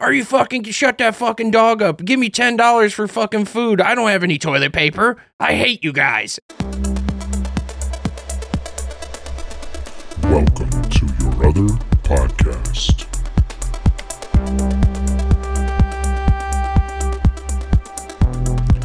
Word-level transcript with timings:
Are 0.00 0.12
you 0.14 0.24
fucking 0.24 0.64
shut 0.64 0.96
that 0.96 1.14
fucking 1.14 1.50
dog 1.50 1.82
up? 1.82 2.02
Give 2.02 2.18
me 2.18 2.30
ten 2.30 2.56
dollars 2.56 2.94
for 2.94 3.06
fucking 3.06 3.44
food. 3.44 3.82
I 3.82 3.94
don't 3.94 4.08
have 4.08 4.22
any 4.22 4.38
toilet 4.38 4.72
paper. 4.72 5.18
I 5.38 5.52
hate 5.52 5.84
you 5.84 5.92
guys. 5.92 6.40
Welcome 10.22 10.70
to 10.88 11.04
your 11.20 11.46
other 11.46 11.68
podcast. 12.00 13.04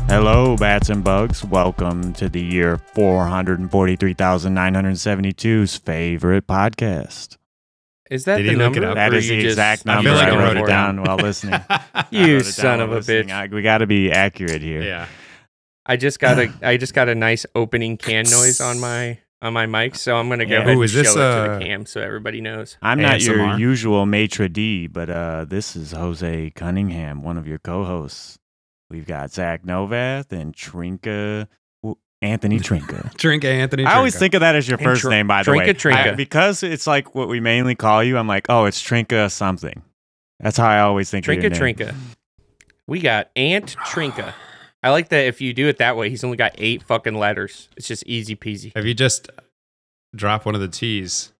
Hello, 0.09 0.57
bats 0.57 0.89
and 0.89 1.01
bugs. 1.01 1.45
Welcome 1.45 2.11
to 2.15 2.27
the 2.27 2.41
year 2.41 2.77
443,972's 2.93 5.77
favorite 5.77 6.45
podcast. 6.45 7.37
Is 8.11 8.25
that 8.25 8.37
Did 8.37 8.45
the 8.45 8.49
he 8.51 8.55
look 8.55 8.75
it 8.75 8.81
number? 8.81 8.89
up? 8.91 8.95
That 8.95 9.13
or 9.13 9.17
is 9.17 9.27
the 9.27 9.41
just- 9.41 9.53
exact 9.53 9.83
I 9.87 9.95
number. 9.95 10.09
feel 10.09 10.17
like 10.17 10.27
I 10.27 10.31
I 10.31 10.37
wrote 10.37 10.43
wrote 10.43 10.57
it 10.57 10.63
it 10.63 10.67
down 10.67 10.95
down. 10.97 11.05
while 11.05 11.17
listening. 11.17 11.59
You 12.11 12.19
wrote 12.21 12.29
it 12.29 12.43
down 12.43 12.43
son 12.43 12.81
of 12.81 12.91
a 12.91 12.95
listening. 12.95 13.27
bitch. 13.29 13.31
I- 13.33 13.47
we 13.55 13.61
got 13.61 13.79
to 13.79 13.87
be 13.87 14.11
accurate 14.11 14.61
here. 14.61 14.81
yeah. 14.83 15.07
I 15.85 15.97
just 15.97 16.19
got 16.19 16.37
a 16.39 16.51
I 16.63 16.77
just 16.77 16.93
got 16.93 17.09
a 17.09 17.15
nice 17.15 17.45
opening 17.55 17.97
can 17.97 18.25
noise 18.25 18.59
on 18.61 18.79
my 18.79 19.19
on 19.41 19.53
my 19.53 19.65
mic, 19.67 19.95
so 19.95 20.15
I'm 20.15 20.29
gonna 20.29 20.45
go 20.45 20.53
Yeah. 20.55 20.59
ahead 20.61 20.69
Ooh, 20.77 20.81
and 20.81 20.83
is 20.85 20.91
show 20.91 20.97
this, 20.99 21.11
it 21.11 21.17
to 21.17 21.23
uh, 21.23 21.59
the 21.59 21.65
cam 21.65 21.85
so 21.85 22.01
everybody 22.01 22.41
knows. 22.41 22.77
I'm 22.81 22.99
not 22.99 23.21
your 23.21 23.57
usual 23.59 24.05
maitre 24.05 24.49
d, 24.49 24.87
but 24.87 25.09
uh, 25.09 25.45
this 25.45 25.75
is 25.75 25.91
Jose 25.91 26.51
Cunningham, 26.55 27.21
one 27.21 27.37
of 27.37 27.47
your 27.47 27.59
co-hosts. 27.59 28.39
We've 28.89 29.05
got 29.05 29.31
Zach 29.31 29.63
Novath 29.63 30.31
and 30.31 30.55
Trinka, 30.55 31.01
w- 31.03 31.47
Anthony 32.25 32.59
Trinka. 32.59 33.13
Trinka 33.15 33.45
Anthony. 33.45 33.85
I 33.85 33.95
always 33.95 34.17
think 34.17 34.33
of 34.33 34.41
that 34.41 34.55
as 34.55 34.67
your 34.67 34.77
first 34.77 35.01
Tr- 35.01 35.09
name, 35.09 35.27
by 35.27 35.43
the 35.43 35.51
Trinka 35.51 35.67
way. 35.67 35.73
Trinka. 35.73 36.11
I- 36.11 36.15
because 36.15 36.63
it's 36.63 36.87
like 36.87 37.15
what 37.15 37.27
we 37.29 37.39
mainly 37.39 37.75
call 37.75 38.03
you. 38.03 38.17
I'm 38.17 38.27
like, 38.27 38.47
oh, 38.49 38.65
it's 38.65 38.81
Trinka 38.81 39.31
something. 39.31 39.81
That's 40.39 40.57
how 40.57 40.67
I 40.67 40.79
always 40.81 41.09
think 41.09 41.25
of 41.27 41.33
Trinka 41.33 41.41
your 41.43 41.49
name. 41.51 41.59
Trinka. 41.75 41.95
We 42.87 42.99
got 42.99 43.29
Ant 43.35 43.75
Trinka. 43.85 44.33
I 44.83 44.91
like 44.91 45.09
that 45.09 45.25
if 45.25 45.41
you 45.41 45.53
do 45.53 45.67
it 45.67 45.77
that 45.77 45.97
way, 45.97 46.09
he's 46.09 46.23
only 46.23 46.37
got 46.37 46.51
eight 46.57 46.83
fucking 46.83 47.15
letters. 47.15 47.69
It's 47.77 47.87
just 47.87 48.03
easy 48.05 48.35
peasy. 48.35 48.71
If 48.75 48.85
you 48.85 48.93
just 48.93 49.29
drop 50.15 50.45
one 50.45 50.53
of 50.53 50.61
the 50.61 50.67
T's, 50.67 51.31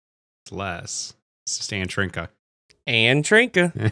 it's 0.46 0.52
less. 0.52 1.14
It's 1.46 1.58
just 1.58 1.72
Ann 1.74 1.88
Trinka. 1.88 2.30
And 2.88 3.24
Trinka. 3.24 3.72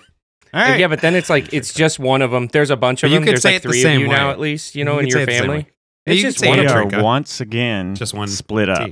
All 0.56 0.62
right. 0.62 0.80
Yeah, 0.80 0.88
but 0.88 1.02
then 1.02 1.14
it's 1.16 1.30
like 1.30 1.54
it's 1.54 1.74
just 1.74 2.00
one 2.00 2.22
of 2.24 2.32
them. 2.32 2.48
There's 2.48 2.70
a 2.72 2.76
bunch 2.78 3.04
of 3.04 3.08
But 3.10 3.14
you 3.14 3.18
them. 3.20 3.26
could 3.26 3.32
There's 3.34 3.42
say 3.44 3.50
like 3.50 3.56
it 3.58 3.64
the 3.64 3.70
three 3.70 3.80
of 3.80 3.84
same 3.84 4.02
you 4.02 4.08
now 4.08 4.32
at 4.32 4.40
least, 4.40 4.74
you 4.76 4.84
know, 4.86 4.94
You 4.94 5.00
in 5.02 5.08
your 5.08 5.18
say 5.20 5.24
it 5.24 5.26
the 5.28 5.32
same 5.34 5.42
family. 5.42 5.68
It's 6.06 6.22
just 6.22 6.46
one 6.46 6.60
we 6.60 6.68
are. 6.68 6.86
Once 7.02 7.40
again 7.40 7.96
Just 7.96 8.14
one 8.14 8.28
split 8.28 8.70
up. 8.70 8.90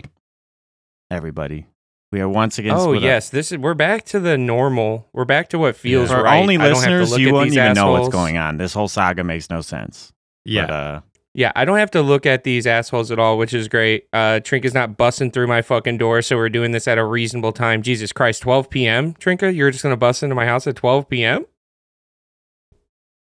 Everybody, 1.10 1.68
we 2.12 2.22
are 2.22 2.30
once 2.30 2.58
again. 2.58 2.74
Oh 2.76 2.94
split 2.94 3.02
yes, 3.02 3.30
this 3.30 3.52
is 3.52 3.58
we're 3.58 3.74
back 3.74 4.06
to 4.06 4.20
the 4.20 4.38
normal. 4.38 5.10
We're 5.12 5.26
back 5.26 5.50
to 5.50 5.60
what 5.60 5.76
feels 5.76 6.10
Up. 6.10 6.20
For 6.20 6.24
right. 6.24 6.40
only 6.40 6.56
I 6.58 6.70
don't 6.70 6.76
have 6.76 6.84
to 6.86 7.00
listeners, 7.00 7.20
you 7.20 7.44
these 7.44 7.58
even 7.58 7.74
know 7.74 7.92
what's 7.92 8.10
going 8.10 8.38
on. 8.38 8.58
This 8.58 8.74
whole 8.74 8.88
saga 8.88 9.24
makes 9.24 9.50
no 9.50 9.62
sense. 9.62 10.14
Yeah. 10.46 10.68
But, 10.68 10.74
uh, 10.74 11.02
Yeah, 11.34 11.52
I 11.56 11.66
don't 11.66 11.78
have 11.78 11.92
to 11.92 12.02
look 12.02 12.26
at 12.26 12.44
these 12.46 12.66
assholes 12.66 13.12
at 13.12 13.20
all, 13.20 13.38
which 13.38 13.54
is 13.54 13.68
great. 13.68 14.08
Uh, 14.14 14.40
Trinka's 14.42 14.74
not 14.74 14.98
busting 14.98 15.32
through 15.32 15.48
my 15.48 15.62
fucking 15.62 15.98
door, 15.98 16.22
so 16.22 16.38
we're 16.38 16.50
doing 16.50 16.72
this 16.72 16.88
at 16.88 16.98
a 16.98 17.04
reasonable 17.06 17.52
time. 17.52 17.82
Jesus 17.82 18.12
Christ, 18.14 18.42
12 18.42 18.70
p.m. 18.70 19.14
Trinka, 19.16 19.54
you're 19.54 19.72
just 19.72 19.84
gonna 19.84 19.98
bust 19.98 20.24
into 20.24 20.36
my 20.36 20.46
house 20.46 20.66
at 20.68 20.76
12 20.78 21.10
p.m. 21.10 21.46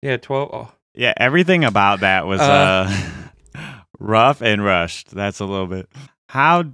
Yeah, 0.02 0.16
12. 0.16 0.50
Oh. 0.52 0.72
yeah, 0.94 1.12
everything 1.16 1.64
about 1.64 2.00
that 2.00 2.26
was 2.26 2.40
Uh, 2.40 2.44
uh, 2.88 3.10
rough 3.98 4.40
and 4.40 4.64
rushed. 4.64 5.10
That's 5.10 5.40
a 5.40 5.44
little 5.44 5.66
bit. 5.66 5.88
How 6.28 6.64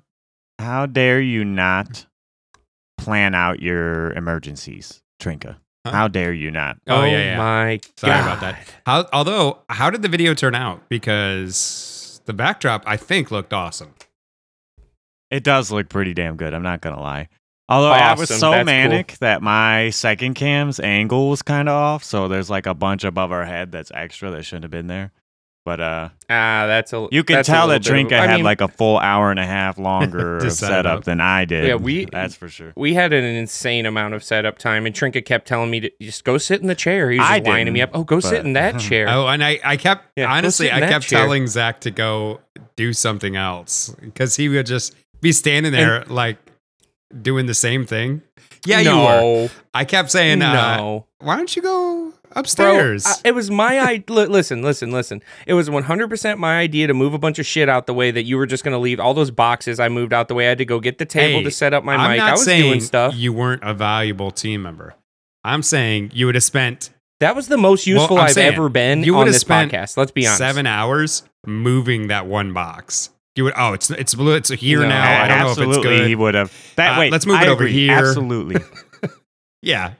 how 0.58 0.86
dare 0.86 1.20
you 1.20 1.44
not 1.44 2.06
plan 2.98 3.34
out 3.34 3.60
your 3.60 4.12
emergencies, 4.12 5.02
Trinka? 5.20 5.56
Huh? 5.86 5.92
How 5.92 6.08
dare 6.08 6.32
you 6.32 6.50
not? 6.50 6.78
Oh, 6.86 7.04
yeah, 7.04 7.12
oh 7.12 7.18
yeah. 7.18 7.36
my 7.38 7.80
Sorry 7.98 8.14
God. 8.14 8.24
about 8.26 8.40
that. 8.40 8.74
How, 8.86 9.06
although, 9.12 9.58
how 9.68 9.90
did 9.90 10.00
the 10.00 10.08
video 10.08 10.32
turn 10.32 10.54
out? 10.54 10.88
Because 10.88 12.22
the 12.24 12.32
backdrop, 12.32 12.84
I 12.86 12.96
think, 12.96 13.30
looked 13.30 13.52
awesome. 13.52 13.94
It 15.30 15.44
does 15.44 15.70
look 15.70 15.88
pretty 15.88 16.14
damn 16.14 16.36
good. 16.36 16.54
I'm 16.54 16.62
not 16.62 16.80
gonna 16.80 17.00
lie. 17.00 17.28
Although 17.68 17.90
I 17.92 18.14
was 18.14 18.28
so 18.28 18.50
That's 18.50 18.58
cool. 18.58 18.64
manic 18.64 19.18
that 19.18 19.42
my 19.42 19.90
second 19.90 20.34
cam's 20.34 20.78
angle 20.80 21.30
was 21.30 21.42
kind 21.42 21.68
of 21.68 21.74
off, 21.74 22.04
so 22.04 22.28
there's 22.28 22.50
like 22.50 22.66
a 22.66 22.74
bunch 22.74 23.04
above 23.04 23.32
our 23.32 23.44
head 23.44 23.72
that's 23.72 23.90
extra 23.94 24.30
that 24.32 24.44
shouldn't 24.44 24.64
have 24.64 24.70
been 24.70 24.86
there. 24.86 25.12
But 25.64 25.80
uh, 25.80 26.08
Ah, 26.28 26.64
that's 26.66 26.92
a. 26.92 27.08
you 27.10 27.24
can 27.24 27.42
tell 27.42 27.68
that 27.68 27.82
bit 27.82 27.90
of- 27.90 27.94
Trinka 27.96 28.16
had 28.18 28.34
mean, 28.36 28.44
like 28.44 28.60
a 28.60 28.68
full 28.68 28.98
hour 28.98 29.30
and 29.30 29.40
a 29.40 29.46
half 29.46 29.78
longer 29.78 30.38
To 30.40 30.46
of 30.48 30.52
setup 30.52 30.98
up. 30.98 31.04
than 31.04 31.22
I 31.22 31.46
did. 31.46 31.66
Yeah, 31.66 31.76
we- 31.76 32.04
that's 32.12 32.34
for 32.36 32.48
sure. 32.50 32.74
We 32.76 32.92
had 32.92 33.14
an 33.14 33.24
insane 33.24 33.86
amount 33.86 34.12
of 34.12 34.22
setup 34.22 34.58
time, 34.58 34.84
and 34.84 34.94
Trinka 34.94 35.24
kept 35.24 35.48
telling 35.48 35.70
me 35.70 35.80
to 35.80 35.90
just 36.02 36.24
go 36.24 36.36
sit 36.36 36.60
in 36.60 36.66
the 36.66 36.74
chair. 36.74 37.10
He 37.10 37.18
was 37.18 37.26
I 37.26 37.38
just 37.38 37.48
lining 37.48 37.72
me 37.72 37.80
up. 37.80 37.90
Oh, 37.94 38.04
go 38.04 38.20
sit 38.20 38.44
in 38.44 38.52
that 38.52 38.78
chair. 38.80 39.08
Oh, 39.08 39.26
and 39.26 39.42
I, 39.42 39.58
I 39.64 39.78
kept, 39.78 40.04
Yeah, 40.16 40.30
honestly, 40.30 40.70
I 40.70 40.80
kept 40.80 41.06
chair. 41.06 41.20
telling 41.20 41.46
Zach 41.46 41.80
to 41.80 41.90
go 41.90 42.40
do 42.76 42.92
something 42.92 43.34
else 43.34 43.88
because 44.02 44.36
he 44.36 44.50
would 44.50 44.66
just 44.66 44.94
be 45.22 45.32
standing 45.32 45.72
there 45.72 46.04
like 46.06 46.36
doing 47.22 47.46
the 47.46 47.54
same 47.54 47.86
thing. 47.86 48.20
Yeah, 48.66 48.80
you 48.80 48.96
were. 48.96 49.48
I 49.72 49.84
kept 49.86 50.10
saying, 50.10 50.42
uh, 50.42 50.76
no. 50.76 51.06
why 51.20 51.36
don't 51.36 51.54
you 51.56 51.62
go 51.62 52.12
Bro, 52.34 52.40
upstairs? 52.40 53.06
I- 53.06 53.14
it 53.28 53.34
was 53.34 53.50
my 53.50 53.80
idea. 53.80 54.04
listen, 54.28 54.62
listen, 54.62 54.90
listen. 54.90 55.22
It 55.46 55.54
was 55.54 55.68
100% 55.70 56.38
my 56.38 56.58
idea 56.58 56.86
to 56.86 56.94
move 56.94 57.14
a 57.14 57.18
bunch 57.18 57.38
of 57.38 57.46
shit 57.46 57.68
out 57.68 57.86
the 57.86 57.94
way 57.94 58.10
that 58.10 58.24
you 58.24 58.36
were 58.36 58.46
just 58.46 58.64
going 58.64 58.72
to 58.72 58.78
leave 58.78 59.00
all 59.00 59.14
those 59.14 59.30
boxes. 59.30 59.80
I 59.80 59.88
moved 59.88 60.12
out 60.12 60.28
the 60.28 60.34
way. 60.34 60.46
I 60.46 60.48
had 60.50 60.58
to 60.58 60.64
go 60.64 60.80
get 60.80 60.98
the 60.98 61.06
table 61.06 61.38
Hey, 61.38 61.44
to 61.44 61.50
set 61.50 61.72
up 61.74 61.84
my 61.84 61.94
I'm 61.96 62.10
mic. 62.10 62.18
not 62.18 62.28
I 62.28 62.32
was 62.32 62.44
saying 62.44 62.62
doing 62.62 62.80
stuff. 62.80 63.14
you 63.14 63.32
weren't 63.32 63.62
a 63.64 63.72
valuable 63.74 64.30
team 64.30 64.62
member. 64.62 64.94
I'm 65.44 65.62
saying 65.62 66.10
you 66.14 66.26
would 66.26 66.34
have 66.34 66.44
spent 66.44 66.90
That 67.20 67.36
was 67.36 67.48
the 67.48 67.58
most 67.58 67.86
useful 67.86 68.18
I'm 68.18 68.24
I've 68.24 68.32
saying, 68.32 68.54
ever 68.54 68.68
been 68.68 69.04
you 69.04 69.12
on 69.14 69.20
would've 69.20 69.34
this 69.34 69.40
spent 69.42 69.72
podcast. 69.72 69.96
Let's 69.96 70.10
be 70.10 70.26
honest. 70.26 70.38
seven 70.38 70.66
hours 70.66 71.22
moving 71.46 72.08
that 72.08 72.26
one 72.26 72.52
box. 72.52 73.10
You 73.36 73.44
would. 73.44 73.54
Oh, 73.56 73.72
it's 73.72 73.90
it's 73.90 74.14
blue. 74.14 74.34
It's 74.36 74.48
here 74.50 74.80
No, 74.80 74.88
now. 74.88 75.24
I 75.24 75.28
don't 75.28 75.38
know 75.38 75.44
if 75.44 75.50
Absolutely, 75.50 75.76
it's 75.76 75.98
good. 76.00 76.08
he 76.08 76.14
would 76.14 76.34
have. 76.34 76.52
That 76.76 76.96
Uh, 76.96 77.00
wait, 77.00 77.12
let's 77.12 77.26
move 77.26 77.36
I 77.36 77.42
it 77.42 77.48
over 77.48 77.64
agree. 77.64 77.72
here. 77.72 77.92
Absolutely. 77.92 78.56
Yeah, 79.60 79.94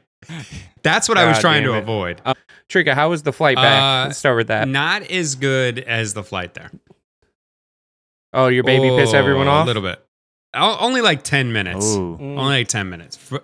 that's 0.84 1.08
what 1.08 1.18
I 1.18 1.26
was 1.26 1.40
trying 1.40 1.64
to 1.64 1.74
it. 1.74 1.78
avoid. 1.78 2.22
Trigger, 2.68 2.94
how 2.94 3.10
was 3.10 3.22
the 3.24 3.32
flight 3.32 3.56
back? 3.56 3.82
Uh, 3.82 4.06
Let's 4.08 4.18
start 4.18 4.36
with 4.36 4.46
that. 4.46 4.68
Not 4.68 5.02
as 5.10 5.34
good 5.34 5.80
as 5.80 6.14
the 6.14 6.22
flight 6.22 6.54
there. 6.54 6.70
Oh, 8.32 8.48
your 8.48 8.64
baby 8.64 8.88
piss 8.88 9.14
everyone 9.14 9.46
Oh, 9.48 9.52
off? 9.52 9.64
a 9.64 9.66
little 9.66 9.82
bit. 9.82 10.04
O- 10.54 10.76
Only 10.80 11.00
like 11.00 11.22
ten 11.22 11.52
minutes. 11.52 11.94
Ooh. 11.94 12.16
Mm. 12.20 12.38
Only 12.38 12.58
like 12.58 12.68
ten 12.68 12.88
minutes. 12.88 13.18
F- 13.32 13.42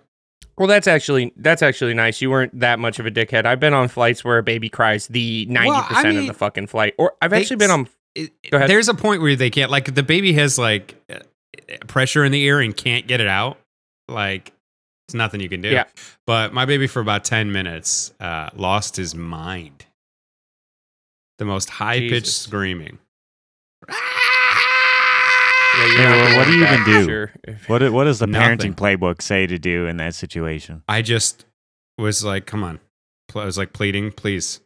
Well, 0.59 0.67
that's 0.69 0.87
actually 0.87 1.33
that's 1.37 1.63
actually 1.63 1.95
nice. 1.95 2.21
You 2.21 2.31
weren't 2.31 2.59
that 2.61 2.79
much 2.79 2.99
of 2.99 3.07
a 3.07 3.11
dickhead. 3.11 3.47
I've 3.47 3.61
been 3.61 3.75
on 3.75 3.89
flights 3.89 4.25
where 4.25 4.39
a 4.39 4.43
baby 4.43 4.69
cries 4.69 5.07
the 5.09 5.47
ninety 5.47 5.71
Well, 5.71 5.85
I 5.89 5.95
percent 5.95 6.19
of 6.19 6.27
the 6.27 6.35
fucking 6.35 6.67
flight, 6.67 6.95
or 6.99 7.15
I've 7.23 7.33
actually 7.33 7.57
been 7.57 7.71
on. 7.71 7.89
it- 8.15 8.33
Go 8.51 8.57
ahead. 8.59 8.69
There's 8.71 8.89
a 8.89 8.95
point 8.95 9.23
where 9.23 9.37
they 9.37 9.51
can't. 9.51 9.71
Like 9.71 9.95
the 9.95 10.03
baby 10.03 10.33
has 10.35 10.59
like 10.59 10.97
uh, 11.13 11.19
pressure 11.87 12.25
in 12.25 12.33
the 12.33 12.43
ear 12.43 12.61
and 12.61 12.77
can't 12.77 13.07
get 13.07 13.21
it 13.21 13.29
out. 13.29 13.59
Like 14.09 14.53
it's 15.11 15.15
nothing 15.17 15.41
you 15.41 15.49
can 15.49 15.61
do. 15.61 15.69
Yeah. 15.71 15.85
But 16.27 16.53
my 16.55 16.65
baby 16.65 16.87
for 16.87 17.01
about 17.01 17.25
ten 17.25 17.51
minutes 17.51 18.13
uh, 18.21 18.51
lost 18.55 18.95
his 18.97 19.15
mind. 19.15 19.87
The 21.39 21.45
most 21.45 21.69
high 21.71 21.99
pitched 21.99 22.29
screaming. 22.29 22.99
Yeah, 23.89 23.97
you're 25.87 25.99
Yeah, 26.01 26.11
well, 26.17 26.37
what 26.39 26.47
do 26.47 26.57
you 26.57 26.65
even 26.65 26.85
do? 26.85 27.05
sure. 27.05 27.33
What 27.67 27.93
what 27.93 28.05
does 28.05 28.19
the 28.21 28.27
Nothing. 28.29 28.75
parenting 28.75 28.75
playbook 28.77 29.21
say 29.23 29.47
to 29.47 29.59
do 29.59 29.87
in 29.87 29.97
that 29.97 30.15
situation? 30.15 30.83
I 30.89 31.03
just 31.03 31.45
was 31.99 32.25
like, 32.25 32.47
come 32.47 32.63
on. 32.63 32.79
I 33.35 33.45
was 33.45 33.59
like 33.59 33.73
pleading, 33.73 34.13
please, 34.13 34.61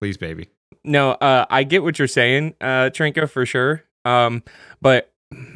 please, 0.00 0.16
baby. 0.16 0.48
No, 0.84 1.12
uh, 1.12 1.46
I 1.50 1.64
get 1.64 1.82
what 1.82 1.98
you're 1.98 2.08
saying, 2.08 2.54
uh, 2.60 2.90
Trinka, 2.90 3.28
for 3.28 3.46
sure. 3.46 3.84
Um, 4.04 4.42
but 4.80 5.11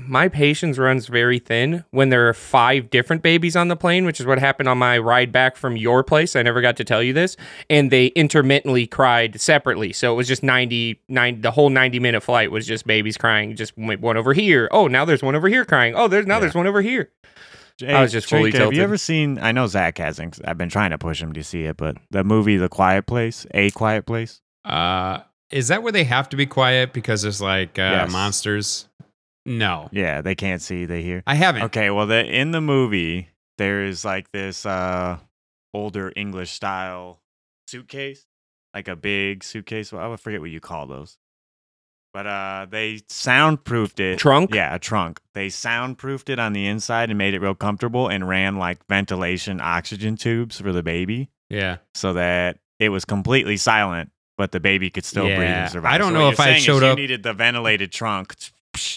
my 0.08 0.28
patience 0.28 0.78
runs 0.78 1.06
very 1.08 1.38
thin 1.38 1.84
when 1.90 2.10
there 2.10 2.28
are 2.28 2.32
five 2.34 2.90
different 2.90 3.22
babies 3.22 3.56
on 3.56 3.68
the 3.68 3.76
plane, 3.76 4.04
which 4.04 4.20
is 4.20 4.26
what 4.26 4.38
happened 4.38 4.68
on 4.68 4.78
my 4.78 4.96
ride 4.98 5.32
back 5.32 5.56
from 5.56 5.76
your 5.76 6.02
place. 6.04 6.36
I 6.36 6.42
never 6.42 6.60
got 6.60 6.76
to 6.76 6.84
tell 6.84 7.02
you 7.02 7.12
this. 7.12 7.36
And 7.68 7.90
they 7.90 8.06
intermittently 8.08 8.86
cried 8.86 9.40
separately. 9.40 9.92
So 9.92 10.12
it 10.12 10.16
was 10.16 10.28
just 10.28 10.42
90, 10.42 11.00
90 11.08 11.40
the 11.40 11.50
whole 11.50 11.70
90 11.70 11.98
minute 11.98 12.22
flight 12.22 12.50
was 12.50 12.66
just 12.66 12.86
babies 12.86 13.16
crying. 13.16 13.56
Just 13.56 13.76
went 13.76 14.00
one 14.00 14.16
over 14.16 14.32
here. 14.32 14.68
Oh, 14.70 14.86
now 14.86 15.04
there's 15.04 15.22
one 15.22 15.34
over 15.34 15.48
here 15.48 15.64
crying. 15.64 15.94
Oh, 15.96 16.08
there's 16.08 16.26
now 16.26 16.34
Yeah. 16.36 16.40
there's 16.40 16.54
one 16.54 16.66
over 16.66 16.82
here. 16.82 17.10
Hey, 17.78 17.92
I 17.92 18.00
was 18.00 18.10
just 18.12 18.28
fully 18.30 18.52
Trinka, 18.52 18.64
Have 18.64 18.72
you 18.72 18.82
ever 18.82 18.96
seen? 18.96 19.38
I 19.38 19.52
know 19.52 19.66
Zach 19.66 19.98
hasn't. 19.98 20.40
I've 20.46 20.56
been 20.56 20.70
trying 20.70 20.92
to 20.92 20.98
push 20.98 21.20
him 21.20 21.34
to 21.34 21.44
see 21.44 21.64
it, 21.64 21.76
but 21.76 21.96
the 22.10 22.24
movie 22.24 22.56
The 22.56 22.70
Quiet 22.70 23.06
Place, 23.06 23.44
A 23.52 23.70
Quiet 23.72 24.06
Place. 24.06 24.40
Uh, 24.64 25.18
is 25.50 25.68
that 25.68 25.82
where 25.82 25.92
they 25.92 26.04
have 26.04 26.28
to 26.30 26.36
be 26.36 26.46
quiet 26.46 26.92
because 26.94 27.20
there's 27.22 27.40
like 27.42 27.78
uh, 27.78 27.82
Yes. 27.82 28.10
monsters? 28.12 28.88
No, 29.46 29.88
Yeah, 29.92 30.20
they 30.20 30.34
can't 30.34 30.60
see, 30.60 30.84
they 30.84 31.02
hear. 31.02 31.22
I 31.26 31.34
haven't. 31.36 31.62
Okay, 31.64 31.90
well, 31.90 32.06
the, 32.06 32.24
in 32.24 32.50
the 32.50 32.60
movie, 32.60 33.28
there 33.58 33.84
is 33.84 34.04
like 34.04 34.30
this 34.32 34.66
uh 34.66 35.18
older 35.72 36.12
English 36.16 36.50
style 36.50 37.20
suitcase, 37.68 38.26
like 38.74 38.88
a 38.88 38.96
big 38.96 39.44
suitcase. 39.44 39.92
Well, 39.92 40.12
I 40.12 40.16
forget 40.16 40.40
what 40.40 40.50
you 40.50 40.60
call 40.60 40.86
those. 40.86 41.16
But 42.12 42.26
uh, 42.26 42.66
they 42.70 43.00
soundproofed 43.08 44.00
it. 44.00 44.18
Trunk? 44.18 44.54
Yeah, 44.54 44.74
a 44.74 44.78
trunk. 44.78 45.20
They 45.34 45.50
soundproofed 45.50 46.30
it 46.30 46.38
on 46.38 46.54
the 46.54 46.66
inside 46.66 47.10
and 47.10 47.18
made 47.18 47.34
it 47.34 47.40
real 47.42 47.54
comfortable 47.54 48.08
and 48.08 48.26
ran 48.26 48.56
like 48.56 48.78
ventilation 48.88 49.60
oxygen 49.60 50.16
tubes 50.16 50.58
for 50.58 50.72
the 50.72 50.82
baby. 50.82 51.28
Yeah. 51.50 51.76
so 51.94 52.14
that 52.14 52.58
it 52.80 52.88
was 52.88 53.04
completely 53.04 53.56
silent, 53.58 54.10
but 54.38 54.50
the 54.50 54.60
baby 54.60 54.88
could 54.90 55.04
still 55.04 55.26
breathe 55.26 55.40
and 55.42 55.70
survive. 55.70 55.92
I 55.94 55.98
don't 55.98 56.12
So 56.12 56.18
know 56.18 56.28
if 56.30 56.40
I 56.40 56.56
showed 56.58 56.82
you 56.82 56.88
up- 56.88 56.98
needed 56.98 57.22
the 57.22 57.32
ventilated 57.34 57.92
trunk. 57.92 58.34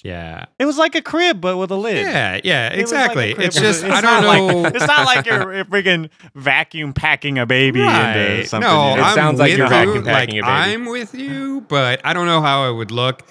Yeah. 0.03 0.45
It 0.59 0.65
was 0.65 0.77
like 0.77 0.95
a 0.95 1.01
crib, 1.01 1.41
but 1.41 1.57
with 1.57 1.71
a 1.71 1.75
lid. 1.75 2.05
Yeah. 2.05 2.39
Yeah. 2.43 2.73
It 2.73 2.81
was 2.81 2.91
like 2.91 3.11
Exactly. 3.11 3.45
it's 3.45 3.59
just 3.59 3.83
it's 3.83 3.93
I 3.93 4.01
not 4.01 4.21
don't 4.21 4.25
like- 4.25 4.63
know. 4.63 4.65
it's 4.77 4.87
not 4.87 5.05
like 5.05 5.25
you're 5.25 5.53
you're 5.55 5.65
freaking 5.73 6.09
vacuum 6.35 6.93
packing 6.93 7.37
a 7.37 7.45
baby 7.45 7.81
into 7.81 8.45
something. 8.45 8.69
No. 8.69 8.95
It 8.95 8.99
I'm 9.01 9.15
sounds 9.15 9.39
like 9.39 9.51
you're 9.55 9.65
you. 9.65 9.69
vacuum 9.69 9.95
like, 10.03 10.05
packing 10.05 10.39
a 10.39 10.43
baby. 10.43 10.51
I'm 10.51 10.85
with 10.85 11.13
you, 11.15 11.61
but 11.67 12.01
I 12.05 12.13
don't 12.13 12.25
know 12.25 12.41
how 12.41 12.69
it 12.69 12.75
would 12.75 12.91
look 12.91 13.23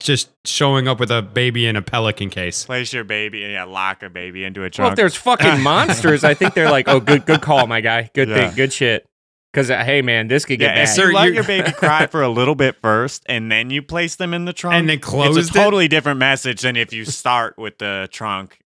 just 0.00 0.30
showing 0.44 0.88
up 0.88 0.98
with 0.98 1.12
a 1.12 1.22
baby 1.22 1.64
in 1.64 1.76
a 1.76 1.82
pelican 1.82 2.28
case. 2.28 2.64
place 2.64 2.92
your 2.92 3.04
baby, 3.04 3.44
and 3.44 3.52
yeah, 3.52 3.62
lock 3.62 4.02
a 4.02 4.10
baby 4.10 4.42
into 4.44 4.64
a 4.64 4.68
trunk. 4.70 4.86
Well, 4.86 4.92
if 4.92 4.96
there's 4.96 5.14
fucking 5.14 5.60
monsters, 5.62 6.24
I 6.24 6.34
think 6.34 6.54
they're 6.54 6.70
like, 6.72 6.88
oh, 6.88 6.98
good, 6.98 7.24
good 7.24 7.40
call, 7.40 7.68
my 7.68 7.80
guy. 7.80 8.10
Good 8.12 8.28
Yeah. 8.28 8.34
thing, 8.48 8.56
good 8.56 8.72
shit. 8.72 9.06
Because 9.52 9.70
uh, 9.70 9.84
hey, 9.84 10.00
man, 10.00 10.28
this 10.28 10.44
could 10.46 10.58
get 10.58 10.74
yeah, 10.74 10.84
bad. 10.86 10.88
Sir, 10.88 11.08
you 11.10 11.14
let 11.14 11.34
your 11.34 11.44
baby 11.44 11.72
cry 11.76 12.06
for 12.06 12.22
a 12.22 12.28
little 12.28 12.54
bit 12.54 12.76
first, 12.80 13.22
and 13.26 13.52
then 13.52 13.68
you 13.70 13.82
place 13.82 14.16
them 14.16 14.32
in 14.32 14.46
the 14.46 14.52
trunk, 14.54 14.74
And 14.76 14.88
then 14.88 14.98
closed 14.98 15.38
It's 15.38 15.48
it? 15.48 15.54
a 15.54 15.54
totally 15.58 15.88
different 15.88 16.18
message 16.18 16.62
than 16.62 16.76
if 16.76 16.92
you 16.92 17.04
start 17.04 17.58
with 17.58 17.76
the 17.78 18.08
trunk, 18.10 18.58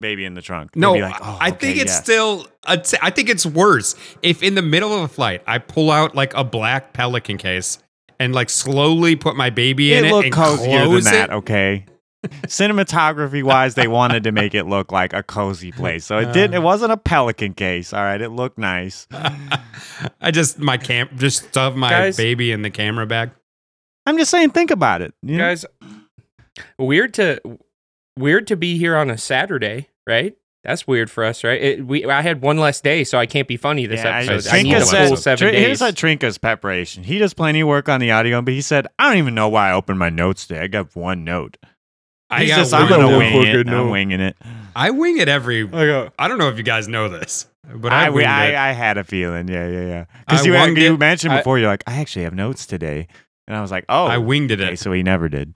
baby 0.00 0.24
in 0.24 0.34
the 0.34 0.42
trunk. 0.42 0.76
No, 0.76 0.94
be 0.94 1.00
like, 1.02 1.16
oh, 1.20 1.38
I 1.40 1.48
okay, 1.48 1.58
think 1.58 1.76
it's 1.78 1.90
yes. 1.92 2.02
still. 2.04 2.46
a 2.64 2.78
t- 2.78 2.96
I 3.02 3.10
think 3.10 3.28
it's 3.28 3.44
worse 3.44 3.96
if 4.22 4.42
in 4.44 4.54
the 4.54 4.62
middle 4.62 4.94
of 4.94 5.00
a 5.02 5.08
flight 5.08 5.42
I 5.46 5.58
pull 5.58 5.90
out 5.90 6.14
like 6.14 6.32
a 6.34 6.44
black 6.44 6.92
pelican 6.92 7.36
case 7.36 7.78
and 8.20 8.32
like 8.32 8.48
slowly 8.48 9.16
put 9.16 9.34
my 9.36 9.50
baby 9.50 9.92
in 9.92 10.04
It 10.04 10.08
it, 10.08 10.12
looked 10.12 10.24
and 10.26 10.34
cozier 10.34 10.78
than 10.80 10.88
close 10.88 11.04
that. 11.04 11.30
it. 11.30 11.32
Okay. 11.32 11.84
Cinematography 12.26 13.42
wise, 13.44 13.74
they 13.76 13.86
wanted 13.86 14.24
to 14.24 14.32
make 14.32 14.54
it 14.54 14.64
look 14.64 14.90
like 14.90 15.12
a 15.12 15.22
cozy 15.22 15.70
place, 15.70 16.04
so 16.04 16.18
it 16.18 16.28
uh. 16.28 16.32
didn't. 16.32 16.54
It 16.54 16.62
wasn't 16.62 16.90
a 16.92 16.96
pelican 16.96 17.54
case. 17.54 17.92
All 17.92 18.02
right, 18.02 18.20
it 18.20 18.30
looked 18.30 18.58
nice. 18.58 19.06
I 20.20 20.30
just 20.32 20.58
my 20.58 20.78
cam 20.78 21.08
just 21.16 21.44
stuff 21.48 21.74
my 21.76 21.90
Guys- 21.90 22.16
baby 22.16 22.50
in 22.50 22.62
the 22.62 22.70
camera 22.70 23.06
bag. 23.06 23.30
I'm 24.04 24.18
just 24.18 24.30
saying, 24.30 24.50
think 24.50 24.70
about 24.70 25.02
it. 25.02 25.14
you 25.22 25.36
know? 25.36 25.44
guys. 25.44 25.64
Weird 26.78 27.14
to 27.14 27.40
weird 28.18 28.48
to 28.48 28.56
be 28.56 28.78
here 28.78 28.96
on 28.96 29.10
a 29.10 29.18
Saturday, 29.18 29.88
right? 30.06 30.34
That's 30.64 30.88
weird 30.88 31.08
for 31.10 31.24
us, 31.24 31.44
right? 31.44 31.60
It, 31.62 31.86
we 31.86 32.04
I 32.04 32.22
had 32.22 32.42
one 32.42 32.58
less 32.58 32.80
day, 32.80 33.04
so 33.04 33.16
I 33.16 33.26
can't 33.26 33.46
be 33.46 33.56
funny 33.56 33.86
this 33.86 34.02
Yeah, 34.02 34.16
episode. 34.18 34.52
I- 34.52 34.58
I 34.58 34.62
need 34.62 34.74
Trinka 34.74 35.04
a 35.04 35.06
full 35.08 35.16
seven 35.16 35.46
Tr- 35.46 35.52
days. 35.52 35.66
Here's 35.66 35.82
a 35.82 35.92
Trinka's 35.92 36.36
preparation. 36.36 37.04
He 37.04 37.18
does 37.18 37.32
plenty 37.32 37.60
of 37.60 37.68
work 37.68 37.88
on 37.88 38.00
the 38.00 38.10
audio, 38.10 38.42
but 38.42 38.54
he 38.54 38.60
said, 38.60 38.88
"I 38.98 39.08
don't 39.08 39.18
even 39.18 39.36
know 39.36 39.48
why 39.48 39.70
I 39.70 39.72
opened 39.72 40.00
my 40.00 40.10
notes 40.10 40.46
today. 40.48 40.62
I 40.62 40.66
got 40.66 40.96
one 40.96 41.22
note. 41.22 41.56
I 42.30 42.40
He's 42.42 42.50
got 42.50 42.56
just, 42.58 42.74
I'm 42.74 42.82
one 42.82 42.90
gonna 43.00 43.10
no 43.10 43.18
wing 43.18 43.34
it. 43.42 43.56
fucking 43.56 43.68
I'm 43.72 43.90
winging 43.90 44.20
it. 44.20 44.36
I 44.76 44.90
wing 44.90 45.18
it 45.18 45.28
every. 45.28 45.62
I 45.62 45.70
go, 45.70 46.10
I 46.18 46.28
don't 46.28 46.38
know 46.38 46.48
if 46.50 46.56
you 46.58 46.62
guys 46.62 46.86
know 46.86 47.08
this, 47.08 47.46
but 47.74 47.92
I, 47.92 48.06
I, 48.06 48.10
winged 48.10 48.26
it. 48.26 48.30
I, 48.30 48.68
I 48.68 48.72
had 48.72 48.98
a 48.98 49.04
feeling. 49.04 49.48
Yeah, 49.48 49.66
yeah, 49.66 49.86
yeah. 49.86 50.04
I 50.10 50.20
Because 50.32 50.46
you, 50.46 50.52
winged 50.52 50.78
you 50.78 50.94
it. 50.94 50.98
mentioned 50.98 51.32
I- 51.32 51.38
before, 51.38 51.58
you're 51.58 51.68
like, 51.68 51.84
I 51.86 52.00
actually 52.00 52.24
have 52.24 52.34
notes 52.34 52.66
today, 52.66 53.08
and 53.46 53.56
I 53.56 53.60
was 53.62 53.70
like, 53.70 53.84
oh, 53.88 54.04
I 54.06 54.18
winged 54.18 54.50
it. 54.50 54.60
okay, 54.60 54.76
so 54.76 54.92
he 54.92 55.02
never 55.02 55.28
did. 55.28 55.54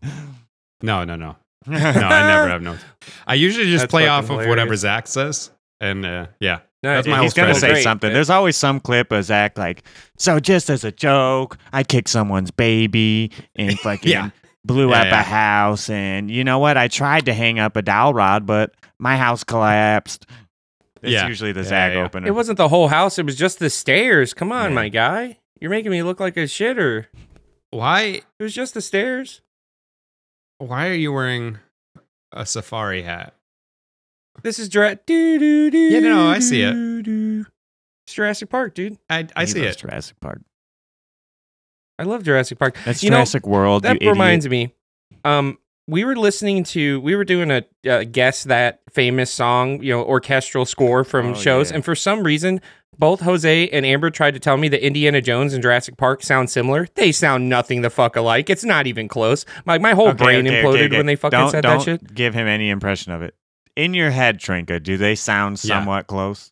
No, 0.83 1.05
no, 1.05 1.15
no, 1.15 1.37
no. 1.67 1.77
I 1.77 2.27
never 2.27 2.49
have 2.49 2.63
notes. 2.63 2.83
I 3.27 3.35
usually 3.35 3.67
just 3.67 3.83
That's 3.83 3.91
play 3.91 4.07
fucking 4.07 4.25
off 4.25 4.31
of 4.31 4.37
whatever 4.49 4.55
hilarious. 4.73 4.81
Zach 4.81 5.07
says, 5.07 5.51
and 5.81 6.05
uh, 6.05 6.27
yeah, 6.41 6.61
No, 6.83 6.95
That's 6.95 7.05
dude, 7.05 7.11
my 7.13 7.17
whole 7.19 7.25
He's 7.25 7.35
gonna 7.35 7.55
strategy. 7.55 7.81
say 7.81 7.83
something. 7.85 8.13
There's 8.13 8.31
always 8.31 8.57
some 8.57 8.81
clip 8.81 9.13
of 9.13 9.23
Zach 9.25 9.57
like, 9.59 9.85
so 10.17 10.41
just 10.41 10.71
as 10.71 10.83
a 10.85 10.91
joke, 10.91 11.59
I 11.73 11.85
kicked 11.85 12.09
someone's 12.09 12.51
baby 12.51 13.31
and 13.55 13.79
fucking 13.81 14.11
Yeah. 14.11 14.31
Blew 14.65 14.91
Yeah, 14.91 15.01
up 15.01 15.07
yeah. 15.07 15.21
a 15.21 15.23
house, 15.23 15.91
and 15.91 16.31
you 16.31 16.45
know 16.45 16.59
what? 16.59 16.77
I 16.77 16.89
tried 16.89 17.27
to 17.27 17.35
hang 17.35 17.59
up 17.59 17.77
a 17.77 17.83
dowel 17.83 18.15
rod, 18.15 18.47
but 18.47 18.75
my 18.99 19.17
house 19.17 19.45
collapsed. 19.45 20.27
It's 21.03 21.13
Yeah. 21.13 21.27
usually 21.27 21.53
the 21.53 21.61
Yeah, 21.63 21.67
Zach 21.69 21.95
yeah. 21.95 22.05
opener. 22.05 22.27
It 22.29 22.35
wasn't 22.35 22.59
the 22.59 22.69
whole 22.69 22.89
house; 22.89 23.19
it 23.19 23.27
was 23.27 23.37
just 23.37 23.59
the 23.59 23.71
stairs. 23.71 24.35
Come 24.35 24.53
on, 24.53 24.71
Yeah. 24.71 24.75
my 24.77 24.89
guy. 24.89 25.39
You're 25.61 25.71
making 25.71 25.91
me 25.91 26.03
look 26.03 26.21
like 26.21 26.37
a 26.37 26.41
shitter. 26.45 27.07
why? 27.71 28.21
It 28.39 28.43
was 28.43 28.55
just 28.55 28.75
the 28.75 28.83
stairs. 28.83 29.41
Why 30.59 30.89
are 30.89 30.95
you 30.95 31.13
wearing 31.13 31.59
a 32.33 32.45
safari 32.47 33.03
hat? 33.03 33.35
This 34.43 34.59
is 34.59 34.69
Dra- 34.69 34.97
do 35.07 35.39
do 35.39 35.71
do. 35.71 35.79
Yeah, 35.79 36.01
no, 36.01 36.29
I 36.29 36.39
see 36.39 36.63
it. 36.63 36.73
do, 36.73 37.03
do. 37.03 37.47
It's 38.07 38.15
Jurassic 38.15 38.49
Park, 38.51 38.75
dude. 38.75 38.99
I 39.11 39.27
I 39.37 39.45
see 39.47 39.61
loves 39.63 39.77
it. 39.77 39.79
Jurassic 39.81 40.21
Park. 40.21 40.41
I 41.99 42.05
love 42.05 42.23
Jurassic 42.23 42.59
Park. 42.59 42.77
That's 42.85 43.03
You 43.03 43.11
know, 43.11 43.17
Jurassic 43.17 43.47
World. 43.47 43.83
that 43.85 44.01
reminds 44.01 44.49
me. 44.49 44.75
Um, 45.25 45.59
we 45.87 46.05
were 46.05 46.17
listening 46.17 46.65
to, 46.65 47.01
we 47.01 47.15
were 47.17 47.25
doing 47.25 47.51
a 47.51 47.65
uh, 47.89 48.05
guess 48.05 48.45
that 48.45 48.81
famous 48.91 49.31
song, 49.33 49.83
you 49.83 49.93
know, 49.93 50.03
orchestral 50.03 50.65
score 50.65 51.05
from 51.05 51.29
Oh, 51.29 51.35
shows, 51.35 51.71
yeah. 51.71 51.77
and 51.77 51.85
for 51.85 51.95
some 51.95 52.23
reason, 52.23 52.61
both 52.99 53.21
Jose 53.21 53.69
and 53.71 53.85
Amber 53.85 54.11
tried 54.11 54.35
to 54.35 54.41
tell 54.41 54.57
me 54.57 54.69
that 54.69 54.85
Indiana 54.85 55.21
Jones 55.21 55.55
and 55.55 55.63
Jurassic 55.63 55.97
Park 55.97 56.23
sound 56.23 56.51
similar. 56.51 56.87
They 56.95 57.11
sound 57.11 57.49
nothing 57.49 57.83
the 57.83 57.91
fuck 57.91 58.17
alike. 58.17 58.49
It's 58.51 58.65
not 58.65 58.87
even 58.87 59.09
close. 59.09 59.45
My 59.65 59.79
my 59.79 59.93
whole 59.93 60.09
Okay, 60.09 60.25
brain 60.25 60.47
okay, 60.47 60.63
imploded 60.63 60.87
okay, 60.87 60.97
when 60.99 61.07
they 61.07 61.17
fucking 61.17 61.39
don't, 61.39 61.51
said 61.51 61.63
don't 61.63 61.79
that 61.79 61.85
shit. 61.85 62.15
Give 62.15 62.33
him 62.35 62.47
any 62.47 62.69
impression 62.71 63.13
of 63.13 63.23
it. 63.23 63.35
In 63.75 63.95
your 63.95 64.11
head, 64.11 64.39
Trinka, 64.39 64.79
do 64.83 64.97
they 64.97 65.15
sound 65.15 65.63
Yeah. 65.65 65.79
somewhat 65.79 66.07
close? 66.07 66.52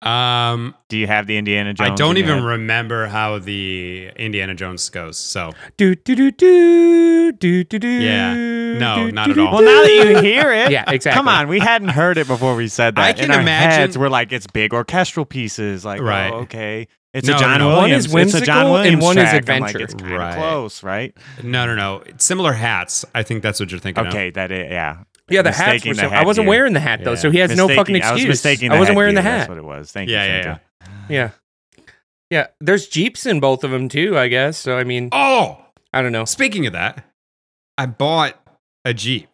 Um, 0.00 0.74
Do 0.88 0.96
you 0.96 1.08
have 1.08 1.26
the 1.26 1.36
Indiana 1.36 1.74
Jones? 1.74 1.90
I 1.90 1.94
don't 1.94 2.16
in 2.16 2.24
even 2.24 2.38
head? 2.38 2.44
remember 2.44 3.06
how 3.08 3.38
the 3.40 4.10
Indiana 4.16 4.54
Jones 4.54 4.88
goes. 4.90 5.18
So 5.18 5.52
Do 5.76 5.94
do 5.96 6.14
do 6.14 6.30
do 6.30 7.32
do 7.32 7.64
do 7.64 7.78
do. 7.78 7.88
Yeah. 7.88 8.34
No, 8.78 9.06
do, 9.06 9.12
not 9.12 9.24
do, 9.26 9.30
at 9.32 9.34
do, 9.34 9.46
all. 9.46 9.54
Well, 9.54 9.62
now 9.62 9.82
that 9.82 9.90
you 9.92 10.18
hear 10.22 10.52
it, 10.52 10.70
Yeah, 10.70 10.84
exactly. 10.88 11.16
Come 11.18 11.26
on, 11.26 11.48
we 11.48 11.58
hadn't 11.58 11.88
heard 11.88 12.16
it 12.16 12.28
before 12.28 12.54
we 12.54 12.68
said 12.68 12.94
that. 12.94 13.04
I 13.04 13.10
In 13.10 13.16
can 13.16 13.30
our 13.32 13.40
imagine- 13.40 13.70
heads, 13.80 13.98
we're 13.98 14.08
like, 14.08 14.30
it's 14.32 14.46
big 14.46 14.72
orchestral 14.72 15.26
pieces. 15.26 15.84
Like, 15.84 16.00
Right. 16.00 16.32
oh, 16.32 16.38
okay, 16.42 16.86
it's 17.12 17.26
No, 17.26 17.34
a 17.34 17.38
John 17.40 17.58
no, 17.58 17.70
no. 17.70 17.76
One 17.78 17.90
is 17.90 18.08
Williams. 18.08 18.34
it's 18.34 18.42
a 18.42 18.46
John 18.46 18.70
whimsical 18.70 18.76
and 18.76 19.00
Williams 19.00 19.02
one 19.04 19.18
is 19.18 19.30
track. 19.30 19.50
I'm 19.50 19.60
like, 19.62 19.70
adventure. 19.74 19.84
it's 19.84 19.94
kind 19.94 20.12
of 20.14 20.18
Right. 20.20 20.34
close, 20.36 20.82
right? 20.84 21.16
no, 21.42 21.66
no, 21.66 21.74
no. 21.74 22.02
Similar 22.18 22.52
hats. 22.52 23.04
I 23.16 23.24
think 23.24 23.42
that's 23.42 23.58
what 23.58 23.72
you're 23.72 23.80
thinking 23.80 24.06
of. 24.06 24.12
Okay, 24.14 24.30
that 24.30 24.52
is, 24.52 24.70
yeah. 24.70 24.98
Yeah, 25.30 25.42
the 25.42 25.52
hats 25.52 25.72
Mistaking 25.84 25.90
were 25.90 25.94
the 25.94 26.00
so. 26.00 26.06
I 26.08 26.24
wasn't 26.24 26.44
headgear. 26.44 26.48
wearing 26.48 26.72
the 26.74 26.80
hat 26.80 27.00
though, 27.04 27.10
Yeah. 27.12 27.16
so 27.16 27.30
he 27.30 27.38
has 27.38 27.50
no 27.56 27.66
Mistaking- 27.68 27.76
fucking 27.76 28.02
I 28.02 28.12
was 28.12 28.20
excuse. 28.20 28.28
mistaking. 28.28 28.72
I 28.72 28.78
wasn't 28.78 28.96
wearing 28.96 29.14
the 29.14 29.22
hat. 29.22 29.38
That's 29.38 29.48
what 29.50 29.58
it 29.58 29.64
was. 29.64 29.92
Thank 29.92 30.08
Yeah, 30.10 30.24
you. 30.24 30.30
yeah, 30.32 30.42
Trinka. 30.42 30.60
Yeah. 31.08 31.30
Yeah. 32.30 32.46
There's 32.60 32.86
Jeeps 32.88 33.26
in 33.26 33.40
both 33.40 33.64
of 33.64 33.70
them 33.70 33.88
too, 33.88 34.18
I 34.18 34.28
guess. 34.28 34.56
So 34.58 34.76
I 34.78 34.84
mean, 34.84 35.08
Oh, 35.12 35.58
I 35.92 36.02
don't 36.02 36.12
know. 36.12 36.24
speaking 36.24 36.66
of 36.66 36.72
that, 36.72 37.04
I 37.76 37.86
bought 37.86 38.34
a 38.84 38.92
Jeep. 38.94 39.28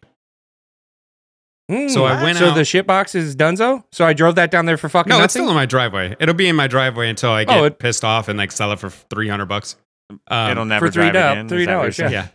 Mm, 1.71 1.89
So 1.89 2.05
I 2.05 2.21
went 2.23 2.37
So 2.37 2.49
out- 2.49 2.55
the 2.55 2.63
shit 2.63 2.85
box 2.85 3.15
is 3.15 3.35
Dunzo. 3.35 3.83
So 3.91 4.05
I 4.05 4.13
drove 4.13 4.35
that 4.35 4.51
down 4.51 4.65
there 4.67 4.77
for 4.77 4.87
fucking 4.87 5.09
No, 5.09 5.15
nothing. 5.15 5.25
it's 5.25 5.33
still 5.33 5.49
in 5.49 5.55
my 5.55 5.65
driveway. 5.65 6.15
It'll 6.19 6.35
be 6.35 6.47
in 6.47 6.55
my 6.55 6.67
driveway 6.67 7.09
until 7.09 7.31
I 7.31 7.43
get 7.43 7.57
Oh, 7.57 7.63
it- 7.63 7.79
pissed 7.79 8.03
off 8.05 8.27
and 8.27 8.37
like 8.37 8.51
sell 8.51 8.71
it 8.71 8.79
for 8.79 8.89
three 8.91 9.27
hundred 9.29 9.45
bucks. 9.47 9.75
Um, 10.27 10.51
It'll 10.51 10.65
never 10.65 10.85
for 10.87 10.91
three 10.91 11.03
drive 11.09 11.13
doll- 11.13 11.31
again. 11.31 11.49
Three 11.49 11.65
that 11.65 11.77
what 11.77 11.97
you're 11.97 12.07
dollars, 12.07 12.13
yeah. 12.13 12.25
yeah, 12.25 12.27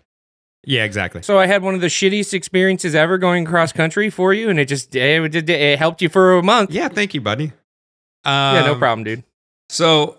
yeah, 0.64 0.85
exactly. 0.85 1.23
so 1.23 1.38
I 1.38 1.47
had 1.47 1.62
one 1.62 1.75
of 1.75 1.81
the 1.81 1.87
shittiest 1.88 2.35
experiences 2.35 2.95
ever 2.95 3.19
going 3.19 3.45
cross 3.45 3.73
country 3.73 4.11
for 4.11 4.33
you, 4.35 4.50
and 4.50 4.59
it 4.61 4.67
just 4.67 4.95
it, 4.95 5.35
it, 5.35 5.49
it 5.50 5.79
helped 5.79 6.02
you 6.02 6.09
for 6.09 6.37
a 6.37 6.43
month. 6.43 6.71
Yeah, 6.71 6.88
thank 6.88 7.14
you, 7.14 7.21
buddy. 7.21 7.52
Yeah, 8.26 8.62
no 8.67 8.73
Um, 8.75 8.79
problem, 8.79 9.05
dude. 9.05 9.25
So 9.71 10.19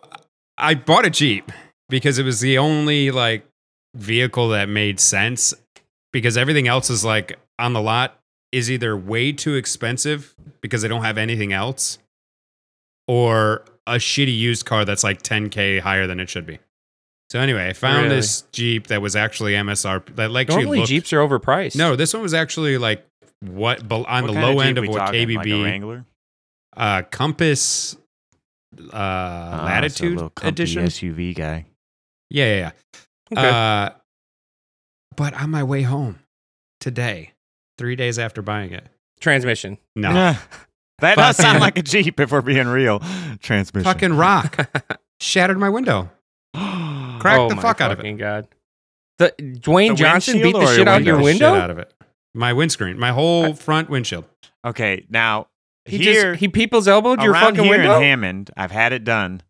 I 0.58 0.74
bought 0.76 1.06
a 1.06 1.10
Jeep 1.10 1.52
because 1.90 2.18
it 2.18 2.24
was 2.24 2.40
the 2.40 2.58
only 2.58 3.12
like 3.12 3.46
vehicle 3.96 4.50
that 4.50 4.70
made 4.70 5.00
sense 5.00 5.54
because 6.14 6.38
everything 6.38 6.68
else 6.68 6.90
is 6.90 7.04
like 7.06 7.38
on 7.60 7.74
the 7.74 7.82
lot 7.82 8.18
is 8.52 8.72
either 8.72 8.96
way 8.98 9.32
too 9.32 9.56
expensive 9.56 10.34
because 10.62 10.82
they 10.82 10.88
don't 10.88 11.04
have 11.04 11.18
anything 11.18 11.54
else 11.54 12.00
or 13.08 13.64
a 13.88 13.94
shitty 13.96 14.36
used 14.36 14.66
car 14.66 14.86
that's 14.86 15.04
like 15.04 15.22
10k 15.22 15.80
higher 15.82 16.08
than 16.08 16.20
it 16.20 16.30
should 16.30 16.46
be. 16.46 16.60
So 17.32 17.40
anyway, 17.40 17.70
I 17.70 17.72
found 17.74 18.04
Really? 18.04 18.18
this 18.18 18.42
Jeep 18.52 18.88
that 18.88 19.02
was 19.02 19.16
actually 19.16 19.54
MSRP 19.54 20.18
that 20.18 20.32
like 20.32 20.50
actually 20.50 20.64
Normally 20.64 20.80
looked, 20.80 20.90
Jeeps 20.90 21.14
are 21.14 21.20
overpriced. 21.20 21.78
No, 21.78 21.96
this 21.96 22.14
one 22.14 22.22
was 22.24 22.34
actually 22.34 22.78
like 22.78 23.06
what 23.40 23.90
on 23.90 24.24
What 24.24 24.34
the 24.34 24.42
low 24.42 24.56
Jeep 24.56 24.66
end 24.66 24.78
of 24.80 24.88
what 24.90 24.98
talking? 24.98 25.30
KBB 25.30 25.36
Like 25.38 25.48
a 25.48 25.64
Wrangler? 25.64 26.06
uh 26.76 27.02
Compass 27.04 27.96
uh 28.92 29.58
so 29.58 29.64
a 29.64 29.64
Latitude 29.64 30.14
little 30.16 30.34
edition. 30.44 30.84
SUV 30.84 31.34
guy. 31.34 31.68
Yeah, 32.30 32.46
yeah, 32.46 32.72
yeah. 33.34 33.40
Okay. 33.40 33.50
Uh, 33.50 33.90
but 35.16 35.34
on 35.34 35.50
my 35.52 35.64
way 35.64 35.84
home 35.84 36.20
today, 36.82 37.32
three 37.78 37.96
days 37.96 38.20
after 38.20 38.42
buying 38.42 38.74
it, 38.74 38.88
Transmission. 39.22 39.78
no, 39.96 40.12
Nah. 40.12 40.36
that 41.00 41.16
does 41.16 41.38
sound 41.38 41.62
like 41.62 41.78
a 41.78 41.82
Jeep 41.82 42.20
if 42.20 42.30
we're 42.34 42.42
being 42.42 42.68
real. 42.68 43.02
Transmission. 43.40 43.86
fucking 43.86 44.18
rock 44.18 44.70
shattered 45.22 45.58
my 45.58 45.70
window, 45.70 46.10
cracked 47.22 47.40
oh 47.40 47.50
the 47.50 47.62
fuck 47.62 47.82
out 47.82 47.92
of 47.92 48.00
it. 48.00 48.02
fucking 48.02 48.18
god. 48.18 48.48
The 49.18 49.34
Dwayne 49.40 49.90
The 49.90 49.96
Johnson 49.96 50.42
beat 50.42 50.54
the 50.54 50.66
shit 50.68 50.78
your 50.80 50.90
out 50.90 51.04
your 51.04 51.18
Beat 51.18 51.24
shit 51.38 51.42
window. 51.42 51.54
out 51.56 51.70
of 51.70 51.78
it. 51.78 51.94
My 52.34 52.54
windscreen, 52.54 52.98
my 53.00 53.12
whole 53.12 53.54
front 53.54 53.90
windshield. 53.90 54.26
Okay, 54.66 55.06
now 55.10 55.48
He 55.86 55.98
here 55.98 56.32
just 56.32 56.40
he 56.40 56.48
people's 56.48 56.88
elbowed 56.88 57.22
your 57.22 57.34
fucking 57.34 57.64
here 57.64 57.78
window. 57.78 57.98
in 57.98 58.04
Hammond, 58.04 58.52
I've 58.58 58.72
had 58.72 58.94
it 58.94 59.04
done. 59.04 59.42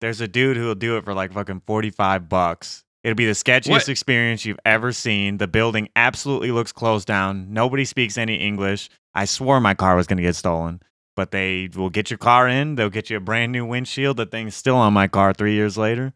There's 0.00 0.20
a 0.20 0.28
dude 0.28 0.56
who 0.56 0.64
will 0.66 0.74
do 0.74 0.96
it 0.96 1.04
for 1.04 1.12
like 1.14 1.32
fucking 1.32 1.62
45 1.66 2.28
bucks. 2.28 2.84
It'll 3.04 3.14
be 3.16 3.26
the 3.26 3.32
sketchiest 3.32 3.70
What? 3.70 3.88
experience 3.88 4.44
you've 4.44 4.58
ever 4.64 4.92
seen. 4.92 5.38
The 5.38 5.46
building 5.48 5.88
absolutely 5.96 6.50
looks 6.52 6.72
closed 6.72 7.06
down. 7.06 7.52
Nobody 7.52 7.84
speaks 7.84 8.16
any 8.18 8.36
English. 8.36 8.88
I 9.14 9.24
swore 9.26 9.60
my 9.60 9.74
car 9.74 9.96
was 9.96 10.06
going 10.06 10.16
to 10.18 10.22
get 10.22 10.36
stolen. 10.36 10.80
but 11.16 11.32
they 11.32 11.68
will 11.74 11.90
get 11.90 12.10
your 12.10 12.16
car 12.18 12.48
in. 12.48 12.76
They'll 12.76 12.88
get 12.88 13.10
you 13.10 13.16
a 13.18 13.20
brand 13.20 13.52
new 13.52 13.66
windshield. 13.66 14.16
The 14.16 14.24
thing's 14.26 14.54
still 14.54 14.76
on 14.76 14.92
my 14.94 15.06
car 15.08 15.34
three 15.34 15.52
years 15.54 15.76
later. 15.76 16.14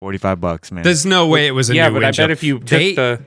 Forty 0.00 0.18
five 0.18 0.40
bucks, 0.40 0.72
man. 0.72 0.82
There's 0.82 1.04
no 1.04 1.26
way 1.26 1.46
it 1.46 1.50
was 1.50 1.68
a 1.70 1.74
new 1.74 1.78
one. 1.80 1.84
yeah, 1.84 1.88
new 1.88 1.94
but 1.94 2.02
I 2.04 2.06
windshield. 2.08 2.24
bet 2.28 2.30
if 2.32 2.42
you 2.42 2.58
took 2.58 2.68
They- 2.68 2.94
the 2.94 3.20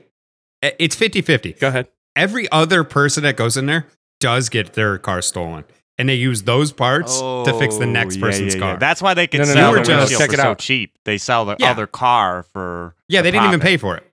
eh, 0.62 0.70
it's 0.78 0.96
50-50. 0.96 1.58
go 1.60 1.68
ahead. 1.68 1.86
Every 2.16 2.50
other 2.50 2.84
person 2.84 3.22
that 3.24 3.36
goes 3.36 3.56
in 3.56 3.66
there 3.66 3.86
does 4.20 4.48
get 4.48 4.74
their 4.74 4.98
car 4.98 5.22
stolen. 5.22 5.64
And 5.96 6.08
they 6.08 6.16
use 6.16 6.42
those 6.42 6.72
parts 6.72 7.20
to 7.20 7.54
fix 7.58 7.76
the 7.76 7.84
oh, 7.84 7.90
next 7.90 8.16
Oh, 8.16 8.18
yeah, 8.18 8.24
person's 8.24 8.54
yeah, 8.56 8.60
yeah. 8.60 8.70
car. 8.72 8.78
That's 8.80 9.00
why 9.00 9.14
they 9.14 9.28
can 9.28 9.38
No, 9.42 9.44
no, 9.46 9.52
sell 9.52 9.72
no, 9.72 9.78
the 9.78 9.84
just- 9.84 9.88
windshield 9.98 10.20
check 10.20 10.28
for 10.30 10.34
it 10.34 10.38
so 10.38 10.48
out. 10.50 10.58
cheap. 10.58 10.92
They 11.04 11.18
sell 11.18 11.44
the 11.44 11.56
Yeah. 11.60 11.70
other 11.70 11.86
car 11.86 12.42
for 12.52 12.96
yeah, 13.08 13.20
the 13.20 13.24
they 13.24 13.30
didn't 13.30 13.46
even 13.48 13.60
profit. 13.60 13.70
pay 13.72 13.76
for 13.76 13.96
it. 13.96 14.10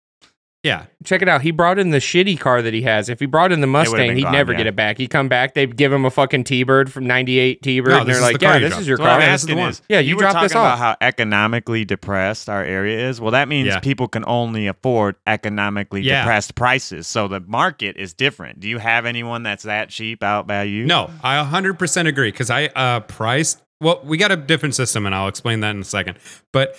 Yeah. 0.63 0.85
Check 1.03 1.23
it 1.23 1.27
out. 1.27 1.41
He 1.41 1.49
brought 1.49 1.79
in 1.79 1.89
the 1.89 1.97
shitty 1.97 2.39
car 2.39 2.61
that 2.61 2.71
he 2.71 2.83
has. 2.83 3.09
If 3.09 3.19
he 3.19 3.25
brought 3.25 3.51
in 3.51 3.61
the 3.61 3.67
Mustang, 3.67 4.15
he'd 4.15 4.21
gone, 4.23 4.31
never 4.31 4.51
yeah. 4.51 4.59
get 4.59 4.67
it 4.67 4.75
back. 4.75 4.99
He'd 4.99 5.09
come 5.09 5.27
back. 5.27 5.55
They'd 5.55 5.75
give 5.75 5.91
him 5.91 6.05
a 6.05 6.11
fucking 6.11 6.43
T-Bird 6.43 6.91
from 6.91 7.07
'98 7.07 7.63
T-Bird, 7.63 7.89
No, 7.89 7.97
and 8.01 8.07
they're 8.07 8.15
is 8.17 8.19
the 8.21 8.25
like, 8.25 8.41
"Yeah, 8.43 8.53
you 8.55 8.59
this 8.59 8.69
dropped. 8.69 8.81
is 8.81 8.87
your 8.87 8.97
So 8.97 9.03
I'm 9.03 9.09
car." 9.09 9.19
the 9.21 9.25
asking 9.25 9.57
is, 9.57 9.81
Yeah, 9.89 9.99
you 10.01 10.15
were 10.15 10.21
talking 10.21 10.43
this 10.43 10.51
about 10.51 10.77
how 10.77 10.95
economically 11.01 11.83
depressed 11.83 12.47
our 12.47 12.63
area 12.63 13.09
is. 13.09 13.19
Well, 13.19 13.31
that 13.31 13.47
means 13.47 13.69
Yeah. 13.69 13.79
people 13.79 14.07
can 14.07 14.23
only 14.27 14.67
afford 14.67 15.15
economically 15.25 16.01
Yeah. 16.03 16.21
depressed 16.21 16.53
prices. 16.53 17.07
So 17.07 17.27
the 17.27 17.39
market 17.39 17.97
is 17.97 18.13
different. 18.13 18.59
Do 18.59 18.69
you 18.69 18.77
have 18.77 19.07
anyone 19.07 19.41
that's 19.41 19.63
that 19.63 19.89
cheap 19.89 20.21
out 20.21 20.45
by 20.45 20.63
you? 20.63 20.85
No, 20.85 21.09
I 21.23 21.37
100% 21.37 22.07
agree 22.07 22.29
because 22.29 22.51
I 22.51 22.67
uh, 22.75 22.99
priced. 22.99 23.61
Well, 23.79 23.99
we 24.03 24.15
got 24.17 24.31
a 24.31 24.35
different 24.37 24.75
system, 24.75 25.07
and 25.07 25.15
I'll 25.15 25.27
explain 25.27 25.61
that 25.61 25.71
in 25.71 25.81
a 25.81 25.85
second. 25.85 26.19
But 26.53 26.77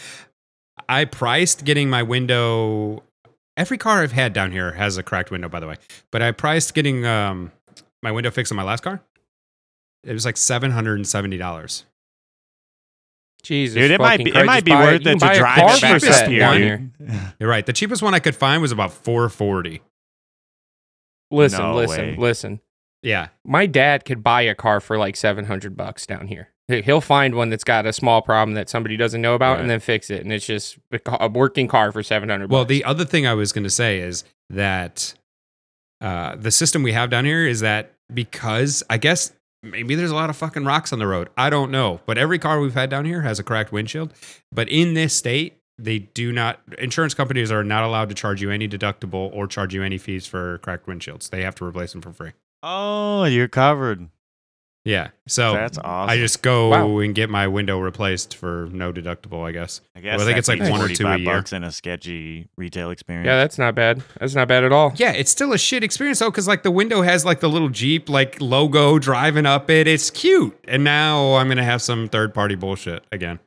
I 0.89 1.05
priced 1.05 1.65
getting 1.65 1.91
my 1.91 2.05
window. 2.05 3.03
Every 3.57 3.77
car 3.79 4.03
I've 4.03 4.13
had 4.13 4.33
down 4.33 4.51
here 4.53 4.73
has 4.73 4.97
a 4.97 5.03
cracked 5.03 5.31
window, 5.31 5.49
by 5.49 5.61
the 5.61 5.67
way. 5.69 5.77
But 6.11 6.23
I 6.23 6.33
priced 6.33 6.73
getting 6.75 7.05
um, 7.05 7.53
my 8.03 8.11
window 8.11 8.31
fixed 8.31 8.51
on 8.53 8.57
my 8.57 8.63
last 8.63 8.83
car. 8.83 9.03
It 10.05 10.13
was 10.13 10.25
like 10.25 10.37
seven 10.37 10.71
hundred 10.71 10.95
and 10.97 11.07
seventy 11.07 11.37
dollars. 11.37 11.85
Jesus, 13.43 13.75
Dude, 13.75 13.91
it 13.91 14.01
might 14.01 14.19
be 14.19 14.31
Christ, 14.31 14.45
it 14.45 14.47
might 14.47 14.65
be 14.65 14.71
buy 14.71 14.85
worth 14.85 15.05
You 15.05 15.11
it 15.13 15.19
to 15.19 15.35
drive 15.35 15.57
car 15.59 15.71
it 15.71 15.75
for 15.75 15.81
back 15.81 16.01
that 16.03 16.25
up 16.25 16.39
down 16.39 16.57
here. 16.59 16.91
You're 17.41 17.49
right. 17.49 17.67
The 17.67 17.73
cheapest 17.73 18.01
one 18.01 18.15
I 18.15 18.21
could 18.21 18.37
find 18.37 18.63
was 18.63 18.71
about 18.73 18.93
four 18.93 19.29
forty. 19.29 19.83
Listen, 21.31 21.61
No 21.61 21.75
listen, 21.75 22.01
way. 22.01 22.17
listen. 22.17 22.61
Yeah, 23.03 23.29
My 23.45 23.67
dad 23.67 24.05
could 24.05 24.23
buy 24.23 24.43
a 24.43 24.55
car 24.55 24.79
for 24.81 24.97
like 24.97 25.17
seven 25.17 25.47
hundred 25.47 25.77
bucks 25.77 26.07
down 26.07 26.29
here. 26.29 26.51
He- 26.73 26.83
He'll 26.83 27.01
find 27.01 27.35
one 27.35 27.51
that's 27.51 27.65
got 27.65 27.87
a 27.87 27.93
small 27.93 28.23
problem 28.23 28.55
that 28.55 28.69
somebody 28.69 28.97
doesn't 28.97 29.21
know 29.21 29.35
about, 29.35 29.53
Right. 29.53 29.61
and 29.61 29.71
then 29.71 29.81
fix 29.81 30.11
it. 30.11 30.23
And 30.23 30.33
it's 30.33 30.47
just 30.47 30.79
a 31.07 31.29
working 31.29 31.69
car 31.69 31.93
for 31.93 32.03
seven 32.03 32.29
hundred. 32.29 32.51
Well, 32.51 32.65
the 32.65 32.85
other 32.85 33.05
thing 33.05 33.27
I 33.27 33.35
was 33.35 33.53
going 33.53 33.65
to 33.65 33.71
say 33.71 34.01
is 34.01 34.25
that 34.51 35.15
uh, 36.01 36.35
the 36.37 36.51
system 36.51 36.83
we 36.83 36.93
have 36.93 37.11
down 37.11 37.25
here 37.25 37.47
is 37.47 37.61
that 37.61 37.93
because 38.13 38.83
I 38.91 38.99
guess 38.99 39.33
maybe 39.63 39.95
there's 39.95 40.11
a 40.11 40.15
lot 40.17 40.29
of 40.31 40.37
fucking 40.37 40.65
rocks 40.65 40.93
on 40.93 40.99
the 40.99 41.07
road. 41.07 41.29
I 41.37 41.49
don't 41.51 41.71
know, 41.71 42.01
but 42.07 42.19
every 42.19 42.39
car 42.39 42.59
we've 42.61 42.75
had 42.75 42.91
down 42.91 43.05
here 43.05 43.23
has 43.23 43.39
a 43.39 43.43
cracked 43.45 43.71
windshield. 43.73 44.13
But 44.51 44.69
in 44.69 44.95
this 44.95 45.15
state, 45.15 45.59
they 45.79 46.01
do 46.01 46.33
not. 46.33 46.61
Insurance 46.79 47.15
companies 47.15 47.51
are 47.53 47.63
not 47.65 47.85
allowed 47.85 48.09
to 48.09 48.15
charge 48.15 48.43
you 48.43 48.51
any 48.51 48.69
deductible 48.69 49.31
or 49.33 49.47
charge 49.47 49.73
you 49.75 49.83
any 49.83 49.99
fees 49.99 50.27
for 50.27 50.59
cracked 50.59 50.87
windshields. 50.87 51.31
They 51.31 51.43
have 51.43 51.55
to 51.57 51.65
replace 51.65 51.93
them 51.93 52.03
for 52.03 52.13
free. 52.13 52.33
Oh, 52.65 53.25
you're 53.25 53.49
covered. 53.49 54.09
Yeah, 54.85 55.11
so 55.29 55.53
That's 55.53 55.79
awesome. 55.79 56.11
I 56.11 56.17
just 56.17 56.43
go 56.43 56.71
Wow. 56.71 56.99
and 56.99 57.15
get 57.15 57.31
my 57.31 57.47
window 57.47 57.79
replaced 57.79 58.35
for 58.35 58.69
no 58.73 58.93
deductible. 58.93 59.47
I 59.47 59.53
guess. 59.53 59.81
I 59.95 60.01
guess 60.01 60.19
Well, 60.19 60.23
I 60.23 60.25
think 60.27 60.39
it's 60.39 60.49
like 60.49 60.61
one 60.69 60.81
or 60.81 60.89
two 60.89 61.07
a 61.07 61.19
year. 61.19 61.25
bucks 61.37 61.53
in 61.53 61.63
a 61.63 61.71
sketchy 61.71 62.49
retail 62.57 62.91
experience. 62.91 63.27
yeah, 63.27 63.37
that's 63.37 63.59
not 63.59 63.77
bad. 63.77 64.03
That's 64.19 64.35
not 64.35 64.49
bad 64.49 64.65
at 64.65 64.73
all. 64.73 64.93
Yeah, 64.97 65.13
it's 65.13 65.31
still 65.31 65.53
a 65.53 65.59
shit 65.59 65.85
experience 65.85 66.19
though, 66.19 66.31
because 66.33 66.49
like 66.49 66.65
the 66.65 66.73
window 66.73 67.03
has 67.03 67.25
like 67.25 67.39
the 67.39 67.49
little 67.49 67.69
Jeep 67.69 68.09
like 68.09 68.41
logo 68.41 68.99
driving 68.99 69.47
up 69.47 69.71
it. 69.71 69.87
It's 69.87 70.11
cute. 70.11 70.59
And 70.67 70.83
now 70.83 71.35
I'm 71.35 71.47
gonna 71.47 71.63
have 71.63 71.81
some 71.81 72.09
third 72.09 72.35
party 72.35 72.57
bullshit 72.57 73.05
again. 73.13 73.39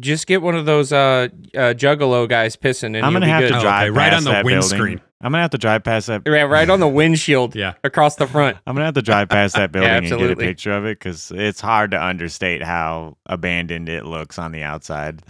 Just 0.00 0.26
get 0.26 0.40
one 0.40 0.54
of 0.54 0.64
those 0.64 0.90
uh, 0.90 1.28
uh 1.54 1.74
juggalo 1.74 2.26
guys 2.26 2.56
pissing, 2.56 2.96
and 2.96 3.04
I'm 3.04 3.12
you'll 3.12 3.20
gonna 3.20 3.26
be 3.26 3.30
have 3.30 3.42
good. 3.42 3.48
to 3.50 3.58
Oh, 3.58 3.60
drive 3.60 3.90
okay, 3.90 3.98
right 3.98 4.14
on 4.14 4.24
the 4.24 4.40
windscreen. 4.42 5.02
I'm 5.22 5.30
gonna 5.32 5.42
have 5.42 5.50
to 5.52 5.58
drive 5.58 5.84
past 5.84 6.08
that. 6.08 6.22
Yeah, 6.26 6.42
right 6.42 6.68
on 6.68 6.80
the 6.80 6.88
windshield 6.88 7.54
Yeah. 7.56 7.74
across 7.84 8.16
the 8.16 8.26
front. 8.26 8.56
I'm 8.66 8.74
gonna 8.74 8.86
have 8.86 8.94
to 8.94 9.02
drive 9.02 9.28
past 9.28 9.54
that 9.56 9.70
building 9.72 9.90
and 9.90 10.08
get 10.08 10.30
a 10.30 10.36
picture 10.36 10.72
of 10.72 10.84
it 10.84 10.98
because 10.98 11.30
it's 11.34 11.60
hard 11.60 11.92
to 11.92 12.02
understate 12.04 12.62
how 12.62 13.16
abandoned 13.26 13.88
it 13.88 14.04
looks 14.04 14.38
on 14.38 14.52
the 14.52 14.62
outside. 14.62 15.22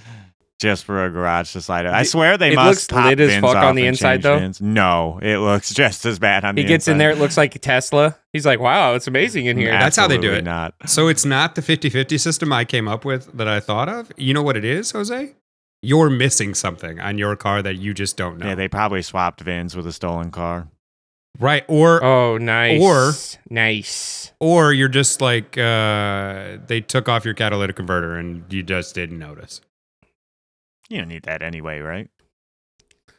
Just 0.58 0.84
for 0.84 1.04
a 1.04 1.10
garage 1.10 1.52
to 1.54 1.60
slide. 1.60 1.86
I 1.86 2.04
swear 2.04 2.38
they 2.38 2.52
it 2.52 2.54
must 2.54 2.68
looks 2.68 2.86
pop 2.86 3.06
lit 3.10 3.18
as 3.18 3.30
bins 3.30 3.42
fuck 3.44 3.56
on 3.56 3.74
the 3.74 3.84
inside, 3.84 4.22
though. 4.22 4.38
bins. 4.38 4.60
No, 4.60 5.18
it 5.20 5.38
looks 5.38 5.74
just 5.74 6.06
as 6.06 6.20
bad 6.20 6.44
on 6.44 6.56
He 6.56 6.62
the 6.62 6.68
gets 6.68 6.86
in 6.86 6.98
there, 6.98 7.10
it 7.10 7.18
looks 7.18 7.36
like 7.36 7.60
Tesla. 7.60 8.16
He's 8.32 8.46
like, 8.46 8.60
"Wow, 8.60 8.94
it's 8.94 9.08
amazing 9.08 9.46
in 9.46 9.56
here." 9.56 9.72
That's 9.72 9.96
how 9.96 10.06
they 10.06 10.18
do 10.18 10.32
it. 10.32 10.44
Not. 10.44 10.74
So 10.86 11.08
it's 11.08 11.24
not 11.24 11.56
the 11.56 11.62
50-50 11.62 12.20
system 12.20 12.52
I 12.52 12.64
came 12.64 12.86
up 12.86 13.04
with 13.04 13.36
that 13.36 13.48
I 13.48 13.58
thought 13.58 13.88
of. 13.88 14.12
You 14.16 14.34
know 14.34 14.42
what 14.44 14.56
it 14.56 14.64
is, 14.64 14.92
Jose? 14.92 15.34
You're 15.82 16.10
missing 16.10 16.54
something 16.54 17.00
on 17.00 17.18
your 17.18 17.34
car 17.36 17.60
that 17.62 17.74
you 17.76 17.92
just 17.92 18.16
don't 18.16 18.38
know. 18.38 18.46
Yeah, 18.48 18.54
they 18.54 18.68
probably 18.68 19.02
swapped 19.02 19.40
VINs 19.40 19.74
with 19.76 19.86
a 19.86 19.92
stolen 19.92 20.30
car. 20.30 20.68
right. 21.40 21.64
Or 21.68 22.02
Oh, 22.04 22.38
nice. 22.38 22.80
Or- 22.80 23.12
nice. 23.50 24.32
or 24.38 24.72
you're 24.72 24.88
just 24.88 25.20
like 25.20 25.58
uh 25.58 26.58
they 26.66 26.80
took 26.80 27.08
off 27.08 27.24
your 27.24 27.34
catalytic 27.34 27.74
converter 27.76 28.16
and 28.16 28.44
you 28.52 28.62
just 28.62 28.94
didn't 28.94 29.18
notice. 29.18 29.60
You 30.88 30.98
don't 30.98 31.08
need 31.08 31.22
that 31.24 31.42
anyway, 31.42 31.80
right? 31.80 32.08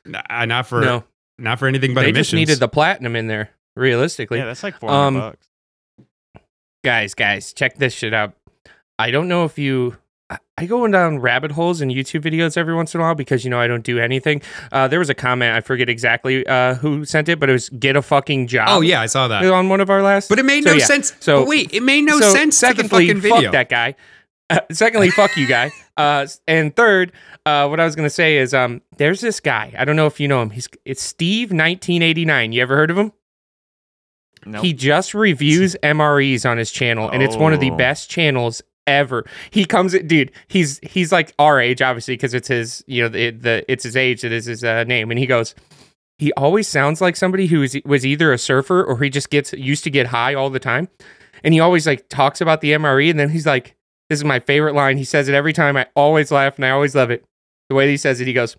N- 0.05 0.47
Not 0.47 0.67
for 0.67 0.81
no, 0.81 1.03
not 1.37 1.59
for 1.59 1.67
anything 1.67 1.93
but 1.93 2.01
they 2.03 2.09
emissions. 2.09 2.27
just 2.27 2.33
needed 2.35 2.59
the 2.59 2.67
platinum 2.69 3.15
in 3.15 3.27
there. 3.27 3.49
Realistically, 3.75 4.37
Yeah, 4.37 4.45
that's 4.45 4.61
like 4.63 4.77
400 4.77 5.07
Um, 5.07 5.13
bucks. 5.15 5.47
guys, 6.85 7.13
guys, 7.15 7.51
check 7.53 7.77
this 7.77 7.93
shit 7.93 8.13
out. 8.13 8.33
I 8.99 9.09
don't 9.11 9.27
know 9.27 9.43
if 9.45 9.57
you. 9.57 9.97
I- 10.33 10.39
I 10.63 10.65
go 10.67 10.87
down 10.87 11.19
rabbit 11.19 11.51
holes 11.51 11.81
in 11.81 11.89
YouTube 11.89 12.21
videos 12.21 12.57
every 12.57 12.75
once 12.75 12.93
in 12.93 13.01
a 13.01 13.03
while 13.03 13.15
because 13.15 13.43
you 13.43 13.49
know 13.49 13.59
I 13.59 13.67
don't 13.67 13.83
do 13.83 13.97
anything. 13.99 14.41
Uh, 14.71 14.87
there 14.87 14.99
was 14.99 15.09
a 15.09 15.15
comment 15.15 15.55
I 15.55 15.61
forget 15.61 15.89
exactly 15.89 16.45
uh, 16.45 16.75
who 16.75 17.05
sent 17.05 17.27
it, 17.27 17.39
but 17.39 17.49
it 17.49 17.53
was 17.53 17.69
"get 17.69 17.95
a 17.95 18.01
fucking 18.01 18.47
job." 18.47 18.67
Oh 18.69 18.81
yeah, 18.81 19.01
I 19.01 19.07
saw 19.07 19.27
that. 19.27 19.43
on 19.45 19.67
one 19.69 19.81
of 19.81 19.89
our 19.89 20.01
last. 20.03 20.29
But 20.29 20.39
it 20.39 20.43
made 20.43 20.63
So, 20.63 20.71
no 20.71 20.75
yeah. 20.77 20.85
sense. 20.85 21.13
So- 21.19 21.41
but 21.41 21.47
wait, 21.47 21.73
it 21.73 21.81
made 21.83 22.01
no 22.01 22.19
so 22.19 22.31
sense 22.31 22.59
to 22.59 22.67
the 22.67 22.75
secondly, 22.83 23.07
fucking 23.07 23.21
video. 23.21 23.41
Fuck 23.43 23.51
that 23.53 23.69
guy. 23.69 23.95
Uh, 24.49 24.59
secondly, 24.71 25.09
fuck 25.09 25.35
you, 25.37 25.47
guy. 25.47 25.71
Uh, 25.95 26.25
and 26.47 26.75
third, 26.75 27.11
uh, 27.45 27.67
what 27.67 27.79
I 27.79 27.85
was 27.85 27.95
gonna 27.95 28.09
say 28.09 28.37
is, 28.37 28.51
um, 28.51 28.81
there's 28.97 29.21
this 29.21 29.39
guy. 29.39 29.71
I 29.77 29.85
don't 29.85 29.95
know 29.95 30.07
if 30.07 30.19
you 30.19 30.27
know 30.27 30.41
him. 30.41 30.49
He's 30.49 30.67
it's 30.85 31.03
Steve, 31.03 31.49
1989. 31.49 32.51
You 32.51 32.63
ever 32.63 32.75
heard 32.75 32.89
of 32.89 32.97
him? 32.97 33.11
Nope. 34.43 34.63
He 34.63 34.73
just 34.73 35.13
reviews 35.13 35.75
MREs 35.83 36.49
on 36.49 36.57
his 36.57 36.71
channel, 36.71 37.09
and 37.11 37.21
it's 37.21 37.35
one 37.35 37.53
of 37.53 37.59
the 37.59 37.69
Oh. 37.69 37.75
best 37.75 38.09
channels 38.09 38.63
ever. 38.87 39.25
He 39.51 39.65
comes, 39.65 39.97
dude. 39.99 40.31
He's 40.47 40.79
he's 40.83 41.11
like 41.11 41.33
our 41.39 41.59
age, 41.59 41.81
obviously, 41.81 42.15
because 42.15 42.33
it's 42.33 42.47
his, 42.47 42.83
you 42.87 43.03
know, 43.03 43.09
the, 43.09 43.31
the 43.31 43.71
it's 43.71 43.83
his 43.83 43.95
age 43.95 44.21
that 44.21 44.31
is 44.31 44.45
his 44.45 44.63
uh, 44.63 44.83
name, 44.83 45.11
and 45.11 45.19
he 45.19 45.25
goes. 45.25 45.55
He 46.19 46.31
always 46.33 46.67
sounds 46.67 47.01
like 47.01 47.15
somebody 47.15 47.47
who 47.47 47.63
is, 47.63 47.77
was 47.85 48.05
either 48.05 48.31
a 48.31 48.37
surfer 48.37 48.83
or 48.83 49.01
he 49.03 49.09
just 49.09 49.31
gets 49.31 49.51
used 49.53 49.83
to 49.83 49.89
get 49.89 50.07
high 50.07 50.35
all 50.35 50.49
the 50.49 50.59
time, 50.59 50.87
and 51.43 51.53
he 51.53 51.59
always 51.59 51.87
like 51.87 52.07
talks 52.07 52.39
about 52.39 52.61
the 52.61 52.71
MRE, 52.71 53.09
and 53.09 53.19
then 53.19 53.29
he's 53.29 53.45
like, 53.45 53.75
"This 54.09 54.19
is 54.19 54.25
my 54.25 54.39
favorite 54.39 54.75
line." 54.75 54.97
He 54.97 55.03
says 55.03 55.27
it 55.27 55.35
every 55.35 55.53
time. 55.53 55.75
I 55.75 55.87
always 55.95 56.31
laugh, 56.31 56.55
and 56.57 56.65
I 56.65 56.69
always 56.69 56.95
love 56.95 57.09
it. 57.09 57.25
The 57.69 57.75
way 57.75 57.89
he 57.89 57.97
says 57.97 58.21
it, 58.21 58.27
he 58.27 58.33
goes, 58.33 58.55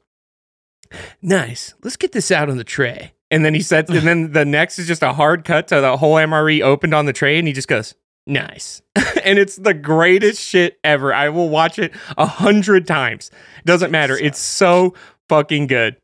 "Nice. 1.22 1.74
Let's 1.82 1.96
get 1.96 2.12
this 2.12 2.30
out 2.30 2.50
on 2.50 2.56
the 2.56 2.64
tray." 2.64 3.12
And 3.30 3.44
then 3.44 3.54
he 3.54 3.62
said, 3.62 3.90
and 3.90 4.06
then 4.06 4.30
the 4.30 4.44
next 4.44 4.78
is 4.78 4.86
just 4.86 5.02
a 5.02 5.12
hard 5.12 5.44
cut 5.44 5.66
to 5.68 5.80
the 5.80 5.96
whole 5.96 6.14
MRE 6.14 6.62
opened 6.62 6.94
on 6.94 7.06
the 7.06 7.12
tray, 7.12 7.36
and 7.36 7.48
he 7.48 7.52
just 7.52 7.66
goes, 7.66 7.96
"Nice." 8.26 8.82
and 9.24 9.38
it's 9.38 9.56
the 9.56 9.74
greatest 9.74 10.40
shit 10.40 10.78
ever. 10.84 11.12
I 11.12 11.28
will 11.28 11.48
watch 11.48 11.78
it 11.78 11.92
a 12.16 12.26
hundred 12.26 12.86
times. 12.86 13.30
Doesn't 13.64 13.90
matter. 13.90 14.16
It's 14.16 14.38
so 14.38 14.94
fucking 15.28 15.66
good. 15.66 15.96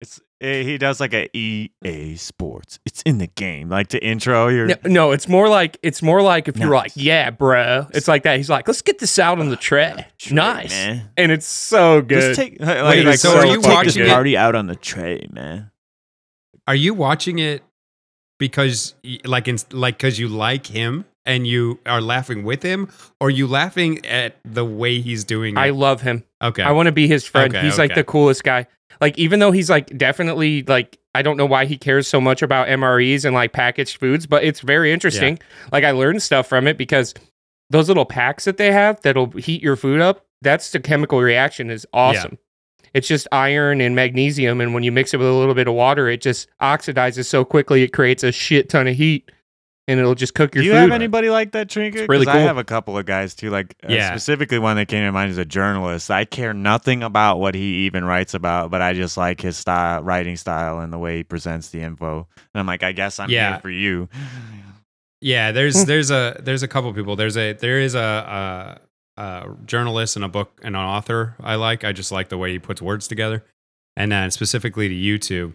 It's 0.00 0.20
eh, 0.40 0.62
he 0.62 0.78
does 0.78 0.98
like 1.00 1.14
a 1.14 1.28
EA 1.36 2.16
Sports. 2.16 2.80
It's 2.84 3.02
in 3.02 3.18
the 3.18 3.28
game, 3.28 3.68
like 3.68 3.88
to 3.88 4.04
intro 4.04 4.48
your. 4.48 4.66
No, 4.66 4.74
no, 4.84 5.10
it's 5.12 5.28
more 5.28 5.48
like 5.48 5.78
it's 5.82 6.02
more 6.02 6.22
like 6.22 6.48
if 6.48 6.56
you're 6.56 6.74
like, 6.74 6.92
"Yeah, 6.94 7.30
bro." 7.30 7.86
It's 7.92 8.08
like 8.08 8.24
that. 8.24 8.36
He's 8.38 8.50
like, 8.50 8.66
"Let's 8.66 8.82
get 8.82 8.98
this 8.98 9.18
out 9.18 9.38
on 9.38 9.48
the 9.48 9.56
tray." 9.56 10.06
Tray, 10.18 10.34
nice, 10.34 10.70
man. 10.70 11.10
and 11.16 11.30
it's 11.32 11.46
so 11.46 12.02
good. 12.02 12.22
Let's 12.22 12.36
take 12.36 12.60
like, 12.60 12.82
Wait, 12.84 13.04
like, 13.06 13.18
so 13.18 13.30
so 13.32 13.38
are 13.38 13.46
you 13.46 13.60
take 13.60 13.62
this 13.62 13.74
watching 13.74 14.02
it- 14.04 14.08
party 14.08 14.36
out 14.36 14.54
on 14.54 14.66
the 14.66 14.76
tray, 14.76 15.26
man? 15.30 15.70
Are 16.66 16.74
you 16.76 16.94
watching 16.94 17.38
it 17.40 17.62
because 18.42 18.96
like 19.24 19.46
in, 19.46 19.56
like 19.70 19.98
because 19.98 20.18
you 20.18 20.26
like 20.26 20.66
him 20.66 21.04
and 21.24 21.46
you 21.46 21.78
are 21.86 22.00
laughing 22.00 22.42
with 22.42 22.60
him, 22.64 22.90
or 23.20 23.30
you 23.30 23.46
laughing 23.46 24.04
at 24.04 24.34
the 24.44 24.64
way 24.64 25.00
he's 25.00 25.22
doing 25.22 25.54
it? 25.56 25.60
I 25.60 25.70
love 25.70 26.00
him. 26.00 26.24
okay. 26.42 26.64
I 26.64 26.72
want 26.72 26.86
to 26.86 26.92
be 26.92 27.06
his 27.06 27.24
friend. 27.24 27.54
Okay, 27.54 27.64
he's 27.64 27.78
like 27.78 27.94
the 27.94 28.02
coolest 28.02 28.42
guy. 28.42 28.66
Like 29.00 29.16
even 29.16 29.38
though 29.38 29.52
he's 29.52 29.70
like 29.70 29.96
definitely 29.96 30.64
like 30.64 30.98
I 31.14 31.22
don't 31.22 31.36
know 31.36 31.46
why 31.46 31.66
he 31.66 31.76
cares 31.78 32.08
so 32.08 32.20
much 32.20 32.42
about 32.42 32.66
MREs 32.66 33.24
and 33.24 33.32
like 33.32 33.52
packaged 33.52 33.98
foods, 33.98 34.26
but 34.26 34.42
it's 34.42 34.58
very 34.58 34.92
interesting. 34.92 35.38
Like 35.70 35.84
I 35.84 35.92
learned 35.92 36.20
stuff 36.20 36.48
from 36.48 36.66
it 36.66 36.76
because 36.76 37.14
those 37.70 37.86
little 37.86 38.04
packs 38.04 38.44
that 38.46 38.56
they 38.56 38.72
have 38.72 39.00
that'll 39.02 39.30
heat 39.30 39.62
your 39.62 39.76
food 39.76 40.00
up, 40.00 40.26
that's 40.40 40.72
the 40.72 40.80
chemical 40.80 41.20
reaction 41.20 41.70
is 41.70 41.86
awesome. 41.92 42.38
It's 42.94 43.08
just 43.08 43.26
iron 43.32 43.80
and 43.80 43.94
magnesium 43.96 44.60
and 44.60 44.74
when 44.74 44.82
you 44.82 44.92
mix 44.92 45.14
it 45.14 45.16
with 45.18 45.28
a 45.28 45.32
little 45.32 45.54
bit 45.54 45.68
of 45.68 45.74
water, 45.74 46.08
it 46.08 46.20
just 46.20 46.48
oxidizes 46.60 47.26
so 47.26 47.44
quickly 47.44 47.82
it 47.82 47.92
creates 47.92 48.22
a 48.22 48.32
shit 48.32 48.68
ton 48.68 48.86
of 48.88 48.94
heat. 48.96 49.30
and 49.88 49.98
it'll 49.98 50.14
just 50.14 50.34
cook 50.34 50.54
your 50.54 50.62
Do 50.62 50.66
you 50.68 50.74
food. 50.74 50.80
have 50.80 50.92
anybody 50.92 51.28
like 51.28 51.50
that, 51.52 51.68
Trinket? 51.68 52.08
really 52.08 52.24
cool. 52.24 52.34
I 52.34 52.38
have 52.38 52.56
a 52.56 52.62
couple 52.64 52.96
of 52.96 53.04
guys 53.04 53.34
too. 53.34 53.50
Like 53.50 53.74
uh, 53.82 53.88
specifically 54.10 54.60
one 54.60 54.76
that 54.76 54.86
came 54.86 55.02
to 55.04 55.10
mind 55.10 55.32
is 55.32 55.38
a 55.38 55.44
journalist. 55.44 56.08
I 56.08 56.24
care 56.24 56.54
nothing 56.54 57.02
about 57.02 57.40
what 57.40 57.56
he 57.56 57.86
even 57.86 58.04
writes 58.04 58.32
about, 58.34 58.70
but 58.70 58.80
I 58.80 58.92
just 58.92 59.16
like 59.16 59.40
his 59.40 59.56
style, 59.56 60.00
writing 60.02 60.36
style, 60.36 60.78
and 60.78 60.92
the 60.92 60.98
way 60.98 61.16
he 61.16 61.24
presents 61.24 61.70
the 61.70 61.80
info. 61.82 62.28
And 62.36 62.60
I'm 62.60 62.66
like, 62.66 62.84
I 62.84 62.92
guess 62.92 63.18
I'm 63.18 63.28
Yeah. 63.28 63.50
here 63.54 63.60
for 63.60 63.70
you. 63.70 64.08
Yeah, 65.20 65.50
Hmm. 65.50 65.54
there's 65.56 65.84
there's 65.84 66.10
a 66.10 66.40
there's 66.42 66.62
a 66.62 66.68
couple 66.68 66.92
people. 66.94 67.16
There's 67.16 67.36
a 67.36 67.52
there 67.54 67.80
is 67.80 67.94
a, 67.96 68.80
a, 69.16 69.22
a 69.22 69.56
journalist 69.66 70.16
and 70.16 70.24
a 70.24 70.28
book 70.28 70.60
and 70.62 70.74
an 70.76 70.82
author 70.82 71.34
I 71.40 71.54
like. 71.56 71.84
I 71.84 71.92
just 71.92 72.12
like 72.12 72.28
the 72.28 72.38
way 72.38 72.52
he 72.52 72.58
puts 72.58 72.80
words 72.82 73.06
together. 73.08 73.44
And 73.96 74.10
then 74.12 74.30
specifically 74.30 74.88
to 74.88 74.94
YouTube, 74.94 75.54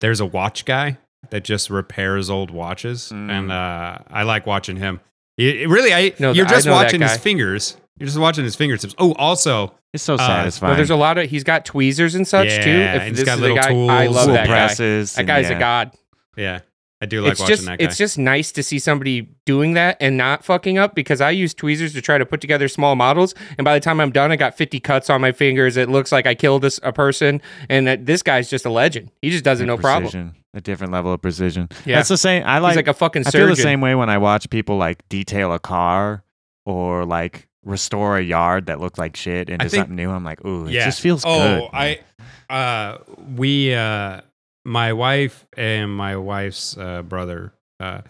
there's 0.00 0.20
a 0.20 0.26
watch 0.26 0.64
guy 0.64 0.98
that 1.30 1.44
just 1.44 1.70
repairs 1.70 2.28
old 2.30 2.50
watches, 2.50 3.10
Mm. 3.12 3.30
and 3.30 3.52
uh, 3.52 3.98
I 4.08 4.22
like 4.24 4.46
watching 4.46 4.76
him. 4.76 5.00
It, 5.38 5.62
it 5.62 5.68
really, 5.68 5.92
I 5.92 6.14
No, 6.18 6.32
you're 6.32 6.46
just 6.46 6.66
know 6.66 6.72
that 6.72 6.84
watching 6.84 7.00
his 7.00 7.16
fingers. 7.16 7.76
You're 7.98 8.06
just 8.06 8.18
watching 8.18 8.44
his 8.44 8.56
fingertips. 8.56 8.94
Oh, 8.98 9.12
also, 9.14 9.72
It's 9.92 10.02
so 10.02 10.14
Uh, 10.14 10.18
satisfying. 10.18 10.76
There's 10.76 10.90
a 10.90 10.96
lot 10.96 11.16
of. 11.18 11.30
He's 11.30 11.44
got 11.44 11.64
tweezers 11.64 12.14
and 12.14 12.26
such 12.26 12.48
too. 12.48 12.60
If 12.60 12.66
and 12.68 13.02
he's 13.08 13.18
this 13.18 13.24
got 13.24 13.34
is 13.34 13.40
the 13.40 13.48
little 13.54 13.56
guy, 13.86 14.02
I 14.02 14.06
love 14.08 14.24
Cool 14.26 14.34
that 14.34 14.46
guy. 14.48 14.52
presses. 14.52 15.14
That 15.14 15.26
guy's 15.26 15.48
yeah. 15.48 15.56
a 15.56 15.58
god. 15.60 15.92
yeah, 16.36 16.60
I 17.04 17.06
do 17.06 17.22
like 17.22 17.32
it's 17.32 17.40
watching 17.40 17.56
just 17.56 17.66
that 17.66 17.78
guy. 17.78 17.84
it's 17.84 17.96
just 17.96 18.18
nice 18.18 18.50
to 18.52 18.62
see 18.62 18.78
somebody 18.78 19.28
doing 19.44 19.74
that 19.74 19.96
and 20.00 20.16
not 20.16 20.44
fucking 20.44 20.78
up 20.78 20.94
because 20.94 21.20
I 21.20 21.30
use 21.30 21.52
tweezers 21.54 21.92
to 21.92 22.00
try 22.00 22.18
to 22.18 22.26
put 22.26 22.40
together 22.40 22.66
small 22.66 22.96
models 22.96 23.34
and 23.58 23.64
by 23.64 23.74
the 23.74 23.80
time 23.80 24.00
I'm 24.00 24.10
done 24.10 24.32
I 24.32 24.36
got 24.36 24.56
50 24.56 24.80
cuts 24.80 25.10
on 25.10 25.20
my 25.20 25.32
fingers 25.32 25.76
it 25.76 25.88
looks 25.90 26.10
like 26.12 26.26
I 26.26 26.34
killed 26.34 26.64
a 26.82 26.92
person 26.92 27.42
and 27.68 27.86
that 27.86 28.06
this 28.06 28.22
guy's 28.22 28.48
just 28.48 28.64
a 28.64 28.70
legend 28.70 29.10
he 29.20 29.30
just 29.30 29.44
does 29.44 29.60
it 29.60 29.66
no 29.66 29.76
problem 29.76 30.34
A 30.54 30.60
different 30.60 30.92
level 30.92 31.12
of 31.12 31.20
precision. 31.20 31.68
Yeah. 31.84 31.96
That's 31.96 32.08
the 32.08 32.16
same. 32.16 32.44
I 32.46 32.58
like. 32.58 32.70
he's 32.70 32.76
like 32.76 32.88
a 32.88 32.94
fucking 32.94 33.24
I 33.26 33.30
feel 33.30 33.48
the 33.48 33.56
same 33.56 33.80
way 33.80 33.96
when 33.96 34.08
I 34.08 34.18
watch 34.18 34.48
people 34.50 34.76
like 34.76 35.06
detail 35.08 35.52
a 35.52 35.58
car 35.58 36.22
or 36.64 37.04
like 37.04 37.48
restore 37.64 38.18
a 38.18 38.22
yard 38.22 38.66
that 38.66 38.80
looked 38.80 38.98
like 38.98 39.16
shit 39.16 39.48
into 39.48 39.68
think- 39.68 39.80
something 39.80 39.96
new. 39.96 40.10
I'm 40.10 40.24
like, 40.24 40.44
ooh, 40.44 40.66
it 40.66 40.72
just 40.72 41.00
feels 41.00 41.24
oh, 41.26 41.38
good. 41.38 41.70
I, 41.72 42.00
uh, 42.48 42.98
we, 43.36 43.74
uh, 43.74 44.20
my 44.64 44.92
wife 44.92 45.46
and 45.56 45.94
my 45.94 46.16
wife's 46.16 46.76
uh, 46.76 47.02
brother, 47.02 47.52
uh, 47.80 48.02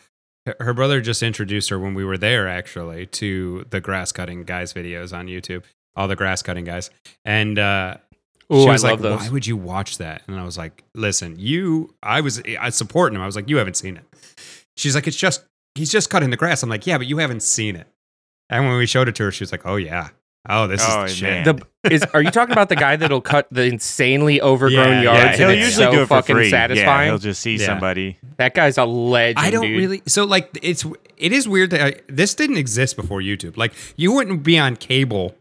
her- 0.47 0.57
her 0.61 0.75
brother 0.75 1.01
just 1.01 1.23
introduced 1.23 1.71
her 1.71 1.79
when 1.79 1.95
we 1.95 2.05
were 2.05 2.19
there 2.19 2.47
actually 2.49 3.07
to 3.07 3.67
the 3.71 3.81
grass 3.81 4.13
cutting 4.13 4.45
guys 4.45 4.73
videos 4.73 5.17
on 5.17 5.27
YouTube, 5.27 5.65
all 5.97 6.07
the 6.09 6.17
grass 6.17 6.43
cutting 6.43 6.65
guys, 6.65 6.91
and 7.25 7.59
uh, 7.59 7.97
Ooh, 8.53 8.63
she 8.63 8.69
I 8.69 8.73
was 8.73 8.85
love 8.85 9.01
like, 9.01 9.21
"Why 9.21 9.29
would 9.31 9.47
you 9.47 9.57
watch 9.57 9.99
that?" 9.99 10.23
And 10.29 10.39
I 10.39 10.45
was 10.45 10.59
like, 10.59 10.85
"Listen, 10.95 11.37
you, 11.39 11.95
I 12.03 12.21
was, 12.21 12.43
I 12.61 12.67
was 12.67 12.75
supporting 12.75 13.17
him. 13.17 13.23
I 13.23 13.27
was 13.27 13.37
like, 13.37 13.49
you 13.49 13.57
haven't 13.57 13.77
seen 13.77 13.97
it." 13.97 14.05
She's 14.77 14.95
like, 14.95 15.07
"It's 15.07 15.17
just, 15.17 15.45
he's 15.75 15.91
just 15.91 16.11
cutting 16.11 16.31
the 16.31 16.37
grass." 16.37 16.63
I'm 16.63 16.69
like, 16.69 16.87
"Yeah, 16.87 16.99
but 16.99 17.07
you 17.07 17.19
haven't 17.19 17.43
seen 17.43 17.75
it." 17.77 17.87
And 18.51 18.67
when 18.67 18.77
we 18.77 18.85
showed 18.87 19.09
it 19.09 19.15
to 19.17 19.25
her, 19.25 19.31
she 19.33 19.43
was 19.43 19.51
like, 19.53 19.65
"Oh 19.65 19.77
yeah, 19.77 20.11
oh 20.49 20.67
this 20.67 20.85
Oh, 20.87 21.05
is 21.05 21.13
the 21.13 21.17
shit." 21.17 21.47
man. 21.47 21.57
the 21.83 21.91
is 21.93 22.03
are 22.15 22.23
you 22.23 22.31
talking 22.31 22.53
about 22.53 22.69
the 22.69 22.77
guy 22.77 22.97
that'll 22.97 23.21
cut 23.21 23.47
the 23.51 23.65
insanely 23.65 24.41
overgrown 24.41 24.89
Yeah, 24.89 25.03
yards 25.03 25.19
yeah, 25.19 25.37
he'll 25.37 25.51
it's 25.51 25.67
usually 25.67 25.85
so 25.87 25.91
do 25.93 25.99
it 26.03 26.07
for 26.07 26.17
fucking 26.23 26.37
free. 26.37 26.51
Yeah, 26.51 27.05
he'll 27.05 27.19
just 27.19 27.43
see 27.43 27.57
Yeah. 27.57 27.67
somebody. 27.67 28.19
that 28.39 28.55
guy's 28.55 28.79
a 28.79 28.85
legend 28.85 29.39
I 29.39 29.51
don't 29.51 29.67
dude. 29.67 29.77
really. 29.79 30.03
So 30.07 30.25
like, 30.25 30.57
it's 30.63 30.85
it 31.17 31.33
is 31.33 31.47
weird 31.49 31.71
that 31.71 31.81
I, 31.83 32.01
this 32.09 32.35
didn't 32.35 32.57
exist 32.57 32.97
before 32.97 33.21
YouTube. 33.21 33.57
Like, 33.57 33.73
you 33.97 34.13
wouldn't 34.13 34.43
be 34.43 34.59
on 34.59 34.77
cable 34.77 35.35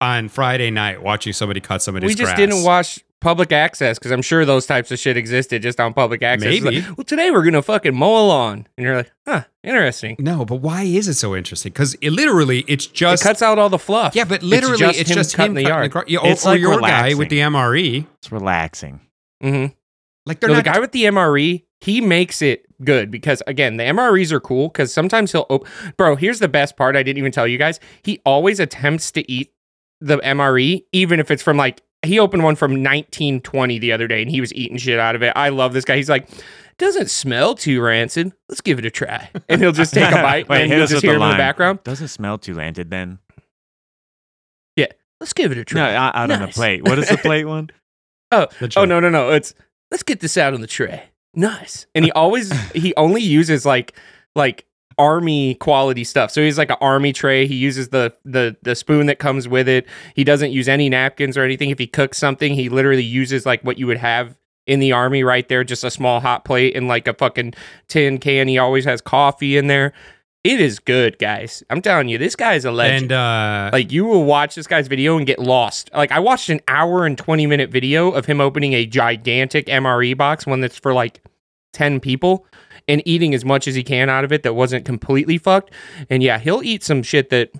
on 0.00 0.28
Friday 0.28 0.70
night 0.70 1.02
watching 1.02 1.32
somebody 1.32 1.60
cut 1.60 1.80
somebody's 1.82 2.08
we 2.08 2.14
just 2.14 2.34
grass. 2.34 2.36
didn't 2.38 2.62
watch 2.64 3.00
public 3.20 3.50
access 3.52 3.98
because 3.98 4.10
I'm 4.12 4.22
sure 4.22 4.44
those 4.44 4.66
types 4.66 4.90
of 4.90 4.98
shit 4.98 5.16
existed 5.16 5.62
just 5.62 5.80
on 5.80 5.94
public 5.94 6.22
access. 6.22 6.48
Maybe. 6.62 6.80
like, 6.82 6.96
well, 6.98 7.04
today 7.04 7.30
we're 7.30 7.42
gonna 7.44 7.62
fucking 7.62 7.94
mow 7.94 8.24
a 8.24 8.24
lawn, 8.26 8.66
and 8.76 8.84
you're 8.86 8.96
like, 8.96 9.12
huh, 9.26 9.44
interesting. 9.62 10.16
No, 10.18 10.44
but 10.44 10.56
why 10.56 10.82
is 10.82 11.08
it 11.08 11.14
so 11.14 11.34
interesting? 11.34 11.72
Because 11.72 11.94
it 12.00 12.10
literally, 12.10 12.64
it's 12.68 12.86
just 12.86 13.22
it 13.22 13.26
cuts 13.28 13.42
out 13.42 13.58
all 13.58 13.68
the 13.68 13.78
fluff. 13.78 14.14
yeah, 14.14 14.24
but 14.24 14.42
literally, 14.42 14.84
it's 14.96 15.10
just, 15.10 15.32
him, 15.34 15.36
cutting 15.38 15.54
the 15.54 15.62
yard. 15.62 15.90
gra- 15.90 16.04
yeah, 16.06 16.18
or, 16.20 16.28
It's 16.28 16.44
or 16.46 16.50
like 16.50 16.60
your 16.60 16.80
guy 16.80 17.14
with 17.14 17.28
the 17.28 17.40
MRE. 17.40 18.06
It's 18.18 18.30
relaxing. 18.30 19.00
hmm 19.40 19.66
Like 20.26 20.40
they're 20.40 20.50
No, 20.50 20.56
the 20.56 20.62
guy 20.62 20.78
with 20.78 20.92
the 20.92 21.04
MRE, 21.04 21.64
he 21.80 22.00
makes 22.00 22.42
it 22.42 22.64
good 22.84 23.10
because 23.10 23.42
again, 23.46 23.76
the 23.78 23.84
MREs 23.84 24.32
are 24.32 24.40
cool 24.40 24.68
because 24.68 24.92
sometimes 24.92 25.32
he'll. 25.32 25.46
Op- 25.50 25.66
Bro, 25.96 26.16
here's 26.16 26.38
the 26.40 26.48
best 26.48 26.76
part. 26.76 26.96
I 26.96 27.02
didn't 27.02 27.18
even 27.18 27.32
tell 27.32 27.46
you 27.46 27.58
guys. 27.58 27.80
He 28.02 28.20
always 28.24 28.60
attempts 28.60 29.10
to 29.12 29.30
eat 29.30 29.52
the 30.00 30.18
MRE, 30.18 30.84
even 30.92 31.20
if 31.20 31.30
it's 31.30 31.42
from 31.42 31.56
like 31.56 31.80
he 32.02 32.18
opened 32.18 32.42
one 32.44 32.56
from 32.56 32.72
1920 32.72 33.78
the 33.78 33.92
other 33.92 34.06
day 34.08 34.22
and 34.22 34.30
he 34.30 34.40
was 34.40 34.52
eating 34.54 34.76
shit 34.76 34.98
out 34.98 35.14
of 35.14 35.22
it. 35.22 35.32
I 35.36 35.48
love 35.50 35.72
this 35.72 35.84
guy. 35.84 35.96
He's 35.96 36.08
like. 36.10 36.28
Doesn't 36.78 37.08
smell 37.08 37.54
too 37.54 37.80
rancid. 37.80 38.34
Let's 38.50 38.60
give 38.60 38.78
it 38.78 38.84
a 38.84 38.90
try. 38.90 39.30
And 39.48 39.62
he'll 39.62 39.72
just 39.72 39.94
take 39.94 40.10
a 40.12 40.16
bite 40.16 40.46
Wait, 40.50 40.60
and 40.60 40.70
hit 40.70 40.76
you'll 40.76 40.86
just 40.86 41.02
hear 41.02 41.12
the 41.12 41.16
him 41.16 41.22
in 41.22 41.30
the 41.30 41.36
background. 41.38 41.82
Doesn't 41.84 42.08
smell 42.08 42.36
too 42.36 42.52
landed 42.52 42.90
then. 42.90 43.18
Yeah. 44.76 44.88
Let's 45.18 45.32
give 45.32 45.52
it 45.52 45.56
a 45.56 45.60
No, 45.60 45.64
try. 45.64 45.94
out, 45.94 46.14
out 46.14 46.30
on 46.30 46.42
the 46.42 46.48
plate. 46.48 46.82
What 46.86 46.98
is 46.98 47.08
the 47.08 47.16
plate 47.16 47.46
one? 47.46 47.70
Oh, 48.30 48.46
the 48.58 48.66
Oh 48.66 48.68
joke. 48.68 48.88
no 48.90 49.00
no 49.00 49.08
no! 49.08 49.30
It's 49.30 49.54
let's 49.90 50.02
get 50.02 50.20
this 50.20 50.36
out 50.36 50.52
on 50.52 50.60
the 50.60 50.66
tray. 50.66 51.04
Nice. 51.32 51.86
And 51.94 52.04
he 52.04 52.10
always 52.12 52.52
he 52.72 52.92
only 52.96 53.22
uses 53.22 53.64
like 53.64 53.96
like 54.34 54.66
army 54.98 55.54
quality 55.56 56.04
stuff. 56.04 56.30
So 56.30 56.42
he's 56.42 56.58
like 56.58 56.70
an 56.70 56.76
army 56.80 57.12
tray. 57.12 57.46
He 57.46 57.54
uses 57.54 57.88
the 57.90 58.14
the 58.24 58.56
the 58.62 58.74
spoon 58.74 59.06
that 59.06 59.18
comes 59.18 59.48
with 59.48 59.68
it. 59.68 59.86
He 60.14 60.24
doesn't 60.24 60.52
use 60.52 60.68
any 60.68 60.88
napkins 60.88 61.36
or 61.36 61.42
anything. 61.42 61.70
If 61.70 61.78
he 61.78 61.86
cooks 61.86 62.18
something, 62.18 62.54
he 62.54 62.68
literally 62.68 63.02
uses 63.02 63.44
like 63.46 63.62
what 63.62 63.78
you 63.78 63.86
would 63.86 63.98
have 63.98 64.36
in 64.66 64.80
the 64.80 64.92
army 64.92 65.22
right 65.22 65.48
there, 65.48 65.62
just 65.62 65.84
a 65.84 65.90
small 65.90 66.20
hot 66.20 66.44
plate 66.44 66.74
and 66.76 66.88
like 66.88 67.06
a 67.06 67.14
fucking 67.14 67.54
tin 67.88 68.18
can. 68.18 68.48
He 68.48 68.58
always 68.58 68.84
has 68.84 69.00
coffee 69.00 69.56
in 69.56 69.68
there. 69.68 69.92
It 70.42 70.60
is 70.60 70.78
good, 70.78 71.18
guys. 71.18 71.64
I'm 71.70 71.82
telling 71.82 72.08
you, 72.08 72.18
this 72.18 72.36
guy's 72.36 72.64
a 72.64 72.70
legend. 72.70 73.10
And 73.10 73.12
uh, 73.12 73.70
Like 73.72 73.90
you 73.90 74.04
will 74.04 74.24
watch 74.24 74.54
this 74.54 74.68
guy's 74.68 74.86
video 74.86 75.16
and 75.16 75.26
get 75.26 75.40
lost. 75.40 75.90
Like 75.92 76.12
I 76.12 76.20
watched 76.20 76.48
an 76.50 76.60
hour 76.68 77.04
and 77.04 77.18
20 77.18 77.46
minute 77.48 77.70
video 77.70 78.12
of 78.12 78.26
him 78.26 78.40
opening 78.40 78.72
a 78.72 78.86
gigantic 78.86 79.66
MRE 79.66 80.16
box, 80.16 80.46
one 80.46 80.60
that's 80.60 80.78
for 80.78 80.92
like 80.94 81.20
10 81.72 81.98
people, 81.98 82.46
and 82.88 83.02
eating 83.04 83.34
as 83.34 83.44
much 83.44 83.66
as 83.68 83.74
he 83.74 83.82
can 83.82 84.08
out 84.08 84.24
of 84.24 84.32
it 84.32 84.42
that 84.42 84.54
wasn't 84.54 84.84
completely 84.84 85.38
fucked. 85.38 85.72
And 86.10 86.22
yeah, 86.22 86.38
he'll 86.38 86.62
eat 86.62 86.84
some 86.84 87.02
shit 87.02 87.30
that 87.30 87.50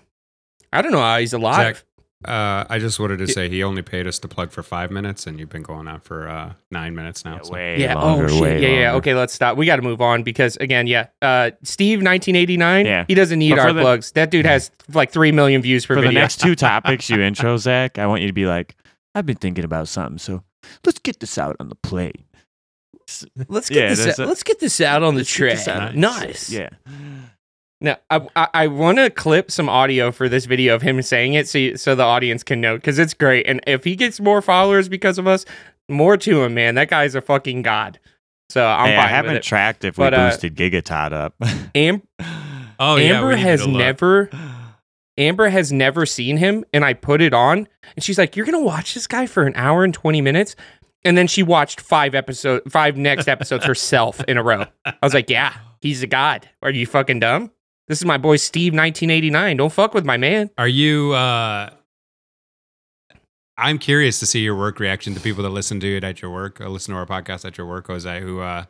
I 0.72 0.82
don't 0.82 0.92
know 0.92 1.00
how 1.00 1.18
he's 1.18 1.32
alive. 1.32 1.84
Jack, 2.24 2.30
uh, 2.30 2.64
I 2.68 2.78
just 2.78 2.98
wanted 2.98 3.18
to 3.18 3.28
say 3.28 3.48
he 3.48 3.62
only 3.62 3.82
paid 3.82 4.06
us 4.06 4.18
to 4.20 4.28
plug 4.28 4.50
for 4.50 4.62
five 4.62 4.90
minutes, 4.90 5.26
and 5.26 5.38
you've 5.38 5.48
been 5.50 5.62
going 5.62 5.86
on 5.86 6.00
for 6.00 6.28
uh, 6.28 6.54
nine 6.70 6.94
minutes 6.94 7.24
now. 7.24 7.40
so- 7.42 7.52
way 7.52 7.78
yeah. 7.80 7.94
longer, 7.94 8.24
oh 8.24 8.28
shit. 8.28 8.40
way 8.42 8.62
Yeah. 8.62 8.68
Yeah. 8.68 8.92
longer. 8.92 8.98
Okay. 8.98 9.14
Let's 9.14 9.32
stop. 9.34 9.56
We 9.56 9.66
got 9.66 9.76
to 9.76 9.82
move 9.82 10.00
on 10.00 10.22
because 10.22 10.56
again, 10.56 10.86
yeah. 10.86 11.06
Uh, 11.22 11.50
Steve, 11.62 11.98
1989. 11.98 12.86
Yeah. 12.86 13.04
He 13.06 13.14
doesn't 13.14 13.38
need 13.38 13.58
our 13.58 13.72
the- 13.72 13.80
plugs. 13.80 14.12
That 14.12 14.30
dude 14.30 14.46
has 14.46 14.70
like 14.92 15.12
three 15.12 15.30
million 15.32 15.62
views 15.62 15.86
per 15.86 15.94
For 15.94 16.00
the 16.00 16.10
next 16.12 16.40
two 16.40 16.54
topics 16.56 17.08
you 17.10 17.20
intro, 17.20 17.56
Zach, 17.58 17.98
I 17.98 18.06
want 18.06 18.22
you 18.22 18.28
to 18.28 18.32
be 18.34 18.46
like, 18.46 18.74
I've 19.14 19.26
been 19.26 19.36
thinking 19.36 19.64
about 19.64 19.88
something, 19.88 20.18
so 20.18 20.42
let's 20.84 20.98
get 20.98 21.20
this 21.20 21.38
out 21.38 21.56
on 21.60 21.68
the 21.68 21.74
plate. 21.74 22.20
let's 23.48 23.68
get 23.68 23.76
Yeah, 23.76 23.88
this. 23.94 24.18
Out, 24.18 24.24
a- 24.24 24.28
let's 24.28 24.42
get 24.42 24.60
this 24.60 24.80
out 24.80 25.02
on 25.02 25.14
the 25.14 25.20
Let's 25.20 25.30
get 25.32 25.36
tray. 25.36 25.50
this 25.50 25.68
out 25.68 25.82
on 25.82 25.94
the 25.94 26.00
Nice. 26.00 26.50
Yeah. 26.50 26.68
Now, 27.80 27.98
I 28.10 28.26
I, 28.34 28.48
I 28.54 28.66
want 28.68 28.98
to 28.98 29.10
clip 29.10 29.50
some 29.50 29.68
audio 29.68 30.10
for 30.10 30.28
this 30.28 30.46
video 30.46 30.74
of 30.74 30.82
him 30.82 31.00
saying 31.02 31.34
it, 31.34 31.46
so 31.48 31.58
you- 31.58 31.76
so 31.76 31.94
the 31.94 32.02
audience 32.04 32.42
can 32.42 32.60
know 32.60 32.76
because 32.76 32.98
it's 32.98 33.14
great. 33.14 33.46
And 33.46 33.60
if 33.66 33.84
he 33.84 33.96
gets 33.96 34.18
more 34.20 34.40
followers 34.42 34.88
because 34.88 35.18
of 35.18 35.26
us, 35.26 35.44
more 35.88 36.16
to 36.16 36.42
him, 36.42 36.54
man. 36.54 36.74
That 36.74 36.88
guy's 36.88 37.14
a 37.14 37.20
fucking 37.20 37.62
god. 37.62 37.98
So 38.48 38.64
I'm 38.64 38.88
hey, 38.90 38.96
I 38.96 39.06
haven't 39.08 39.32
with 39.34 39.38
it. 39.38 39.42
tracked 39.44 39.84
if 39.84 39.98
we 39.98 40.04
But, 40.04 40.14
uh, 40.14 40.30
boosted 40.30 40.54
Gigatod 40.56 41.12
up. 41.12 41.34
Am- 41.74 42.02
Oh 42.78 42.98
Amber 42.98 43.28
we 43.28 43.34
need 43.36 43.40
has 43.42 43.66
never 43.66 44.28
Amber 45.16 45.48
has 45.48 45.72
never 45.72 46.04
seen 46.04 46.36
him, 46.36 46.62
and 46.74 46.84
I 46.84 46.92
put 46.92 47.22
it 47.22 47.32
on, 47.32 47.66
and 47.96 48.04
she's 48.04 48.18
like, 48.18 48.36
"You're 48.36 48.44
gonna 48.44 48.60
watch 48.60 48.92
this 48.92 49.06
guy 49.06 49.24
for 49.24 49.44
an 49.46 49.54
hour 49.56 49.82
and 49.82 49.94
twenty 49.94 50.20
minutes." 50.20 50.56
And 51.06 51.16
then 51.16 51.28
she 51.28 51.44
watched 51.44 51.80
five 51.80 52.16
episode, 52.16 52.62
five 52.70 52.96
next 52.96 53.28
episodes 53.28 53.64
herself 53.64 54.20
in 54.24 54.36
a 54.36 54.42
row. 54.42 54.64
I 54.84 54.94
was 55.02 55.14
like, 55.14 55.30
"Yeah, 55.30 55.54
he's 55.80 56.02
a 56.02 56.06
god. 56.08 56.48
Are 56.62 56.70
you 56.70 56.84
fucking 56.84 57.20
dumb? 57.20 57.52
This 57.86 57.98
is 57.98 58.04
my 58.04 58.18
boy 58.18 58.36
Steve, 58.36 58.72
1989. 58.72 59.56
Don't 59.56 59.72
fuck 59.72 59.94
with 59.94 60.04
my 60.04 60.16
man." 60.16 60.50
Are 60.58 60.66
you? 60.66 61.12
uh 61.12 61.70
I'm 63.56 63.78
curious 63.78 64.18
to 64.18 64.26
see 64.26 64.40
your 64.40 64.56
work 64.56 64.80
reaction 64.80 65.14
to 65.14 65.20
people 65.20 65.42
that 65.44 65.50
listen 65.50 65.80
to 65.80 65.96
it 65.96 66.04
at 66.04 66.20
your 66.20 66.30
work, 66.30 66.60
or 66.60 66.68
listen 66.68 66.92
to 66.92 66.98
our 66.98 67.06
podcast 67.06 67.44
at 67.46 67.56
your 67.56 67.66
work, 67.68 67.86
Jose, 67.86 68.20
who 68.20 68.40
uh 68.40 68.64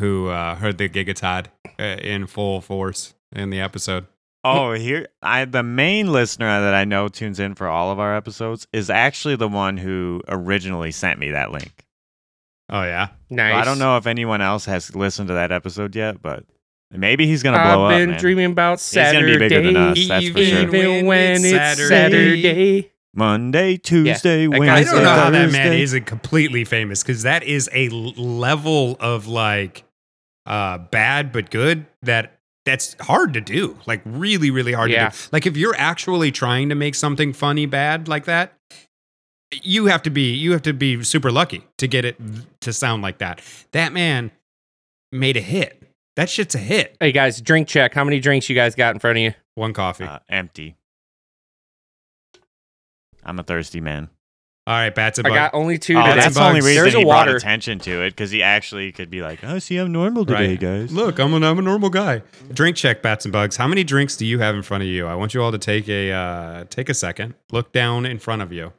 who 0.00 0.28
uh 0.28 0.56
heard 0.56 0.78
the 0.78 0.88
Gigatod 0.88 1.46
uh, 1.78 1.82
in 1.82 2.26
full 2.26 2.60
force 2.60 3.14
in 3.32 3.50
the 3.50 3.60
episode. 3.60 4.06
Oh, 4.52 4.72
here 4.72 5.08
I 5.22 5.44
the 5.44 5.62
main 5.62 6.12
listener 6.12 6.60
that 6.62 6.74
I 6.74 6.84
know 6.84 7.08
tunes 7.08 7.40
in 7.40 7.54
for 7.54 7.68
all 7.68 7.90
of 7.90 7.98
our 7.98 8.16
episodes 8.16 8.66
is 8.72 8.90
actually 8.90 9.36
the 9.36 9.48
one 9.48 9.76
who 9.76 10.22
originally 10.28 10.90
sent 10.90 11.18
me 11.18 11.30
that 11.32 11.52
link. 11.52 11.84
Oh 12.70 12.82
yeah, 12.82 13.08
Nice. 13.30 13.54
I 13.54 13.64
don't 13.64 13.78
know 13.78 13.96
if 13.96 14.06
anyone 14.06 14.40
else 14.42 14.66
has 14.66 14.94
listened 14.94 15.28
to 15.28 15.34
that 15.34 15.52
episode 15.52 15.96
yet, 15.96 16.20
but 16.20 16.44
maybe 16.90 17.26
he's 17.26 17.42
gonna 17.42 17.62
blow 17.62 17.86
up. 17.86 17.92
I've 17.92 17.94
up. 17.94 17.98
been 18.00 18.10
man. 18.10 18.20
dreaming 18.20 18.52
about 18.52 18.68
gonna 18.72 18.78
Saturday. 18.78 19.32
be 19.32 19.38
bigger 19.38 19.62
than 19.62 19.76
us, 19.76 20.08
that's 20.08 20.28
for 20.28 20.44
sure. 20.44 20.62
Even 20.62 21.06
when 21.06 21.44
it's 21.44 21.50
Saturday. 21.50 21.88
Saturday. 21.88 22.92
Monday, 23.14 23.76
Tuesday, 23.78 24.46
that 24.46 24.58
Wednesday. 24.58 24.90
I 24.90 24.94
don't 24.94 25.02
know 25.02 25.08
how 25.08 25.30
that 25.30 25.50
man 25.50 25.72
isn't 25.72 26.04
completely 26.04 26.64
famous 26.64 27.02
because 27.02 27.22
that 27.22 27.42
is 27.42 27.68
a 27.72 27.88
level 27.88 28.96
of 29.00 29.26
like 29.26 29.84
uh 30.46 30.78
bad 30.78 31.32
but 31.32 31.50
good 31.50 31.86
that 32.02 32.37
that's 32.68 32.94
hard 33.00 33.32
to 33.34 33.40
do. 33.40 33.78
Like 33.86 34.02
really, 34.04 34.50
really 34.50 34.72
hard 34.72 34.90
Yeah. 34.90 35.08
to 35.08 35.16
do. 35.16 35.28
Like 35.32 35.46
if 35.46 35.56
you're 35.56 35.74
actually 35.76 36.30
trying 36.30 36.68
to 36.68 36.74
make 36.74 36.94
something 36.94 37.32
funny 37.32 37.64
bad 37.66 38.08
like 38.08 38.26
that, 38.26 38.52
you 39.62 39.86
have 39.86 40.02
to 40.02 40.10
be 40.10 40.34
you 40.34 40.52
have 40.52 40.60
to 40.62 40.74
be 40.74 41.02
super 41.02 41.30
lucky 41.30 41.64
to 41.78 41.88
get 41.88 42.04
it 42.04 42.16
to 42.60 42.72
sound 42.72 43.02
like 43.02 43.18
that. 43.18 43.40
That 43.72 43.92
man 43.94 44.30
made 45.10 45.36
a 45.38 45.40
hit. 45.40 45.82
That 46.16 46.28
shit's 46.28 46.54
a 46.54 46.58
hit. 46.58 46.96
Hey 47.00 47.12
guys, 47.12 47.40
drink 47.40 47.66
check. 47.68 47.94
How 47.94 48.04
many 48.04 48.20
drinks 48.20 48.48
you 48.50 48.54
guys 48.54 48.74
got 48.74 48.94
in 48.94 48.98
front 49.00 49.16
of 49.18 49.22
you? 49.22 49.32
One 49.54 49.72
coffee. 49.72 50.04
Uh, 50.04 50.18
empty. 50.28 50.76
I'm 53.24 53.38
a 53.38 53.42
thirsty 53.42 53.80
man. 53.80 54.10
All 54.68 54.74
right, 54.74 54.94
bats 54.94 55.18
a 55.18 55.22
I 55.22 55.30
bug. 55.30 55.34
got 55.34 55.54
only 55.54 55.78
two 55.78 55.96
Oh, 55.96 56.02
today. 56.02 56.16
that's 56.20 56.34
the 56.34 56.42
only 56.42 56.60
bugs. 56.60 56.66
reason 56.66 56.82
There's 56.82 56.94
he 56.94 57.00
a 57.00 57.04
brought 57.04 57.26
water. 57.26 57.36
attention 57.36 57.78
to 57.78 58.02
it 58.02 58.10
because 58.10 58.30
he 58.30 58.42
actually 58.42 58.92
could 58.92 59.08
be 59.08 59.22
like, 59.22 59.42
"Oh, 59.42 59.58
see, 59.58 59.78
I'm 59.78 59.90
normal 59.92 60.26
today, 60.26 60.48
Right. 60.50 60.60
guys." 60.60 60.92
Look, 60.92 61.18
I'm, 61.18 61.32
an, 61.32 61.42
I'm 61.42 61.58
a 61.58 61.62
normal 61.62 61.88
guy. 61.88 62.20
Drink 62.52 62.76
check, 62.76 63.00
bats 63.00 63.24
and 63.24 63.32
bugs. 63.32 63.56
How 63.56 63.66
many 63.66 63.82
drinks 63.82 64.14
do 64.18 64.26
you 64.26 64.40
have 64.40 64.54
in 64.54 64.60
front 64.62 64.82
of 64.82 64.88
you? 64.90 65.06
I 65.06 65.14
want 65.14 65.32
you 65.32 65.42
all 65.42 65.52
to 65.52 65.58
take 65.58 65.88
a 65.88 66.12
uh, 66.12 66.64
take 66.68 66.90
a 66.90 66.94
second. 66.94 67.34
Look 67.50 67.72
down 67.72 68.04
in 68.04 68.18
front 68.18 68.42
of 68.42 68.52
you. 68.52 68.74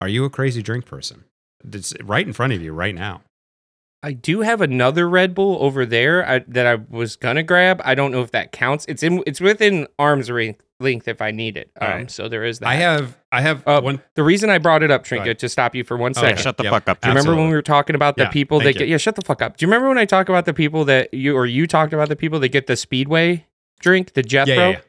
Are 0.00 0.08
you 0.08 0.24
a 0.24 0.30
crazy 0.30 0.62
drink 0.62 0.84
person? 0.84 1.24
It's 1.64 1.94
right 2.02 2.26
in 2.26 2.32
front 2.32 2.52
of 2.52 2.60
you 2.60 2.72
right 2.72 2.94
now. 2.94 3.22
I 4.02 4.12
do 4.12 4.40
have 4.42 4.60
another 4.60 5.08
Red 5.08 5.34
Bull 5.34 5.58
over 5.60 5.84
there 5.84 6.26
I, 6.28 6.38
that 6.48 6.66
I 6.66 6.76
was 6.76 7.16
gonna 7.16 7.42
grab. 7.42 7.80
I 7.84 7.94
don't 7.96 8.12
know 8.12 8.22
if 8.22 8.30
that 8.30 8.52
counts. 8.52 8.84
It's 8.88 9.02
in. 9.02 9.22
It's 9.26 9.40
within 9.40 9.88
arm's 9.98 10.30
ring, 10.30 10.54
length 10.78 11.08
if 11.08 11.20
I 11.20 11.32
need 11.32 11.56
it. 11.56 11.72
Um, 11.80 11.88
All 11.90 11.94
right. 11.96 12.10
So 12.10 12.28
there 12.28 12.44
is 12.44 12.60
that. 12.60 12.68
I 12.68 12.76
have 12.76 13.18
I 13.32 13.40
have 13.40 13.66
Uh, 13.66 13.80
one. 13.80 14.00
the 14.14 14.22
reason 14.22 14.50
I 14.50 14.58
brought 14.58 14.84
it 14.84 14.92
up, 14.92 15.02
Trinket, 15.02 15.26
ahead. 15.26 15.38
to 15.40 15.48
stop 15.48 15.74
you 15.74 15.82
for 15.82 15.96
one 15.96 16.12
Oh, 16.12 16.20
second. 16.20 16.36
Yeah, 16.36 16.42
shut 16.42 16.56
the 16.58 16.62
Yep. 16.64 16.70
fuck 16.72 16.88
up. 16.88 17.00
Do 17.00 17.08
you 17.08 17.14
remember 17.14 17.34
when 17.34 17.48
we 17.48 17.54
were 17.54 17.60
talking 17.62 17.96
about 17.96 18.16
the 18.16 18.22
Yeah, 18.24 18.28
people 18.30 18.58
that 18.60 18.64
thank 18.66 18.78
get? 18.78 18.88
Yeah, 18.88 18.98
shut 18.98 19.16
the 19.16 19.22
fuck 19.22 19.42
up. 19.42 19.56
Do 19.56 19.64
you 19.66 19.68
remember 19.68 19.88
when 19.88 19.98
I 19.98 20.04
talked 20.04 20.28
about 20.28 20.44
the 20.44 20.54
people 20.54 20.84
that 20.84 21.12
you 21.12 21.36
or 21.36 21.44
you 21.46 21.66
talked 21.66 21.92
about 21.92 22.08
the 22.08 22.16
people 22.16 22.38
that 22.38 22.50
get 22.50 22.68
the 22.68 22.76
Speedway 22.76 23.46
drink, 23.80 24.12
the 24.12 24.22
Jethro? 24.22 24.54
Yeah, 24.54 24.60
yeah, 24.60 24.70
yeah. 24.70 24.80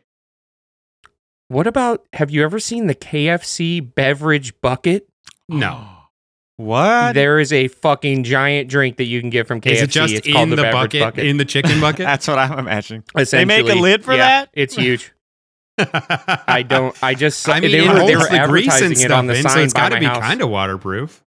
What 1.47 1.65
about? 1.65 2.05
Have 2.13 2.29
you 2.29 2.43
ever 2.43 2.59
seen 2.59 2.85
the 2.85 2.93
KFC 2.93 3.79
beverage 3.81 4.53
bucket? 4.61 5.09
No. 5.47 5.87
What? 6.59 7.13
There 7.13 7.39
is 7.39 7.53
a 7.53 7.69
fucking 7.69 8.25
giant 8.25 8.69
drink 8.69 8.97
that 8.97 9.05
you 9.05 9.21
can 9.21 9.29
get 9.29 9.47
from 9.47 9.61
KFC. 9.61 9.71
Is 9.71 9.81
it 9.83 9.89
just 9.91 10.13
it's 10.13 10.27
called 10.27 10.43
in 10.43 10.49
the, 10.49 10.57
beverage 10.57 10.99
bucket, 10.99 11.25
in 11.25 11.37
the 11.37 11.45
chicken 11.45 11.79
bucket? 11.81 11.99
That's 12.05 12.27
what 12.27 12.37
I'm 12.37 12.59
imagining. 12.59 13.05
They 13.15 13.45
make 13.45 13.69
a 13.69 13.75
lid 13.75 14.03
for 14.03 14.11
Yeah, 14.11 14.17
that? 14.17 14.49
It's 14.51 14.75
huge. 14.75 15.13
I 15.77 16.65
don't. 16.67 16.93
I 17.01 17.13
just. 17.13 17.47
I 17.47 17.61
mean, 17.61 17.71
they 17.71 17.85
it 17.85 17.87
were, 17.87 18.05
they 18.05 18.17
were 18.17 18.23
the 18.23 18.45
grease 18.49 18.67
advertising 18.67 18.85
and 18.87 18.91
it 18.91 18.99
stuff 18.99 19.17
on 19.19 19.27
the 19.27 19.35
in, 19.37 19.43
sign 19.43 19.51
so 19.53 19.59
it's 19.61 19.73
by 19.73 19.79
got 19.79 19.89
to 19.95 19.99
be 20.01 20.05
kind 20.07 20.41
of 20.41 20.49
waterproof. 20.49 21.23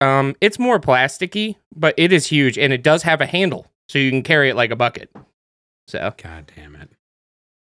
Um, 0.00 0.36
it's 0.40 0.60
more 0.60 0.78
plasticky, 0.78 1.56
but 1.74 1.92
it 1.96 2.12
is 2.12 2.28
huge, 2.28 2.56
and 2.56 2.72
it 2.72 2.84
does 2.84 3.02
have 3.02 3.20
a 3.20 3.26
handle, 3.26 3.66
so 3.88 3.98
you 3.98 4.10
can 4.10 4.22
carry 4.22 4.50
it 4.50 4.54
like 4.54 4.70
a 4.70 4.76
bucket. 4.76 5.10
So 5.88 6.14
God 6.16 6.52
damn 6.54 6.76
it! 6.76 6.90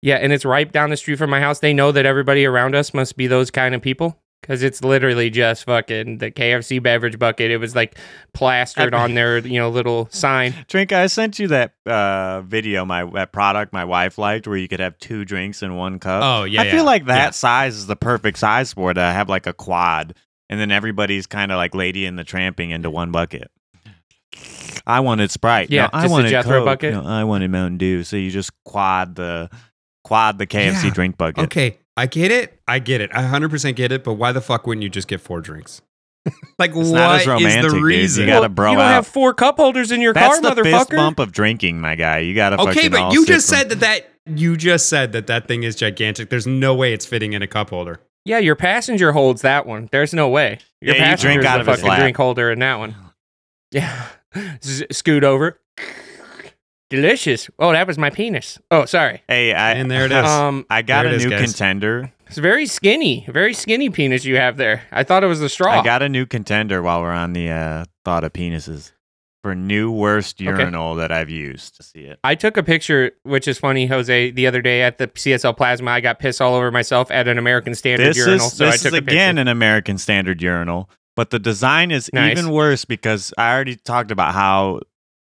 yeah, 0.02 0.16
and 0.16 0.32
it's 0.32 0.44
right 0.44 0.72
down 0.72 0.90
the 0.90 0.96
street 0.96 1.18
from 1.18 1.30
my 1.30 1.38
house. 1.38 1.60
They 1.60 1.72
know 1.72 1.92
that 1.92 2.04
everybody 2.04 2.44
around 2.44 2.74
us 2.74 2.92
must 2.92 3.16
be 3.16 3.28
those 3.28 3.52
kind 3.52 3.76
of 3.76 3.80
people 3.80 4.18
because 4.40 4.62
it's 4.62 4.82
literally 4.82 5.30
just 5.30 5.64
fucking 5.64 6.18
the 6.18 6.30
KFC 6.30 6.82
beverage 6.82 7.18
bucket. 7.18 7.50
It 7.50 7.58
was 7.58 7.74
like 7.76 7.96
plastered 8.32 8.94
on 8.94 9.14
their 9.14 9.38
you 9.38 9.58
know 9.58 9.68
little 9.70 10.08
sign. 10.10 10.54
Drink, 10.68 10.92
I 10.92 11.06
sent 11.06 11.38
you 11.38 11.48
that 11.48 11.74
uh, 11.86 12.42
video, 12.42 12.84
my 12.84 13.04
that 13.12 13.32
product 13.32 13.72
my 13.72 13.84
wife 13.84 14.18
liked, 14.18 14.46
where 14.48 14.56
you 14.56 14.68
could 14.68 14.80
have 14.80 14.98
two 14.98 15.24
drinks 15.24 15.62
in 15.62 15.76
one 15.76 15.98
cup. 15.98 16.22
Oh 16.24 16.44
yeah, 16.44 16.62
I 16.62 16.64
yeah. 16.64 16.70
feel 16.72 16.84
like 16.84 17.06
that 17.06 17.16
Yeah. 17.26 17.30
size 17.30 17.76
is 17.76 17.86
the 17.86 17.96
perfect 17.96 18.38
size 18.38 18.72
for 18.72 18.90
it 18.90 18.94
to 18.94 19.02
have 19.02 19.28
like 19.28 19.46
a 19.46 19.52
quad, 19.52 20.14
and 20.48 20.58
then 20.60 20.70
everybody's 20.70 21.26
kind 21.26 21.52
of 21.52 21.56
like 21.56 21.74
Lady 21.74 22.06
in 22.06 22.16
the 22.16 22.24
Tramping 22.24 22.70
into 22.70 22.90
one 22.90 23.10
bucket. 23.12 23.50
I 24.86 25.00
wanted 25.00 25.30
Sprite. 25.30 25.70
Yeah, 25.70 25.82
no, 25.84 25.90
I 25.92 26.02
just 26.02 26.10
a 26.10 26.12
wanted 26.12 26.30
Jethro 26.30 26.58
Coke. 26.60 26.64
bucket? 26.64 26.94
No, 26.94 27.04
I 27.04 27.24
wanted 27.24 27.50
Mountain 27.50 27.78
Dew. 27.78 28.02
So 28.04 28.16
you 28.16 28.30
just 28.30 28.50
quad 28.64 29.14
the 29.14 29.50
quad 30.04 30.38
the 30.38 30.46
KFC 30.46 30.84
Yeah. 30.84 30.90
drink 30.90 31.18
bucket. 31.18 31.44
Okay, 31.44 31.78
I 32.00 32.06
get 32.06 32.30
it. 32.32 32.58
I 32.66 32.78
get 32.78 33.00
it. 33.00 33.10
I 33.12 33.22
100% 33.22 33.74
get 33.76 33.92
it. 33.92 34.04
But 34.04 34.14
why 34.14 34.32
the 34.32 34.40
fuck 34.40 34.66
wouldn't 34.66 34.82
you 34.82 34.88
just 34.88 35.06
get 35.08 35.20
four 35.20 35.40
drinks? 35.40 35.82
like, 36.58 36.70
It's 36.70 36.78
what 36.90 36.94
not 36.98 37.14
as 37.16 37.20
is 37.22 37.26
romantic, 37.28 37.62
the 37.62 37.68
dude. 37.68 37.78
You 37.80 37.84
reason? 37.86 38.26
gotta 38.26 38.40
Well, 38.40 38.48
bro 38.50 38.70
you 38.72 38.76
don't 38.78 38.86
out. 38.86 38.92
have 38.92 39.06
four 39.06 39.34
cup 39.34 39.56
holders 39.56 39.90
in 39.90 40.00
your 40.00 40.12
That's 40.12 40.40
car, 40.40 40.54
the 40.54 40.62
fist 40.62 40.90
motherfucker. 40.90 40.96
bump 40.96 41.18
of 41.18 41.32
drinking, 41.32 41.80
my 41.80 41.94
guy. 41.94 42.18
You 42.18 42.34
gotta 42.34 42.60
okay, 42.68 42.88
but 42.88 43.12
you 43.12 43.20
sip 43.24 43.28
just 43.34 43.48
from- 43.48 43.58
said 43.58 43.68
that 43.70 43.80
that 43.80 44.06
you 44.38 44.56
just 44.56 44.88
said 44.88 45.12
that 45.12 45.26
that 45.28 45.48
thing 45.48 45.62
is 45.62 45.76
gigantic. 45.76 46.28
There's 46.30 46.46
no 46.46 46.74
way 46.74 46.92
it's 46.92 47.06
fitting 47.06 47.32
in 47.32 47.42
a 47.42 47.46
cup 47.46 47.70
holder. 47.70 48.00
Yeah, 48.26 48.38
your 48.38 48.54
passenger 48.56 49.12
holds 49.12 49.40
that 49.42 49.66
one. 49.66 49.88
There's 49.92 50.12
no 50.12 50.28
way. 50.28 50.58
Your 50.82 50.94
Yeah, 50.94 51.00
you 51.02 51.06
passenger 51.06 51.28
drink 51.28 51.40
is 51.40 51.46
out 51.46 51.54
the 51.56 51.60
of 51.62 51.66
his 51.78 51.80
fucking 51.86 52.00
drink 52.00 52.16
holder 52.18 52.50
in 52.50 52.58
that 52.58 52.78
one. 52.78 52.94
Yeah, 53.72 54.06
S- 54.34 54.82
scoot 54.92 55.24
over. 55.24 55.58
Delicious. 56.90 57.48
Oh, 57.58 57.72
that 57.72 57.86
was 57.86 57.96
my 57.98 58.10
penis. 58.10 58.58
Oh, 58.70 58.84
sorry. 58.84 59.22
Hey, 59.28 59.54
I 59.54 59.72
And 59.72 59.90
there 59.90 60.04
it 60.06 60.12
is. 60.12 60.24
Um, 60.26 60.66
I 60.68 60.82
got 60.82 61.06
a 61.06 61.10
it 61.10 61.14
is, 61.14 61.24
new 61.24 61.30
guys. 61.30 61.40
contender. 61.42 62.12
it's 62.26 62.36
very 62.38 62.66
skinny, 62.66 63.24
very 63.28 63.54
skinny 63.54 63.88
penis 63.90 64.24
you 64.24 64.36
have 64.36 64.56
there. 64.56 64.82
I 64.92 65.04
thought 65.04 65.22
it 65.24 65.28
was 65.28 65.40
the 65.40 65.48
straw. 65.48 65.80
I 65.80 65.84
got 65.84 66.02
a 66.02 66.08
new 66.08 66.26
contender 66.26 66.82
while 66.82 67.00
we're 67.00 67.12
on 67.12 67.32
the 67.32 67.48
uh, 67.50 67.84
thought 68.04 68.24
of 68.24 68.32
penises 68.32 68.92
for 69.42 69.54
new 69.54 69.90
worst 69.90 70.38
urinal 70.40 70.96
that 70.96 71.10
I've 71.10 71.30
used 71.30 71.76
to 71.76 71.82
see 71.82 72.00
it. 72.00 72.18
I 72.22 72.34
took 72.34 72.56
a 72.58 72.62
picture, 72.62 73.12
which 73.22 73.48
is 73.48 73.56
funny, 73.58 73.86
Jose, 73.86 74.32
the 74.32 74.46
other 74.46 74.60
day 74.60 74.82
at 74.82 74.98
the 74.98 75.06
CSL 75.08 75.56
Plasma. 75.56 75.92
I 75.92 76.00
got 76.00 76.18
piss 76.18 76.40
all 76.42 76.54
over 76.54 76.70
myself 76.70 77.10
at 77.10 77.26
an 77.26 77.38
American 77.38 77.74
Standard 77.74 78.08
This 78.08 78.16
urinal, 78.18 78.46
is 78.48 78.52
so 78.52 78.66
I 78.66 78.72
this 78.72 78.82
took 78.82 78.92
is 78.94 78.98
a 78.98 79.02
picture. 79.02 79.14
again 79.14 79.38
an 79.38 79.48
American 79.48 79.96
standard 79.96 80.42
urinal, 80.42 80.90
but 81.16 81.30
the 81.30 81.38
design 81.38 81.90
is 81.90 82.10
Nice. 82.12 82.32
even 82.36 82.50
worse 82.50 82.84
because 82.84 83.32
I 83.38 83.54
already 83.54 83.76
talked 83.76 84.10
about 84.10 84.34
how 84.34 84.80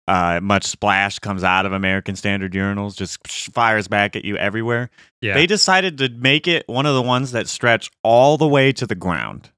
uh, 0.07 0.41
much 0.43 0.65
splash 0.65 1.19
comes 1.19 1.43
out 1.43 1.67
of 1.67 1.73
American 1.73 2.17
standard 2.17 2.53
urinals, 2.53 2.97
just 2.97 3.27
fires 3.53 3.89
back 3.89 4.17
at 4.17 4.25
you 4.25 4.37
everywhere. 4.37 4.91
Yeah. 5.21 5.35
They 5.35 5.47
decided 5.47 5.99
to 5.99 6.09
make 6.11 6.47
it 6.47 6.65
one 6.69 6.87
of 6.87 6.95
the 6.95 7.03
ones 7.03 7.33
that 7.33 7.49
stretch 7.49 7.91
all 8.03 8.37
the 8.37 8.49
way 8.49 8.73
to 8.73 8.87
the 8.87 8.95
ground. 8.95 9.51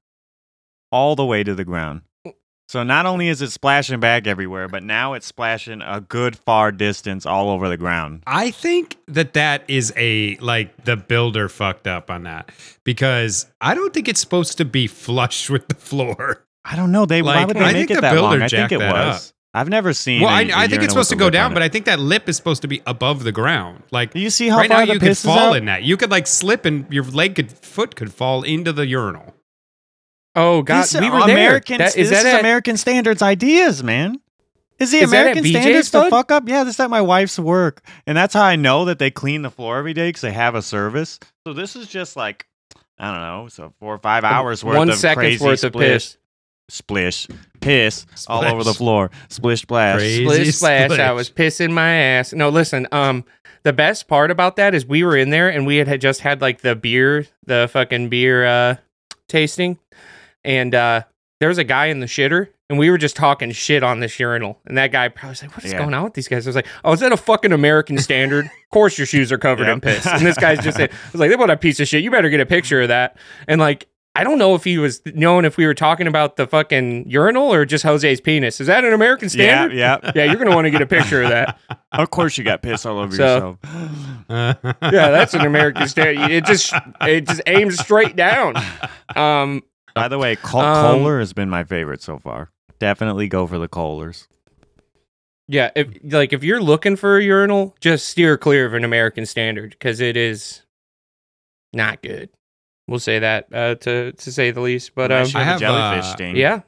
All 0.91 1.15
the 1.15 1.25
way 1.25 1.43
to 1.43 1.53
the 1.53 1.65
ground. 1.65 2.01
So 2.69 2.83
not 2.83 3.05
only 3.05 3.29
is 3.29 3.41
it 3.41 3.51
splashing 3.51 4.01
back 4.01 4.27
everywhere, 4.27 4.67
but 4.67 4.83
now 4.83 5.13
it's 5.13 5.25
splashing 5.25 5.81
a 5.81 6.01
good 6.01 6.37
far 6.37 6.73
distance 6.73 7.25
all 7.25 7.49
over 7.49 7.69
the 7.69 7.77
ground. 7.77 8.23
I 8.27 8.51
think 8.51 8.97
that 9.07 9.33
that 9.33 9.63
is 9.69 9.93
a 9.95 10.35
like 10.37 10.83
the 10.83 10.97
builder 10.97 11.47
fucked 11.47 11.87
up 11.87 12.11
on 12.11 12.23
that 12.23 12.51
because 12.83 13.45
I 13.61 13.73
don't 13.73 13.93
think 13.93 14.09
it's 14.09 14.19
supposed 14.19 14.57
to 14.57 14.65
be 14.65 14.87
flush 14.87 15.49
with 15.49 15.69
the 15.69 15.75
floor. 15.75 16.45
I 16.65 16.75
don't 16.75 16.91
know. 16.91 17.05
They 17.05 17.21
why 17.21 17.35
Like, 17.35 17.47
would 17.47 17.55
they 17.57 17.61
I 17.61 17.73
make 17.73 17.87
think 17.87 17.91
it 17.91 17.95
the 17.95 18.01
that 18.01 18.21
long? 18.21 18.41
I 18.41 18.47
think 18.49 18.73
it 18.73 18.79
was. 18.79 19.33
I've 19.57 19.69
never 19.69 19.93
seen. 19.93 20.21
Well, 20.21 20.29
a- 20.29 20.33
I, 20.33 20.41
a 20.41 20.55
I 20.55 20.67
think 20.67 20.83
it's 20.83 20.93
supposed 20.93 21.09
to 21.09 21.15
go 21.15 21.29
down, 21.29 21.53
but. 21.53 21.63
I 21.63 21.69
think 21.69 21.85
that 21.85 21.99
lip 21.99 22.29
is 22.29 22.37
supposed 22.37 22.61
to 22.61 22.67
be 22.67 22.81
above 22.85 23.23
the 23.23 23.31
ground. 23.31 23.83
Like 23.91 24.15
you 24.15 24.29
see 24.29 24.47
how 24.49 24.57
right 24.57 24.69
far 24.69 24.79
now, 24.81 24.85
the 24.85 24.93
you 24.93 24.99
could 24.99 25.09
is 25.09 25.21
fall 25.23 25.37
out? 25.39 25.57
in 25.57 25.65
that. 25.65 25.83
You 25.83 25.97
could 25.97 26.11
like 26.11 26.27
slip 26.27 26.65
and 26.65 26.85
your 26.93 27.03
leg 27.03 27.35
could 27.35 27.51
foot 27.51 27.95
could 27.95 28.13
fall 28.13 28.43
into 28.43 28.71
the 28.71 28.85
urinal. 28.87 29.33
Oh 30.35 30.61
God, 30.61 30.83
These 30.83 30.99
we 30.99 31.07
are 31.07 31.11
were 31.11 31.19
American, 31.21 31.79
there. 31.79 31.89
That, 31.89 31.97
is 31.97 32.09
this 32.09 32.21
that 32.23 32.27
is 32.27 32.33
at- 32.35 32.39
American 32.41 32.77
standards 32.77 33.21
ideas, 33.21 33.83
man. 33.83 34.21
Is 34.79 34.91
the 34.91 34.99
Is 34.99 35.09
American 35.09 35.43
BJ's, 35.43 35.49
standards 35.49 35.91
the 35.91 36.09
fuck 36.11 36.31
up? 36.31 36.47
Yeah, 36.47 36.63
this 36.63 36.75
is 36.75 36.79
at 36.79 36.91
my 36.91 37.01
wife's 37.01 37.39
work, 37.39 37.81
and 38.05 38.15
that's 38.15 38.35
how 38.35 38.43
I 38.43 38.55
know 38.55 38.85
that 38.85 38.99
they 38.99 39.09
clean 39.09 39.41
the 39.41 39.49
floor 39.49 39.79
every 39.79 39.93
day 39.93 40.09
because 40.09 40.21
they 40.21 40.31
have 40.31 40.53
a 40.53 40.61
service. 40.61 41.19
So 41.47 41.53
this 41.53 41.75
is 41.75 41.87
just 41.87 42.15
like 42.15 42.45
I 42.99 43.11
don't 43.11 43.21
know, 43.21 43.47
so 43.47 43.73
four 43.79 43.95
or 43.95 43.97
five 43.97 44.23
oh, 44.23 44.27
hours 44.27 44.63
worth 44.63 44.77
one 44.77 44.89
of 44.89 44.95
second's 44.97 45.39
crazy 45.39 45.43
worth 45.45 45.63
of 45.63 45.71
splish, 45.71 45.91
piss. 45.93 46.17
splish, 46.69 47.27
piss 47.67 48.05
all 48.27 48.43
over 48.43 48.63
the 48.63 48.73
floor, 48.73 49.11
splish 49.29 49.61
splash. 49.61 49.99
Crazy. 49.99 50.23
Splish 50.23 50.55
splash! 50.55 50.99
I 50.99 51.11
was 51.11 51.29
pissing 51.29 51.71
my 51.71 51.93
ass. 51.93 52.33
No, 52.33 52.49
listen. 52.49 52.87
Um, 52.91 53.23
the 53.63 53.73
best 53.73 54.07
part 54.07 54.31
about 54.31 54.55
that 54.55 54.73
is 54.73 54.85
we 54.85 55.03
were 55.03 55.17
in 55.17 55.29
there 55.29 55.49
and 55.49 55.65
we 55.65 55.77
had, 55.77 55.87
had 55.87 56.01
just 56.01 56.21
had 56.21 56.41
like 56.41 56.61
the 56.61 56.75
beer, 56.75 57.25
the 57.45 57.69
fucking 57.71 58.09
beer 58.09 58.45
uh 58.45 58.75
tasting, 59.27 59.77
and 60.43 60.73
uh 60.73 61.03
there 61.39 61.49
was 61.49 61.57
a 61.59 61.63
guy 61.63 61.87
in 61.87 61.99
the 61.99 62.07
shitter, 62.07 62.47
and 62.69 62.79
we 62.79 62.89
were 62.89 62.97
just 62.97 63.15
talking 63.15 63.51
shit 63.51 63.83
on 63.83 63.99
this 63.99 64.19
urinal, 64.19 64.59
and 64.65 64.75
that 64.77 64.91
guy 64.91 65.07
probably 65.09 65.29
was 65.31 65.41
like, 65.43 65.55
"What 65.55 65.63
is 65.65 65.71
Yeah. 65.71 65.79
going 65.79 65.93
on 65.93 66.03
with 66.05 66.13
these 66.15 66.27
guys?" 66.27 66.47
I 66.47 66.49
was 66.49 66.55
like, 66.55 66.65
"Oh, 66.83 66.93
is 66.93 66.99
that 67.01 67.11
a 67.11 67.17
fucking 67.17 67.51
American 67.51 67.97
standard? 67.99 68.45
of 68.45 68.51
course 68.71 68.97
your 68.97 69.05
shoes 69.05 69.31
are 69.31 69.37
covered 69.37 69.67
in 69.67 69.79
piss." 69.81 70.05
And 70.07 70.25
this 70.25 70.37
guy's 70.37 70.59
just 70.63 70.77
saying, 70.77 70.89
"I 70.91 71.11
was 71.11 71.19
like, 71.21 71.37
what 71.37 71.49
a 71.51 71.57
piece 71.57 71.79
of 71.79 71.87
shit! 71.87 72.03
You 72.03 72.09
better 72.09 72.29
get 72.29 72.39
a 72.39 72.45
picture 72.45 72.81
of 72.81 72.87
that." 72.87 73.17
And 73.47 73.59
like. 73.59 73.87
I 74.19 74.23
don't 74.23 74.39
know 74.39 74.55
if 74.55 74.63
he 74.63 74.77
was 74.79 75.01
knowing 75.05 75.45
if 75.45 75.57
we 75.57 75.65
were 75.67 75.75
talking 75.75 76.07
about 76.07 76.37
the 76.37 76.47
fucking 76.47 77.07
urinal 77.09 77.53
or 77.53 77.65
just 77.65 77.83
Jose's 77.83 78.19
penis. 78.19 78.59
Is 78.59 78.65
that 78.67 78.83
an 78.83 78.91
American 78.93 79.29
standard? 79.29 79.75
Yeah, 79.77 79.99
yeah. 80.03 80.11
Yeah, 80.15 80.23
you're 80.25 80.37
gonna 80.43 80.55
want 80.55 80.65
to 80.65 80.71
get 80.71 80.81
a 80.81 80.87
picture 80.87 81.21
of 81.23 81.29
that. 81.29 81.59
Of 81.91 82.09
course, 82.11 82.37
you 82.37 82.43
got 82.43 82.61
piss 82.61 82.85
all 82.85 82.99
over 82.99 83.15
So- 83.15 83.57
yourself. 84.29 84.65
Yeah, 84.81 85.09
that's 85.11 85.33
an 85.33 85.41
American 85.45 85.87
standard. 85.87 86.31
It 86.31 86.45
just 86.45 86.73
it 87.01 87.27
just 87.27 87.41
aims 87.47 87.79
straight 87.79 88.15
down. 88.15 88.55
Um, 89.15 89.63
By 89.95 90.07
the 90.07 90.17
way, 90.17 90.35
Col- 90.35 90.61
Um, 90.61 90.97
Kohler 90.99 91.19
has 91.19 91.33
been 91.33 91.49
my 91.49 91.63
favorite 91.63 92.01
so 92.01 92.17
far. 92.19 92.49
Definitely 92.79 93.27
go 93.29 93.47
for 93.47 93.57
the 93.57 93.67
Kohlers. 93.69 94.27
yeah, 95.47 95.71
if 95.75 95.87
like 96.03 96.33
if 96.33 96.43
you're 96.43 96.61
looking 96.61 96.95
for 96.97 97.17
a 97.17 97.23
urinal, 97.23 97.75
just 97.79 98.07
steer 98.09 98.37
clear 98.37 98.65
of 98.65 98.73
an 98.73 98.83
American 98.83 99.25
standard 99.25 99.71
because 99.71 99.99
it 100.01 100.17
is 100.17 100.63
not 101.73 102.01
good. 102.01 102.29
We'll 102.87 102.99
say 102.99 103.19
that 103.19 103.47
uh, 103.53 103.75
to 103.75 104.11
to 104.13 104.31
say 104.31 104.51
the 104.51 104.61
least. 104.61 104.95
But 104.95 105.11
um, 105.11 105.27
I 105.35 105.43
have 105.43 105.57
a 105.57 105.59
jellyfish 105.59 106.05
uh, 106.05 106.13
sting. 106.13 106.35
yeah, 106.37 106.61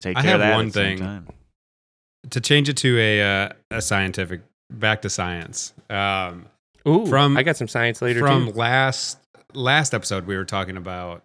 Take 0.00 0.16
I 0.16 0.22
care 0.22 0.34
of 0.36 0.40
have 0.40 0.50
that 0.50 0.54
one 0.56 0.66
at 0.68 0.72
the 0.72 0.78
same 0.80 0.98
thing. 0.98 1.06
time. 1.06 1.28
to 2.30 2.40
change 2.40 2.68
it 2.68 2.76
to 2.78 2.98
a 2.98 3.22
uh, 3.44 3.48
a 3.70 3.82
scientific 3.82 4.40
back 4.70 5.02
to 5.02 5.10
science. 5.10 5.74
Um, 5.90 6.46
Ooh, 6.88 7.06
From- 7.06 7.36
I 7.36 7.42
got 7.42 7.56
some 7.56 7.68
science 7.68 8.00
later 8.02 8.20
from 8.20 8.46
too. 8.46 8.52
last 8.52 9.18
last 9.54 9.92
episode, 9.94 10.26
we 10.26 10.36
were 10.36 10.44
talking 10.46 10.76
about. 10.76 11.22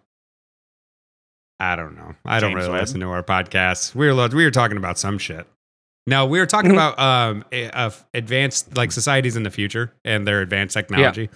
I 1.60 1.74
don't 1.74 1.96
know. 1.96 2.14
I 2.24 2.38
don't 2.38 2.54
really 2.54 2.68
Webb? 2.70 2.80
listen 2.82 3.00
to 3.00 3.06
our 3.08 3.22
podcasts. 3.22 3.94
We 3.94 4.12
were 4.12 4.28
we 4.28 4.44
were 4.44 4.50
talking 4.50 4.76
about 4.76 4.98
some 4.98 5.18
shit. 5.18 5.46
No, 6.06 6.24
we 6.26 6.38
were 6.38 6.46
talking 6.46 6.70
about 6.78 6.98
um 6.98 7.44
a- 7.50 7.70
of 7.70 8.04
advanced 8.14 8.76
like 8.76 8.92
societies 8.92 9.36
in 9.36 9.42
the 9.42 9.50
future 9.50 9.92
and 10.04 10.26
their 10.26 10.40
advanced 10.40 10.74
technology, 10.74 11.30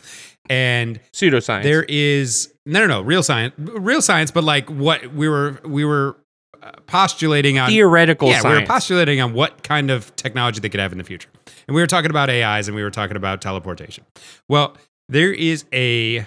and 0.50 1.00
Pseudoscience. 1.12 1.62
there 1.62 1.84
is 1.88 2.52
no 2.66 2.80
no 2.80 2.86
no 2.86 3.00
real 3.00 3.22
science 3.22 3.54
real 3.58 4.02
science, 4.02 4.30
but 4.30 4.44
like 4.44 4.68
what 4.68 5.12
we 5.14 5.28
were 5.28 5.60
we 5.64 5.84
were 5.84 6.16
uh, 6.62 6.70
postulating 6.86 7.58
on 7.58 7.68
theoretical 7.68 8.28
yeah, 8.28 8.36
we 8.38 8.40
science. 8.42 8.60
were 8.68 8.72
postulating 8.72 9.20
on 9.20 9.32
what 9.34 9.62
kind 9.62 9.90
of 9.90 10.14
technology 10.16 10.60
they 10.60 10.68
could 10.68 10.80
have 10.80 10.92
in 10.92 10.98
the 10.98 11.04
future. 11.04 11.28
And 11.66 11.74
we 11.74 11.80
were 11.80 11.86
talking 11.86 12.10
about 12.10 12.28
AIs 12.30 12.68
and 12.68 12.74
we 12.76 12.82
were 12.82 12.90
talking 12.90 13.16
about 13.16 13.40
teleportation. 13.40 14.04
Well, 14.48 14.76
there 15.08 15.32
is 15.32 15.64
a 15.72 16.26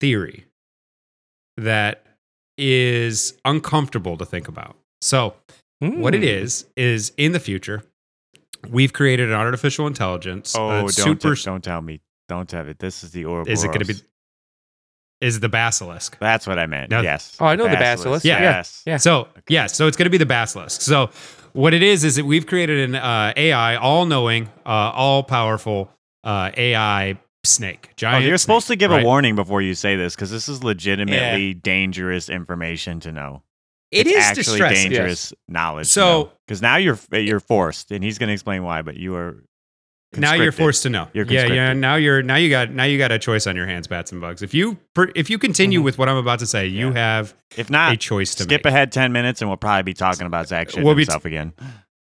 theory 0.00 0.46
that 1.56 2.04
is 2.56 3.34
uncomfortable 3.44 4.16
to 4.16 4.24
think 4.24 4.48
about. 4.48 4.76
So, 5.00 5.34
what 5.80 6.14
it 6.14 6.18
Hmm. 6.22 6.24
is, 6.28 6.66
is 6.76 7.12
in 7.16 7.32
the 7.32 7.40
future, 7.40 7.84
we've 8.68 8.92
created 8.92 9.28
an 9.28 9.34
artificial 9.34 9.86
intelligence. 9.86 10.54
Oh, 10.56 10.80
don't, 10.80 10.92
super, 10.92 11.34
t- 11.36 11.42
don't 11.44 11.62
tell 11.62 11.80
me. 11.80 12.00
Don't 12.28 12.50
have 12.52 12.68
it. 12.68 12.78
This 12.78 13.02
is 13.02 13.12
the 13.12 13.24
Ouroboros. 13.24 13.48
is 13.58 13.64
it 13.64 13.68
going 13.68 13.80
to 13.80 13.86
be, 13.86 14.00
is 15.20 15.40
the 15.40 15.48
basilisk. 15.48 16.18
That's 16.18 16.46
what 16.46 16.58
I 16.58 16.66
meant. 16.66 16.90
No. 16.90 17.00
yes. 17.00 17.36
Oh, 17.40 17.46
I 17.46 17.56
know 17.56 17.68
the 17.68 17.76
basilisk. 17.76 18.24
Yeah. 18.24 18.40
Yes. 18.40 18.82
Yeah. 18.86 18.98
So 18.98 19.28
yeah, 19.48 19.66
so 19.66 19.86
it's 19.86 19.96
going 19.96 20.06
to 20.06 20.10
be 20.10 20.18
the 20.18 20.26
basilisk. 20.26 20.80
So 20.82 21.10
what 21.52 21.74
it 21.74 21.82
is 21.82 22.04
is 22.04 22.16
that 22.16 22.24
we've 22.24 22.46
created 22.46 22.90
an 22.90 22.94
uh, 22.94 23.32
AI, 23.36 23.76
all 23.76 24.04
knowing, 24.04 24.48
uh, 24.64 24.68
all 24.94 25.22
powerful 25.22 25.90
uh, 26.22 26.50
AI 26.56 27.18
snake. 27.44 27.88
Oh, 27.90 27.94
Giant. 27.96 28.26
you're 28.26 28.38
supposed 28.38 28.68
to 28.68 28.76
give 28.76 28.90
right? 28.90 29.02
a 29.02 29.04
warning 29.06 29.34
before 29.34 29.62
you 29.62 29.74
say 29.74 29.96
this 29.96 30.14
because 30.14 30.30
this 30.30 30.48
is 30.48 30.62
legitimately 30.62 31.54
dangerous 31.54 32.28
information 32.28 33.00
to 33.00 33.12
know. 33.12 33.42
It 33.90 34.06
it's 34.06 34.16
is 34.16 34.24
actually 34.24 34.42
distressing. 34.58 34.90
dangerous 34.90 35.32
knowledge. 35.48 35.86
So- 35.86 36.32
because 36.46 36.62
now 36.62 36.76
you're 36.76 36.98
you're 37.12 37.40
forced, 37.40 37.90
and 37.90 38.02
he's 38.02 38.18
going 38.18 38.28
to 38.28 38.32
explain 38.32 38.62
why. 38.62 38.82
But 38.82 38.96
you 38.96 39.14
are 39.16 39.44
Now 40.20 40.34
you're 40.34 40.52
forced 40.52 40.82
to 40.84 40.90
know. 40.90 41.08
You're 41.12 41.26
yeah, 41.26 41.46
yeah. 41.46 41.72
Now 41.72 41.96
you're 41.96 42.22
now 42.22 42.36
you 42.36 42.50
got 42.50 42.70
now 42.70 42.84
you 42.84 42.98
got 42.98 43.12
a 43.12 43.18
choice 43.18 43.46
on 43.46 43.56
your 43.56 43.66
hands, 43.66 43.86
bats 43.86 44.12
and 44.12 44.20
bugs. 44.20 44.42
If 44.42 44.54
you 44.54 44.78
if 45.14 45.30
you 45.30 45.38
continue 45.38 45.80
Mhm. 45.80 45.84
with 45.84 45.98
what 45.98 46.08
I'm 46.08 46.16
about 46.16 46.38
to 46.40 46.46
say, 46.46 46.66
you 46.66 46.86
Mm-hmm. 46.88 46.96
Yeah. 46.96 47.16
have 47.16 47.34
If 47.56 47.70
not 47.70 47.92
a 47.92 47.96
choice 47.96 48.34
to 48.36 48.42
skip 48.44 48.64
make. 48.64 48.72
ahead 48.72 48.92
ten 48.92 49.12
minutes, 49.12 49.40
and 49.42 49.48
we'll 49.50 49.56
probably 49.56 49.82
be 49.84 49.94
talking 49.94 50.26
about 50.26 50.48
Zach 50.48 50.68
shitting 50.68 50.84
We'll 50.84 50.94
be 50.94 51.02
himself 51.02 51.24
again. 51.24 51.52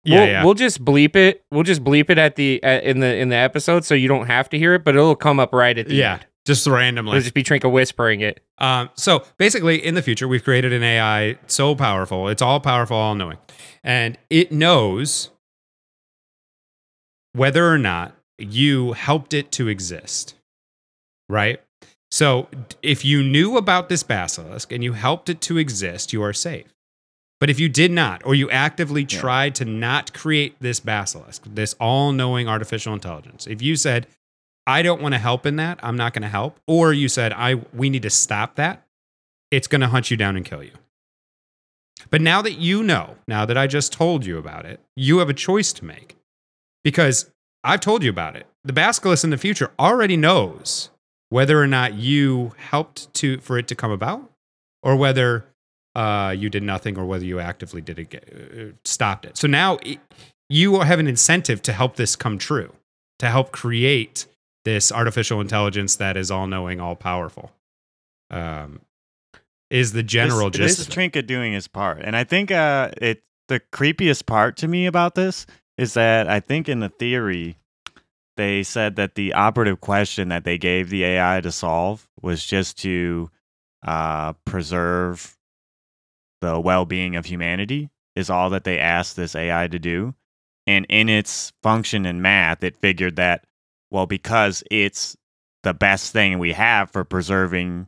Yeah, 0.07 0.18
we'll, 0.18 0.29
yeah. 0.29 0.44
we'll 0.44 0.55
just 0.55 0.85
bleep 0.85 1.16
it. 1.16 1.44
We'll 1.50 1.62
just 1.62 1.83
bleep 1.83 2.11
it 2.11 2.18
at 2.18 2.37
the 2.37 2.62
at, 2.62 2.85
in 2.85 3.00
the 3.00 3.16
in 3.16 3.29
the 3.31 3.37
episode, 3.37 3.85
so 3.85 3.94
you 3.94 4.09
don't 4.09 4.27
have 4.27 4.48
to 4.50 4.59
hear 4.59 4.74
it, 4.74 4.85
but 4.85 4.94
it'll 4.94 5.16
come 5.16 5.40
up 5.40 5.53
right 5.55 5.77
at 5.79 5.88
the 5.88 5.94
yeah, 5.94 6.12
end. 6.14 6.27
just 6.46 6.66
randomly. 6.66 7.12
It'll 7.12 7.22
just 7.22 7.35
be 7.35 7.42
Trinka 7.42 7.70
whispering 7.72 8.20
it. 8.20 8.40
Um, 8.59 8.90
so 8.94 9.24
basically, 9.38 9.85
in 9.85 9.94
the 9.94 10.03
future, 10.03 10.29
we've 10.29 10.44
created 10.44 10.72
an 10.74 10.83
AI 10.83 11.37
so 11.46 11.74
powerful, 11.74 12.29
it's 12.29 12.42
all 12.42 12.61
powerful, 12.61 12.96
all 12.98 13.14
knowing, 13.14 13.38
and 13.83 14.18
it 14.31 14.53
knows 14.53 15.31
whether 17.35 17.68
or 17.68 17.79
not 17.79 18.14
you 18.38 18.92
helped 18.92 19.35
it 19.35 19.53
to 19.53 19.68
exist. 19.68 20.35
Right? 21.29 21.61
So 22.11 22.49
if 22.83 23.05
you 23.05 23.23
knew 23.23 23.57
about 23.57 23.88
this 23.88 24.03
basilisk 24.03 24.73
and 24.73 24.85
you 24.85 24.92
helped 24.92 25.29
it 25.29 25.40
to 25.42 25.59
exist, 25.59 26.12
you 26.12 26.23
are 26.23 26.33
safe. 26.33 26.66
But 27.40 27.51
if 27.51 27.59
you 27.59 27.68
did 27.68 27.90
not, 27.90 28.23
or 28.25 28.35
you 28.35 28.49
actively 28.51 29.03
Yeah. 29.03 29.20
tried 29.20 29.55
to 29.57 29.64
not 29.64 30.14
create 30.14 30.55
this 30.61 30.81
basilisk, 30.81 31.42
this 31.44 31.75
all 31.81 32.12
knowing 32.12 32.49
artificial 32.49 32.94
intelligence, 32.94 33.47
if 33.47 33.61
you 33.61 33.77
said, 33.77 34.07
I 34.66 34.83
don't 34.83 35.03
want 35.03 35.14
to 35.14 35.18
help 35.18 35.44
in 35.44 35.57
that, 35.57 35.79
I'm 35.83 35.97
not 35.97 36.14
going 36.14 36.23
to 36.23 36.29
help, 36.29 36.59
or 36.66 36.92
you 36.92 37.09
said, 37.09 37.33
I, 37.33 37.57
we 37.75 37.90
need 37.90 38.03
to 38.03 38.11
stop 38.11 38.55
that, 38.55 38.87
it's 39.51 39.66
going 39.66 39.83
to 39.83 39.88
hunt 39.88 40.11
you 40.11 40.16
down 40.16 40.37
and 40.37 40.44
kill 40.44 40.62
you. 40.62 40.73
But 42.11 42.20
now 42.20 42.40
that 42.42 42.59
you 42.59 42.83
know, 42.83 43.16
now 43.27 43.44
that 43.44 43.59
I 43.59 43.66
just 43.66 43.92
told 43.92 44.25
you 44.25 44.38
about 44.38 44.64
it, 44.64 44.81
you 44.97 45.18
have 45.18 45.29
a 45.29 45.35
choice 45.35 45.73
to 45.75 45.85
make 45.85 46.16
because 46.85 47.31
I've 47.64 47.81
told 47.81 48.05
you 48.05 48.11
about 48.11 48.37
it. 48.37 48.47
The 48.62 48.73
basilisk 48.73 49.25
in 49.25 49.31
the 49.31 49.38
future 49.38 49.73
already 49.79 50.16
knows 50.16 50.90
whether 51.31 51.61
or 51.61 51.66
not 51.66 51.94
you 51.94 52.53
helped 52.57 53.12
to 53.14 53.38
for 53.38 53.59
it 53.59 53.66
to 53.68 53.75
come 53.75 53.90
about, 53.90 54.31
or 54.83 54.94
whether 54.94 55.47
uh, 55.94 56.35
you 56.37 56.49
did 56.51 56.62
nothing, 56.62 56.99
or 56.99 57.05
whether 57.07 57.25
you 57.25 57.40
actively 57.40 57.81
did 57.81 57.99
it, 57.99 58.11
get- 58.11 58.29
uh, 58.33 58.73
stopped 58.85 59.25
it. 59.25 59.37
So 59.37 59.49
now 59.49 59.79
it, 59.83 59.99
you 60.49 60.81
have 60.81 60.99
an 60.99 61.07
incentive 61.07 61.62
to 61.62 61.73
help 61.73 61.97
this 61.97 62.14
come 62.14 62.38
true, 62.38 62.73
to 63.18 63.29
help 63.29 63.51
create 63.51 64.27
this 64.64 64.92
artificial 64.92 65.40
intelligence 65.40 65.97
that 65.97 66.16
is 66.16 66.31
all 66.31 66.47
knowing, 66.47 66.81
all 66.81 66.97
powerful. 66.97 67.53
Um, 68.31 68.81
is 69.70 69.92
the 69.92 70.03
general 70.03 70.51
this, 70.51 70.77
gist? 70.77 70.87
This. 70.87 70.88
Trinka 70.88 71.27
doing 71.27 71.53
his 71.53 71.68
part, 71.68 72.01
and 72.03 72.14
I 72.14 72.25
think 72.25 72.51
uh, 72.51 72.90
it 73.01 73.23
the 73.49 73.61
creepiest 73.73 74.27
part 74.27 74.57
to 74.59 74.68
me 74.68 74.87
about 74.87 75.14
this 75.14 75.47
is 75.76 75.94
that 75.94 76.28
I 76.28 76.40
think 76.40 76.68
in 76.68 76.80
the 76.80 76.88
theory 76.88 77.56
they 78.37 78.62
said 78.62 78.96
that 78.96 79.14
the 79.14 79.32
operative 79.32 79.80
question 79.80 80.28
that 80.28 80.44
they 80.44 80.58
gave 80.58 80.90
the 80.90 81.04
AI 81.04 81.40
to 81.40 81.52
solve 81.52 82.08
was 82.20 82.44
just 82.44 82.78
to 82.78 83.30
uh, 83.87 84.32
preserve 84.44 85.37
the 86.40 86.58
well-being 86.58 87.16
of 87.16 87.26
humanity 87.26 87.90
is 88.16 88.30
all 88.30 88.50
that 88.50 88.64
they 88.64 88.78
asked 88.78 89.16
this 89.16 89.34
AI 89.34 89.68
to 89.68 89.78
do, 89.78 90.14
and 90.66 90.87
in 90.88 91.08
its 91.08 91.52
function 91.62 92.06
in 92.06 92.22
math, 92.22 92.62
it 92.62 92.76
figured 92.76 93.16
that 93.16 93.44
well 93.90 94.06
because 94.06 94.62
it's 94.70 95.16
the 95.62 95.74
best 95.74 96.12
thing 96.12 96.38
we 96.38 96.52
have 96.52 96.90
for 96.90 97.04
preserving 97.04 97.87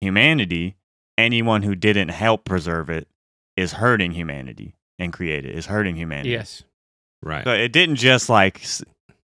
humanity 0.00 0.76
anyone 1.16 1.62
who 1.62 1.74
didn't 1.74 2.08
help 2.08 2.44
preserve 2.44 2.90
it 2.90 3.08
is 3.56 3.72
hurting 3.72 4.12
humanity 4.12 4.74
and 4.98 5.12
create 5.12 5.44
it 5.44 5.54
is 5.54 5.66
hurting 5.66 5.96
humanity. 5.96 6.30
Yes. 6.30 6.64
Right. 7.24 7.44
So 7.44 7.52
it 7.52 7.72
didn't 7.72 7.96
just 7.96 8.28
like 8.28 8.64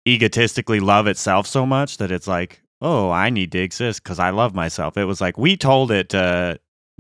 egotistically 0.08 0.80
love 0.80 1.08
itself 1.08 1.48
so 1.48 1.66
much 1.66 1.98
that 1.98 2.12
it's 2.12 2.28
like, 2.28 2.62
oh, 2.82 3.10
I 3.10 3.30
need 3.30 3.52
to 3.54 3.60
exist 3.60 4.04
because 4.04 4.20
I 4.20 4.32
love 4.32 4.54
myself. 4.54 4.98
It 4.98 5.06
was 5.06 5.22
like 5.22 5.38
we 5.38 5.56
told 5.56 5.92
it 5.92 6.10
to 6.10 6.60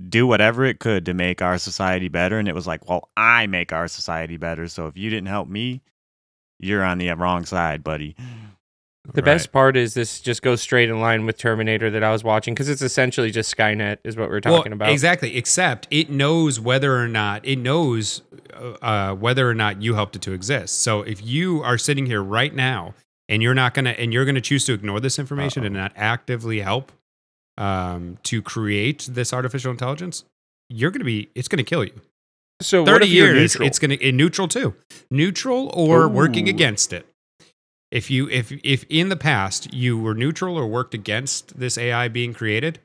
do 0.09 0.25
whatever 0.25 0.63
it 0.65 0.79
could 0.79 1.05
to 1.05 1.13
make 1.13 1.41
our 1.41 1.57
society 1.57 2.07
better, 2.07 2.39
and 2.39 2.47
it 2.47 2.55
was 2.55 2.65
like, 2.65 2.89
well, 2.89 3.09
I 3.17 3.47
make 3.47 3.73
our 3.73 3.87
society 3.87 4.37
better. 4.37 4.67
So 4.67 4.87
if 4.87 4.97
you 4.97 5.09
didn't 5.09 5.27
help 5.27 5.47
me, 5.47 5.81
you're 6.59 6.83
on 6.83 6.97
the 6.97 7.11
wrong 7.11 7.45
side, 7.45 7.83
buddy. 7.83 8.15
The 9.11 9.21
best 9.21 9.51
part 9.51 9.75
is 9.75 9.93
this 9.95 10.21
just 10.21 10.41
goes 10.41 10.61
straight 10.61 10.89
in 10.89 11.01
line 11.01 11.25
with 11.25 11.37
Terminator 11.37 11.89
that 11.89 12.03
I 12.03 12.11
was 12.11 12.23
watching 12.23 12.53
because 12.53 12.69
it's 12.69 12.81
essentially 12.81 13.31
just 13.31 13.55
Skynet, 13.55 13.97
is 14.05 14.15
what 14.15 14.29
we're 14.29 14.39
talking 14.39 14.71
well, 14.71 14.77
about. 14.77 14.89
Exactly. 14.91 15.35
Except 15.35 15.87
it 15.91 16.09
knows 16.09 16.57
whether 16.57 16.97
or 16.97 17.09
not 17.09 17.45
it 17.45 17.57
knows 17.57 18.21
uh, 18.53 19.13
whether 19.13 19.49
or 19.49 19.53
not 19.53 19.81
you 19.81 19.95
helped 19.95 20.15
it 20.15 20.21
to 20.21 20.31
exist. 20.31 20.79
So 20.79 21.01
if 21.01 21.21
you 21.21 21.61
are 21.63 21.77
sitting 21.77 22.05
here 22.05 22.23
right 22.23 22.53
now 22.53 22.93
and 23.27 23.43
you're 23.43 23.53
not 23.53 23.73
gonna 23.73 23.91
and 23.91 24.13
you're 24.13 24.25
gonna 24.25 24.39
choose 24.39 24.63
to 24.65 24.73
ignore 24.73 25.01
this 25.01 25.19
information 25.19 25.65
and 25.65 25.75
not 25.75 25.91
actively 25.97 26.61
help 26.61 26.93
um, 27.57 28.19
to 28.23 28.41
create 28.41 29.09
this 29.11 29.33
artificial 29.33 29.71
intelligence, 29.71 30.23
you're 30.69 30.91
gonna 30.91 31.03
be 31.03 31.29
it's 31.35 31.49
gonna 31.49 31.63
kill 31.63 31.83
you. 31.83 31.99
So 32.61 32.83
what 32.83 32.91
Thirty 32.91 33.07
years, 33.07 33.57
it's 33.57 33.79
gonna 33.79 33.95
in 33.95 34.15
neutral 34.15 34.47
too, 34.47 34.75
neutral 35.11 35.71
or 35.73 36.07
working 36.07 36.47
against 36.47 36.93
it. 36.93 37.05
If 37.93 38.09
you 38.09 38.27
if 38.29 38.51
if 38.63 38.85
in 38.89 39.09
the 39.09 39.15
past 39.15 39.71
you 39.71 39.99
were 39.99 40.15
neutral 40.15 40.57
or 40.57 40.65
worked 40.65 40.95
against 40.95 41.59
this 41.59 41.77
AI 41.77 42.07
being 42.07 42.33
created, 42.33 42.79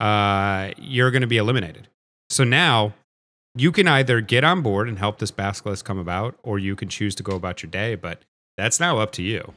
uh, 0.00 0.72
you're 0.76 1.10
going 1.10 1.22
to 1.22 1.26
be 1.26 1.38
eliminated. 1.38 1.88
So 2.28 2.44
now 2.44 2.92
you 3.54 3.72
can 3.72 3.88
either 3.88 4.20
get 4.20 4.44
on 4.44 4.60
board 4.60 4.86
and 4.86 4.98
help 4.98 5.18
this 5.18 5.30
basilisk 5.30 5.86
come 5.86 5.98
about, 5.98 6.38
or 6.42 6.58
you 6.58 6.76
can 6.76 6.90
choose 6.90 7.14
to 7.14 7.22
go 7.22 7.34
about 7.34 7.62
your 7.62 7.70
day. 7.70 7.94
But 7.94 8.20
that's 8.58 8.78
now 8.78 8.98
up 8.98 9.12
to 9.12 9.22
you. 9.22 9.54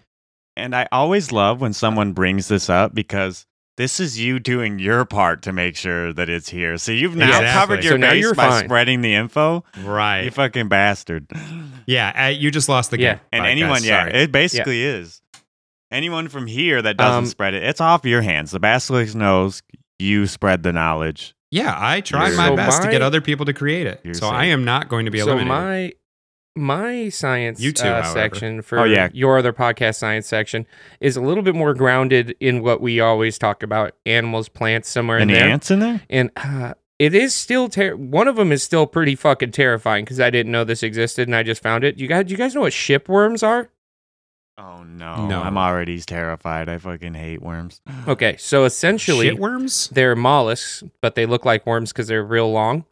And 0.55 0.73
I 0.73 0.87
always 0.89 1.33
love 1.33 1.59
when 1.59 1.73
someone 1.73 2.13
brings 2.13 2.47
this 2.47 2.69
up 2.69 2.95
because 2.95 3.45
this 3.77 3.99
is 3.99 4.19
you 4.19 4.39
doing 4.39 4.79
your 4.79 5.05
part 5.05 5.41
to 5.43 5.53
make 5.53 5.75
sure 5.77 6.11
that 6.13 6.29
it's 6.29 6.49
here. 6.49 6.77
So 6.77 6.91
you've 6.91 7.15
now 7.15 7.27
Exactly. 7.27 7.47
covered 7.53 7.83
your 7.83 7.93
So 7.93 7.99
base 7.99 8.21
you're 8.21 8.33
by 8.35 8.49
fine. 8.49 8.65
spreading 8.65 9.01
the 9.01 9.13
info. 9.13 9.63
Right. 9.83 10.23
You 10.23 10.31
fucking 10.31 10.67
bastard. 10.67 11.27
Yeah. 11.85 12.25
Uh, 12.25 12.29
you 12.29 12.51
just 12.51 12.67
lost 12.69 12.91
the 12.91 12.99
Yeah. 12.99 13.13
game. 13.13 13.21
And 13.31 13.43
Bye, 13.43 13.49
anyone, 13.51 13.71
guys. 13.73 13.85
yeah, 13.87 13.99
Sorry. 14.01 14.13
it 14.23 14.31
basically 14.31 14.83
is. 14.83 15.21
Anyone 15.91 16.27
from 16.27 16.47
here 16.47 16.81
that 16.81 16.97
doesn't 16.97 17.17
Um, 17.19 17.25
spread 17.27 17.53
it, 17.53 17.63
it's 17.63 17.79
off 17.79 18.03
your 18.03 18.21
hands. 18.21 18.51
The 18.51 18.59
basilisk 18.59 19.15
knows 19.15 19.61
you 19.99 20.27
spread 20.27 20.63
the 20.63 20.73
knowledge. 20.73 21.33
yeah. 21.49 21.73
I 21.77 22.01
tried 22.01 22.35
my 22.35 22.49
So 22.49 22.55
best 22.57 22.81
to 22.83 22.89
get 22.91 23.01
other 23.01 23.21
people 23.21 23.45
to 23.45 23.53
create 23.53 23.87
it. 23.87 24.01
You're 24.03 24.13
So 24.15 24.27
I 24.27 24.45
am 24.45 24.65
not 24.65 24.89
going 24.89 25.05
to 25.05 25.11
be 25.11 25.19
so 25.19 25.27
eliminated. 25.27 25.47
my 25.47 25.93
my 26.57 27.09
science 27.09 27.59
You 27.61 27.71
too, 27.71 27.87
uh, 27.87 28.03
section 28.03 28.61
for 28.61 28.79
Oh, 28.79 28.83
yeah. 28.83 29.09
your 29.13 29.37
other 29.37 29.53
podcast 29.53 29.95
science 29.95 30.27
section 30.27 30.65
is 30.99 31.15
a 31.15 31.21
little 31.21 31.43
bit 31.43 31.55
more 31.55 31.73
grounded 31.73 32.35
in 32.39 32.61
what 32.63 32.81
we 32.81 32.99
always 32.99 33.37
talk 33.37 33.63
about 33.63 33.93
animals 34.05 34.49
plants 34.49 34.89
somewhere 34.89 35.19
in 35.19 35.27
there 35.29 35.47
ants 35.49 35.71
in 35.71 35.79
there? 35.79 36.01
and 36.09 36.31
uh, 36.35 36.73
it 36.99 37.13
is 37.13 37.33
still 37.33 37.69
ter- 37.69 37.95
one 37.95 38.27
of 38.27 38.35
them 38.37 38.51
is 38.51 38.63
still 38.63 38.87
pretty 38.87 39.15
fucking 39.15 39.51
terrifying 39.51 40.03
because 40.03 40.19
i 40.19 40.29
didn't 40.29 40.51
know 40.51 40.63
this 40.63 40.81
existed 40.83 41.27
and 41.27 41.35
i 41.35 41.43
just 41.43 41.61
found 41.61 41.83
it 41.83 41.97
you 41.99 42.07
guys 42.07 42.29
you 42.31 42.37
guys 42.37 42.53
know 42.55 42.61
what 42.61 42.73
shipworms 42.73 43.41
are 43.45 43.69
Oh 44.59 44.81
no. 44.81 45.27
No. 45.27 45.43
I'm 45.43 45.55
already 45.55 45.99
terrified. 46.01 46.67
I 46.67 46.79
fucking 46.79 47.13
hate 47.13 47.43
worms. 47.43 47.79
Okay, 48.07 48.37
so 48.37 48.63
essentially, 48.65 49.29
Shitworms? 49.29 49.89
they're 49.91 50.15
mollusks, 50.15 50.83
but 50.99 51.13
they 51.13 51.27
look 51.27 51.45
like 51.45 51.67
worms 51.67 51.91
because 51.93 52.07
they're 52.07 52.23
real 52.23 52.51
long. 52.51 52.83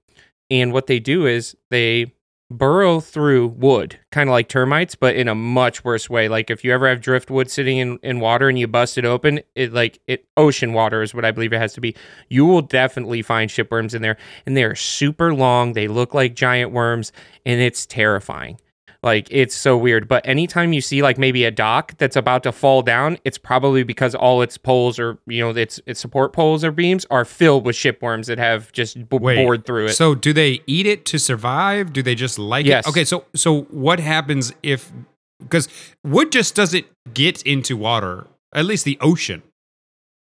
And 0.51 0.71
what 0.73 0.85
they 0.85 0.99
do 0.99 1.25
is 1.25 1.57
they 1.71 2.13
burrow 2.51 2.99
through 2.99 3.47
wood, 3.47 3.99
kind 4.11 4.29
of 4.29 4.33
like 4.33 4.47
termites, 4.47 4.95
but 4.95 5.15
in 5.15 5.27
a 5.27 5.35
much 5.35 5.83
worse 5.83 6.09
way. 6.09 6.27
Like 6.27 6.49
if 6.49 6.63
you 6.63 6.71
ever 6.73 6.87
have 6.87 7.01
driftwood 7.01 7.49
sitting 7.49 7.77
in, 7.77 7.99
in 8.03 8.19
water 8.19 8.47
and 8.47 8.57
you 8.57 8.67
bust 8.67 8.97
it 8.97 9.05
open, 9.05 9.41
it 9.55 9.73
like 9.73 9.99
it 10.07 10.25
ocean 10.37 10.73
water 10.73 11.01
is 11.01 11.13
what 11.13 11.25
I 11.25 11.31
believe 11.31 11.53
it 11.53 11.59
has 11.59 11.73
to 11.73 11.81
be. 11.81 11.95
You 12.29 12.45
will 12.45 12.61
definitely 12.61 13.21
find 13.21 13.49
shipworms 13.49 13.95
in 13.95 14.01
there, 14.01 14.17
and 14.45 14.55
they 14.55 14.63
are 14.63 14.75
super 14.75 15.33
long. 15.33 15.73
They 15.73 15.87
look 15.87 16.13
like 16.13 16.35
giant 16.35 16.71
worms, 16.71 17.11
and 17.45 17.59
it's 17.59 17.85
terrifying. 17.85 18.59
Like 19.05 19.27
it's 19.29 19.53
so 19.55 19.77
weird. 19.77 20.07
But 20.07 20.27
anytime 20.27 20.73
you 20.73 20.81
see 20.81 21.03
like 21.03 21.17
maybe 21.19 21.45
a 21.45 21.51
dock 21.51 21.95
that's 21.97 22.15
about 22.15 22.41
to 22.43 22.51
fall 22.51 22.81
down, 22.81 23.19
it's 23.23 23.37
probably 23.37 23.83
because 23.83 24.15
all 24.15 24.41
its 24.41 24.57
poles 24.57 24.97
or 24.99 25.19
you 25.27 25.39
know 25.41 25.51
its 25.51 25.79
its 25.85 25.99
support 25.99 26.33
poles 26.33 26.63
or 26.63 26.71
beams 26.71 27.05
are 27.11 27.23
filled 27.23 27.65
with 27.67 27.75
shipworms 27.75 28.25
that 28.25 28.39
have 28.39 28.71
just 28.71 29.07
b- 29.07 29.17
Wait, 29.19 29.35
bored 29.45 29.63
through 29.65 29.85
it. 29.85 29.89
So 29.93 30.15
do 30.15 30.33
they 30.33 30.61
eat 30.65 30.87
it 30.87 31.05
to 31.05 31.19
survive? 31.19 31.93
Do 31.93 32.01
they 32.01 32.15
just 32.15 32.39
like 32.39 32.65
Yes. 32.65 32.87
it? 32.87 32.89
Okay, 32.89 33.05
so 33.05 33.25
so 33.35 33.61
what 33.69 33.99
happens 33.99 34.51
if 34.63 34.91
because 35.39 35.69
wood 36.03 36.31
just 36.31 36.55
doesn't 36.55 36.87
get 37.13 37.43
into 37.43 37.77
water, 37.77 38.25
at 38.55 38.65
least 38.65 38.85
the 38.85 38.97
ocean. 39.01 39.43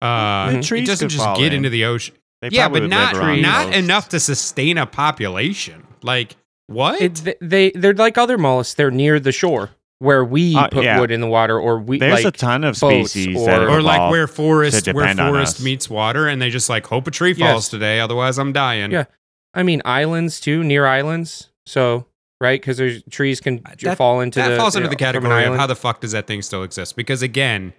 Uh, 0.02 0.52
The 0.52 0.58
it 0.60 0.64
trees 0.64 0.88
doesn't 0.88 1.10
just 1.10 1.26
get 1.36 1.48
in. 1.48 1.54
into 1.54 1.70
the 1.70 1.86
ocean. 1.86 2.14
They 2.44 2.50
yeah, 2.50 2.70
but 2.70 2.84
not 2.84 3.16
not 3.16 3.66
coasts. 3.66 3.76
enough 3.80 4.10
to 4.10 4.20
sustain 4.20 4.78
a 4.78 4.86
population. 4.86 5.88
Like 6.04 6.36
what? 6.68 7.02
It, 7.02 7.38
they 7.42 7.72
they're 7.72 7.94
like 7.94 8.18
other 8.18 8.38
mollusks. 8.38 8.74
They're 8.76 8.92
near 8.92 9.20
the 9.20 9.32
shore 9.32 9.72
where 10.00 10.24
we 10.24 10.56
Uh, 10.56 10.68
put 10.68 10.84
yeah. 10.84 11.00
wood 11.00 11.10
in 11.12 11.22
the 11.22 11.28
water, 11.28 11.60
or 11.60 11.80
we 11.80 11.98
There's 11.98 12.24
like 12.24 12.34
a 12.34 12.38
ton 12.38 12.64
of 12.64 12.78
species 12.78 13.36
or- 13.38 13.46
that 13.48 13.62
or 13.64 13.82
like 13.82 14.12
where 14.12 14.28
forest 14.28 14.88
where 14.94 15.16
forest 15.16 15.64
meets 15.64 15.90
water, 15.90 16.28
and 16.28 16.42
they 16.42 16.50
just 16.50 16.70
like 16.70 16.86
hope 16.86 17.08
a 17.08 17.12
tree 17.12 17.34
Yes. 17.36 17.52
falls 17.52 17.70
today, 17.70 18.00
otherwise 18.00 18.38
I'm 18.38 18.54
dying. 18.54 18.92
Yeah. 18.92 19.06
I 19.54 19.64
mean 19.64 19.82
islands 19.86 20.40
too, 20.40 20.64
near 20.64 20.86
islands. 20.86 21.50
So 21.66 22.06
right, 22.40 22.62
because 22.62 22.78
there's 22.78 23.02
trees 23.10 23.40
can 23.42 23.62
That- 23.82 23.98
fall 23.98 24.22
into 24.22 24.40
that 24.40 24.50
the 24.50 24.58
falls 24.58 24.76
into 24.76 24.86
you 24.86 24.90
the 24.90 24.96
know, 25.04 25.12
from 25.12 25.22
category 25.24 25.46
of 25.46 25.56
how 25.56 25.66
the 25.66 25.76
fuck 25.76 26.02
does 26.02 26.12
that 26.12 26.28
thing 26.28 26.42
still 26.44 26.62
exist? 26.64 26.96
Because 26.96 27.22
again, 27.24 27.74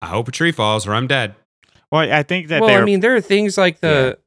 I 0.00 0.06
hope 0.06 0.28
a 0.28 0.32
tree 0.32 0.52
falls 0.52 0.86
or 0.86 0.94
I'm 0.94 1.06
dead. 1.08 1.34
Well, 1.92 2.10
I 2.10 2.22
think 2.22 2.48
that 2.48 2.62
well, 2.62 2.80
I 2.80 2.84
mean, 2.84 3.00
there 3.00 3.14
are 3.16 3.20
things 3.20 3.58
like 3.58 3.80
the 3.80 4.18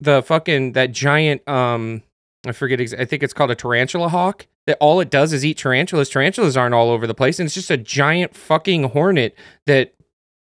the 0.00 0.22
fucking 0.22 0.72
that 0.72 0.90
giant 0.92 1.46
um 1.48 2.02
I 2.46 2.52
forget 2.52 2.80
ex- 2.80 2.94
I 2.94 3.04
think 3.04 3.22
it's 3.22 3.32
called 3.32 3.50
a 3.50 3.54
tarantula 3.54 4.08
hawk 4.08 4.46
that 4.66 4.76
all 4.80 5.00
it 5.00 5.10
does 5.10 5.32
is 5.32 5.44
eat 5.44 5.58
tarantulas. 5.58 6.08
Tarantulas 6.08 6.56
aren't 6.56 6.74
all 6.74 6.90
over 6.90 7.06
the 7.06 7.14
place 7.14 7.38
and 7.38 7.46
it's 7.46 7.54
just 7.54 7.70
a 7.70 7.76
giant 7.76 8.34
fucking 8.36 8.84
hornet 8.90 9.36
that 9.66 9.94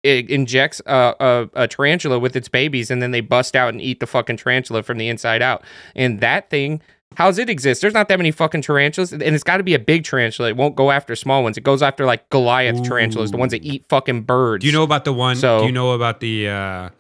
it 0.03 0.31
injects 0.31 0.81
a, 0.87 1.14
a, 1.20 1.50
a 1.64 1.68
tarantula 1.68 2.18
with 2.18 2.37
its 2.37 2.48
babies 2.48 2.90
and 2.90 3.03
then 3.03 3.11
they 3.11 3.20
bust 3.20 3.55
out 3.57 3.70
and 3.70 3.81
eat 3.83 4.00
the 4.00 4.07
fucking 4.07 4.37
tarantula 4.37 4.83
from 4.83 4.98
the 4.98 5.09
inside 5.09 5.42
out. 5.42 5.62
And 5.94 6.20
that 6.20 6.48
thing 6.50 6.81
How's 7.16 7.38
it 7.38 7.50
exist? 7.50 7.81
There's 7.81 7.92
not 7.92 8.07
that 8.09 8.18
many 8.20 8.31
fucking 8.31 8.62
tarantulas, 8.62 9.12
and 9.12 9.20
it's 9.22 9.42
got 9.42 9.57
to 9.57 9.64
be 9.64 9.74
a 9.74 9.81
big 9.81 10.05
tarantula. 10.05 10.50
It 10.50 10.57
won't 10.57 10.76
go 10.76 10.92
after 10.92 11.16
small 11.16 11.42
ones. 11.42 11.59
It 11.59 11.64
goes 11.64 11.83
after 11.83 12.05
like 12.07 12.29
Goliath 12.31 12.85
tarantulas, 12.85 13.33
the 13.33 13.37
ones 13.37 13.50
that 13.50 13.64
eat 13.64 13.85
fucking 13.88 14.22
birds. 14.22 14.62
Do 14.62 14.68
you 14.68 14.72
know 14.72 14.85
about 14.85 15.05
the 15.05 15.12
one? 15.12 15.35
So- 15.35 15.61
do 15.61 15.66
you 15.66 15.72
know 15.72 15.90
about 15.90 16.20
the 16.20 16.48
uh, 16.48 16.90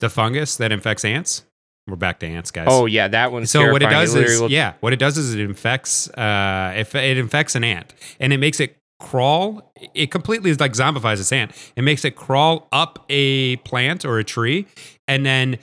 the 0.00 0.10
fungus 0.10 0.56
that 0.56 0.72
infects 0.72 1.04
ants? 1.04 1.44
We're 1.86 1.96
back 1.96 2.20
to 2.20 2.26
ants, 2.26 2.50
guys. 2.50 2.66
Oh 2.70 2.86
yeah, 2.86 3.08
that 3.08 3.30
one's 3.30 3.50
so 3.50 3.70
what 3.70 3.82
it 3.82 3.90
does 3.90 4.14
literally 4.14 4.34
is 4.34 4.40
looks- 4.40 4.52
yeah, 4.52 4.72
what 4.80 4.92
it 4.92 4.98
does 4.98 5.18
is 5.18 5.34
it 5.34 5.40
infects 5.40 6.08
uh, 6.10 6.72
if 6.76 6.94
it 6.94 7.18
infects 7.18 7.54
an 7.54 7.64
ant 7.64 7.92
and 8.18 8.32
it 8.32 8.38
makes 8.38 8.58
it 8.60 8.76
crawl. 9.00 9.70
It 9.92 10.10
completely 10.10 10.50
is 10.50 10.58
like 10.60 10.72
zombifies 10.72 11.18
this 11.18 11.30
ant. 11.32 11.52
It 11.76 11.82
makes 11.82 12.04
it 12.06 12.16
crawl 12.16 12.68
up 12.72 13.04
a 13.10 13.56
plant 13.56 14.04
or 14.06 14.18
a 14.18 14.24
tree, 14.24 14.66
and 15.06 15.26
then 15.26 15.58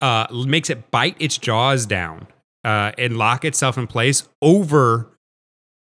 uh, 0.00 0.26
makes 0.46 0.70
it 0.70 0.90
bite 0.92 1.16
its 1.18 1.38
jaws 1.38 1.86
down 1.86 2.28
uh, 2.62 2.92
and 2.96 3.16
lock 3.18 3.44
itself 3.44 3.76
in 3.76 3.88
place 3.88 4.28
over 4.40 5.08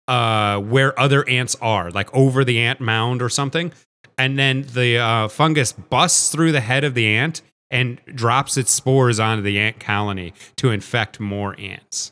uh, 0.08 0.60
where 0.60 0.98
other 1.00 1.28
ants 1.28 1.56
are, 1.62 1.90
like 1.90 2.14
over 2.14 2.44
the 2.44 2.60
ant 2.60 2.80
mound 2.80 3.22
or 3.24 3.30
something. 3.30 3.72
And 4.20 4.38
then 4.38 4.66
the 4.74 4.98
uh, 4.98 5.28
fungus 5.30 5.72
busts 5.72 6.32
through 6.32 6.52
the 6.52 6.62
head 6.62 6.84
of 6.84 6.94
the 6.94 7.08
ant 7.08 7.42
and 7.72 8.00
drops 8.16 8.58
its 8.58 8.72
spores 8.72 9.20
onto 9.20 9.44
the 9.44 9.60
ant 9.60 9.80
colony 9.80 10.34
to 10.56 10.72
infect 10.72 11.20
more 11.20 11.56
ants. 11.60 12.12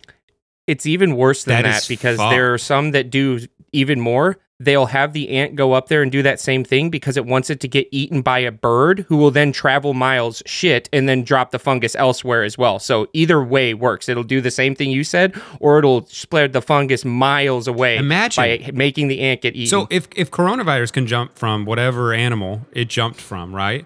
it's 0.67 0.85
even 0.85 1.15
worse 1.15 1.43
than 1.43 1.63
That 1.63 1.81
that, 1.81 1.85
because 1.87 2.17
fucked. 2.17 2.31
there 2.31 2.53
are 2.53 2.57
some 2.57 2.91
that 2.91 3.09
do 3.09 3.39
even 3.71 3.99
more. 3.99 4.37
They'll 4.59 4.87
have 4.87 5.13
the 5.13 5.29
ant 5.29 5.53
go 5.55 5.73
up 5.73 5.87
there 5.87 6.01
and 6.01 6.11
do 6.11 6.23
that 6.23 6.39
same 6.39 6.63
thing 6.63 6.89
because 6.89 7.15
it 7.15 7.27
wants 7.27 7.51
it 7.51 7.59
to 7.59 7.67
get 7.67 7.87
eaten 7.91 8.23
by 8.23 8.39
a 8.39 8.51
bird 8.51 9.05
who 9.07 9.15
will 9.17 9.29
then 9.29 9.51
travel 9.51 9.93
miles 9.93 10.41
shit 10.47 10.89
and 10.91 11.07
then 11.07 11.23
drop 11.23 11.51
the 11.51 11.59
fungus 11.59 11.95
elsewhere 11.95 12.43
as 12.43 12.57
well. 12.57 12.79
So 12.79 13.07
either 13.13 13.43
way 13.43 13.75
works. 13.75 14.09
It'll 14.09 14.23
do 14.23 14.41
the 14.41 14.49
same 14.49 14.73
thing 14.73 14.89
you 14.89 15.03
said, 15.03 15.39
or 15.59 15.77
it'll 15.77 16.07
spread 16.07 16.53
the 16.53 16.61
fungus 16.63 17.05
miles 17.05 17.67
away 17.67 17.97
Imagine. 17.97 18.41
by 18.65 18.71
making 18.73 19.09
the 19.09 19.19
ant 19.19 19.41
get 19.41 19.55
eaten. 19.55 19.67
So 19.69 19.87
if 19.91 20.07
if 20.15 20.31
coronavirus 20.31 20.91
can 20.91 21.05
jump 21.05 21.37
from 21.37 21.63
whatever 21.65 22.11
animal 22.11 22.61
it 22.73 22.87
jumped 22.89 23.21
from, 23.21 23.55
right? 23.55 23.85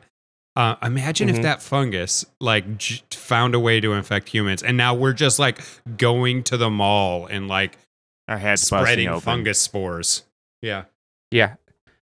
Uh, 0.55 0.75
imagine 0.83 1.29
Mhm. 1.29 1.35
if 1.37 1.41
that 1.43 1.61
fungus 1.61 2.25
like 2.41 2.77
j- 2.77 3.01
found 3.11 3.55
a 3.55 3.59
way 3.59 3.79
to 3.79 3.93
infect 3.93 4.29
humans, 4.29 4.61
and 4.61 4.75
now 4.75 4.93
we're 4.93 5.13
just 5.13 5.39
like 5.39 5.59
going 5.97 6.43
to 6.43 6.57
the 6.57 6.69
mall 6.69 7.25
and 7.25 7.47
like 7.47 7.77
our 8.27 8.37
heads 8.37 8.61
spreading 8.63 9.19
fungus 9.21 9.59
spores. 9.59 10.23
Yeah, 10.61 10.83
Yeah. 11.31 11.55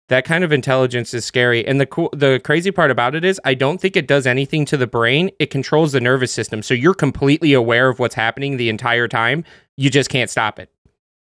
That 0.09 0.25
kind 0.27 0.45
of 0.45 0.53
intelligence 0.53 1.15
is 1.15 1.25
scary. 1.25 1.65
And 1.67 1.81
the 1.81 1.87
cool 1.87 2.11
the 2.13 2.41
crazy 2.45 2.71
part 2.71 2.91
about 2.91 3.15
it 3.15 3.25
is 3.25 3.41
I 3.45 3.55
don't 3.55 3.81
think 3.81 3.97
it 3.97 4.07
does 4.09 4.27
anything 4.27 4.65
to 4.67 4.77
the 4.77 4.87
brain. 4.89 5.31
It 5.39 5.49
controls 5.51 5.93
the 5.93 6.01
nervous 6.01 6.33
system. 6.33 6.63
So 6.63 6.75
you're 6.75 6.93
completely 6.95 7.53
aware 7.55 7.89
of 7.89 7.99
what's 7.99 8.17
happening 8.17 8.57
the 8.57 8.69
entire 8.69 9.07
time. 9.09 9.45
You 9.77 9.89
just 9.89 10.11
can't 10.11 10.29
stop 10.29 10.59
it. 10.59 10.69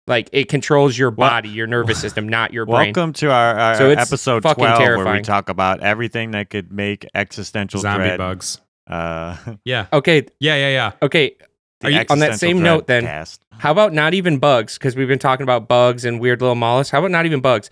Like 0.08 0.30
it 0.32 0.48
controls 0.48 0.96
your 0.96 1.10
Wel- 1.10 1.28
body, 1.28 1.48
your 1.48 1.66
nervous 1.66 2.00
system, 2.00 2.28
not 2.28 2.52
your 2.52 2.64
brain. 2.64 2.92
Welcome 2.94 3.12
to 3.14 3.30
our, 3.32 3.58
our 3.58 3.74
So 3.74 3.90
it's 3.90 4.00
episode 4.00 4.44
fucking 4.44 4.64
12 4.64 4.78
where 5.04 5.12
we 5.14 5.20
talk 5.22 5.48
about 5.48 5.80
everything 5.82 6.30
that 6.30 6.48
could 6.50 6.70
make 6.72 7.06
existential 7.14 7.80
zombie 7.80 8.04
dread. 8.04 8.18
bugs. 8.18 8.60
Uh, 8.86 9.36
Yeah, 9.64 9.86
Okay, 9.92 10.26
yeah, 10.38 10.54
yeah, 10.54 10.68
yeah. 10.68 10.92
okay. 11.02 11.34
Are 11.82 11.90
you- 11.90 12.04
on 12.08 12.20
that 12.20 12.38
same 12.38 12.62
note 12.62 12.86
then, 12.86 13.02
cast. 13.02 13.42
How 13.58 13.72
about 13.72 13.92
not 13.92 14.14
even 14.14 14.38
bugs? 14.38 14.78
Because 14.78 14.94
we've 14.94 15.08
been 15.08 15.18
talking 15.18 15.42
about 15.42 15.66
bugs 15.66 16.04
and 16.04 16.20
weird 16.20 16.40
little 16.40 16.54
mollusks. 16.54 16.90
How 16.90 17.00
about 17.00 17.10
not 17.10 17.26
even 17.26 17.40
bugs? 17.40 17.68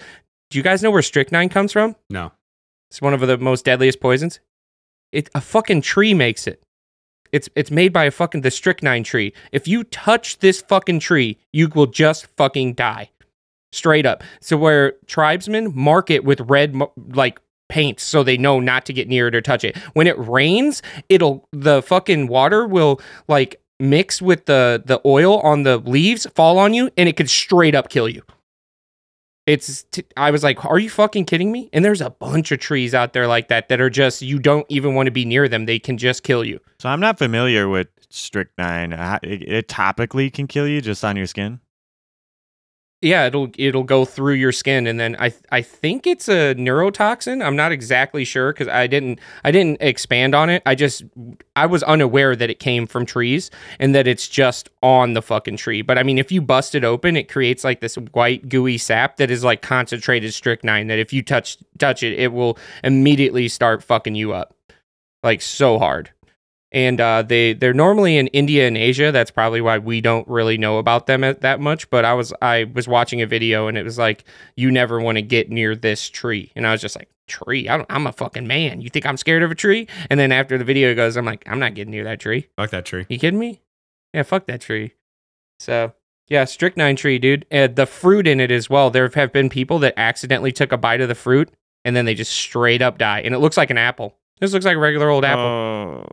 Do 0.50 0.58
you 0.58 0.64
guys 0.64 0.82
know 0.82 0.90
where 0.90 1.02
strychnine 1.02 1.48
comes 1.50 1.70
from? 1.72 1.94
No, 2.10 2.32
It's 2.90 3.00
one 3.00 3.14
of 3.14 3.20
the 3.20 3.38
most 3.38 3.64
deadliest 3.64 4.00
poisons. 4.00 4.40
It 5.12 5.30
a 5.36 5.40
fucking 5.40 5.82
tree 5.82 6.14
makes 6.14 6.48
it. 6.48 6.63
It's 7.32 7.48
it's 7.54 7.70
made 7.70 7.92
by 7.92 8.04
a 8.04 8.10
fucking 8.10 8.42
the 8.42 8.50
strychnine 8.50 9.04
tree. 9.04 9.32
If 9.52 9.66
you 9.66 9.84
touch 9.84 10.38
this 10.38 10.62
fucking 10.62 11.00
tree, 11.00 11.38
you 11.52 11.68
will 11.68 11.86
just 11.86 12.26
fucking 12.36 12.74
die. 12.74 13.10
Straight 13.72 14.06
up. 14.06 14.22
So 14.40 14.56
where 14.56 14.92
tribesmen 15.06 15.72
mark 15.74 16.10
it 16.10 16.24
with 16.24 16.40
red 16.42 16.80
like 17.12 17.40
paint 17.68 17.98
so 17.98 18.22
they 18.22 18.36
know 18.36 18.60
not 18.60 18.86
to 18.86 18.92
get 18.92 19.08
near 19.08 19.28
it 19.28 19.34
or 19.34 19.40
touch 19.40 19.64
it. 19.64 19.76
When 19.94 20.06
it 20.06 20.18
rains, 20.18 20.82
it'll 21.08 21.48
the 21.52 21.82
fucking 21.82 22.28
water 22.28 22.66
will 22.66 23.00
like 23.26 23.60
mix 23.80 24.22
with 24.22 24.46
the 24.46 24.82
the 24.84 25.00
oil 25.04 25.40
on 25.40 25.64
the 25.64 25.78
leaves, 25.78 26.26
fall 26.34 26.58
on 26.58 26.74
you 26.74 26.90
and 26.96 27.08
it 27.08 27.16
could 27.16 27.30
straight 27.30 27.74
up 27.74 27.88
kill 27.88 28.08
you. 28.08 28.22
It's 29.46 29.82
t- 29.84 30.04
I 30.16 30.30
was 30.30 30.42
like, 30.42 30.64
"Are 30.64 30.78
you 30.78 30.88
fucking 30.88 31.26
kidding 31.26 31.52
me?" 31.52 31.68
And 31.72 31.84
there's 31.84 32.00
a 32.00 32.10
bunch 32.10 32.50
of 32.50 32.60
trees 32.60 32.94
out 32.94 33.12
there 33.12 33.26
like 33.26 33.48
that 33.48 33.68
that 33.68 33.80
are 33.80 33.90
just 33.90 34.22
you 34.22 34.38
don't 34.38 34.66
even 34.68 34.94
want 34.94 35.06
to 35.06 35.10
be 35.10 35.24
near 35.24 35.48
them. 35.48 35.66
They 35.66 35.78
can 35.78 35.98
just 35.98 36.22
kill 36.22 36.44
you. 36.44 36.60
So 36.78 36.88
I'm 36.88 37.00
not 37.00 37.18
familiar 37.18 37.68
with 37.68 37.88
strychnine. 38.08 38.92
It, 39.22 39.42
it 39.42 39.68
topically 39.68 40.32
can 40.32 40.46
kill 40.46 40.66
you 40.66 40.80
just 40.80 41.04
on 41.04 41.16
your 41.16 41.26
skin. 41.26 41.60
Yeah, 43.04 43.26
it'll 43.26 43.50
it'll 43.58 43.82
go 43.84 44.06
through 44.06 44.32
your 44.34 44.50
skin 44.50 44.86
and 44.86 44.98
then 44.98 45.14
I 45.18 45.34
I 45.52 45.60
think 45.60 46.06
it's 46.06 46.26
a 46.26 46.54
neurotoxin. 46.54 47.44
I'm 47.44 47.54
not 47.54 47.70
exactly 47.70 48.24
sure 48.24 48.50
cuz 48.54 48.66
I 48.66 48.86
didn't 48.86 49.20
I 49.44 49.50
didn't 49.50 49.82
expand 49.82 50.34
on 50.34 50.48
it. 50.48 50.62
I 50.64 50.74
just 50.74 51.04
I 51.54 51.66
was 51.66 51.82
unaware 51.82 52.34
that 52.34 52.48
it 52.48 52.60
came 52.60 52.86
from 52.86 53.04
trees 53.04 53.50
and 53.78 53.94
that 53.94 54.06
it's 54.06 54.26
just 54.26 54.70
on 54.82 55.12
the 55.12 55.20
fucking 55.20 55.58
tree. 55.58 55.82
But 55.82 55.98
I 55.98 56.02
mean, 56.02 56.16
if 56.16 56.32
you 56.32 56.40
bust 56.40 56.74
it 56.74 56.82
open, 56.82 57.14
it 57.14 57.30
creates 57.30 57.62
like 57.62 57.80
this 57.80 57.96
white 57.96 58.48
gooey 58.48 58.78
sap 58.78 59.18
that 59.18 59.30
is 59.30 59.44
like 59.44 59.60
concentrated 59.60 60.32
strychnine 60.32 60.86
that 60.86 60.98
if 60.98 61.12
you 61.12 61.22
touch 61.22 61.58
touch 61.78 62.02
it, 62.02 62.18
it 62.18 62.32
will 62.32 62.56
immediately 62.82 63.48
start 63.48 63.82
fucking 63.82 64.14
you 64.14 64.32
up. 64.32 64.56
Like 65.22 65.42
so 65.42 65.78
hard. 65.78 66.10
And 66.74 67.00
uh, 67.00 67.22
they 67.22 67.54
they're 67.54 67.72
normally 67.72 68.18
in 68.18 68.26
India 68.28 68.66
and 68.66 68.76
Asia. 68.76 69.12
That's 69.12 69.30
probably 69.30 69.60
why 69.60 69.78
we 69.78 70.00
don't 70.00 70.26
really 70.28 70.58
know 70.58 70.78
about 70.78 71.06
them 71.06 71.22
at, 71.22 71.40
that 71.40 71.60
much. 71.60 71.88
But 71.88 72.04
I 72.04 72.12
was 72.12 72.34
I 72.42 72.64
was 72.64 72.88
watching 72.88 73.22
a 73.22 73.26
video 73.26 73.68
and 73.68 73.78
it 73.78 73.84
was 73.84 73.96
like 73.96 74.24
you 74.56 74.70
never 74.70 75.00
want 75.00 75.16
to 75.16 75.22
get 75.22 75.48
near 75.48 75.76
this 75.76 76.10
tree, 76.10 76.52
and 76.56 76.66
I 76.66 76.72
was 76.72 76.80
just 76.82 76.96
like 76.96 77.08
tree. 77.28 77.68
I 77.68 77.78
don't, 77.78 77.86
I'm 77.88 78.06
a 78.06 78.12
fucking 78.12 78.46
man. 78.46 78.80
You 78.82 78.90
think 78.90 79.06
I'm 79.06 79.16
scared 79.16 79.42
of 79.42 79.50
a 79.50 79.54
tree? 79.54 79.86
And 80.10 80.20
then 80.20 80.32
after 80.32 80.58
the 80.58 80.64
video 80.64 80.94
goes, 80.94 81.16
I'm 81.16 81.24
like 81.24 81.44
I'm 81.48 81.60
not 81.60 81.74
getting 81.74 81.92
near 81.92 82.04
that 82.04 82.20
tree. 82.20 82.48
Fuck 82.56 82.70
that 82.70 82.84
tree. 82.84 83.06
You 83.08 83.18
kidding 83.18 83.38
me? 83.38 83.62
Yeah, 84.12 84.24
fuck 84.24 84.46
that 84.46 84.60
tree. 84.60 84.94
So 85.60 85.94
Yeah, 86.28 86.44
strychnine 86.44 86.96
tree, 86.96 87.18
dude. 87.18 87.46
Uh, 87.52 87.68
the 87.68 87.86
fruit 87.86 88.26
in 88.26 88.40
it 88.40 88.50
as 88.50 88.68
well. 88.68 88.90
There 88.90 89.08
have 89.14 89.32
been 89.32 89.48
people 89.48 89.78
that 89.78 89.94
accidentally 89.96 90.52
took 90.52 90.72
a 90.72 90.76
bite 90.76 91.00
of 91.00 91.08
the 91.08 91.14
fruit 91.14 91.50
and 91.84 91.94
then 91.94 92.04
they 92.04 92.14
just 92.14 92.32
straight 92.32 92.82
up 92.82 92.98
die. 92.98 93.20
And 93.20 93.32
it 93.32 93.38
looks 93.38 93.56
like 93.56 93.70
an 93.70 93.78
apple. 93.78 94.16
This 94.40 94.52
looks 94.52 94.64
like 94.64 94.76
a 94.76 94.80
regular 94.80 95.08
old 95.08 95.24
apple. 95.24 95.44
Oh, 95.44 96.06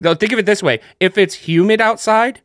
Though 0.00 0.14
think 0.14 0.32
of 0.32 0.38
it 0.38 0.46
this 0.46 0.62
way: 0.62 0.80
if 0.98 1.18
it's 1.18 1.34
humid 1.34 1.80
outside, 1.80 2.40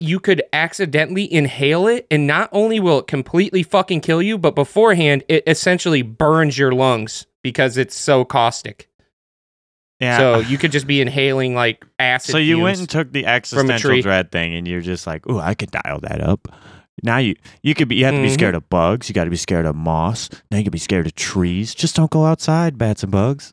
you 0.00 0.18
could 0.18 0.42
accidentally 0.52 1.32
inhale 1.32 1.86
it, 1.86 2.06
and 2.10 2.26
not 2.26 2.48
only 2.52 2.80
will 2.80 3.00
it 3.00 3.06
completely 3.06 3.62
fucking 3.62 4.00
kill 4.00 4.22
you, 4.22 4.38
but 4.38 4.54
beforehand, 4.54 5.24
it 5.28 5.42
essentially 5.46 6.02
burns 6.02 6.58
your 6.58 6.72
lungs 6.72 7.26
because 7.42 7.76
it's 7.76 7.96
so 7.96 8.24
caustic. 8.24 8.88
yeah. 10.00 10.18
So 10.18 10.38
you 10.40 10.58
could 10.58 10.72
just 10.72 10.86
be 10.86 11.00
inhaling 11.00 11.54
like 11.54 11.84
acid. 11.98 12.32
So 12.32 12.38
you 12.38 12.58
went 12.58 12.78
and 12.78 12.88
took 12.88 13.12
the 13.12 13.26
existential 13.26 14.00
dread 14.00 14.32
thing, 14.32 14.54
and 14.54 14.66
you're 14.66 14.80
just 14.80 15.06
like, 15.06 15.26
"Ooh, 15.28 15.38
I 15.38 15.54
could 15.54 15.70
dial 15.70 16.00
that 16.00 16.20
up." 16.20 16.48
Now 17.02 17.18
you 17.18 17.34
you 17.62 17.74
could 17.74 17.88
be 17.88 17.96
you 17.96 18.04
have 18.04 18.14
to 18.14 18.22
be 18.22 18.30
scared 18.30 18.54
mm-hmm. 18.54 18.64
of 18.64 18.68
bugs. 18.68 19.08
You 19.08 19.14
got 19.14 19.24
to 19.24 19.30
be 19.30 19.36
scared 19.36 19.66
of 19.66 19.76
moss. 19.76 20.28
Now 20.50 20.58
you 20.58 20.64
could 20.64 20.72
be 20.72 20.78
scared 20.78 21.06
of 21.06 21.14
trees. 21.14 21.74
Just 21.74 21.96
don't 21.96 22.10
go 22.10 22.24
outside, 22.24 22.78
bats 22.78 23.02
and 23.02 23.12
bugs. 23.12 23.52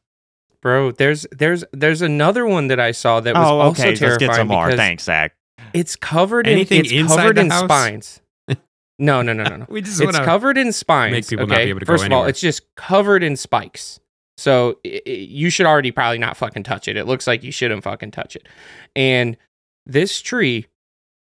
Bro. 0.68 0.92
There's 0.92 1.26
there's 1.32 1.64
there's 1.72 2.02
another 2.02 2.46
one 2.46 2.68
that 2.68 2.80
I 2.80 2.92
saw 2.92 3.22
that 3.22 3.34
was 3.34 3.48
oh, 3.48 3.60
also 3.60 3.82
okay. 3.84 3.90
Let's 3.90 4.00
terrifying 4.00 4.20
get 4.28 4.36
some 4.36 4.48
more. 4.50 4.72
Thanks, 4.74 5.06
Zach. 5.06 5.34
it's 5.74 5.96
covered 5.96 6.46
Anything 6.46 6.86
in 6.86 7.06
it's 7.06 7.16
covered 7.16 7.38
the 7.38 7.42
in 7.42 7.50
house? 7.50 7.64
spines. 7.64 8.22
No, 9.00 9.22
no, 9.22 9.32
no, 9.32 9.44
no, 9.44 9.58
no. 9.58 9.66
We 9.70 9.84
just 9.84 10.02
it's 10.02 10.18
covered 10.18 10.58
in 10.58 10.72
spines. 10.72 11.12
make 11.12 11.28
people 11.28 11.46
okay? 11.46 11.54
not 11.54 11.58
be 11.58 11.70
able 11.70 11.80
to 11.82 11.86
go 11.86 11.94
First 11.94 12.06
of 12.08 12.12
all, 12.12 12.26
it's 12.26 12.40
just 12.40 12.64
covered 12.74 13.22
in 13.22 13.36
spikes. 13.36 14.00
So 14.38 14.80
i 14.84 15.02
i 15.06 15.10
you 15.12 15.52
should 15.52 15.68
already 15.68 15.92
probably 15.92 16.18
not 16.18 16.36
fucking 16.36 16.64
touch 16.64 16.88
it. 16.88 16.98
It 16.98 17.06
looks 17.06 17.28
like 17.28 17.44
you 17.44 17.52
shouldn't 17.52 17.84
fucking 17.84 18.10
touch 18.10 18.36
it. 18.36 18.48
And 18.96 19.38
this 19.86 20.20
tree, 20.20 20.66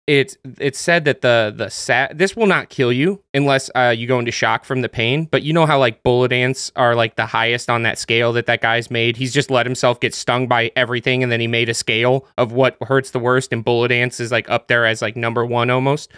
it's 0.08 0.38
it's 0.60 0.80
said 0.80 1.06
that 1.06 1.22
the 1.22 1.51
the 1.56 1.70
sat 1.70 2.16
this 2.16 2.36
will 2.36 2.45
not 2.45 2.70
kill 2.70 2.91
you 2.91 3.24
unless 3.34 3.72
uh, 3.74 3.93
you 3.95 4.06
go 4.08 4.20
into 4.20 4.32
shock 4.32 4.64
from 4.64 4.82
the 4.82 4.89
pain. 4.89 5.26
But 5.26 5.41
you 5.41 5.51
know 5.51 5.66
how 5.66 5.80
like 5.80 6.03
bullet 6.03 6.32
ants 6.32 6.72
are 6.76 6.95
like 6.95 7.16
the 7.16 7.26
highest 7.26 7.70
on 7.70 7.84
that 7.84 7.97
scale 7.97 8.32
that 8.34 8.45
that 8.45 8.62
guy's 8.62 8.91
made. 8.91 9.18
He's 9.18 9.34
just 9.34 9.49
let 9.49 9.66
himself 9.66 9.99
get 9.99 10.14
stung 10.14 10.47
by 10.47 10.72
everything, 10.76 11.24
and 11.24 11.32
then 11.32 11.39
he 11.39 11.47
made 11.47 11.70
a 11.70 11.74
scale 11.74 12.28
of 12.38 12.51
what 12.51 12.78
hurts 12.82 13.12
the 13.12 13.20
worst. 13.20 13.51
And 13.51 13.66
bullet 13.66 13.91
ants 13.91 14.20
is 14.20 14.32
like 14.32 14.49
up 14.49 14.68
there 14.68 14.86
as 14.86 15.01
like 15.01 15.16
number 15.16 15.43
one 15.43 15.72
almost. 15.72 16.12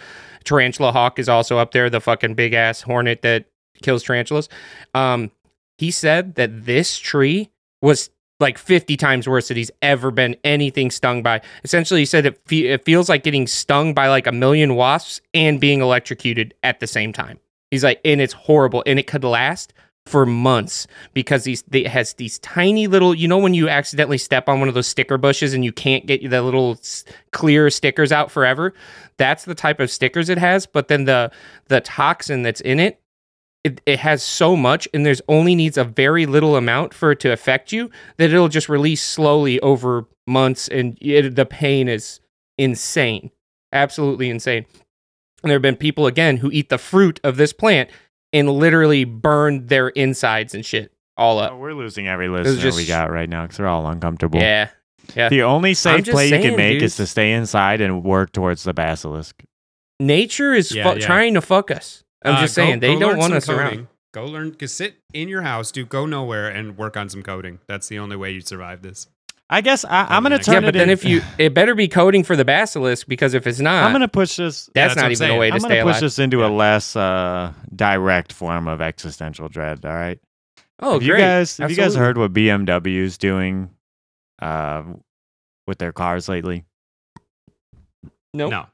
Tarantula 0.44 0.92
hawk 0.92 1.18
is 1.18 1.28
also 1.28 1.58
up 1.58 1.72
there, 1.72 1.88
the 1.88 2.00
fucking 2.00 2.34
big 2.34 2.52
ass 2.52 2.82
hornet 2.82 3.22
that 3.22 3.46
kills 3.82 4.02
tarantulas. 4.02 4.48
Um, 4.94 5.30
he 5.78 5.90
said 5.90 6.34
that 6.34 6.66
this 6.66 6.98
tree 6.98 7.50
was 7.80 8.10
like 8.40 8.58
50 8.58 8.96
times 8.96 9.28
worse 9.28 9.48
that 9.48 9.56
he's 9.56 9.70
ever 9.82 10.10
been 10.10 10.36
anything 10.44 10.90
stung 10.90 11.22
by. 11.22 11.40
Essentially, 11.64 12.00
he 12.00 12.06
said 12.06 12.26
it, 12.26 12.40
fe- 12.46 12.68
it 12.68 12.84
feels 12.84 13.08
like 13.08 13.22
getting 13.24 13.46
stung 13.46 13.94
by 13.94 14.08
like 14.08 14.26
a 14.26 14.32
million 14.32 14.74
wasps 14.74 15.20
and 15.34 15.60
being 15.60 15.80
electrocuted 15.80 16.54
at 16.62 16.80
the 16.80 16.86
same 16.86 17.12
time. 17.12 17.38
He's 17.70 17.84
like, 17.84 18.00
and 18.04 18.20
it's 18.20 18.32
horrible, 18.32 18.82
and 18.86 18.98
it 18.98 19.06
could 19.06 19.24
last 19.24 19.74
for 20.06 20.24
months 20.24 20.86
because 21.12 21.44
these 21.44 21.62
it 21.70 21.86
has 21.86 22.14
these 22.14 22.38
tiny 22.38 22.86
little. 22.86 23.14
You 23.14 23.28
know 23.28 23.38
when 23.38 23.54
you 23.54 23.68
accidentally 23.68 24.18
step 24.18 24.48
on 24.48 24.58
one 24.58 24.68
of 24.68 24.74
those 24.74 24.86
sticker 24.86 25.18
bushes 25.18 25.52
and 25.52 25.64
you 25.64 25.72
can't 25.72 26.06
get 26.06 26.28
the 26.28 26.42
little 26.42 26.80
clear 27.32 27.68
stickers 27.68 28.10
out 28.10 28.30
forever. 28.30 28.72
That's 29.18 29.44
the 29.44 29.54
type 29.54 29.80
of 29.80 29.90
stickers 29.90 30.30
it 30.30 30.38
has. 30.38 30.64
But 30.64 30.88
then 30.88 31.04
the 31.04 31.30
the 31.66 31.82
toxin 31.82 32.42
that's 32.42 32.62
in 32.62 32.80
it 32.80 33.02
it, 33.64 33.80
it 33.86 33.98
has 33.98 34.22
so 34.22 34.54
much 34.56 34.86
and 34.94 35.04
there's 35.04 35.20
only 35.28 35.54
needs 35.54 35.76
a 35.76 35.84
very 35.84 36.26
little 36.26 36.56
amount 36.56 36.94
for 36.94 37.10
it 37.12 37.20
to 37.20 37.32
affect 37.32 37.72
you 37.72 37.90
that 38.16 38.30
it'll 38.30 38.48
just 38.48 38.68
release 38.68 39.02
slowly 39.02 39.58
over 39.60 40.06
months 40.26 40.68
and 40.68 40.96
it, 41.00 41.34
the 41.34 41.44
pain 41.46 41.88
is 41.88 42.20
insane 42.56 43.30
absolutely 43.72 44.28
insane 44.30 44.64
and 45.42 45.50
there 45.50 45.54
have 45.56 45.62
been 45.62 45.76
people 45.76 46.06
again 46.06 46.38
who 46.38 46.50
eat 46.52 46.68
the 46.68 46.78
fruit 46.78 47.20
of 47.24 47.36
this 47.36 47.52
plant 47.52 47.90
and 48.32 48.50
literally 48.50 49.04
burn 49.04 49.66
their 49.66 49.88
insides 49.88 50.54
and 50.54 50.64
shit 50.64 50.92
all 51.16 51.38
Oh, 51.38 51.42
up 51.42 51.58
we're 51.58 51.72
losing 51.74 52.06
every 52.08 52.28
was 52.28 52.46
listener 52.62 52.76
we 52.76 52.86
got 52.86 53.10
right 53.10 53.28
now 53.28 53.42
because 53.42 53.56
they're 53.58 53.68
all 53.68 53.86
uncomfortable. 53.88 54.38
yeah 54.40 54.70
yeah 55.16 55.28
The 55.28 55.42
only 55.42 55.74
safe 55.74 56.04
just 56.04 56.14
play 56.14 56.26
you 56.28 56.38
can 56.40 56.56
make 56.56 56.82
is 56.82 56.96
to 56.96 57.06
stay 57.06 57.32
inside 57.32 57.80
and 57.80 58.04
work 58.04 58.30
towards 58.32 58.62
the 58.64 58.74
basilisk. 58.74 59.42
nature 60.00 60.52
is 60.54 60.72
Yeah, 60.72 60.92
fu- 60.92 60.98
yeah. 61.00 61.06
trying 61.06 61.34
to 61.34 61.40
fuck 61.40 61.70
us 61.70 62.04
i'm 62.24 62.34
Uh, 62.36 62.40
just 62.40 62.56
go- 62.56 62.62
saying 62.64 62.80
they 62.80 62.94
go 62.94 63.00
don't 63.00 63.18
want 63.18 63.30
some 63.30 63.36
us 63.38 63.48
around. 63.48 63.88
Go 64.12 64.24
learn. 64.24 64.54
Cause 64.54 64.72
sit 64.72 64.96
in 65.12 65.28
your 65.28 65.42
house, 65.42 65.70
do 65.70 65.84
go 65.84 66.06
nowhere 66.06 66.48
and 66.48 66.76
work 66.78 66.96
on 66.96 67.08
some 67.10 67.22
coding. 67.22 67.58
That's 67.68 67.88
the 67.88 67.98
only 67.98 68.16
way 68.16 68.30
you 68.30 68.40
survive 68.40 68.80
this. 68.82 69.06
I 69.50 69.60
guess 69.60 69.84
I, 69.84 70.04
I'm 70.08 70.22
gonna 70.22 70.36
next- 70.36 70.46
turn 70.46 70.54
yeah 70.54 70.58
it 70.60 70.62
but 70.72 70.74
then 70.74 70.88
in- 70.88 70.90
if 70.94 71.04
you 71.04 71.22
it 71.38 71.52
better 71.54 71.74
be 71.74 71.88
coding 71.88 72.24
for 72.24 72.34
the 72.36 72.44
basilisk 72.44 73.06
because 73.06 73.34
if 73.34 73.46
it's 73.46 73.60
not 73.60 73.84
I'm 73.84 73.92
gonna 73.92 74.08
push 74.08 74.36
this. 74.36 74.66
that's, 74.74 74.94
that's 74.94 74.96
not 74.96 75.04
I'm 75.06 75.12
even 75.12 75.24
a 75.24 75.28
saying. 75.28 75.38
way 75.40 75.50
to 75.50 75.60
stay. 75.60 75.66
I'm 75.80 75.84
gonna 75.84 75.92
push 75.92 76.00
this 76.00 76.18
into 76.18 76.38
Yeah. 76.38 76.48
a 76.48 76.50
less 76.50 76.96
uh, 76.96 77.52
direct 77.74 78.32
form 78.32 78.66
of 78.68 78.80
existential 78.80 79.48
dread. 79.48 79.84
All 79.84 79.92
right. 79.92 80.18
oh 80.80 80.92
have 80.94 81.00
great 81.00 81.06
you 81.08 81.16
guys 81.16 81.56
have 81.58 81.70
you 81.70 81.76
guys 81.76 81.94
heard 81.94 82.16
what 82.18 82.32
BMW's 82.32 83.16
doing 83.18 83.70
uh, 84.40 84.84
with 85.66 85.78
their 85.78 85.92
cars 85.92 86.28
lately? 86.28 86.64
Nope. 88.34 88.50
No. 88.50 88.66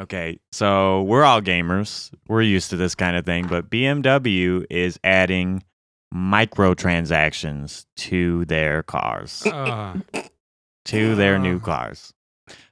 Okay, 0.00 0.40
so 0.50 1.02
we're 1.02 1.22
all 1.24 1.40
gamers. 1.42 2.10
We're 2.26 2.42
used 2.42 2.70
to 2.70 2.76
this 2.76 2.94
kind 2.94 3.16
of 3.16 3.24
thing, 3.26 3.46
but 3.46 3.68
BMW 3.70 4.64
is 4.70 4.98
adding 5.04 5.62
microtransactions 6.14 7.86
to 7.96 8.44
their 8.46 8.82
cars, 8.82 9.46
Uh, 9.46 9.94
to 10.86 11.14
their 11.14 11.38
new 11.38 11.56
Uh. 11.56 11.60
cars. 11.60 12.12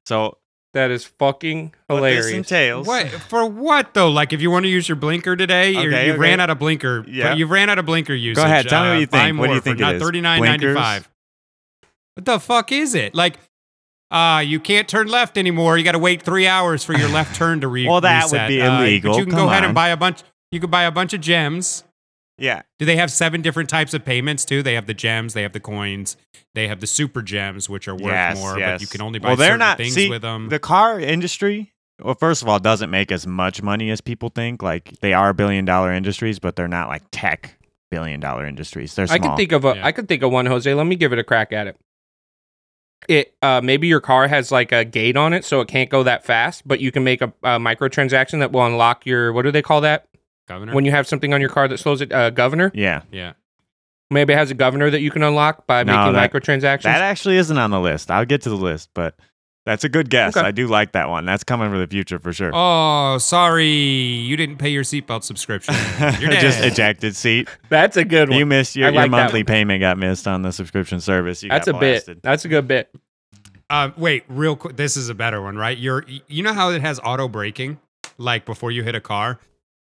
So 0.06 0.38
That 0.72 0.90
is 0.90 1.04
fucking 1.04 1.74
hilarious. 1.88 2.26
this 2.26 2.34
entails. 2.34 2.86
what 2.86 3.08
for? 3.08 3.44
What 3.46 3.92
though? 3.94 4.08
Like 4.10 4.32
if 4.32 4.40
you 4.40 4.50
want 4.50 4.64
to 4.64 4.68
use 4.68 4.88
your 4.88 4.96
blinker 4.96 5.36
today, 5.36 5.72
you 5.72 5.88
Okay, 5.88 6.06
you 6.06 6.12
okay. 6.12 6.18
ran 6.20 6.40
out 6.40 6.48
of 6.50 6.58
blinker. 6.58 7.04
Yeah. 7.08 7.34
you 7.34 7.46
ran 7.46 7.68
out 7.68 7.78
of 7.78 7.86
blinker 7.86 8.14
usage. 8.14 8.36
Go 8.42 8.44
ahead, 8.46 8.68
tell 8.68 8.82
me 8.84 8.88
Uh, 8.88 8.92
what 8.92 9.00
you 9.00 9.06
think. 9.06 9.38
What 9.38 9.46
do 9.48 9.54
you 9.54 9.60
think 9.60 9.78
it 9.78 9.82
not 9.82 9.96
thirty 9.98 10.20
nine 10.20 10.40
ninety 10.42 10.72
five. 10.72 11.08
What 12.14 12.24
the 12.24 12.38
fuck 12.40 12.70
is 12.72 12.94
it? 12.94 13.14
Like, 13.14 13.38
uh, 14.10 14.42
you 14.44 14.58
can't 14.60 14.88
turn 14.88 15.08
left 15.08 15.38
anymore. 15.38 15.78
You 15.78 15.84
got 15.84 15.92
to 15.92 15.98
wait 15.98 16.22
three 16.22 16.46
hours 16.46 16.84
for 16.84 16.92
your 16.94 17.08
left 17.08 17.36
turn 17.36 17.60
to 17.60 17.68
re- 17.68 17.86
Well, 17.88 18.00
that 18.00 18.30
would 18.30 18.48
be 18.48 18.60
Uh, 18.60 18.80
illegal. 18.82 19.12
but 19.12 19.18
you 19.18 19.24
can 19.24 19.32
Come 19.34 19.44
go 19.46 19.48
ahead 19.50 19.62
on. 19.62 19.66
and 19.70 19.74
buy 19.74 19.88
a 19.88 19.96
bunch. 19.96 20.22
You 20.50 20.60
could 20.60 20.70
buy 20.70 20.82
a 20.84 20.90
bunch 20.90 21.12
of 21.12 21.20
gems. 21.20 21.84
Yeah, 22.38 22.62
Do 22.78 22.86
they 22.86 22.96
have 22.96 23.10
seven 23.12 23.42
different 23.42 23.68
types 23.68 23.92
of 23.92 24.02
payments 24.02 24.46
too? 24.46 24.62
They 24.62 24.72
have 24.72 24.86
the 24.86 24.94
gems, 24.94 25.34
they 25.34 25.42
have 25.42 25.52
the 25.52 25.60
coins, 25.60 26.16
they 26.54 26.68
have 26.68 26.80
the 26.80 26.86
super 26.86 27.20
gems, 27.20 27.68
which 27.68 27.86
are 27.86 27.94
worth 27.94 28.14
yes, 28.14 28.38
more, 28.38 28.58
yes. 28.58 28.76
but 28.76 28.80
you 28.80 28.86
can 28.86 29.02
only 29.02 29.18
buy 29.18 29.28
well, 29.28 29.36
they're 29.36 29.48
certain 29.48 29.58
not, 29.58 29.76
things 29.76 29.92
see, 29.92 30.08
with 30.08 30.22
them. 30.22 30.48
The 30.48 30.58
car 30.58 30.98
industry, 30.98 31.74
well, 32.02 32.14
first 32.14 32.40
of 32.40 32.48
all, 32.48 32.58
doesn't 32.58 32.88
make 32.88 33.12
as 33.12 33.26
much 33.26 33.60
money 33.62 33.90
as 33.90 34.00
people 34.00 34.30
think. 34.30 34.62
Like 34.62 34.98
they 35.00 35.12
are 35.12 35.34
billion 35.34 35.66
dollar 35.66 35.92
industries, 35.92 36.38
but 36.38 36.56
they're 36.56 36.66
not 36.66 36.88
like 36.88 37.02
tech 37.12 37.58
billion 37.90 38.20
dollar 38.20 38.46
industries. 38.46 38.94
They're 38.94 39.06
small. 39.06 39.16
I 39.16 39.18
could 39.18 39.36
think 39.36 39.52
of 39.52 39.66
a. 39.66 39.68
I 39.68 39.74
Yeah. 39.74 39.90
could 39.92 40.08
think 40.08 40.22
of 40.22 40.32
one, 40.32 40.46
Jose. 40.46 40.72
Let 40.72 40.86
me 40.86 40.96
give 40.96 41.12
it 41.12 41.18
a 41.18 41.24
crack 41.24 41.52
at 41.52 41.66
it. 41.66 41.76
It 43.08 43.34
uh, 43.42 43.60
maybe 43.62 43.86
your 43.88 44.00
car 44.00 44.28
has 44.28 44.52
like 44.52 44.72
a 44.72 44.84
gate 44.84 45.16
on 45.16 45.32
it, 45.32 45.44
so 45.44 45.60
it 45.60 45.68
can't 45.68 45.90
go 45.90 46.02
that 46.02 46.24
fast. 46.24 46.66
But 46.66 46.80
you 46.80 46.92
can 46.92 47.02
make 47.02 47.22
a, 47.22 47.32
a 47.42 47.58
microtransaction 47.58 48.38
that 48.40 48.52
will 48.52 48.64
unlock 48.66 49.06
your. 49.06 49.32
What 49.32 49.42
do 49.42 49.50
they 49.50 49.62
call 49.62 49.80
that 49.80 50.06
Governor. 50.46 50.74
when 50.74 50.84
you 50.84 50.90
have 50.90 51.06
something 51.08 51.32
on 51.34 51.40
your 51.40 51.50
car 51.50 51.66
that 51.68 51.78
slows 51.78 52.00
it? 52.00 52.12
Uh, 52.12 52.30
governor. 52.30 52.70
yeah, 52.74 53.02
yeah. 53.10 53.32
Maybe 54.12 54.32
it 54.32 54.36
has 54.36 54.50
a 54.50 54.54
governor 54.54 54.90
that 54.90 55.00
you 55.02 55.10
can 55.12 55.22
unlock 55.22 55.66
by 55.68 55.82
No, 55.84 55.96
making 55.96 56.12
that- 56.14 56.32
microtransactions. 56.32 56.82
that 56.82 57.00
actually 57.00 57.36
isn't 57.36 57.56
on 57.58 57.70
the 57.70 57.80
list. 57.80 58.10
I'll 58.10 58.24
get 58.26 58.42
to 58.42 58.48
the 58.50 58.56
list, 58.56 58.90
but 58.92 59.14
that's 59.70 59.84
a 59.84 59.88
good 59.88 60.10
guess. 60.10 60.36
Okay. 60.36 60.44
I 60.44 60.50
do 60.50 60.66
like 60.66 60.92
that 60.92 61.08
one. 61.08 61.24
That's 61.24 61.44
coming 61.44 61.70
for 61.70 61.78
the 61.78 61.86
future 61.86 62.18
for 62.18 62.32
sure. 62.32 62.50
Oh, 62.52 63.18
sorry, 63.18 63.68
you 63.68 64.36
didn't 64.36 64.56
pay 64.56 64.70
your 64.70 64.82
seatbelt 64.82 65.22
subscription. 65.22 65.74
You're 66.20 66.32
Just 66.32 66.60
ejected 66.64 67.14
seat. 67.14 67.48
That's 67.68 67.96
a 67.96 68.04
good 68.04 68.30
one. 68.30 68.38
You 68.40 68.46
missed 68.46 68.74
your, 68.74 68.88
I 68.88 68.90
your 68.90 69.06
monthly 69.06 69.44
payment 69.44 69.78
got 69.78 69.96
missed 69.96 70.26
on 70.26 70.42
the 70.42 70.50
subscription 70.50 70.98
service. 71.00 71.44
You 71.44 71.50
That's 71.50 71.68
a 71.68 71.72
got 71.72 71.80
bit. 71.80 71.92
blasted. 71.92 72.20
That's 72.20 72.44
a 72.44 72.48
good 72.48 72.66
bit. 72.66 72.92
Um, 73.70 73.94
wait, 73.96 74.24
real 74.28 74.56
quick. 74.56 74.74
This 74.76 74.96
is 74.96 75.08
a 75.08 75.14
better 75.14 75.40
one, 75.40 75.56
right? 75.56 75.78
You're, 75.78 76.04
you 76.26 76.42
know 76.42 76.52
how 76.52 76.70
it 76.70 76.80
has 76.80 76.98
auto 77.04 77.28
braking, 77.28 77.78
like 78.18 78.44
before 78.46 78.72
you 78.72 78.82
hit 78.82 78.96
a 78.96 79.00
car. 79.00 79.38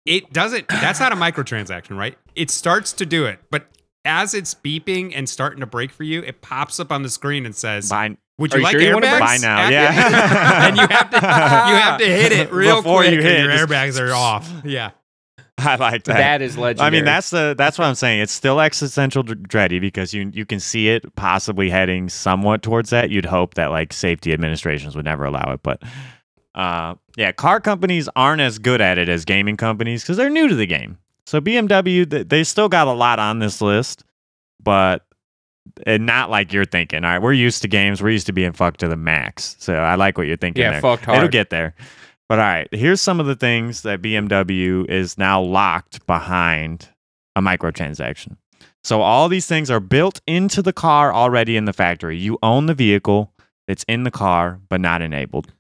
It 0.05 0.32
doesn't. 0.32 0.67
That's 0.67 0.99
not 0.99 1.13
a 1.13 1.15
microtransaction, 1.15 1.97
right? 1.97 2.15
It 2.36 2.51
starts 2.51 2.93
to 2.93 3.07
do 3.07 3.26
it, 3.26 3.39
but 3.49 3.65
as 4.05 4.34
it's 4.34 4.53
beeping 4.53 5.13
and 5.15 5.28
starting 5.28 5.61
to 5.61 5.65
break 5.65 5.91
for 5.91 6.03
you, 6.03 6.21
it 6.21 6.41
pops 6.41 6.80
up 6.80 6.91
on 6.91 7.01
the 7.01 7.09
screen 7.09 7.45
and 7.45 7.55
says, 7.55 7.89
Buy, 7.89 8.17
"Would 8.38 8.54
you 8.54 8.60
you 8.60 8.64
like 8.64 8.72
sure 8.72 8.82
you 8.82 8.94
wanna 8.94 9.20
buy 9.20 9.38
now, 9.42 9.70
yeah. 9.70 10.68
and 10.68 10.78
you 10.78 10.88
have 10.88 11.10
to, 11.10 11.16
you 11.18 11.22
have 11.22 12.00
to 12.00 12.06
hit 12.06 12.32
it 12.32 12.52
real 12.52 12.78
Before 12.78 13.02
quick, 13.02 13.14
you 13.14 13.22
hit 13.22 13.42
and 13.42 13.54
your 13.54 13.68
airbags 13.68 14.00
are 14.00 14.14
off. 14.14 14.52
Yeah. 14.64 14.92
I 15.60 15.76
like 15.76 16.04
that. 16.06 16.18
That 16.18 16.42
is 16.42 16.58
legendary. 16.58 16.88
I 16.88 16.90
mean, 16.90 17.06
that's 17.06 17.30
the 17.30 17.54
that's 17.56 17.78
what 17.78 17.86
I'm 17.86 17.96
saying. 17.96 18.22
It's 18.22 18.32
still 18.32 18.60
existential 18.60 19.22
dr- 19.22 19.40
dready 19.40 19.80
because 19.80 20.14
you 20.14 20.32
you 20.34 20.46
can 20.46 20.60
see 20.60 20.90
it 20.90 21.16
possibly 21.16 21.70
heading 21.70 22.10
somewhat 22.10 22.64
towards 22.64 22.90
that. 22.90 23.12
You'd 23.12 23.26
hope 23.26 23.54
that 23.54 23.68
like 23.70 23.94
safety 23.94 24.34
administrations 24.34 24.96
would 24.96 25.06
never 25.06 25.26
allow 25.26 25.54
it, 25.54 25.62
but 25.62 25.84
uh, 26.56 26.96
yeah, 27.18 27.32
car 27.32 27.60
companies 27.60 28.10
aren't 28.16 28.42
as 28.42 28.58
good 28.58 28.82
at 28.82 28.98
it 28.98 29.10
as 29.10 29.26
gaming 29.26 29.58
companies 29.58 30.02
because 30.04 30.18
they're 30.18 30.30
new 30.30 30.48
to 30.48 30.56
the 30.56 30.66
game. 30.66 30.98
So 31.26 31.40
BMW, 31.40 32.10
th- 32.10 32.28
they 32.28 32.44
still 32.44 32.70
got 32.70 32.88
a 32.88 32.92
lot 32.92 33.20
on 33.20 33.40
this 33.40 33.62
list, 33.62 34.04
but 34.62 35.06
and 35.86 36.05
not 36.05 36.30
like 36.30 36.51
you're 36.53 36.66
thinking. 36.66 37.03
All 37.03 37.11
right, 37.11 37.22
we're 37.22 37.34
used 37.34 37.61
to 37.64 37.68
games. 37.68 38.01
We're 38.01 38.09
used 38.11 38.28
to 38.28 38.34
being 38.34 38.51
fucked 38.53 38.80
to 38.82 38.88
the 38.88 38.95
max. 38.95 39.55
So 39.59 39.76
I 39.76 39.95
like 39.95 40.18
what 40.18 40.28
you're 40.28 40.38
thinking. 40.38 40.61
yeah, 40.61 40.72
there. 40.72 40.82
fucked 40.82 41.07
It'll 41.07 41.28
get 41.28 41.49
there. 41.49 41.74
But 42.30 42.39
all 42.39 42.45
right, 42.45 42.68
here's 42.72 43.01
some 43.01 43.20
of 43.20 43.26
the 43.26 43.36
things 43.36 43.82
that 43.84 44.01
BMW 44.01 44.89
is 44.89 45.18
now 45.18 45.41
locked 45.41 46.05
behind 46.07 46.89
a 47.36 47.41
microtransaction. 47.41 48.38
So 48.84 49.01
all 49.01 49.30
these 49.30 49.45
things 49.47 49.70
are 49.72 49.80
built 49.80 50.22
into 50.28 50.61
the 50.61 50.74
car 50.74 51.14
already 51.14 51.55
in 51.57 51.66
the 51.66 51.74
factory. 51.74 52.18
You 52.18 52.38
own 52.43 52.66
the 52.66 52.74
vehicle, 52.74 53.34
it's 53.68 53.84
in 53.88 54.03
the 54.03 54.11
car, 54.11 54.59
but 54.70 54.82
not 54.82 55.01
enabled. 55.01 55.53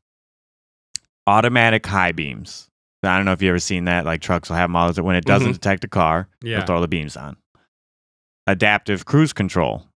Automatic 1.27 1.85
high 1.85 2.11
beams. 2.11 2.69
I 3.01 3.15
don't 3.17 3.25
know 3.25 3.31
if 3.33 3.41
you 3.41 3.49
ever 3.49 3.59
seen 3.59 3.85
that. 3.85 4.05
Like 4.05 4.21
trucks 4.21 4.49
will 4.49 4.55
have 4.57 4.69
models 4.69 4.95
that 4.97 5.03
when 5.03 5.15
it 5.15 5.25
doesn't 5.25 5.49
Mhm. 5.51 5.53
detect 5.53 5.83
a 5.83 5.87
car, 5.89 6.27
Yeah. 6.41 6.57
it'll 6.57 6.67
throw 6.67 6.81
the 6.81 6.87
beams 6.87 7.15
on. 7.17 7.37
Adaptive 8.47 9.05
cruise 9.05 9.33
control. 9.33 9.87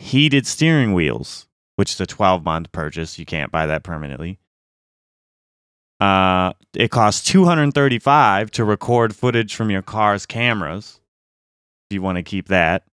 Heated 0.00 0.46
steering 0.46 0.94
wheels, 0.94 1.46
which 1.76 1.92
is 1.92 2.00
a 2.00 2.06
12 2.06 2.42
month 2.42 2.72
purchase. 2.72 3.18
You 3.18 3.26
can't 3.26 3.52
buy 3.52 3.66
that 3.66 3.82
permanently. 3.82 4.38
Uh, 6.00 6.54
it 6.74 6.90
costs 6.90 7.22
235 7.30 8.50
to 8.52 8.64
record 8.64 9.14
footage 9.14 9.54
from 9.54 9.70
your 9.70 9.82
car's 9.82 10.24
cameras. 10.24 11.00
If 11.90 11.94
you 11.94 12.02
want 12.02 12.16
to 12.16 12.22
keep 12.22 12.48
that. 12.48 12.84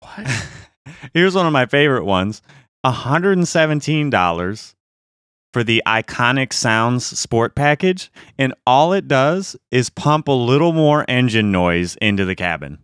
What? 0.00 0.48
Here's 1.12 1.34
one 1.34 1.46
of 1.46 1.52
my 1.52 1.66
favorite 1.66 2.04
ones 2.04 2.40
$117 2.86 4.74
for 5.52 5.62
the 5.62 5.82
Iconic 5.86 6.54
Sounds 6.54 7.04
Sport 7.18 7.54
Package. 7.54 8.10
And 8.38 8.54
all 8.66 8.94
it 8.94 9.06
does 9.08 9.56
is 9.70 9.90
pump 9.90 10.28
a 10.28 10.32
little 10.32 10.72
more 10.72 11.04
engine 11.06 11.52
noise 11.52 11.96
into 11.96 12.24
the 12.24 12.34
cabin. 12.34 12.78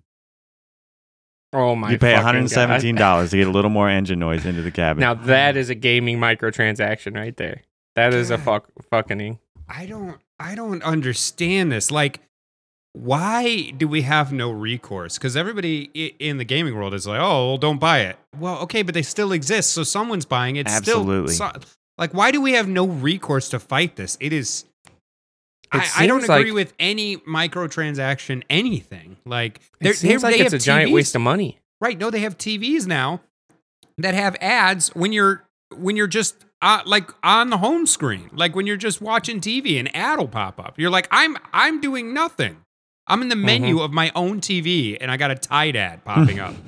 Oh 1.53 1.74
my! 1.76 1.92
you 1.92 1.99
pay 1.99 2.14
$117 2.14 3.30
to 3.30 3.36
get 3.36 3.47
a 3.47 3.51
little 3.51 3.70
more 3.70 3.88
engine 3.88 4.18
noise 4.18 4.44
into 4.44 4.62
the 4.62 4.70
cabin. 4.70 5.01
Now 5.01 5.14
that 5.14 5.57
is 5.57 5.70
a 5.70 5.74
gaming 5.74 6.18
microtransaction 6.18 7.14
right 7.14 7.36
there. 7.36 7.62
That 7.94 8.12
is 8.12 8.30
a 8.30 8.38
fuck 8.38 8.66
fucking. 8.90 9.38
I 9.68 9.86
don't 9.86 10.18
I 10.38 10.55
don't 10.55 10.82
understand 10.82 11.72
this. 11.72 11.90
Like 11.90 12.20
why 12.92 13.72
do 13.76 13.86
we 13.86 14.03
have 14.03 14.32
no 14.32 14.51
recourse? 14.51 15.18
Because 15.18 15.36
everybody 15.36 15.90
i- 15.94 16.14
in 16.18 16.38
the 16.38 16.44
gaming 16.44 16.74
world 16.74 16.94
is 16.94 17.07
like, 17.07 17.20
oh, 17.20 17.49
well, 17.49 17.59
don't 17.59 17.78
buy 17.78 18.01
it. 18.01 18.16
Well, 18.38 18.59
okay, 18.61 18.80
but 18.82 18.94
they 18.94 19.03
still 19.03 19.32
exist, 19.32 19.70
so 19.70 19.82
someone's 19.82 20.24
buying 20.24 20.57
it. 20.57 20.66
Absolutely. 20.66 21.34
Still, 21.34 21.51
so- 21.55 21.61
like, 21.99 22.14
why 22.14 22.30
do 22.30 22.40
we 22.40 22.53
have 22.53 22.68
no 22.68 22.86
recourse 22.86 23.49
to 23.51 23.59
fight 23.59 23.97
this? 23.97 24.16
It 24.20 24.32
is. 24.32 24.64
I, 25.73 25.89
I 25.99 26.07
don't 26.07 26.23
agree 26.23 26.45
like- 26.45 26.55
with 26.55 26.75
any 26.79 27.17
microtransaction, 27.19 28.43
anything. 28.49 29.17
Like, 29.25 29.61
It 29.81 29.95
seems 29.95 30.23
they 30.23 30.33
like 30.33 30.41
it's 30.41 30.53
a 30.55 30.59
giant 30.59 30.93
waste 30.93 31.14
of 31.14 31.21
money. 31.23 31.59
Right. 31.81 31.99
No, 31.99 32.11
they 32.11 32.21
have 32.21 32.39
TVs 32.39 32.87
now 32.87 33.21
that 33.99 34.14
have 34.14 34.37
ads 34.41 34.89
when 34.95 35.12
you're 35.12 35.45
when 35.77 35.97
you're 35.97 36.07
just 36.07 36.45
uh, 36.62 36.81
like 36.87 37.11
on 37.23 37.51
the 37.51 37.59
home 37.59 37.87
screen, 37.87 38.31
like 38.33 38.57
when 38.57 38.67
you're 38.67 38.77
just 38.77 39.01
watching 39.01 39.41
TV, 39.41 39.79
an 39.79 39.89
ad 39.89 40.19
will 40.19 40.29
pop 40.29 40.59
up. 40.59 40.75
You're 40.79 40.91
like, 40.91 41.09
I'm 41.11 41.37
I'm 41.53 41.81
doing 41.81 42.14
nothing. 42.14 42.59
I'm 43.07 43.23
in 43.23 43.29
the 43.29 43.37
menu 43.37 43.81
of 43.81 43.93
my 43.93 44.11
own 44.14 44.41
TV, 44.41 44.97
and 45.01 45.11
I 45.11 45.17
got 45.17 45.31
a 45.31 45.37
Tide 45.37 45.77
ad 45.77 46.05
popping 46.05 46.41
up. 46.41 46.55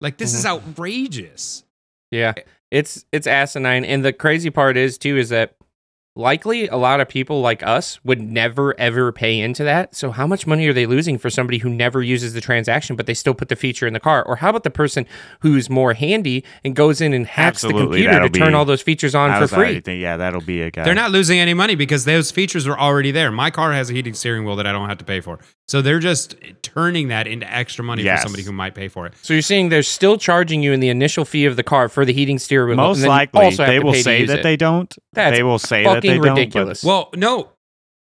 Like 0.00 0.18
this 0.18 0.34
is 0.34 0.44
outrageous. 0.44 1.64
Yeah, 2.10 2.34
it's 2.70 3.06
it's 3.10 3.26
asinine. 3.26 3.86
And 3.86 4.04
the 4.04 4.12
crazy 4.12 4.50
part 4.50 4.76
is 4.76 4.98
too 4.98 5.16
is 5.16 5.30
that 5.30 5.54
likely 6.16 6.68
a 6.68 6.76
lot 6.76 7.00
of 7.00 7.08
people 7.08 7.40
like 7.40 7.62
us 7.64 7.98
would 8.04 8.20
never 8.20 8.78
ever 8.78 9.10
pay 9.10 9.40
into 9.40 9.64
that. 9.64 9.94
So 9.96 10.12
how 10.12 10.26
much 10.28 10.46
money 10.46 10.66
are 10.68 10.72
they 10.72 10.86
losing 10.86 11.18
for 11.18 11.28
somebody 11.28 11.58
who 11.58 11.68
never 11.68 12.02
uses 12.02 12.34
the 12.34 12.40
transaction 12.40 12.94
but 12.94 13.06
they 13.06 13.14
still 13.14 13.34
put 13.34 13.48
the 13.48 13.56
feature 13.56 13.86
in 13.86 13.92
the 13.94 14.00
car? 14.00 14.22
Or 14.24 14.36
how 14.36 14.50
about 14.50 14.62
the 14.62 14.70
person 14.70 15.06
who's 15.40 15.68
more 15.68 15.92
handy 15.94 16.44
and 16.64 16.76
goes 16.76 17.00
in 17.00 17.12
and 17.12 17.26
hacks 17.26 17.64
Absolutely, 17.64 17.80
the 17.80 17.86
computer 17.86 18.08
to 18.10 18.14
that'll 18.14 18.28
turn 18.30 18.48
be- 18.52 18.54
all 18.54 18.64
those 18.64 18.82
features 18.82 19.14
on 19.14 19.40
for 19.40 19.48
free? 19.52 19.74
thinking, 19.74 20.00
yeah, 20.00 20.16
that'll 20.16 20.40
be 20.40 20.62
a 20.62 20.70
guy. 20.70 20.84
They're 20.84 20.94
not 20.94 21.10
losing 21.10 21.38
any 21.40 21.54
money 21.54 21.74
because 21.74 22.04
those 22.04 22.30
features 22.30 22.66
are 22.68 22.78
already 22.78 23.10
there. 23.10 23.32
My 23.32 23.50
car 23.50 23.72
has 23.72 23.90
a 23.90 23.92
heating 23.92 24.14
steering 24.14 24.44
wheel 24.44 24.56
that 24.56 24.66
I 24.66 24.72
don't 24.72 24.88
have 24.88 24.98
to 24.98 25.04
pay 25.04 25.20
for. 25.20 25.40
So 25.66 25.80
they're 25.82 25.98
just 25.98 26.36
turning 26.62 27.08
that 27.08 27.26
into 27.26 27.50
extra 27.52 27.82
money 27.82 28.02
Yes. 28.02 28.20
for 28.20 28.28
somebody 28.28 28.42
who 28.44 28.52
might 28.52 28.74
pay 28.74 28.86
for 28.88 29.06
it. 29.06 29.14
So 29.22 29.32
you're 29.32 29.40
saying 29.42 29.70
they're 29.70 29.82
still 29.82 30.18
charging 30.18 30.62
you 30.62 30.72
in 30.72 30.80
the 30.80 30.90
initial 30.90 31.24
fee 31.24 31.46
of 31.46 31.56
the 31.56 31.62
car 31.62 31.88
for 31.88 32.04
the 32.04 32.12
heating 32.12 32.38
steering 32.38 32.76
wheel. 32.76 32.76
Most 32.88 32.98
and 32.98 33.04
then 33.04 33.10
you 33.10 33.16
likely, 33.16 33.40
also 33.46 33.66
they 33.66 33.78
will 33.80 33.94
say 33.94 34.26
that 34.26 34.40
it. 34.40 34.42
they 34.42 34.56
don't. 34.56 34.94
That's 35.14 35.34
they 35.36 35.42
will 35.42 35.58
say 35.58 35.82
that 35.84 36.02
they 36.02 36.03
fucking 36.10 36.22
don't. 36.22 36.34
but- 36.34 36.40
ridiculous. 36.40 36.84
Well, 36.84 37.10
no. 37.14 37.50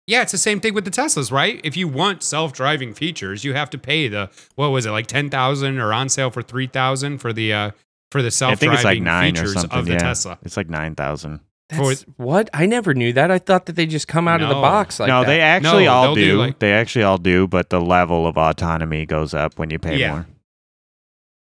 Yeah, 0.07 0.21
it's 0.21 0.31
the 0.31 0.37
same 0.37 0.59
thing 0.59 0.75
with 0.75 0.85
the 0.85 0.91
Teslas, 0.91 1.31
right? 1.31 1.59
If 1.63 1.75
you 1.75 1.87
want 1.87 2.21
self-driving 2.21 2.93
features, 2.93 3.43
you 3.43 3.53
have 3.55 3.71
to 3.71 3.77
pay 3.79 4.07
the 4.07 4.29
what 4.53 4.67
was 4.69 4.85
it, 4.85 4.91
like 4.91 5.07
10,000 5.07 5.79
or 5.79 5.91
on 5.93 6.09
sale 6.09 6.29
for 6.29 6.43
3,000 6.43 7.17
for 7.17 7.33
the 7.33 7.51
uh 7.51 7.71
for 8.11 8.21
the 8.21 8.29
self-driving 8.29 8.59
think 8.69 8.73
it's 8.75 8.83
like 8.83 9.01
nine 9.01 9.33
or 9.33 9.37
features 9.37 9.53
something. 9.53 9.79
of 9.79 9.85
the 9.87 9.93
yeah. 9.93 9.97
Tesla. 9.97 10.37
It's 10.43 10.55
like 10.57 10.69
nine 10.69 10.93
thousand. 10.93 11.39
That's, 11.69 12.03
what? 12.17 12.51
I 12.53 12.67
never 12.67 12.93
knew 12.93 13.11
that. 13.13 13.31
I 13.31 13.39
thought 13.39 13.65
that 13.65 13.75
they 13.75 13.87
just 13.87 14.07
come 14.07 14.27
out 14.27 14.39
of 14.43 14.49
the 14.49 14.53
box 14.53 14.99
like 14.99 15.07
no, 15.07 15.21
that. 15.21 15.25
they 15.27 15.41
actually 15.41 15.85
No, 15.85 15.91
all 15.91 16.13
do. 16.13 16.23
do, 16.23 16.37
like- 16.37 16.59
they 16.59 16.71
actually 16.73 17.01
all 17.03 17.17
do, 17.17 17.47
but 17.47 17.71
the 17.71 17.81
level 17.81 18.27
of 18.27 18.37
autonomy 18.37 19.07
goes 19.07 19.33
up 19.33 19.57
when 19.57 19.71
you 19.71 19.79
pay 19.79 19.97
Yeah. 19.97 20.11
more. 20.11 20.27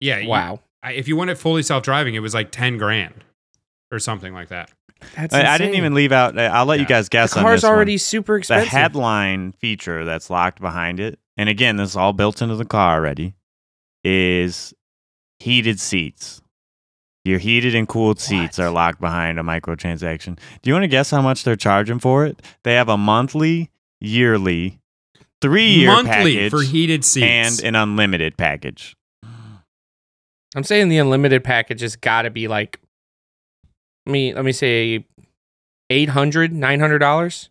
Yeah, 0.02 0.26
wow. 0.28 0.60
I, 0.84 0.94
if 0.94 1.08
you 1.08 1.16
want 1.16 1.30
it 1.30 1.36
fully 1.38 1.64
self-driving, 1.64 2.16
it 2.16 2.20
was 2.20 2.34
like 2.34 2.52
10 2.52 2.78
grand 2.78 3.24
or 3.92 4.00
something 4.00 4.34
like 4.34 4.50
that. 4.50 4.72
That's 5.16 5.34
I, 5.34 5.54
I 5.54 5.58
didn't 5.58 5.76
even 5.76 5.94
leave 5.94 6.12
out. 6.12 6.38
uh, 6.38 6.42
I'll 6.54 6.66
let 6.66 6.80
you 6.80 6.84
Yeah. 6.84 6.90
guys 6.90 7.06
The 7.08 7.10
guess 7.14 7.36
on 7.38 7.44
car's 7.44 7.62
this 7.62 7.64
one. 7.68 7.74
already 7.74 7.98
super 7.98 8.38
expensive. 8.38 8.62
the 8.64 8.66
expensive. 8.68 8.82
headline 8.94 9.52
feature 9.54 10.06
that's 10.06 10.30
locked 10.30 10.62
behind 10.62 11.00
it, 11.00 11.20
and 11.38 11.50
again, 11.50 11.78
this 11.78 11.90
is 11.92 11.96
all 11.96 12.14
built 12.14 12.42
into 12.42 12.56
the 12.56 12.66
car 12.66 12.96
already, 12.96 13.34
is 14.04 14.74
heated 15.40 15.80
seats. 15.80 16.42
Your 17.24 17.38
heated 17.38 17.76
and 17.76 17.88
cooled 17.88 18.20
seats 18.20 18.58
What? 18.58 18.66
are 18.66 18.72
locked 18.72 19.00
behind 19.00 19.40
a 19.40 19.44
microtransaction. 19.44 20.40
Do 20.64 20.70
you 20.70 20.74
want 20.74 20.84
to 20.84 20.88
guess 20.88 21.12
how 21.12 21.22
much 21.22 21.44
they're 21.44 21.56
charging 21.56 22.00
for 22.00 22.26
it? 22.26 22.42
They 22.64 22.74
have 22.74 22.90
a 22.90 22.98
monthly, 22.98 23.70
yearly, 24.00 24.80
three 25.40 25.68
year 25.70 25.88
Monthly 25.88 26.36
package 26.36 26.50
for 26.50 26.64
heated 26.64 27.06
seats. 27.06 27.60
and 27.62 27.68
an 27.68 27.76
unlimited 27.76 28.38
package. 28.38 28.96
I'm 30.56 30.64
saying 30.64 30.90
the 30.90 30.98
unlimited 30.98 31.44
package 31.44 31.82
has 31.82 31.96
got 31.96 32.24
to 32.24 32.30
be 32.32 32.48
like, 32.48 32.80
let 34.06 34.12
me 34.12 34.34
let 34.34 34.46
me 34.46 34.52
say, 34.52 35.06
800 35.90 36.54
900 36.54 37.00
dollars. 37.00 37.50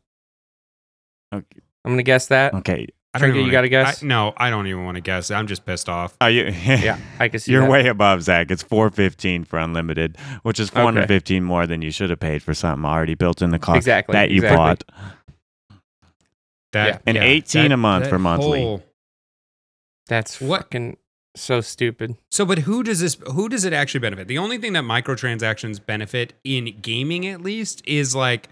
Okay. 1.34 1.60
I'm 1.84 1.92
gonna 1.92 2.02
guess 2.02 2.26
that. 2.26 2.54
Okay. 2.54 2.86
I 3.12 3.18
don't 3.18 3.30
Trinket, 3.30 3.36
even 3.40 3.46
you 3.46 3.52
gotta 3.52 3.64
wanna- 3.66 3.84
guess? 3.92 4.02
I, 4.04 4.06
no, 4.06 4.32
I 4.36 4.50
don't 4.50 4.66
even 4.68 4.84
want 4.84 4.94
to 4.94 5.00
guess. 5.00 5.30
I'm 5.32 5.46
just 5.48 5.64
pissed 5.66 5.88
off. 5.88 6.16
Are 6.20 6.30
you? 6.30 6.44
Yeah, 6.64 6.98
I 7.18 7.28
can 7.28 7.40
see 7.40 7.50
You're 7.52 7.62
that. 7.62 7.70
way 7.70 7.88
above 7.88 8.22
Zach. 8.22 8.50
It's 8.52 8.62
four 8.62 8.88
fifteen 8.90 9.42
for 9.44 9.58
unlimited, 9.58 10.16
which 10.42 10.60
is 10.60 10.70
four 10.70 10.82
hundred 10.82 11.08
fifteen 11.08 11.42
more 11.42 11.66
than 11.66 11.82
you 11.82 11.90
should 11.90 12.10
have 12.10 12.20
paid 12.20 12.40
for 12.42 12.54
something 12.54 12.84
already 12.84 13.14
built 13.16 13.42
in 13.42 13.50
the 13.50 13.58
car 13.58 13.76
Exactly, 13.76 14.12
that 14.12 14.30
you 14.30 14.36
exactly. 14.36 14.56
bought. 14.56 14.84
That 16.72 16.86
Yeah. 16.86 16.98
And 17.06 17.16
18 17.16 17.72
a 17.72 17.76
month 17.76 18.08
for 18.08 18.18
monthly. 18.18 18.60
whole- 18.62 18.84
That's 20.06 20.40
What- 20.40 20.62
fucking 20.62 20.96
so 21.36 21.60
stupid. 21.60 22.16
So, 22.30 22.44
but 22.44 22.60
who 22.60 22.82
does 22.82 23.00
this? 23.00 23.16
Who 23.32 23.48
does 23.48 23.64
it 23.64 23.72
actually 23.72 24.00
benefit? 24.00 24.28
The 24.28 24.38
only 24.38 24.58
thing 24.58 24.72
that 24.74 24.84
microtransactions 24.84 25.84
benefit 25.84 26.34
in 26.44 26.76
gaming, 26.80 27.26
at 27.26 27.40
least, 27.42 27.82
is 27.86 28.14
like 28.14 28.48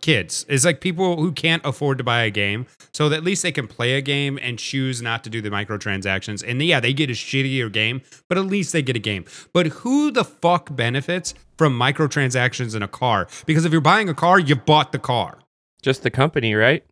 kids. 0.00 0.44
It's 0.48 0.64
like 0.64 0.80
people 0.80 1.16
who 1.16 1.32
can't 1.32 1.64
afford 1.64 1.98
to 1.98 2.04
buy 2.04 2.22
a 2.22 2.30
game, 2.30 2.66
so 2.92 3.08
that 3.08 3.16
at 3.16 3.24
least 3.24 3.42
they 3.42 3.52
can 3.52 3.66
play 3.66 3.94
a 3.94 4.00
game 4.00 4.38
and 4.42 4.58
choose 4.58 5.00
not 5.00 5.24
to 5.24 5.30
do 5.30 5.40
the 5.40 5.50
microtransactions. 5.50 6.44
And 6.46 6.60
yeah, 6.62 6.80
they 6.80 6.92
get 6.92 7.10
a 7.10 7.14
shittier 7.14 7.72
game, 7.72 8.02
but 8.28 8.38
at 8.38 8.44
least 8.44 8.72
they 8.72 8.82
get 8.82 8.96
a 8.96 9.00
game. 9.00 9.24
But 9.52 9.66
who 9.68 10.10
the 10.10 10.24
fuck 10.24 10.74
benefits 10.74 11.34
from 11.56 11.78
microtransactions 11.78 12.74
in 12.74 12.82
a 12.82 12.88
car? 12.88 13.28
Because 13.46 13.64
if 13.64 13.72
you're 13.72 13.80
buying 13.80 14.08
a 14.08 14.14
car, 14.14 14.38
you 14.38 14.56
bought 14.56 14.92
the 14.92 14.98
car. 14.98 15.38
Just 15.82 16.02
the 16.02 16.10
company, 16.10 16.54
right? 16.54 16.84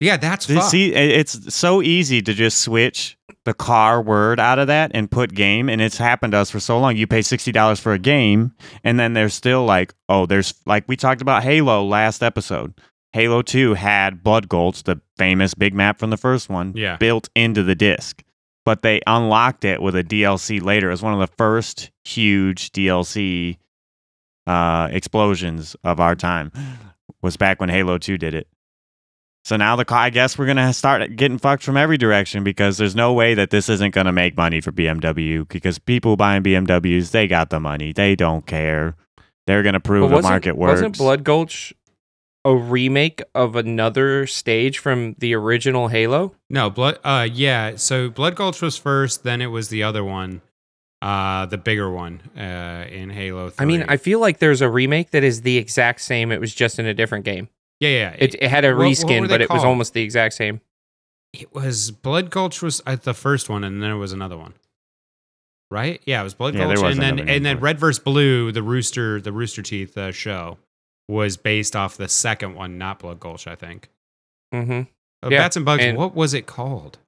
Yeah, 0.00 0.16
that's 0.16 0.46
See- 0.46 0.60
See, 0.60 0.94
it's 0.94 1.54
so 1.54 1.82
easy 1.82 2.22
to 2.22 2.32
just 2.34 2.58
switch 2.58 3.16
the 3.44 3.54
car 3.54 4.00
word 4.02 4.38
out 4.38 4.58
of 4.58 4.66
that 4.68 4.90
and 4.94 5.10
put 5.10 5.34
game, 5.34 5.68
and 5.68 5.80
it's 5.80 5.96
happened 5.98 6.32
to 6.32 6.38
us 6.38 6.50
for 6.50 6.60
so 6.60 6.78
long. 6.78 6.96
You 6.96 7.06
pay 7.06 7.22
sixty 7.22 7.50
dollars 7.50 7.80
for 7.80 7.92
a 7.92 7.98
game, 7.98 8.52
and 8.84 9.00
then 9.00 9.14
there's 9.14 9.34
still 9.34 9.64
like, 9.64 9.94
oh, 10.08 10.26
there's 10.26 10.54
like 10.66 10.84
we 10.86 10.96
talked 10.96 11.22
about 11.22 11.42
Halo 11.42 11.84
last 11.84 12.22
episode. 12.22 12.74
Halo 13.12 13.42
Two 13.42 13.74
had 13.74 14.22
Blood 14.22 14.48
Gulch, 14.48 14.82
the 14.84 15.00
famous 15.16 15.54
big 15.54 15.74
map 15.74 15.98
from 15.98 16.10
the 16.10 16.16
first 16.18 16.48
one, 16.50 16.74
Yeah. 16.76 16.96
built 16.96 17.28
into 17.34 17.62
the 17.62 17.74
disc, 17.74 18.22
but 18.66 18.82
they 18.82 19.00
unlocked 19.06 19.64
it 19.64 19.80
with 19.80 19.96
a 19.96 20.04
DLC 20.04 20.62
later. 20.62 20.88
It 20.88 20.92
was 20.92 21.02
one 21.02 21.14
of 21.14 21.20
the 21.20 21.34
first 21.38 21.90
huge 22.04 22.70
DLC 22.72 23.56
uh, 24.46 24.88
explosions 24.92 25.74
of 25.84 26.00
our 26.00 26.14
time. 26.14 26.52
Was 27.22 27.36
back 27.36 27.58
when 27.60 27.68
Halo 27.70 27.98
Two 27.98 28.18
did 28.18 28.34
it. 28.34 28.46
So 29.48 29.56
now 29.56 29.76
the 29.76 29.86
car, 29.86 30.00
I 30.00 30.10
guess 30.10 30.36
we're 30.36 30.44
gonna 30.44 30.74
start 30.74 31.16
getting 31.16 31.38
fucked 31.38 31.62
from 31.62 31.78
every 31.78 31.96
direction 31.96 32.44
because 32.44 32.76
there's 32.76 32.94
no 32.94 33.14
way 33.14 33.32
that 33.32 33.48
this 33.48 33.70
isn't 33.70 33.94
gonna 33.94 34.12
make 34.12 34.36
money 34.36 34.60
for 34.60 34.72
BMW 34.72 35.48
because 35.48 35.78
people 35.78 36.16
buying 36.16 36.42
BMWs 36.42 37.12
they 37.12 37.26
got 37.26 37.48
the 37.48 37.58
money 37.58 37.94
they 37.94 38.14
don't 38.14 38.44
care 38.46 38.94
they're 39.46 39.62
gonna 39.62 39.80
prove 39.80 40.10
But 40.10 40.16
the 40.18 40.22
market 40.22 40.58
works. 40.58 40.72
Wasn't 40.72 40.98
Blood 40.98 41.24
Gulch 41.24 41.72
a 42.44 42.54
remake 42.54 43.22
of 43.34 43.56
another 43.56 44.26
stage 44.26 44.80
from 44.80 45.16
the 45.16 45.34
original 45.34 45.88
Halo? 45.88 46.34
No, 46.50 46.68
blood. 46.68 46.98
Uh, 47.02 47.26
yeah. 47.32 47.76
So 47.76 48.10
Blood 48.10 48.34
Gulch 48.34 48.60
was 48.60 48.76
first, 48.76 49.22
then 49.24 49.40
it 49.40 49.46
was 49.46 49.70
the 49.70 49.82
other 49.82 50.04
one. 50.04 50.42
uh, 51.00 51.46
the 51.46 51.56
bigger 51.56 51.90
one 51.90 52.20
uh, 52.36 52.84
in 52.90 53.08
Halo. 53.08 53.48
3. 53.48 53.62
I 53.62 53.66
mean, 53.66 53.86
I 53.88 53.96
feel 53.96 54.20
like 54.20 54.40
there's 54.40 54.60
a 54.60 54.68
remake 54.68 55.12
that 55.12 55.24
is 55.24 55.40
the 55.40 55.56
exact 55.56 56.02
same. 56.02 56.32
It 56.32 56.38
was 56.38 56.54
just 56.54 56.78
in 56.78 56.84
a 56.84 56.92
different 56.92 57.24
game. 57.24 57.48
Yeah, 57.80 57.88
yeah. 57.90 58.16
It, 58.18 58.34
it 58.40 58.48
had 58.48 58.64
a 58.64 58.68
What- 58.68 58.78
what 58.78 58.86
reskin, 58.88 59.20
were 59.22 59.28
but 59.28 59.40
it 59.40 59.50
was 59.50 59.64
almost 59.64 59.92
the 59.94 60.02
exact 60.02 60.34
same. 60.34 60.60
It 61.32 61.52
was 61.54 61.90
Blood 61.90 62.30
Gulch 62.30 62.62
was 62.62 62.80
uh, 62.86 62.96
the 62.96 63.14
first 63.14 63.48
one, 63.50 63.62
and 63.64 63.82
then 63.82 63.90
it 63.90 63.96
was 63.96 64.12
another 64.12 64.36
one. 64.38 64.54
Right? 65.70 66.00
Yeah, 66.06 66.20
it 66.20 66.24
was 66.24 66.32
Blood 66.34 66.54
Yeah, 66.54 66.64
Gulch, 66.64 66.80
was 66.80 66.98
and 66.98 67.02
then 67.18 67.28
and 67.28 67.44
then. 67.44 67.60
Red 67.60 67.78
vs. 67.78 67.98
Blue, 68.02 68.50
the 68.52 68.62
Rooster, 68.62 69.20
the 69.20 69.32
Rooster 69.32 69.60
Teeth 69.62 69.98
uh, 69.98 70.12
show, 70.12 70.56
was 71.08 71.36
based 71.36 71.76
off 71.76 71.96
the 71.98 72.08
second 72.08 72.54
one, 72.54 72.78
not 72.78 73.00
Blood 73.00 73.20
Gulch, 73.20 73.46
I 73.46 73.54
think. 73.54 73.90
Mm-hmm. 74.54 74.80
Uh, 75.22 75.28
Yeah, 75.30 75.38
Bats 75.40 75.56
and 75.56 75.66
Bugs. 75.66 75.84
and- 75.84 75.98
what 75.98 76.14
was 76.14 76.32
it 76.32 76.46
called? 76.46 76.98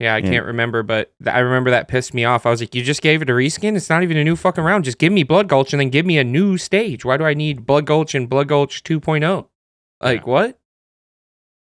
Yeah, 0.00 0.14
I 0.14 0.18
Yeah. 0.18 0.30
can't 0.30 0.46
remember, 0.46 0.82
but 0.82 1.12
th- 1.22 1.32
I 1.36 1.40
remember 1.40 1.70
that 1.70 1.86
pissed 1.86 2.12
me 2.14 2.24
off. 2.24 2.44
I 2.46 2.50
was 2.50 2.60
like, 2.60 2.74
you 2.74 2.82
just 2.82 3.02
gave 3.02 3.20
it 3.22 3.28
a 3.30 3.32
reskin? 3.34 3.76
It's 3.76 3.90
not 3.90 4.02
even 4.02 4.16
a 4.16 4.24
new 4.24 4.34
fucking 4.34 4.64
round. 4.64 4.84
Just 4.84 4.98
give 4.98 5.12
me 5.12 5.22
Blood 5.22 5.46
Gulch 5.48 5.72
and 5.74 5.78
then 5.80 5.90
give 5.90 6.06
me 6.06 6.16
a 6.18 6.24
new 6.24 6.56
stage. 6.58 7.04
Why 7.04 7.18
do 7.18 7.24
I 7.24 7.34
need 7.34 7.66
Blood 7.66 7.84
Gulch 7.84 8.14
and 8.14 8.28
Blood 8.28 8.48
Gulch 8.48 8.82
2.0? 8.82 9.46
Like, 10.02 10.20
Yeah. 10.20 10.26
what? 10.30 10.58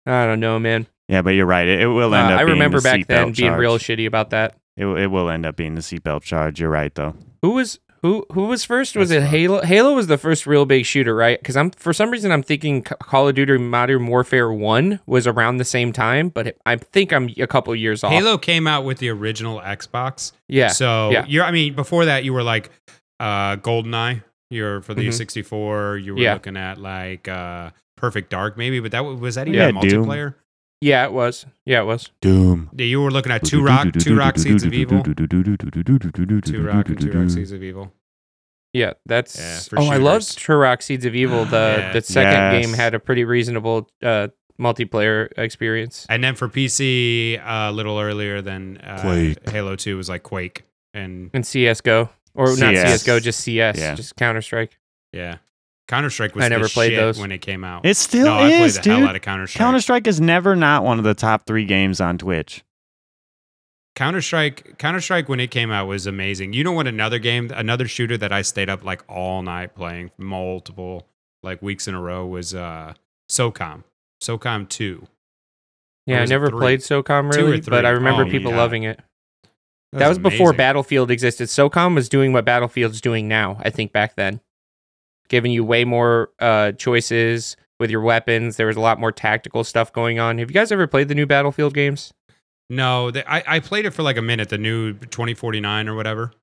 I 0.06 0.26
don't 0.26 0.40
know, 0.40 0.60
man. 0.60 0.88
Yeah, 1.08 1.22
but 1.22 1.32
you're 1.32 1.46
right. 1.46 1.68
It, 1.68 1.82
it 1.82 1.88
will 1.88 2.14
Uh, 2.14 2.18
end 2.18 2.34
up. 2.34 2.40
I 2.40 2.44
being 2.44 2.54
remember 2.54 2.80
the 2.80 2.84
back 2.84 3.08
then 3.08 3.30
seatbelt 3.34 3.38
being 3.38 3.54
real 3.54 3.78
charge. 3.78 3.98
shitty 4.00 4.08
about 4.08 4.30
that. 4.32 4.56
It, 4.76 4.86
it 4.86 5.08
will 5.08 5.30
end 5.30 5.46
up 5.46 5.56
being 5.56 5.76
the 5.76 5.82
seatbelt 5.82 6.22
charge. 6.24 6.60
You're 6.60 6.70
right, 6.70 6.94
though. 6.94 7.16
Who 7.42 7.52
was 7.52 7.80
who 8.04 8.26
who 8.32 8.46
was 8.46 8.64
first? 8.64 8.96
Was 8.96 9.10
That's 9.10 9.20
it 9.20 9.22
fucked. 9.24 9.32
Halo? 9.32 9.62
Halo 9.64 9.96
was 9.96 10.08
the 10.08 10.18
first 10.18 10.46
real 10.46 10.66
big 10.66 10.86
shooter, 10.86 11.16
right? 11.16 11.40
Because 11.40 11.58
I'm 11.58 11.72
for 11.72 11.94
some 11.94 12.12
reason 12.12 12.32
I'm 12.32 12.44
thinking 12.44 12.84
Call 12.84 13.28
of 13.28 13.36
Duty 13.36 13.58
Modern 13.58 14.06
Warfare 14.08 14.52
One 14.52 15.00
was 15.08 15.26
around 15.28 15.58
the 15.58 15.66
same 15.66 15.92
time, 15.94 16.30
but 16.30 16.48
it, 16.48 16.62
I 16.66 16.76
think 16.76 17.12
I'm 17.12 17.30
a 17.38 17.48
couple 17.48 17.74
years 17.76 18.04
off. 18.04 18.12
Halo 18.12 18.38
came 18.38 18.68
out 18.68 18.86
with 18.86 19.00
the 19.00 19.10
original 19.10 19.60
Xbox. 19.62 20.32
yeah, 20.48 20.68
So 20.68 21.10
yeah. 21.12 21.26
you're. 21.28 21.44
I 21.44 21.52
mean, 21.52 21.74
before 21.74 22.06
that, 22.06 22.24
you 22.24 22.34
were 22.34 22.44
like 22.44 22.70
uh, 23.20 23.56
GoldenEye. 23.58 24.24
You're 24.50 24.82
for 24.82 24.94
the 24.94 25.08
Mhm. 25.08 25.14
64. 25.14 25.98
You 25.98 26.16
were 26.16 26.22
Yeah. 26.22 26.34
looking 26.34 26.56
at 26.58 26.78
like 26.80 27.28
uh, 27.28 27.72
Perfect 27.98 28.30
Dark, 28.30 28.58
maybe. 28.58 28.80
But 28.80 28.92
that 28.92 29.02
was 29.02 29.36
that 29.36 29.48
Yeah, 29.48 29.70
even 29.70 29.82
Doom. 29.82 30.06
multiplayer? 30.06 30.36
yeah, 30.82 31.04
it 31.06 31.12
was. 31.14 31.46
Yeah, 31.66 31.82
it 31.82 31.86
was. 31.86 32.12
Doom. 32.22 32.70
Yeah, 32.76 32.86
you 32.86 33.02
were 33.02 33.12
looking 33.12 33.32
at 33.32 33.44
Turok, 33.44 34.00
Two 34.02 34.16
Rock 34.16 34.38
Seeds 34.38 34.64
of 34.64 34.74
Evil, 34.74 35.04
Two 35.04 35.12
Rock 35.12 36.90
and 36.90 36.98
Turok 36.98 37.32
Seeds 37.32 37.52
of 37.52 37.64
Evil. 37.64 37.92
Yeah, 38.74 38.94
that's. 39.06 39.40
Yeah, 39.40 39.60
for 39.60 39.80
oh, 39.80 39.88
I 39.88 39.98
loved 39.98 40.24
Turok 40.38 40.82
Seeds 40.84 41.06
of 41.06 41.16
Evil. 41.16 41.46
The 41.46 41.76
Yeah. 41.80 41.94
the 41.94 42.02
second 42.02 42.32
Yes. 42.54 42.66
game 42.68 42.76
had 42.76 42.94
a 42.94 43.00
pretty 43.00 43.24
reasonable 43.24 43.90
uh, 44.04 44.28
multiplayer 44.60 45.30
experience. 45.38 46.06
And 46.10 46.24
then 46.24 46.36
for 46.36 46.48
PC, 46.48 47.38
uh, 47.40 47.70
a 47.70 47.72
little 47.72 48.00
earlier 48.00 48.42
than 48.42 48.78
uh, 48.78 49.34
Halo 49.50 49.76
Two 49.76 49.98
was 49.98 50.10
like 50.10 50.24
Quake, 50.24 50.64
and 50.94 51.30
And 51.34 51.46
CS:GO 51.46 52.10
or 52.38 52.48
not 52.52 52.58
CS. 52.58 53.02
CS:GO, 53.02 53.20
just 53.20 53.40
CS, 53.42 53.78
Yeah. 53.80 53.96
just 53.96 54.16
Counter 54.16 54.42
Strike. 54.42 54.78
yeah, 55.12 55.38
Counter 55.88 56.10
Strike 56.10 56.36
was. 56.36 56.46
I 56.46 56.48
never 56.50 56.64
the 56.66 56.70
played 56.70 56.92
shit 56.92 57.00
those. 57.00 57.20
when 57.20 57.32
it 57.32 57.40
came 57.40 57.64
out. 57.64 57.86
It 57.86 57.98
still 57.98 58.26
no, 58.26 58.36
I 58.36 58.50
played 58.50 58.62
is, 58.64 58.76
the 58.76 58.82
dude. 58.84 59.00
hell 59.00 59.08
out 59.10 59.16
of 59.16 59.22
Counter 59.22 59.48
Strike. 59.48 59.60
Counter 59.60 59.80
Strike 59.82 60.08
is 60.08 60.22
never 60.22 60.56
not 60.56 60.84
one 60.84 60.98
of 61.00 61.04
the 61.04 61.14
top 61.14 61.46
three 61.46 61.66
games 61.66 62.00
on 62.00 62.18
Twitch. 62.18 62.64
Counter 63.96 64.22
Strike, 64.22 64.78
Counter 64.78 65.02
Strike 65.02 65.28
when 65.28 65.40
it 65.40 65.50
came 65.50 65.72
out 65.72 65.88
was 65.88 66.06
amazing. 66.06 66.54
You 66.54 66.64
know 66.64 66.72
what? 66.72 66.86
Another 66.86 67.18
game, 67.18 67.50
another 67.56 67.88
shooter 67.88 68.16
that 68.18 68.32
I 68.32 68.44
stayed 68.44 68.70
up 68.70 68.84
like 68.84 69.02
all 69.10 69.42
night 69.42 69.74
playing, 69.74 70.12
multiple 70.20 71.08
like 71.42 71.62
weeks 71.64 71.88
in 71.88 71.96
a 71.96 72.02
row 72.02 72.26
was 72.26 72.54
uh 72.54 72.94
SOCOM, 73.30 73.84
SOCOM 74.22 74.70
Two. 74.70 75.08
Yeah, 76.06 76.22
I 76.22 76.26
never 76.26 76.50
three? 76.50 76.60
played 76.60 76.80
SOCOM 76.82 77.32
Two 77.34 77.46
really, 77.48 77.62
but 77.62 77.86
I 77.86 77.90
remember 77.90 78.24
Oh, 78.26 78.30
people 78.30 78.52
yeah. 78.52 78.58
loving 78.58 78.84
it. 78.84 79.00
That 79.94 80.10
was 80.10 80.20
before. 80.20 80.54
Battlefield 80.54 81.10
existed. 81.12 81.48
SOCOM 81.48 81.96
was 81.96 82.10
doing 82.10 82.34
what 82.34 82.46
Battlefield's 82.46 83.02
doing 83.02 83.28
now, 83.28 83.58
I 83.64 83.70
think 83.70 83.92
back 83.94 84.16
then. 84.16 84.42
Giving 85.30 85.52
you 85.52 85.64
way 85.64 85.84
more 85.86 86.30
uh, 86.40 86.72
choices 86.74 87.58
with 87.80 87.90
your 87.90 88.02
weapons. 88.02 88.58
There 88.58 88.68
was 88.68 88.76
a 88.78 88.82
lot 88.82 89.00
more 89.00 89.12
tactical 89.12 89.64
stuff 89.64 89.92
going 89.94 90.20
on. 90.20 90.38
Have 90.38 90.50
you 90.50 90.54
guys 90.54 90.72
ever 90.72 90.88
played 90.88 91.08
the 91.08 91.16
new 91.16 91.26
Battlefield 91.26 91.74
games? 91.74 92.14
No, 92.70 93.12
the, 93.12 93.30
I 93.32 93.44
I 93.48 93.60
played 93.60 93.86
it 93.86 93.92
for 93.92 94.04
like 94.04 94.18
a 94.18 94.22
minute, 94.22 94.50
the 94.50 94.58
new 94.58 94.94
2049 94.94 95.88
or 95.88 95.96
whatever. 95.96 96.34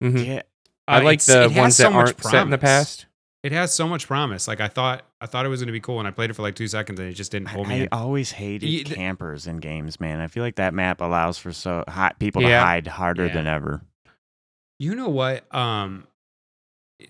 hmm 0.00 0.16
Yeah. 0.18 0.42
I 0.88 1.00
Uh, 1.00 1.04
like 1.04 1.22
the 1.22 1.44
it 1.44 1.54
ones 1.54 1.76
so 1.76 1.84
that 1.84 1.92
much 1.92 2.06
aren't 2.06 2.22
set 2.24 2.42
in 2.42 2.50
the 2.50 2.58
past. 2.58 3.06
It 3.42 3.52
has 3.52 3.72
so 3.72 3.88
much 3.88 4.06
promise. 4.06 4.46
Like 4.46 4.60
I 4.60 4.68
thought, 4.68 5.02
I 5.20 5.26
thought 5.26 5.46
it 5.46 5.48
was 5.48 5.60
going 5.60 5.68
to 5.68 5.72
be 5.72 5.80
cool, 5.80 5.98
and 5.98 6.06
I 6.06 6.10
played 6.10 6.28
it 6.30 6.34
for 6.34 6.42
like 6.42 6.54
two 6.56 6.68
seconds, 6.68 7.00
and 7.00 7.08
it 7.08 7.14
just 7.14 7.32
didn't 7.32 7.48
I, 7.48 7.54
pull 7.54 7.64
me 7.64 7.74
I 7.74 7.78
in. 7.84 7.88
always 7.90 8.32
hated 8.32 8.68
Ye- 8.68 8.84
th- 8.84 8.94
campers 8.96 9.46
in 9.46 9.56
games, 9.58 9.98
man. 9.98 10.20
I 10.20 10.26
feel 10.26 10.42
like 10.42 10.56
that 10.56 10.74
map 10.74 11.00
allows 11.00 11.38
for 11.38 11.52
so 11.52 11.82
hot 11.88 12.18
people 12.18 12.42
Yeah. 12.42 12.60
to 12.60 12.64
hide 12.66 12.86
harder 12.86 13.26
Yeah. 13.26 13.32
than 13.34 13.46
ever. 13.46 13.80
You 14.78 14.94
know 14.94 15.08
what? 15.08 15.52
Um, 15.54 16.06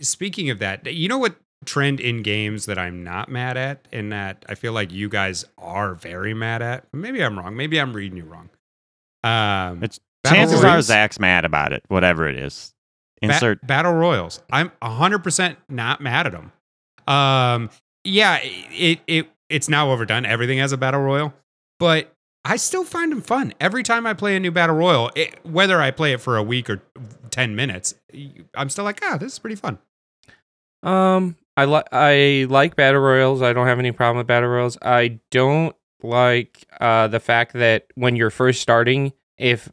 speaking 0.00 0.50
of 0.50 0.60
that, 0.60 0.86
you 0.92 1.08
know 1.08 1.18
what 1.18 1.34
trend 1.66 1.98
in 2.00 2.22
games 2.22 2.66
that 2.66 2.78
I'm 2.78 3.02
not 3.02 3.28
mad 3.28 3.56
at, 3.56 3.86
and 3.92 4.12
that 4.12 4.44
I 4.48 4.54
feel 4.54 4.72
like 4.72 4.92
you 4.92 5.08
guys 5.08 5.44
are 5.58 5.94
very 5.94 6.32
mad 6.32 6.62
at. 6.62 6.84
Maybe 6.92 7.22
I'm 7.24 7.38
wrong. 7.38 7.56
Maybe 7.56 7.80
I'm 7.80 7.92
reading 7.92 8.16
you 8.18 8.24
wrong. 8.24 8.50
Um, 9.24 9.82
It's- 9.82 9.98
Battle 10.22 10.36
Chances 10.38 10.60
are 10.62 10.66
Royals. 10.66 10.86
Zach's 10.86 11.18
mad 11.18 11.44
about 11.44 11.72
it, 11.72 11.82
whatever 11.88 12.28
it 12.28 12.36
is. 12.36 12.72
Ba- 13.28 13.66
battle 13.66 13.92
royals. 13.92 14.40
I'm 14.50 14.72
100% 14.82 15.56
not 15.68 16.00
mad 16.00 16.26
at 16.26 16.32
them. 16.32 16.52
Um, 17.06 17.70
yeah, 18.04 18.38
it 18.42 19.00
it 19.06 19.28
it's 19.48 19.68
now 19.68 19.90
overdone. 19.90 20.24
Everything 20.24 20.58
has 20.58 20.72
a 20.72 20.76
battle 20.76 21.00
royal, 21.00 21.34
but 21.78 22.14
I 22.44 22.56
still 22.56 22.84
find 22.84 23.12
them 23.12 23.20
fun 23.20 23.52
every 23.60 23.82
time 23.82 24.06
I 24.06 24.14
play 24.14 24.36
a 24.36 24.40
new 24.40 24.50
battle 24.50 24.76
royal. 24.76 25.10
It, 25.14 25.38
whether 25.44 25.80
I 25.80 25.90
play 25.90 26.12
it 26.12 26.20
for 26.20 26.36
a 26.36 26.42
week 26.42 26.70
or 26.70 26.82
10 27.30 27.54
minutes, 27.54 27.94
I'm 28.54 28.70
still 28.70 28.84
like, 28.84 29.00
ah, 29.02 29.18
this 29.18 29.34
is 29.34 29.38
pretty 29.38 29.56
fun. 29.56 29.78
Um, 30.82 31.36
I 31.56 31.64
like 31.64 31.86
I 31.92 32.46
like 32.48 32.76
battle 32.76 33.00
royals. 33.00 33.42
I 33.42 33.52
don't 33.52 33.66
have 33.66 33.78
any 33.78 33.92
problem 33.92 34.18
with 34.18 34.26
battle 34.26 34.48
royals. 34.48 34.78
I 34.80 35.20
don't 35.30 35.76
like 36.02 36.66
uh 36.80 37.08
the 37.08 37.20
fact 37.20 37.52
that 37.52 37.86
when 37.96 38.16
you're 38.16 38.30
first 38.30 38.62
starting, 38.62 39.12
if 39.36 39.70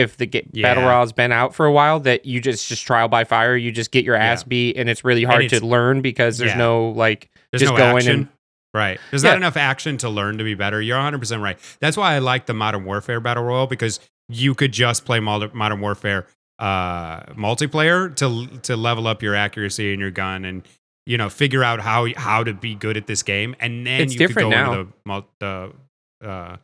if 0.00 0.16
the 0.16 0.26
ga- 0.26 0.46
battle 0.54 0.82
royale's 0.84 1.12
been 1.12 1.30
out 1.32 1.54
for 1.54 1.66
a 1.66 1.72
while, 1.72 2.00
that 2.00 2.24
you 2.26 2.40
just 2.40 2.68
just 2.68 2.84
trial 2.86 3.08
by 3.08 3.24
fire, 3.24 3.56
you 3.56 3.70
just 3.72 3.90
get 3.90 4.04
your 4.04 4.16
ass 4.16 4.42
Yeah. 4.42 4.48
beat, 4.48 4.76
and 4.76 4.88
it's 4.88 5.04
really 5.04 5.24
hard 5.24 5.48
to 5.50 5.64
learn 5.64 6.00
because 6.02 6.38
there's 6.38 6.52
Yeah. 6.52 6.58
no 6.58 6.88
like 6.90 7.28
There's 7.52 7.60
Just 7.62 7.72
no 7.72 7.76
go 7.78 7.90
in 7.90 7.96
action. 7.96 8.12
and- 8.12 8.28
Right. 8.72 9.00
There's 9.10 9.24
Yeah. 9.24 9.30
not 9.30 9.36
enough 9.38 9.56
action 9.56 9.96
to 9.98 10.08
learn 10.08 10.38
to 10.38 10.44
be 10.44 10.54
better. 10.54 10.80
You're 10.80 10.96
100% 10.96 11.42
right. 11.42 11.58
That's 11.80 11.96
why 11.96 12.14
I 12.14 12.20
like 12.20 12.46
the 12.46 12.54
Modern 12.54 12.84
Warfare 12.84 13.18
Battle 13.18 13.42
Royal 13.42 13.66
because 13.66 13.98
you 14.28 14.54
could 14.54 14.70
just 14.72 15.04
play 15.04 15.18
Modern 15.18 15.80
Warfare 15.80 16.26
uh, 16.60 17.20
multiplayer 17.34 18.14
to 18.16 18.46
to 18.62 18.76
level 18.76 19.06
up 19.08 19.22
your 19.22 19.34
accuracy 19.34 19.92
in 19.92 19.98
your 19.98 20.10
gun 20.10 20.44
and 20.44 20.62
you 21.06 21.16
know 21.16 21.28
figure 21.30 21.64
out 21.64 21.80
how 21.80 22.06
how 22.16 22.44
to 22.44 22.52
be 22.52 22.74
good 22.74 22.96
at 22.96 23.06
this 23.06 23.22
game 23.24 23.56
and 23.58 23.86
then 23.86 24.02
It's 24.02 24.12
you 24.12 24.18
different 24.18 24.50
could 24.50 24.54
go 24.56 24.64
now. 24.72 24.80
into 24.80 25.24
the, 25.40 26.28
uh, 26.28 26.56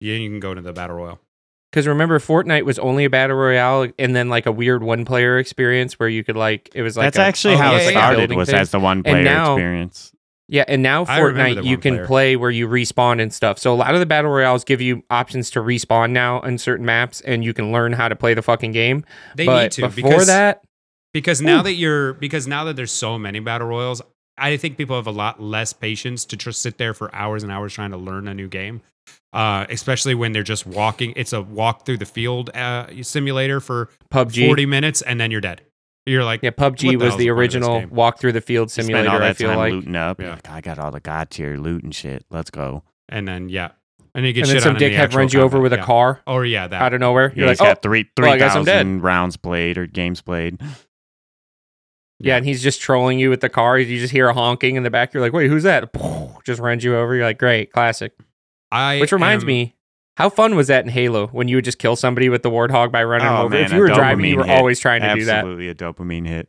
yeah, 0.00 0.14
you 0.14 0.30
can 0.30 0.40
go 0.40 0.50
into 0.52 0.62
the 0.62 0.72
Battle 0.72 0.96
Royal. 0.96 1.20
Because 1.70 1.86
remember, 1.86 2.18
Fortnite 2.18 2.64
was 2.64 2.78
only 2.80 3.04
a 3.04 3.10
battle 3.10 3.36
royale, 3.36 3.86
and 3.98 4.14
then 4.16 4.28
like 4.28 4.46
a 4.46 4.52
weird 4.52 4.82
one-player 4.82 5.38
experience 5.38 6.00
where 6.00 6.08
you 6.08 6.24
could 6.24 6.36
like 6.36 6.68
it 6.74 6.82
was 6.82 6.96
like 6.96 7.06
That's 7.06 7.18
a- 7.18 7.22
actually 7.22 7.54
oh, 7.54 7.58
how 7.58 7.70
yeah, 7.72 7.76
it 7.76 7.80
yeah, 7.82 7.84
yeah, 7.90 7.90
started. 7.98 8.16
building 8.18 8.38
Was 8.38 8.50
thing. 8.50 8.58
as 8.58 8.70
the 8.70 8.80
one 8.80 9.02
player 9.02 9.22
now- 9.22 9.54
experience. 9.54 10.12
Yeah, 10.52 10.64
and 10.66 10.82
now 10.82 11.04
I 11.04 11.20
Fortnite 11.20 11.62
you 11.62 11.78
can 11.78 11.94
player. 11.94 12.06
play 12.08 12.34
where 12.36 12.50
you 12.50 12.66
respawn 12.66 13.22
and 13.22 13.32
stuff. 13.32 13.56
So 13.60 13.72
a 13.72 13.76
lot 13.76 13.94
of 13.94 14.00
the 14.00 14.06
battle 14.06 14.32
royales 14.32 14.64
give 14.64 14.80
you 14.80 15.04
options 15.08 15.48
to 15.52 15.60
respawn 15.60 16.10
now 16.10 16.40
in 16.40 16.58
certain 16.58 16.84
maps, 16.84 17.20
and 17.20 17.44
you 17.44 17.54
can 17.54 17.70
learn 17.70 17.92
how 17.92 18.08
to 18.08 18.16
play 18.16 18.34
the 18.34 18.42
fucking 18.42 18.72
game. 18.72 19.04
They 19.36 19.46
but 19.46 19.62
need 19.62 19.70
to 19.72 19.82
before 19.88 20.10
because 20.10 20.26
that, 20.26 20.64
because 21.12 21.40
now 21.40 21.60
Ooh. 21.60 21.62
that 21.62 21.74
you're 21.74 22.14
because 22.14 22.48
now 22.48 22.64
that 22.64 22.74
there's 22.74 22.90
so 22.90 23.16
many 23.16 23.38
battle 23.38 23.68
royals 23.68 24.02
i 24.38 24.56
think 24.56 24.76
people 24.78 24.96
have 24.96 25.06
a 25.06 25.10
lot 25.12 25.40
less 25.40 25.72
patience 25.72 26.24
to 26.24 26.36
just 26.36 26.62
sit 26.62 26.78
there 26.78 26.94
for 26.94 27.14
hours 27.14 27.42
and 27.42 27.52
hours 27.52 27.74
trying 27.74 27.90
to 27.90 27.96
learn 27.96 28.26
a 28.26 28.32
new 28.34 28.48
game 28.48 28.80
uh, 29.32 29.66
especially 29.68 30.14
when 30.14 30.32
they're 30.32 30.42
just 30.42 30.66
walking 30.66 31.12
it's 31.16 31.32
a 31.32 31.40
walk 31.42 31.86
through 31.86 31.96
the 31.98 32.06
field 32.06 32.50
uh, 32.50 32.86
simulator 33.02 33.60
for 33.60 33.88
PUBG, 34.10 34.46
40 34.46 34.66
minutes 34.66 35.02
and 35.02 35.20
then 35.20 35.30
you're 35.30 35.40
dead 35.40 35.62
you're 36.06 36.24
like 36.24 36.42
yeah, 36.42 36.50
What 36.56 36.74
PUBG 36.76 36.90
the 36.90 36.96
was 36.96 37.16
the 37.16 37.28
the 37.28 37.30
point 37.30 37.54
of 37.54 37.62
this 37.62 37.68
original 37.68 37.86
walk 37.90 38.18
through 38.18 38.32
the 38.32 38.40
field 38.40 38.68
You 38.68 38.70
spend 38.70 38.86
simulator. 38.86 39.10
all 39.10 39.22
I 39.22 39.32
feel 39.34 39.48
time 39.50 39.58
like, 39.58 39.72
looting 39.72 39.96
up. 39.96 40.20
Yeah. 40.20 40.30
Like, 40.30 40.50
I 40.50 40.60
got 40.60 40.78
all 40.78 40.90
the 40.90 41.00
god 41.00 41.30
tier 41.30 41.56
loot 41.56 41.84
and 41.84 41.94
shit. 41.94 42.24
Let's 42.30 42.50
go. 42.50 42.82
and 43.08 43.28
then 43.28 43.48
yeah 43.48 43.70
and 44.14 44.26
you 44.26 44.32
get 44.32 44.40
and 44.40 44.48
shit 44.48 44.54
then 44.54 44.62
some 44.62 44.76
on 44.76 44.82
in 44.82 44.90
the 44.90 44.96
dickhead 44.96 45.14
runs 45.14 45.32
you 45.32 45.40
over 45.40 45.58
combat, 45.58 45.62
with 45.62 45.72
a 45.74 45.82
car 45.82 46.20
oh 46.26 46.40
yeah 46.42 46.66
that 46.66 46.82
out 46.82 46.94
of 46.94 47.00
nowhere. 47.00 47.28
Yeah, 47.28 47.40
You're 47.40 47.48
he's 47.50 47.60
like, 47.60 47.68
oh, 47.68 47.70
got 47.74 47.82
three 47.82 48.08
well, 48.16 48.26
I 48.26 48.32
three 48.32 48.38
guess 48.38 48.56
I'm 48.56 48.64
dead. 48.64 48.72
thousand 48.78 49.02
rounds 49.02 49.36
played 49.36 49.78
or 49.78 49.86
games 49.86 50.20
played. 50.20 50.60
yeah, 52.18 52.36
and 52.36 52.44
he's 52.44 52.62
just 52.62 52.80
trolling 52.80 53.18
you 53.18 53.30
with 53.30 53.40
the 53.40 53.48
car. 53.48 53.78
You 53.78 53.98
just 53.98 54.12
hear 54.12 54.28
a 54.28 54.34
honking 54.34 54.76
in 54.76 54.82
the 54.82 54.90
back. 54.90 55.14
You're 55.14 55.22
like, 55.22 55.32
wait, 55.32 55.48
who's 55.48 55.62
that? 55.62 55.92
Just 56.44 56.60
runs 56.60 56.82
you 56.82 56.96
over. 56.96 57.14
You're 57.14 57.24
like, 57.24 57.38
great, 57.38 57.72
classic. 57.72 58.12
I 58.72 59.00
Which 59.00 59.12
reminds 59.12 59.44
am- 59.44 59.48
me, 59.48 59.74
how 60.16 60.28
fun 60.28 60.54
was 60.54 60.66
that 60.68 60.84
in 60.84 60.90
Halo 60.90 61.28
when 61.28 61.48
you 61.48 61.56
would 61.56 61.64
just 61.64 61.78
kill 61.78 61.96
somebody 61.96 62.28
with 62.28 62.42
the 62.42 62.50
warthog 62.50 62.92
by 62.92 63.02
running 63.04 63.26
Oh, 63.26 63.30
them 63.30 63.40
over? 63.46 63.54
man, 63.54 63.64
if 63.64 63.72
you 63.72 63.78
were 63.80 63.88
driving, 63.88 64.26
you 64.26 64.36
were 64.36 64.44
hit. 64.44 64.56
always 64.58 64.78
trying 64.78 65.00
to 65.02 65.14
do 65.14 65.24
that. 65.24 65.38
Absolutely 65.38 65.68
a 65.68 65.74
dopamine 65.74 66.26
hit. 66.26 66.48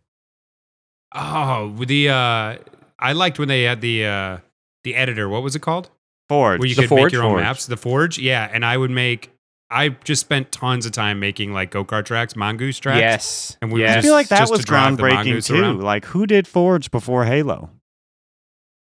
oh 1.14 1.76
the 1.86 2.10
uh 2.10 2.58
i 3.00 3.12
liked 3.14 3.38
when 3.40 3.48
they 3.48 3.64
had 3.64 3.82
the 3.82 4.06
uh 4.06 4.38
the 4.84 4.96
editor 4.96 5.28
what 5.30 5.44
was 5.44 5.56
it 5.56 5.62
called 5.62 5.90
Forge. 6.30 6.60
where 6.60 6.68
you 6.70 6.76
The 6.76 6.84
could 6.84 6.90
Forge? 6.90 7.04
make 7.04 7.12
your 7.14 7.24
own 7.24 7.32
Forge. 7.32 7.42
maps. 7.44 7.66
The 7.66 7.76
Forge, 7.76 8.18
yeah, 8.18 8.50
and 8.54 8.64
I 8.64 8.78
would 8.78 8.90
make 8.92 9.32
I 9.70 9.90
just 9.90 10.22
spent 10.22 10.50
tons 10.52 10.86
of 10.86 10.92
time 10.94 11.20
making 11.20 11.52
like 11.54 11.72
go 11.72 11.84
kart 11.84 12.06
tracks, 12.06 12.36
mongoose 12.38 12.78
tracks. 12.80 13.00
Yes. 13.00 13.58
And 13.62 13.72
we 13.72 13.82
would 13.82 13.90
I 13.90 14.02
feel 14.02 14.14
like 14.14 14.30
that 14.30 14.40
just 14.40 14.52
to 14.54 14.58
was 14.58 14.66
groundbreaking 14.66 15.46
too. 15.46 15.62
around. 15.62 15.82
Like 15.84 16.06
who 16.06 16.26
did 16.26 16.48
Forge 16.48 16.90
before 16.92 17.26
Halo? 17.26 17.70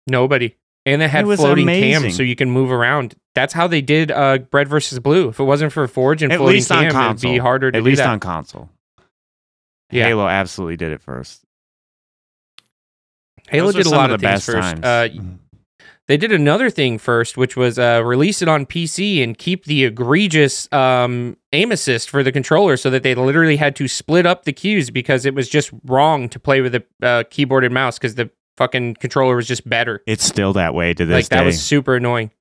Nobody. 0.07 0.55
And 0.87 1.01
they 1.01 1.07
had 1.07 1.23
It 1.25 1.27
was 1.27 1.39
floating 1.39 1.63
amazing. 1.65 2.01
cams 2.01 2.15
so 2.17 2.23
you 2.23 2.35
can 2.35 2.49
move 2.51 2.71
around. 2.71 3.15
That's 3.35 3.53
how 3.53 3.67
they 3.67 3.81
did 3.81 4.11
uh, 4.11 4.39
Red 4.51 4.67
versus 4.67 4.97
Blue. 4.99 5.27
If 5.29 5.39
it 5.39 5.43
wasn't 5.43 5.71
for 5.73 5.87
Forge 5.87 6.23
and 6.23 6.31
At 6.31 6.37
floating 6.37 6.55
least 6.55 6.71
on 6.71 6.83
cam, 6.85 6.91
console. 6.91 7.29
it'd 7.29 7.35
be 7.37 7.41
harder 7.41 7.71
to 7.71 7.77
At 7.77 7.83
least 7.83 7.99
that. 7.99 8.09
on 8.09 8.19
console. 8.19 8.69
Yeah. 9.91 10.05
Halo 10.05 10.27
absolutely 10.27 10.77
did 10.77 10.91
it 10.93 11.01
first. 11.01 11.41
Halo 13.49 13.67
Those 13.71 13.83
did 13.83 13.85
a 13.87 13.89
lot 13.95 14.09
of 14.11 14.19
the 14.21 14.27
things 14.27 14.45
best 14.47 14.81
first. 14.81 14.83
Uh, 14.83 15.09
they 16.07 16.17
did 16.17 16.31
another 16.31 16.69
thing 16.69 16.97
first, 16.97 17.35
which 17.37 17.55
was 17.57 17.77
uh, 17.79 18.01
release 18.03 18.41
it 18.41 18.47
on 18.47 18.65
PC 18.65 19.23
and 19.23 19.37
keep 19.37 19.65
the 19.65 19.85
egregious 19.85 20.71
um, 20.71 21.35
aim 21.51 21.71
assist 21.71 22.09
for 22.09 22.23
the 22.23 22.31
controller, 22.31 22.77
so 22.77 22.89
that 22.89 23.03
they 23.03 23.15
literally 23.15 23.55
had 23.57 23.75
to 23.77 23.87
split 23.87 24.25
up 24.25 24.45
the 24.45 24.53
cues 24.53 24.89
because 24.91 25.25
it 25.25 25.33
was 25.33 25.49
just 25.49 25.71
wrong 25.83 26.29
to 26.29 26.39
play 26.39 26.61
with 26.61 26.73
the 26.73 26.83
uh, 27.01 27.23
keyboard 27.29 27.63
and 27.63 27.73
mouse 27.73 27.97
because 27.97 28.15
the 28.15 28.29
fucking 28.57 28.95
controller 28.95 29.35
was 29.35 29.47
just 29.47 29.67
better. 29.67 30.01
it's 30.07 30.23
still 30.23 30.53
that 30.53 30.73
way 30.73 30.93
to 30.93 31.05
this 31.05 31.13
like 31.15 31.29
that 31.29 31.43
was 31.45 31.61
super 31.61 31.95
annoying. 31.95 32.31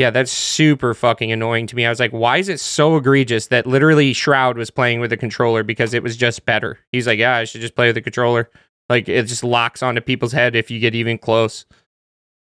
Yeah, 0.00 0.08
that's 0.08 0.32
super 0.32 0.94
fucking 0.94 1.30
annoying 1.30 1.66
to 1.66 1.76
me. 1.76 1.84
I 1.84 1.90
was 1.90 2.00
like, 2.00 2.12
why 2.12 2.38
is 2.38 2.48
it 2.48 2.58
so 2.58 2.96
egregious 2.96 3.48
that 3.48 3.66
literally 3.66 4.14
Shroud 4.14 4.56
was 4.56 4.70
playing 4.70 5.00
with 5.00 5.10
the 5.10 5.16
controller 5.18 5.62
because 5.62 5.92
it 5.92 6.02
was 6.02 6.16
just 6.16 6.46
better? 6.46 6.78
He's 6.90 7.06
like, 7.06 7.18
yeah, 7.18 7.36
I 7.36 7.44
should 7.44 7.60
just 7.60 7.74
play 7.74 7.86
with 7.88 7.96
the 7.96 8.00
controller. 8.00 8.48
Like 8.88 9.10
it 9.10 9.26
just 9.26 9.44
locks 9.44 9.82
onto 9.82 10.00
people's 10.00 10.32
head 10.32 10.56
if 10.56 10.70
you 10.70 10.80
get 10.80 10.94
even 10.94 11.18
close. 11.18 11.66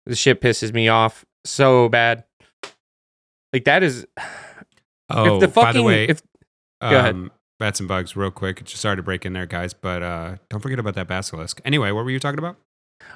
The 0.08 0.16
shit 0.16 0.42
pisses 0.42 0.74
me 0.74 0.88
off 0.90 1.26
so 1.46 1.90
bad. 1.90 2.24
Like 3.54 3.66
that 3.66 3.84
is 3.84 4.08
Oh, 5.12 5.36
if 5.36 5.42
the 5.42 5.48
fucking 5.48 5.68
by 5.68 5.74
the 5.74 5.84
way, 5.84 6.06
if 6.06 6.24
go 6.82 6.98
ahead. 6.98 7.14
um, 7.14 7.32
bats 7.60 7.80
and 7.80 7.88
bugs, 7.88 8.16
real 8.16 8.32
quick. 8.32 8.64
Just 8.66 8.82
sorry 8.82 8.96
to 8.96 9.04
break 9.04 9.28
in 9.28 9.34
there, 9.34 9.46
guys, 9.46 9.76
but 9.76 10.02
uh, 10.02 10.38
don't 10.50 10.60
forget 10.60 10.80
about 10.80 10.96
that 10.96 11.08
basilisk. 11.08 11.62
Anyway, 11.64 11.92
what 11.92 12.04
were 12.04 12.10
you 12.10 12.20
talking 12.20 12.40
about? 12.40 12.58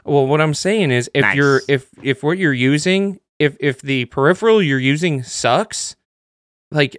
Well, 0.06 0.28
what 0.28 0.42
I'm 0.42 0.54
saying 0.54 0.92
is, 0.92 1.10
if 1.16 1.24
Nice. 1.24 1.36
you're 1.36 1.62
if 1.68 1.90
if 2.04 2.22
what 2.22 2.38
you're 2.38 2.54
using, 2.54 3.20
if 3.40 3.58
if 3.60 3.82
the 3.82 4.06
peripheral 4.06 4.62
you're 4.62 4.80
using 4.80 5.24
sucks, 5.24 5.96
like 6.72 6.98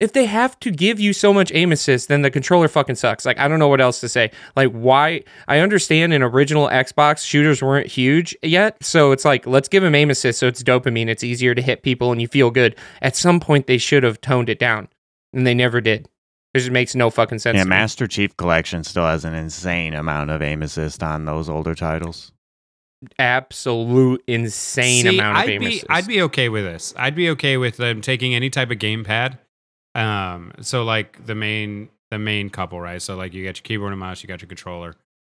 if 0.00 0.12
they 0.12 0.26
have 0.26 0.58
to 0.60 0.70
give 0.70 1.00
you 1.00 1.12
so 1.12 1.32
much 1.32 1.50
aim 1.52 1.72
assist, 1.72 2.08
then 2.08 2.22
the 2.22 2.30
controller 2.30 2.68
fucking 2.68 2.94
sucks. 2.94 3.26
Like 3.26 3.38
I 3.38 3.48
don't 3.48 3.58
know 3.58 3.68
what 3.68 3.80
else 3.80 4.00
to 4.00 4.08
say. 4.08 4.30
Like 4.56 4.70
why? 4.70 5.22
I 5.48 5.58
understand 5.58 6.12
in 6.12 6.22
original 6.22 6.68
Xbox 6.68 7.26
shooters 7.26 7.62
weren't 7.62 7.88
huge 7.88 8.36
yet, 8.42 8.76
so 8.82 9.12
it's 9.12 9.24
like 9.24 9.46
let's 9.46 9.68
give 9.68 9.82
them 9.82 9.94
aim 9.94 10.10
assist 10.10 10.38
so 10.38 10.46
it's 10.46 10.62
dopamine. 10.62 11.08
It's 11.08 11.24
easier 11.24 11.54
to 11.54 11.62
hit 11.62 11.82
people 11.82 12.12
and 12.12 12.20
you 12.20 12.28
feel 12.28 12.50
good. 12.50 12.76
At 13.02 13.16
some 13.16 13.40
point, 13.40 13.66
they 13.66 13.78
should 13.78 14.02
have 14.02 14.20
toned 14.20 14.48
it 14.48 14.58
down, 14.58 14.88
and 15.32 15.46
they 15.46 15.54
never 15.54 15.80
did. 15.80 16.08
It 16.54 16.60
just 16.60 16.70
makes 16.70 16.94
no 16.94 17.10
fucking 17.10 17.40
sense. 17.40 17.56
yeah. 17.56 17.64
Master 17.64 18.06
Chief 18.06 18.36
Collection 18.36 18.82
still 18.82 19.04
has 19.04 19.24
an 19.24 19.34
insane 19.34 19.94
amount 19.94 20.30
of 20.30 20.40
aim 20.40 20.62
assist 20.62 21.02
on 21.02 21.24
those 21.24 21.48
older 21.48 21.74
titles. 21.74 22.32
Absolute 23.18 24.22
insane 24.26 25.02
See, 25.04 25.18
amount 25.18 25.38
of 25.38 25.42
I'd 25.44 25.50
aim 25.50 25.60
be. 25.60 25.82
I'd 25.88 26.06
be 26.06 26.22
okay 26.22 26.48
with 26.48 26.64
this. 26.64 26.94
I'd 26.96 27.14
be 27.14 27.30
okay 27.30 27.56
with 27.56 27.76
them 27.76 28.00
taking 28.00 28.34
any 28.34 28.50
type 28.50 28.70
of 28.70 28.78
gamepad. 28.78 29.38
Um, 29.94 30.52
so 30.60 30.84
like 30.84 31.24
the 31.26 31.34
main 31.34 31.88
the 32.10 32.18
main 32.18 32.50
couple, 32.50 32.80
right? 32.80 33.00
So 33.02 33.16
like 33.16 33.34
you 33.34 33.44
got 33.44 33.56
your 33.58 33.62
keyboard 33.62 33.92
and 33.92 34.00
mouse, 34.00 34.22
you 34.22 34.28
got 34.28 34.40
your 34.40 34.48
controller. 34.48 34.94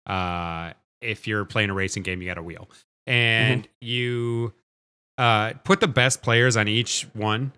Uh, 0.06 0.72
if 1.00 1.26
you're 1.26 1.44
playing 1.44 1.70
a 1.70 1.74
racing 1.74 2.02
game, 2.02 2.20
you 2.22 2.28
got 2.28 2.38
a 2.38 2.42
wheel, 2.42 2.68
and 3.06 3.62
Mm-hmm. 3.64 3.86
you 3.86 4.52
uh 5.18 5.52
put 5.64 5.80
the 5.80 5.88
best 5.88 6.22
players 6.22 6.56
on 6.56 6.68
each 6.68 7.06
one 7.14 7.52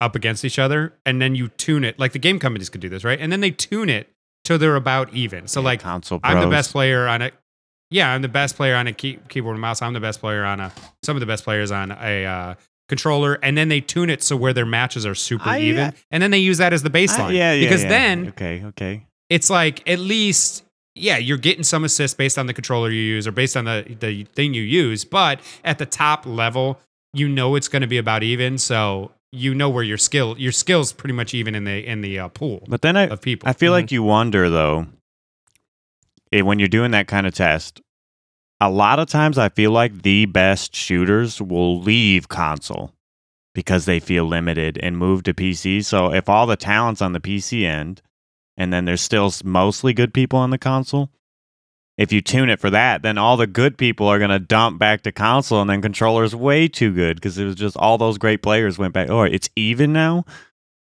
up 0.00 0.14
against 0.16 0.44
each 0.44 0.58
other, 0.58 0.94
and 1.06 1.20
then 1.22 1.34
you 1.34 1.48
tune 1.48 1.84
it. 1.84 1.98
Like 1.98 2.12
the 2.12 2.18
game 2.18 2.38
companies 2.38 2.68
could 2.68 2.80
do 2.80 2.88
this, 2.88 3.04
right? 3.04 3.20
And 3.20 3.30
then 3.30 3.40
they 3.40 3.50
tune 3.50 3.88
it 3.88 4.08
till 4.44 4.58
they're 4.58 4.76
about 4.76 5.12
even. 5.14 5.46
So 5.46 5.60
Yeah, 5.60 5.66
like 5.66 5.80
console 5.80 6.20
I'm 6.24 6.40
the 6.40 6.46
best 6.48 6.72
player 6.72 7.06
on 7.06 7.22
it. 7.22 7.34
Yeah, 7.92 8.12
I'm 8.12 8.22
the 8.22 8.28
best 8.28 8.56
player 8.56 8.74
on 8.74 8.86
a 8.86 8.92
key, 8.92 9.18
keyboard 9.28 9.54
and 9.54 9.60
mouse. 9.60 9.82
I'm 9.82 9.92
the 9.92 10.00
best 10.00 10.20
player 10.20 10.44
on 10.44 10.60
a. 10.60 10.72
Some 11.02 11.16
of 11.16 11.20
the 11.20 11.26
best 11.26 11.44
players 11.44 11.70
on 11.70 11.92
a 11.92 12.24
uh, 12.24 12.54
controller, 12.88 13.38
and 13.42 13.56
then 13.56 13.68
they 13.68 13.80
tune 13.80 14.10
it 14.10 14.22
so 14.22 14.36
where 14.36 14.52
their 14.52 14.66
matches 14.66 15.06
are 15.06 15.14
super 15.14 15.48
I- 15.48 15.60
even, 15.60 15.84
I- 15.84 15.92
and 16.10 16.22
then 16.22 16.30
they 16.30 16.38
use 16.38 16.58
that 16.58 16.72
as 16.72 16.82
the 16.82 16.90
baseline. 16.90 17.26
Uh, 17.26 17.32
yeah, 17.32 17.52
yeah, 17.52 17.64
because 17.64 17.82
yeah. 17.82 17.88
then 17.88 18.28
okay, 18.28 18.64
okay. 18.64 19.06
it's 19.30 19.50
like 19.50 19.88
at 19.88 19.98
least 19.98 20.64
yeah, 20.94 21.16
you're 21.16 21.38
getting 21.38 21.64
some 21.64 21.84
assist 21.84 22.18
based 22.18 22.38
on 22.38 22.46
the 22.46 22.54
controller 22.54 22.90
you 22.90 23.00
use 23.00 23.26
or 23.26 23.32
based 23.32 23.56
on 23.56 23.64
the 23.64 23.96
the 24.00 24.24
thing 24.24 24.54
you 24.54 24.62
use, 24.62 25.04
but 25.04 25.40
at 25.64 25.78
the 25.78 25.86
top 25.86 26.26
level, 26.26 26.80
you 27.14 27.28
know 27.28 27.54
it's 27.54 27.68
going 27.68 27.82
to 27.82 27.88
be 27.88 27.98
about 27.98 28.22
even. 28.22 28.58
So 28.58 29.12
you 29.32 29.54
know 29.54 29.70
where 29.70 29.84
your 29.84 29.98
skill 29.98 30.36
your 30.38 30.52
skills 30.52 30.92
pretty 30.92 31.14
much 31.14 31.32
even 31.34 31.54
in 31.54 31.64
the 31.64 31.86
in 31.86 32.02
the 32.02 32.18
uh, 32.18 32.28
pool 32.28 32.62
But 32.68 32.82
then 32.82 32.96
I, 32.96 33.06
of 33.06 33.22
people. 33.22 33.48
I 33.48 33.54
feel 33.54 33.72
like 33.72 33.90
you 33.90 34.02
wonder 34.02 34.50
though, 34.50 34.86
eh, 36.32 36.42
when 36.42 36.58
you're 36.58 36.68
doing 36.68 36.90
that 36.92 37.08
kind 37.08 37.26
of 37.26 37.34
test, 37.34 37.80
a 38.60 38.70
lot 38.70 38.98
of 38.98 39.08
times 39.08 39.38
I 39.38 39.48
feel 39.48 39.70
like 39.70 40.02
the 40.02 40.26
best 40.26 40.74
shooters 40.74 41.40
will 41.42 41.80
leave 41.80 42.28
console 42.28 42.92
because 43.54 43.84
they 43.84 44.00
feel 44.00 44.24
limited 44.24 44.78
and 44.82 44.96
move 44.96 45.24
to 45.24 45.34
PC. 45.34 45.84
So 45.84 46.12
if 46.12 46.28
all 46.28 46.46
the 46.46 46.56
talent's 46.56 47.02
on 47.02 47.12
the 47.12 47.20
PC 47.20 47.64
end, 47.64 48.00
and 48.56 48.72
then 48.72 48.84
there's 48.84 49.00
still 49.00 49.32
mostly 49.44 49.92
good 49.92 50.14
people 50.14 50.38
on 50.38 50.50
the 50.50 50.58
console. 50.58 51.10
If 51.98 52.12
you 52.12 52.20
tune 52.20 52.48
it 52.48 52.60
for 52.60 52.70
that, 52.70 53.02
then 53.02 53.18
all 53.18 53.36
the 53.36 53.46
good 53.46 53.76
people 53.76 54.06
are 54.06 54.18
going 54.18 54.30
to 54.30 54.38
dump 54.38 54.78
back 54.78 55.02
to 55.02 55.12
console, 55.12 55.60
and 55.60 55.68
then 55.68 55.82
controller's 55.82 56.34
way 56.34 56.68
too 56.68 56.92
good 56.92 57.16
because 57.16 57.36
it 57.38 57.44
was 57.44 57.54
just 57.54 57.76
all 57.76 57.98
those 57.98 58.18
great 58.18 58.42
players 58.42 58.78
went 58.78 58.94
back. 58.94 59.10
Oh, 59.10 59.22
it's 59.22 59.50
even 59.56 59.92
now? 59.92 60.24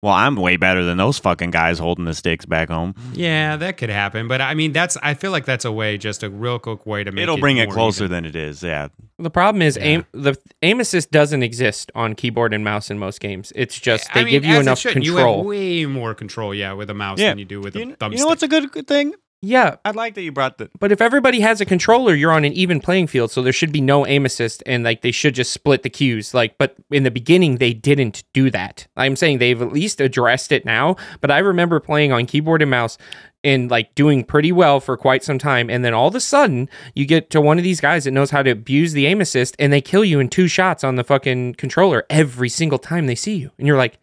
Well, 0.03 0.13
I'm 0.13 0.35
way 0.35 0.57
better 0.57 0.83
than 0.83 0.97
those 0.97 1.19
fucking 1.19 1.51
guys 1.51 1.77
holding 1.77 2.05
the 2.05 2.15
sticks 2.15 2.43
back 2.45 2.69
home. 2.69 2.95
Yeah, 3.13 3.55
that 3.57 3.77
could 3.77 3.91
happen, 3.91 4.27
but 4.27 4.41
I 4.41 4.55
mean, 4.55 4.71
that's 4.71 4.97
I 4.97 5.13
feel 5.13 5.29
like 5.29 5.45
that's 5.45 5.63
a 5.63 5.71
way, 5.71 5.99
just 5.99 6.23
a 6.23 6.29
real 6.31 6.57
quick 6.57 6.87
way 6.87 7.03
to 7.03 7.11
make 7.11 7.21
It'll 7.21 7.37
bring 7.37 7.57
it 7.57 7.69
closer 7.69 8.05
even. 8.05 8.11
than 8.11 8.25
it 8.25 8.35
is. 8.35 8.63
Yeah. 8.63 8.87
The 9.19 9.29
problem 9.29 9.61
is 9.61 9.77
Yeah. 9.77 9.83
aim 9.83 10.05
the 10.11 10.35
aim 10.63 10.79
assist 10.79 11.11
doesn't 11.11 11.43
exist 11.43 11.91
on 11.93 12.15
keyboard 12.15 12.51
and 12.51 12.63
mouse 12.63 12.89
in 12.89 12.97
most 12.97 13.19
games. 13.19 13.53
It's 13.55 13.79
just 13.79 14.11
they 14.15 14.21
I 14.21 14.23
mean, 14.23 14.31
give 14.31 14.45
you 14.45 14.59
enough 14.59 14.81
control. 14.81 15.03
You 15.05 15.17
have 15.17 15.45
way 15.45 15.85
more 15.85 16.15
control, 16.15 16.55
yeah, 16.55 16.73
with 16.73 16.89
a 16.89 16.95
mouse 16.95 17.19
Yeah. 17.19 17.29
than 17.29 17.37
you 17.37 17.45
do 17.45 17.61
with 17.61 17.75
a 17.75 17.79
You, 17.79 17.85
thumbstick. 17.95 18.11
you 18.13 18.17
know 18.17 18.25
what's 18.25 18.41
a 18.43 18.47
good, 18.47 18.71
good 18.71 18.87
thing? 18.87 19.13
Yeah, 19.41 19.77
I'd 19.83 19.95
like 19.95 20.13
that 20.15 20.21
you 20.21 20.31
brought 20.31 20.59
the. 20.59 20.69
but 20.79 20.91
if 20.91 21.01
everybody 21.01 21.39
has 21.39 21.61
a 21.61 21.65
controller, 21.65 22.13
you're 22.13 22.31
on 22.31 22.45
an 22.45 22.53
even 22.53 22.79
playing 22.79 23.07
field, 23.07 23.31
so 23.31 23.41
there 23.41 23.51
should 23.51 23.71
be 23.71 23.81
no 23.81 24.05
aim 24.05 24.25
assist 24.25 24.61
and 24.67 24.83
like 24.83 25.01
they 25.01 25.11
should 25.11 25.33
just 25.33 25.51
split 25.51 25.81
the 25.81 25.89
cues. 25.89 26.33
Like 26.33 26.57
but 26.57 26.75
in 26.91 27.03
the 27.03 27.11
beginning 27.11 27.57
they 27.57 27.73
didn't 27.73 28.23
do 28.33 28.51
that. 28.51 28.87
I'm 28.95 29.15
saying 29.15 29.39
they've 29.39 29.61
at 29.61 29.73
least 29.73 29.99
addressed 29.99 30.51
it 30.51 30.63
now, 30.63 30.95
but 31.21 31.31
I 31.31 31.39
remember 31.39 31.79
playing 31.79 32.11
on 32.11 32.27
keyboard 32.27 32.61
and 32.61 32.69
mouse 32.69 32.97
and 33.43 33.71
like 33.71 33.95
doing 33.95 34.23
pretty 34.23 34.51
well 34.51 34.79
for 34.79 34.95
quite 34.97 35.23
some 35.23 35.39
time 35.39 35.69
and 35.69 35.83
then 35.83 35.93
all 35.93 36.07
of 36.07 36.15
a 36.15 36.19
sudden 36.19 36.69
you 36.93 37.05
get 37.05 37.29
to 37.31 37.41
one 37.41 37.57
of 37.57 37.63
these 37.63 37.81
guys 37.81 38.03
that 38.03 38.11
knows 38.11 38.29
how 38.29 38.43
to 38.43 38.51
abuse 38.51 38.93
the 38.93 39.07
aim 39.07 39.21
assist 39.21 39.55
and 39.57 39.73
they 39.73 39.81
kill 39.81 40.05
you 40.05 40.19
in 40.19 40.29
two 40.29 40.47
shots 40.47 40.83
on 40.83 40.95
the 40.95 41.03
fucking 41.03 41.55
controller 41.55 42.05
every 42.09 42.49
single 42.49 42.77
time 42.77 43.07
they 43.07 43.15
see 43.15 43.35
you 43.35 43.51
and 43.57 43.67
you're 43.67 43.77
like 43.77 43.97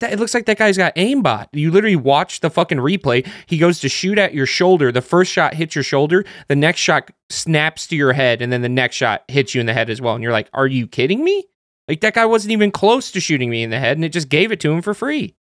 that, 0.00 0.12
it 0.12 0.18
looks 0.18 0.34
like 0.34 0.46
that 0.46 0.58
guy's 0.58 0.76
got 0.76 0.94
aimbot. 0.96 1.48
You 1.52 1.70
literally 1.70 1.96
watch 1.96 2.40
the 2.40 2.50
fucking 2.50 2.78
replay. 2.78 3.28
He 3.46 3.58
goes 3.58 3.80
to 3.80 3.88
shoot 3.88 4.18
at 4.18 4.34
your 4.34 4.46
shoulder. 4.46 4.92
The 4.92 5.02
first 5.02 5.32
shot 5.32 5.54
hits 5.54 5.74
your 5.74 5.84
shoulder. 5.84 6.24
The 6.48 6.56
next 6.56 6.80
shot 6.80 7.10
snaps 7.30 7.86
to 7.88 7.96
your 7.96 8.12
head, 8.12 8.40
and 8.40 8.52
then 8.52 8.62
the 8.62 8.68
next 8.68 8.96
shot 8.96 9.24
hits 9.28 9.54
you 9.54 9.60
in 9.60 9.66
the 9.66 9.74
head 9.74 9.90
as 9.90 10.00
well. 10.00 10.14
And 10.14 10.22
you're 10.22 10.32
like, 10.32 10.48
"Are 10.52 10.66
you 10.66 10.86
kidding 10.86 11.24
me? 11.24 11.44
Like 11.88 12.00
that 12.00 12.14
guy 12.14 12.26
wasn't 12.26 12.52
even 12.52 12.70
close 12.70 13.10
to 13.12 13.20
shooting 13.20 13.50
me 13.50 13.62
in 13.62 13.70
the 13.70 13.78
head, 13.78 13.96
and 13.96 14.04
it 14.04 14.12
just 14.12 14.28
gave 14.28 14.52
it 14.52 14.60
to 14.60 14.72
him 14.72 14.82
for 14.82 14.94
free." 14.94 15.34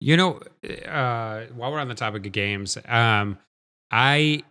You 0.00 0.16
know, 0.16 0.40
uh, 0.88 1.46
while 1.54 1.72
we're 1.72 1.78
on 1.78 1.88
the 1.88 1.94
topic 1.94 2.24
of 2.24 2.32
games, 2.32 2.78
um, 2.88 3.38
I 3.90 4.44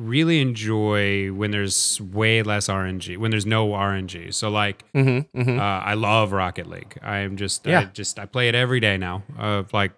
really 0.00 0.40
enjoy 0.40 1.30
when 1.32 1.50
there's 1.50 2.00
way 2.00 2.42
less 2.42 2.68
RNG, 2.68 3.18
when 3.18 3.30
there's 3.30 3.46
no 3.46 3.68
RNG. 3.68 4.32
So 4.32 4.48
like, 4.50 4.84
Mm-hmm. 4.92 5.38
mm-hmm. 5.40 5.58
uh, 5.58 5.62
I 5.62 5.94
love 5.94 6.32
Rocket 6.32 6.66
League. 6.68 6.96
I'm 7.02 7.36
just, 7.36 7.66
I 7.66 7.70
Yeah. 7.70 7.84
just, 7.92 8.18
I 8.18 8.26
play 8.26 8.48
it 8.48 8.54
every 8.54 8.80
day 8.80 8.96
now. 8.96 9.22
Uh, 9.38 9.64
like, 9.72 9.92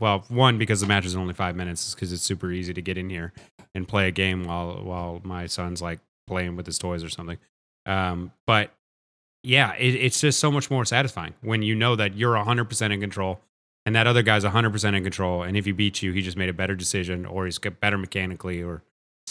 well, 0.00 0.24
one 0.28 0.58
because 0.58 0.80
the 0.80 0.86
match 0.88 1.06
is 1.06 1.14
only 1.14 1.34
five 1.34 1.54
minutes, 1.54 1.94
because 1.94 2.12
it's 2.12 2.22
super 2.22 2.50
easy 2.50 2.74
to 2.74 2.82
get 2.82 2.98
in 2.98 3.08
here 3.10 3.32
and 3.76 3.86
play 3.86 4.08
a 4.08 4.10
game 4.10 4.44
while 4.44 4.82
while 4.82 5.20
my 5.22 5.46
son's 5.46 5.80
like 5.80 6.00
playing 6.26 6.56
with 6.56 6.66
his 6.66 6.78
toys 6.78 7.04
or 7.04 7.08
something. 7.08 7.38
Um, 7.86 8.32
but 8.46 8.72
yeah, 9.44 9.74
it, 9.76 9.94
it's 9.94 10.20
just 10.20 10.40
so 10.40 10.50
much 10.50 10.68
more 10.70 10.84
satisfying 10.84 11.34
when 11.42 11.62
you 11.62 11.74
know 11.76 11.94
that 11.96 12.16
you're 12.16 12.34
100% 12.34 12.92
in 12.92 13.00
control 13.00 13.40
and 13.86 13.94
that 13.94 14.06
other 14.08 14.22
guy's 14.22 14.42
100% 14.44 14.96
in 14.96 15.02
control. 15.04 15.42
And 15.44 15.56
if 15.56 15.64
he 15.66 15.70
beats 15.72 16.02
you, 16.02 16.12
he 16.12 16.22
just 16.22 16.36
made 16.36 16.48
a 16.48 16.52
better 16.54 16.74
decision 16.74 17.24
or 17.26 17.44
he's 17.44 17.58
got 17.58 17.78
better 17.78 17.98
mechanically 17.98 18.62
or 18.62 18.82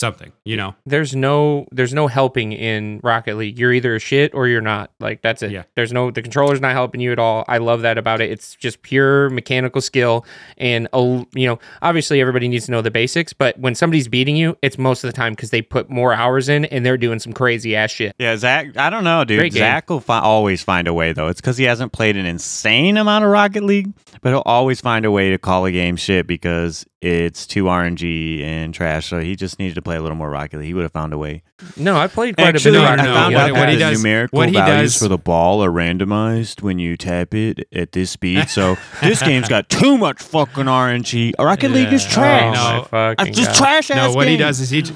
something, 0.04 0.32
you 0.46 0.58
know. 0.58 0.76
there's 0.86 1.16
no 1.16 1.66
there's 1.72 1.94
no 1.94 2.08
helping 2.08 2.52
in 2.54 3.00
Rocket 3.04 3.38
League. 3.38 3.58
You're 3.58 3.74
either 3.74 3.96
a 3.96 4.00
shit 4.00 4.34
or 4.34 4.48
you're 4.48 4.62
not. 4.62 4.92
Like 5.00 5.22
that's 5.22 5.42
it. 5.42 5.52
Yeah. 5.52 5.64
There's 5.76 5.92
no 5.94 6.12
the 6.12 6.22
controller's 6.22 6.62
not 6.62 6.74
helping 6.74 7.02
you 7.02 7.12
at 7.12 7.20
all. 7.20 7.46
I 7.48 7.58
love 7.60 7.82
that 7.82 7.98
about 7.98 8.22
it. 8.22 8.30
It's 8.32 8.56
just 8.56 8.82
pure 8.82 9.30
mechanical 9.30 9.82
skill 9.82 10.26
and 10.58 10.88
a 10.94 10.98
l- 10.98 11.26
you 11.34 11.48
know, 11.48 11.60
obviously 11.82 12.20
everybody 12.22 12.48
needs 12.48 12.66
to 12.66 12.72
know 12.72 12.82
the 12.82 12.92
basics, 12.92 13.34
but 13.34 13.58
when 13.60 13.76
somebody's 13.76 14.08
beating 14.08 14.36
you, 14.36 14.58
it's 14.62 14.78
most 14.78 15.04
of 15.04 15.08
the 15.10 15.16
time 15.16 15.36
cuz 15.36 15.50
they 15.50 15.62
put 15.62 15.90
more 15.90 16.14
hours 16.14 16.50
in 16.50 16.66
and 16.66 16.86
they're 16.86 16.98
doing 16.98 17.20
some 17.20 17.34
crazy 17.34 17.76
ass 17.76 17.92
shit. 17.92 18.16
Yeah, 18.20 18.36
Zach. 18.38 18.78
I 18.78 18.90
don't 18.90 19.04
know, 19.04 19.24
dude. 19.24 19.40
Great 19.40 19.54
game. 19.54 19.62
Zach 19.62 19.90
will 19.90 20.00
fi- 20.00 20.20
always 20.20 20.62
find 20.64 20.88
a 20.88 20.94
way, 20.94 21.14
though. 21.14 21.28
It's 21.28 21.42
because 21.42 21.58
he 21.58 21.66
hasn't 21.66 21.92
played 21.94 22.18
an 22.18 22.26
insane 22.26 22.98
amount 22.98 23.24
of 23.26 23.32
Rocket 23.32 23.64
League, 23.64 23.94
but 24.22 24.30
he'll 24.30 24.44
always 24.46 24.82
find 24.82 25.06
a 25.06 25.12
way 25.12 25.30
to 25.32 25.38
call 25.38 25.66
a 25.66 25.72
game 25.72 25.96
shit 25.96 26.28
because 26.28 26.86
it's 27.04 27.46
too 27.46 27.66
RNG 27.66 28.42
and 28.44 28.74
trash. 28.74 29.08
So 29.10 29.20
he 29.20 29.36
just 29.36 29.60
needed 29.60 29.76
to 29.76 29.82
play 29.82 29.98
a 29.98 30.02
little 30.02 30.16
more 30.16 30.30
Rocket 30.30 30.58
League. 30.58 30.68
He 30.68 30.74
would 30.74 30.84
have 30.84 30.92
found 30.94 31.12
a 31.14 31.18
way. 31.18 31.44
No, 31.76 31.98
I 31.98 32.08
played 32.08 32.36
quite 32.38 32.56
Actually, 32.56 32.78
a 32.78 32.82
bit 32.82 32.88
I 32.90 32.94
of 32.94 33.00
Rocket 33.00 33.14
found 33.14 33.28
League. 33.34 33.38
out 33.40 33.48
in 33.48 33.54
the 33.54 33.54
that 33.56 33.60
what 33.60 33.70
he 33.74 33.78
does- 33.78 33.98
numerical 34.04 34.38
what 34.38 34.50
he 34.50 34.56
values 34.56 34.94
does- 34.94 35.02
for 35.02 35.08
the 35.10 35.18
ball 35.18 35.64
are 35.64 35.70
randomized 35.70 36.62
when 36.62 36.80
you 36.80 36.96
tap 36.96 37.34
it 37.34 37.68
at 37.74 37.92
this 37.92 38.12
speed. 38.12 38.50
So 38.50 38.78
this 39.02 39.22
game's 39.22 39.50
got 39.50 39.70
too 39.70 39.98
much 39.98 40.22
fucking 40.22 40.66
RNG. 40.68 41.34
Rocket 41.38 41.72
League 41.72 41.92
is 41.92 42.04
Yeah. 42.06 42.10
Oh 42.10 42.14
trash. 42.14 42.58
Oh, 42.58 42.78
No. 42.78 42.84
fucking 42.86 43.28
It's 43.28 43.38
just 43.38 43.52
God. 43.52 43.58
trash. 43.58 43.90
No, 43.90 44.12
what 44.14 44.28
he 44.28 44.38
does 44.38 44.60
is 44.60 44.70
he. 44.70 44.82
j- 44.84 44.94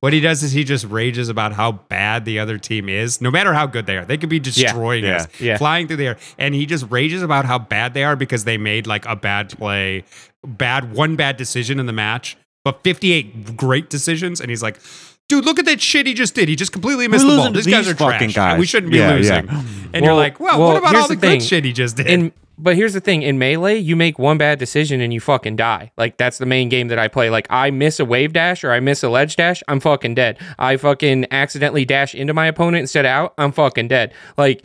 What 0.00 0.14
he 0.14 0.20
does 0.20 0.42
is 0.42 0.52
he 0.52 0.64
just 0.64 0.86
rages 0.86 1.28
about 1.28 1.52
how 1.52 1.72
bad 1.72 2.24
the 2.24 2.38
other 2.38 2.56
team 2.56 2.88
is, 2.88 3.20
no 3.20 3.30
matter 3.30 3.52
how 3.52 3.66
good 3.66 3.84
they 3.84 3.98
are. 3.98 4.06
They 4.06 4.16
could 4.16 4.30
be 4.30 4.40
destroying 4.40 5.04
Yeah, 5.04 5.16
us, 5.16 5.28
yeah. 5.38 5.58
flying 5.58 5.88
through 5.88 5.98
the 5.98 6.06
air, 6.06 6.16
and 6.38 6.54
he 6.54 6.64
just 6.64 6.86
rages 6.88 7.22
about 7.22 7.44
how 7.44 7.58
bad 7.58 7.92
they 7.92 8.02
are 8.02 8.16
because 8.16 8.44
they 8.44 8.56
made 8.56 8.86
like 8.86 9.04
a 9.04 9.14
bad 9.14 9.50
play, 9.50 10.04
bad 10.46 10.92
one 10.92 11.16
bad 11.16 11.36
decision 11.36 11.78
in 11.80 11.86
the 11.86 11.92
match, 11.92 12.36
but 12.64 12.82
fifty-eight 12.82 13.56
great 13.56 13.90
decisions, 13.90 14.40
and 14.40 14.50
he's 14.50 14.62
like, 14.62 14.78
"Dude, 15.28 15.44
look 15.44 15.58
at 15.58 15.64
that 15.66 15.80
shit 15.80 16.06
he 16.06 16.14
just 16.14 16.34
did. 16.34 16.48
He 16.48 16.56
just 16.56 16.72
completely 16.72 17.08
missed 17.08 17.26
the 17.26 17.36
ball. 17.36 17.46
to 17.46 17.52
These 17.52 17.66
guys 17.66 17.88
are 17.88 17.94
trash. 17.94 18.12
fucking 18.12 18.30
guys." 18.30 18.58
We 18.58 18.66
shouldn't 18.66 18.92
be 18.92 18.98
Yeah, 18.98 19.12
losing." 19.14 19.46
yeah. 19.46 19.62
And 19.92 20.04
you're 20.04 20.14
like, 20.14 20.38
"Well, 20.40 20.58
well, 20.58 20.68
what 20.68 20.76
about 20.78 20.94
all 20.96 21.08
the, 21.08 21.14
the 21.16 21.20
good 21.20 21.42
shit 21.42 21.64
he 21.64 21.72
just 21.72 21.96
did?" 21.96 22.06
in 22.06 22.32
but 22.62 22.76
here's 22.76 22.92
the 22.92 23.00
thing 23.00 23.22
in 23.22 23.38
melee 23.38 23.78
you 23.78 23.96
make 23.96 24.18
one 24.18 24.36
bad 24.36 24.58
decision 24.58 25.00
and 25.00 25.14
you 25.14 25.18
fucking 25.20 25.56
die 25.56 25.90
like 25.96 26.18
that's 26.18 26.36
the 26.36 26.44
main 26.44 26.68
game 26.68 26.88
that 26.88 26.98
i 26.98 27.08
play 27.08 27.30
like 27.30 27.46
i 27.48 27.70
miss 27.70 27.98
a 27.98 28.04
wave 28.04 28.34
dash 28.34 28.62
or 28.62 28.70
i 28.70 28.78
miss 28.78 29.02
a 29.02 29.08
ledge 29.08 29.34
dash 29.36 29.62
i'm 29.66 29.80
fucking 29.80 30.14
dead 30.14 30.36
i 30.58 30.76
fucking 30.76 31.26
accidentally 31.30 31.86
dash 31.86 32.14
into 32.14 32.34
my 32.34 32.44
opponent 32.44 32.82
instead 32.82 33.06
of 33.06 33.08
out 33.08 33.32
i'm 33.38 33.50
fucking 33.50 33.88
dead 33.88 34.12
like 34.36 34.62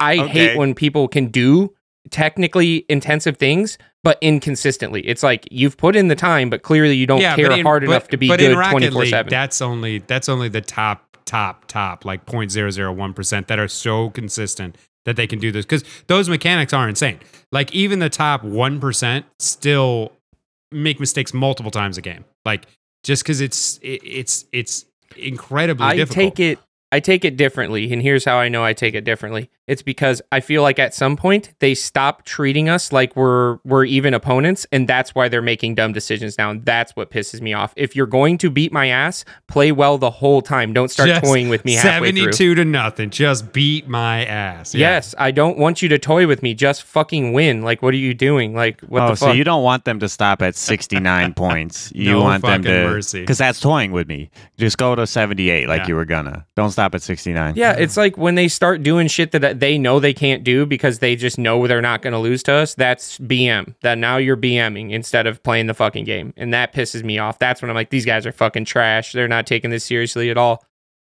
i 0.00 0.18
Okay. 0.18 0.28
hate 0.32 0.56
when 0.58 0.74
people 0.74 1.06
can 1.06 1.26
do 1.28 1.72
technically 2.10 2.84
intensive 2.88 3.36
things 3.36 3.78
but 4.04 4.18
inconsistently 4.20 5.00
it's 5.06 5.22
like 5.22 5.46
you've 5.50 5.76
put 5.76 5.96
in 5.96 6.08
the 6.08 6.16
time 6.16 6.48
but 6.50 6.62
clearly 6.62 6.94
you 6.96 7.06
don't 7.06 7.20
care 7.20 7.50
in- 7.50 7.64
hard 7.64 7.82
but- 7.82 7.90
enough 7.90 8.08
to 8.08 8.16
be 8.16 8.28
but 8.28 8.38
good 8.38 8.54
24 8.54 9.06
7 9.06 9.30
That's 9.30 9.60
only 9.60 9.98
that's 9.98 10.28
only 10.28 10.48
the 10.48 10.60
top 10.60 11.16
top 11.24 11.66
top 11.66 12.04
like 12.04 12.24
0.001 12.26 13.14
percent 13.14 13.48
that 13.48 13.58
are 13.58 13.68
so 13.68 14.10
consistent 14.10 14.76
that 15.08 15.16
they 15.16 15.26
can 15.26 15.38
do 15.38 15.50
this 15.50 15.64
because 15.64 15.84
those 16.06 16.28
mechanics 16.28 16.74
are 16.74 16.86
insane. 16.86 17.18
Like 17.50 17.72
even 17.74 17.98
the 17.98 18.10
top 18.10 18.44
one 18.44 18.78
percent 18.78 19.24
still 19.38 20.12
make 20.70 21.00
mistakes 21.00 21.32
multiple 21.32 21.70
times 21.70 21.96
a 21.96 22.02
game. 22.02 22.26
Like 22.44 22.66
just 23.04 23.22
because 23.22 23.40
it's 23.40 23.78
it, 23.78 24.00
it's 24.04 24.44
it's 24.52 24.84
incredibly 25.16 25.86
I 25.86 25.96
difficult. 25.96 26.36
take 26.36 26.40
it 26.40 26.58
I 26.92 27.00
take 27.00 27.24
it 27.24 27.36
differently, 27.36 27.90
and 27.92 28.02
here's 28.02 28.24
how 28.24 28.36
I 28.36 28.48
know 28.48 28.64
I 28.64 28.74
take 28.74 28.94
it 28.94 29.04
differently. 29.04 29.50
It's 29.68 29.82
because 29.82 30.20
I 30.32 30.40
feel 30.40 30.62
like 30.62 30.78
at 30.78 30.94
some 30.94 31.14
point 31.16 31.54
they 31.60 31.74
stop 31.74 32.24
treating 32.24 32.68
us 32.68 32.90
like 32.90 33.14
we're 33.14 33.58
we're 33.64 33.84
even 33.84 34.14
opponents, 34.14 34.66
and 34.72 34.88
that's 34.88 35.14
why 35.14 35.28
they're 35.28 35.42
making 35.42 35.74
dumb 35.76 35.92
decisions 35.92 36.38
now. 36.38 36.50
And 36.50 36.64
that's 36.64 36.96
what 36.96 37.10
pisses 37.10 37.42
me 37.42 37.52
off. 37.52 37.74
If 37.76 37.94
you're 37.94 38.06
going 38.06 38.38
to 38.38 38.50
beat 38.50 38.72
my 38.72 38.86
ass, 38.88 39.26
play 39.46 39.70
well 39.70 39.98
the 39.98 40.10
whole 40.10 40.40
time. 40.40 40.72
Don't 40.72 40.90
start 40.90 41.10
Just 41.10 41.22
toying 41.22 41.50
with 41.50 41.66
me 41.66 41.74
halfway 41.74 42.10
through. 42.12 42.32
Seventy-two 42.32 42.54
to 42.54 42.64
nothing. 42.64 43.10
Just 43.10 43.52
beat 43.52 43.86
my 43.86 44.24
ass. 44.24 44.74
Yeah. 44.74 44.88
Yes, 44.88 45.14
I 45.18 45.30
don't 45.30 45.58
want 45.58 45.82
you 45.82 45.88
to 45.90 45.98
toy 45.98 46.26
with 46.26 46.42
me. 46.42 46.54
Just 46.54 46.82
fucking 46.84 47.34
win. 47.34 47.60
Like, 47.62 47.82
what 47.82 47.92
are 47.92 47.98
you 47.98 48.14
doing? 48.14 48.54
Like, 48.54 48.80
what 48.80 49.02
oh, 49.02 49.08
the 49.08 49.16
fuck? 49.16 49.28
so 49.28 49.32
you 49.32 49.44
don't 49.44 49.62
want 49.62 49.84
them 49.84 50.00
to 50.00 50.08
stop 50.08 50.40
at 50.40 50.56
69 50.56 51.34
points. 51.34 51.92
You 51.94 52.12
No 52.12 52.22
want 52.22 52.42
them 52.42 52.62
fucking 52.62 52.72
to 52.72 52.84
mercy. 52.88 53.20
because 53.20 53.36
that's 53.38 53.60
toying 53.60 53.92
with 53.92 54.08
me. 54.08 54.30
Just 54.56 54.78
go 54.78 54.94
to 54.94 55.06
78 55.06 55.68
like 55.68 55.82
Yeah. 55.82 55.88
you 55.88 55.94
were 55.94 56.06
gonna. 56.06 56.46
Don't 56.56 56.70
stop 56.70 56.94
at 56.94 57.02
69. 57.02 57.54
Yeah, 57.56 57.74
it's 57.78 57.98
like 57.98 58.16
when 58.16 58.34
they 58.34 58.48
start 58.48 58.82
doing 58.82 59.08
shit 59.08 59.32
that 59.32 59.57
they 59.60 59.78
know 59.78 60.00
they 60.00 60.14
can't 60.14 60.44
do 60.44 60.66
because 60.66 60.98
they 60.98 61.16
just 61.16 61.38
know 61.38 61.66
they're 61.66 61.80
not 61.82 62.02
going 62.02 62.12
to 62.12 62.18
lose 62.18 62.42
to 62.44 62.52
us. 62.52 62.74
That's 62.74 63.18
BM. 63.18 63.74
That 63.82 63.98
now 63.98 64.16
you're 64.16 64.36
BMing 64.36 64.92
instead 64.92 65.26
of 65.26 65.42
playing 65.42 65.66
the 65.66 65.74
fucking 65.74 66.04
game, 66.04 66.32
and 66.36 66.52
that 66.54 66.72
pisses 66.72 67.02
me 67.02 67.18
off. 67.18 67.38
That's 67.38 67.60
when 67.62 67.70
I'm 67.70 67.74
like, 67.74 67.90
these 67.90 68.04
guys 68.06 68.26
are 68.26 68.32
fucking 68.32 68.64
trash. 68.66 69.12
They're 69.12 69.28
not 69.28 69.46
taking 69.46 69.70
this 69.70 69.84
seriously 69.84 70.30
at 70.30 70.36
all. 70.36 70.64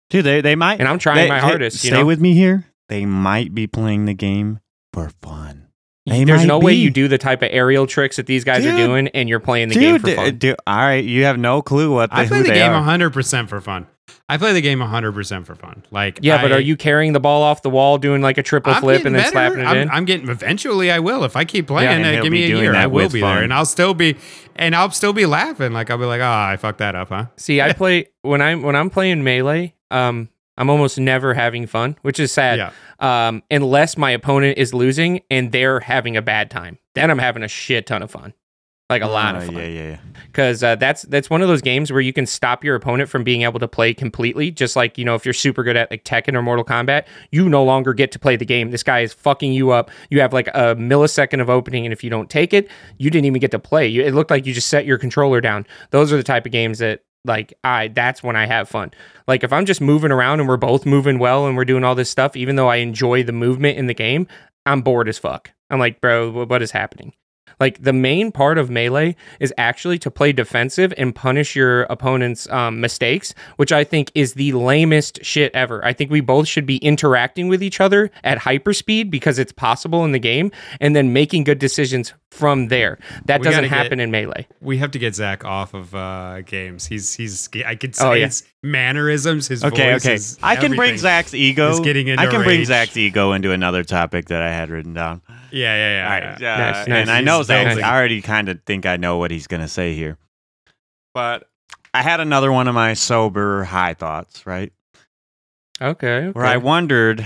Dude, 0.09 0.25
they, 0.25 0.41
they 0.41 0.55
might. 0.55 0.79
And 0.79 0.87
I'm 0.87 0.99
trying 0.99 1.17
they- 1.17 1.29
my 1.29 1.39
hey, 1.39 1.47
hardest. 1.47 1.83
You 1.83 1.89
Stay 1.91 1.99
know, 1.99 2.05
with 2.05 2.19
me 2.19 2.33
here. 2.33 2.65
They 2.89 3.05
might 3.05 3.55
be 3.55 3.65
playing 3.67 4.05
the 4.05 4.13
game 4.13 4.59
for 4.91 5.09
fun. 5.21 5.67
They 6.05 6.25
there's 6.25 6.41
might 6.41 6.47
no 6.47 6.59
way 6.59 6.73
you 6.73 6.91
do 6.91 7.07
the 7.07 7.17
type 7.17 7.41
of 7.41 7.49
aerial 7.51 7.87
tricks 7.87 8.17
that 8.17 8.25
these 8.25 8.43
guys 8.43 8.65
are 8.65 8.75
doing, 8.75 9.07
and 9.09 9.29
you're 9.29 9.39
playing 9.39 9.69
the 9.69 9.75
game 9.75 9.93
Dude, 9.93 10.01
for 10.01 10.07
d- 10.07 10.15
fun. 10.15 10.37
dude, 10.37 10.55
all 10.67 10.75
right, 10.77 11.03
you 11.03 11.23
have 11.23 11.39
no 11.39 11.61
clue 11.61 11.93
what 11.93 12.09
the, 12.09 12.17
I 12.17 12.27
play 12.27 12.37
who 12.39 12.43
the 12.43 12.49
they 12.49 12.55
game 12.55 12.73
are. 12.73 12.85
100% 12.85 13.47
for 13.47 13.61
fun. 13.61 13.87
I 14.29 14.37
play 14.37 14.53
the 14.53 14.61
game 14.61 14.79
100% 14.79 15.45
for 15.45 15.55
fun. 15.55 15.83
Like 15.91 16.19
yeah, 16.21 16.41
but 16.41 16.51
are 16.51 16.59
you 16.59 16.75
carrying 16.75 17.13
the 17.13 17.19
ball 17.19 17.43
off 17.43 17.61
the 17.61 17.69
wall, 17.69 17.97
doing 17.97 18.21
like 18.21 18.37
a 18.37 18.43
triple 18.43 18.73
I'm 18.73 18.81
flip, 18.81 19.05
and 19.05 19.15
then 19.15 19.21
better. 19.21 19.31
slapping 19.31 19.59
it 19.59 19.65
I'm, 19.65 19.77
in? 19.77 19.89
I'm 19.89 20.05
getting 20.05 20.29
eventually. 20.29 20.91
I 20.91 20.99
will 20.99 21.23
if 21.23 21.35
I 21.35 21.45
keep 21.45 21.67
playing. 21.67 21.89
and 21.89 22.19
uh, 22.19 22.21
give 22.21 22.31
me 22.31 22.43
a 22.43 22.55
year. 22.57 22.75
I 22.75 22.87
will 22.87 23.09
be 23.09 23.21
fun. 23.21 23.35
there, 23.35 23.43
and 23.43 23.53
I'll 23.53 23.65
still 23.65 23.93
be, 23.93 24.15
and 24.55 24.75
I'll 24.75 24.91
still 24.91 25.13
be 25.13 25.25
laughing. 25.25 25.71
Like 25.73 25.89
I'll 25.89 25.97
be 25.97 26.05
like, 26.05 26.21
oh, 26.21 26.25
I 26.25 26.57
fucked 26.57 26.79
that 26.79 26.95
up, 26.95 27.09
huh? 27.09 27.27
See, 27.37 27.61
I 27.61 27.73
play 27.73 28.07
when 28.21 28.41
I'm 28.41 28.61
when 28.61 28.75
I'm 28.75 28.89
playing 28.89 29.23
melee. 29.23 29.75
Um, 29.91 30.29
I'm 30.57 30.69
almost 30.69 30.99
never 30.99 31.33
having 31.33 31.65
fun, 31.65 31.97
which 32.01 32.19
is 32.19 32.31
sad. 32.31 32.57
Yeah. 32.57 32.71
Um, 32.99 33.43
unless 33.49 33.97
my 33.97 34.11
opponent 34.11 34.57
is 34.57 34.73
losing 34.73 35.21
and 35.29 35.51
they're 35.51 35.79
having 35.79 36.15
a 36.15 36.21
bad 36.21 36.51
time, 36.51 36.77
then 36.93 37.09
I'm 37.09 37.17
having 37.17 37.43
a 37.43 37.47
shit 37.47 37.87
ton 37.87 38.03
of 38.03 38.11
fun, 38.11 38.33
like 38.89 39.01
a 39.01 39.07
lot 39.07 39.35
of 39.35 39.43
Oh, 39.43 39.45
fun. 39.47 39.55
Yeah, 39.55 39.65
yeah, 39.65 39.89
yeah. 39.89 39.97
Because 40.25 40.63
uh, 40.63 40.75
that's 40.75 41.03
that's 41.03 41.29
one 41.29 41.41
of 41.41 41.47
those 41.47 41.61
games 41.61 41.91
where 41.91 42.01
you 42.01 42.11
can 42.13 42.25
stop 42.25 42.63
your 42.63 42.75
opponent 42.75 43.09
from 43.09 43.23
being 43.23 43.43
able 43.43 43.59
to 43.59 43.67
play 43.67 43.93
completely. 43.93 44.51
Just 44.51 44.75
like 44.75 44.97
you 44.97 45.05
know, 45.05 45.15
if 45.15 45.25
you're 45.25 45.33
super 45.33 45.63
good 45.63 45.75
at 45.75 45.89
like 45.91 46.03
Tekken 46.03 46.35
or 46.35 46.41
Mortal 46.41 46.65
Kombat, 46.65 47.05
you 47.31 47.47
no 47.49 47.63
longer 47.63 47.93
get 47.93 48.11
to 48.13 48.19
play 48.19 48.35
the 48.35 48.45
game. 48.45 48.71
This 48.71 48.83
guy 48.83 48.99
is 49.01 49.13
fucking 49.13 49.53
you 49.53 49.71
up. 49.71 49.89
You 50.09 50.21
have 50.21 50.33
like 50.33 50.47
a 50.49 50.75
millisecond 50.75 51.41
of 51.41 51.49
opening, 51.49 51.85
and 51.85 51.93
if 51.93 52.03
you 52.03 52.09
don't 52.09 52.29
take 52.29 52.53
it, 52.53 52.69
you 52.97 53.09
didn't 53.09 53.25
even 53.25 53.39
get 53.39 53.51
to 53.51 53.59
play. 53.59 53.87
You, 53.87 54.03
it 54.03 54.13
looked 54.13 54.31
like 54.31 54.45
you 54.45 54.53
just 54.53 54.67
set 54.67 54.85
your 54.85 54.97
controller 54.97 55.39
down. 55.41 55.65
Those 55.91 56.11
are 56.11 56.17
the 56.17 56.23
type 56.23 56.45
of 56.45 56.51
games 56.51 56.79
that 56.79 57.01
like 57.25 57.53
I 57.63 57.87
that's 57.89 58.21
when 58.21 58.35
I 58.35 58.45
have 58.47 58.67
fun. 58.67 58.91
Like 59.27 59.43
if 59.43 59.53
I'm 59.53 59.65
just 59.65 59.81
moving 59.81 60.11
around 60.11 60.39
and 60.41 60.49
we're 60.49 60.57
both 60.57 60.85
moving 60.85 61.19
well 61.19 61.47
and 61.47 61.55
we're 61.55 61.65
doing 61.65 61.83
all 61.83 61.95
this 61.95 62.09
stuff, 62.09 62.35
even 62.35 62.57
though 62.57 62.67
I 62.67 62.77
enjoy 62.77 63.23
the 63.23 63.31
movement 63.31 63.77
in 63.77 63.87
the 63.87 63.93
game, 63.93 64.27
I'm 64.65 64.81
bored 64.81 65.07
as 65.07 65.17
fuck. 65.17 65.51
I'm 65.69 65.79
like, 65.79 66.01
bro, 66.01 66.45
what 66.45 66.61
is 66.61 66.71
happening? 66.71 67.13
Like 67.63 67.81
the 67.81 67.93
main 67.93 68.33
part 68.33 68.57
of 68.57 68.69
melee 68.69 69.15
is 69.39 69.53
actually 69.57 69.97
to 69.99 70.11
play 70.11 70.33
defensive 70.33 70.93
and 70.97 71.15
punish 71.15 71.55
your 71.55 71.83
opponent's 71.83 72.49
um, 72.49 72.81
mistakes, 72.81 73.33
which 73.55 73.71
I 73.71 73.85
think 73.85 74.11
is 74.15 74.33
the 74.33 74.51
lamest 74.51 75.23
shit 75.23 75.49
ever. 75.55 75.77
I 75.85 75.93
think 75.93 76.11
we 76.11 76.19
both 76.19 76.45
should 76.45 76.65
be 76.65 76.75
interacting 76.77 77.47
with 77.47 77.63
each 77.63 77.79
other 77.79 78.11
at 78.25 78.37
hyperspeed 78.39 79.09
because 79.09 79.39
it's 79.39 79.53
possible 79.53 80.03
in 80.03 80.11
the 80.11 80.19
game, 80.19 80.51
and 80.81 80.93
then 80.93 81.13
making 81.13 81.45
good 81.45 81.59
decisions 81.59 82.11
from 82.31 82.67
there. 82.67 82.97
That 83.27 83.39
We 83.39 83.45
doesn't 83.45 83.65
happen 83.65 83.99
get- 83.99 84.03
in 84.03 84.11
melee. 84.11 84.45
We 84.59 84.77
have 84.79 84.91
to 84.91 84.99
get 84.99 85.15
Zach 85.15 85.45
off 85.45 85.73
of 85.73 85.95
uh, 85.95 86.41
games. 86.41 86.85
He's 86.85 87.13
he's. 87.15 87.47
I 87.65 87.75
could 87.75 87.95
say 87.95 88.05
Oh, 88.05 88.11
yeah. 88.11 88.25
his 88.25 88.43
mannerisms, 88.61 89.47
his 89.47 89.63
Okay, 89.63 89.93
voice, 89.93 90.05
okay. 90.05 90.13
his 90.13 90.37
I 90.43 90.57
can 90.57 90.75
bring. 90.75 90.97
Zach's 90.97 91.33
ego. 91.33 91.81
getting 91.81 92.09
I 92.19 92.27
can 92.27 92.43
bring. 92.43 92.65
Zach's 92.65 92.97
ego 92.97 93.31
into 93.31 93.51
another 93.51 93.83
topic 93.85 94.25
that 94.25 94.41
I 94.41 94.49
had 94.51 94.69
written 94.69 94.93
down. 94.93 95.21
Yeah, 95.53 95.75
yeah, 95.75 95.91
yeah. 95.91 96.03
All 96.33 96.41
yeah. 96.41 96.59
right, 96.65 96.73
Nice, 96.75 96.87
nice. 96.87 97.01
and 97.01 97.11
I 97.11 97.21
know 97.21 97.37
He's 97.37 97.47
Zach. 97.47 97.67
building. 97.67 97.83
I 97.83 97.95
already 97.95 98.21
kind 98.21 98.49
of 98.49 98.59
think 98.65 98.85
I 98.85 98.97
know 98.97 99.17
what 99.17 99.31
he's 99.31 99.47
gonna 99.47 99.67
say 99.67 99.93
here, 99.93 100.17
but 101.13 101.47
I 101.93 102.01
had 102.01 102.19
another 102.19 102.51
one 102.51 102.67
of 102.67 102.73
my 102.75 102.93
sober 102.95 103.63
high 103.63 103.93
thoughts, 103.93 104.45
right? 104.45 104.73
Okay. 105.81 106.29
Where 106.29 106.45
I 106.45 106.57
wondered, 106.57 107.25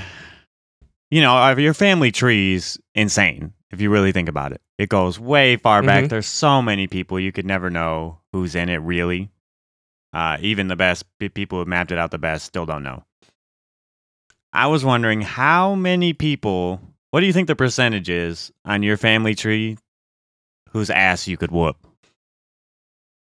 you 1.09 1.21
know, 1.21 1.35
uh, 1.37 1.55
your 1.55 1.73
family 1.73 2.11
tree's 2.11 2.77
insane 2.95 3.53
if 3.71 3.79
you 3.81 3.89
really 3.89 4.11
think 4.11 4.27
about 4.29 4.51
it. 4.51 4.61
It 4.77 4.89
goes 4.89 5.19
way 5.19 5.55
far 5.57 5.81
back. 5.83 6.05
Mhm. 6.05 6.09
There's 6.09 6.27
so 6.27 6.61
many 6.61 6.87
people 6.87 7.19
you 7.19 7.31
could 7.31 7.45
never 7.45 7.69
know 7.69 8.19
who's 8.33 8.55
in 8.55 8.69
it 8.69 8.77
really. 8.77 9.29
Uh, 10.13 10.37
even 10.41 10.67
the 10.67 10.75
best 10.75 11.05
pe- 11.19 11.29
people 11.29 11.59
who 11.59 11.65
mapped 11.69 11.91
it 11.91 11.97
out 11.97 12.11
the 12.11 12.17
best 12.17 12.45
still 12.45 12.65
don't 12.65 12.83
know. 12.83 13.03
I 14.53 14.67
was 14.67 14.83
wondering 14.83 15.21
how 15.21 15.75
many 15.75 16.13
people. 16.13 16.81
What 17.11 17.21
do 17.21 17.25
you 17.25 17.33
think 17.33 17.47
the 17.47 17.55
percentage 17.55 18.09
is 18.09 18.51
on 18.65 18.83
your 18.83 18.97
family 18.97 19.33
tree 19.35 19.77
whose 20.71 20.89
ass 20.89 21.27
you 21.27 21.37
could 21.37 21.51
whoop? 21.51 21.77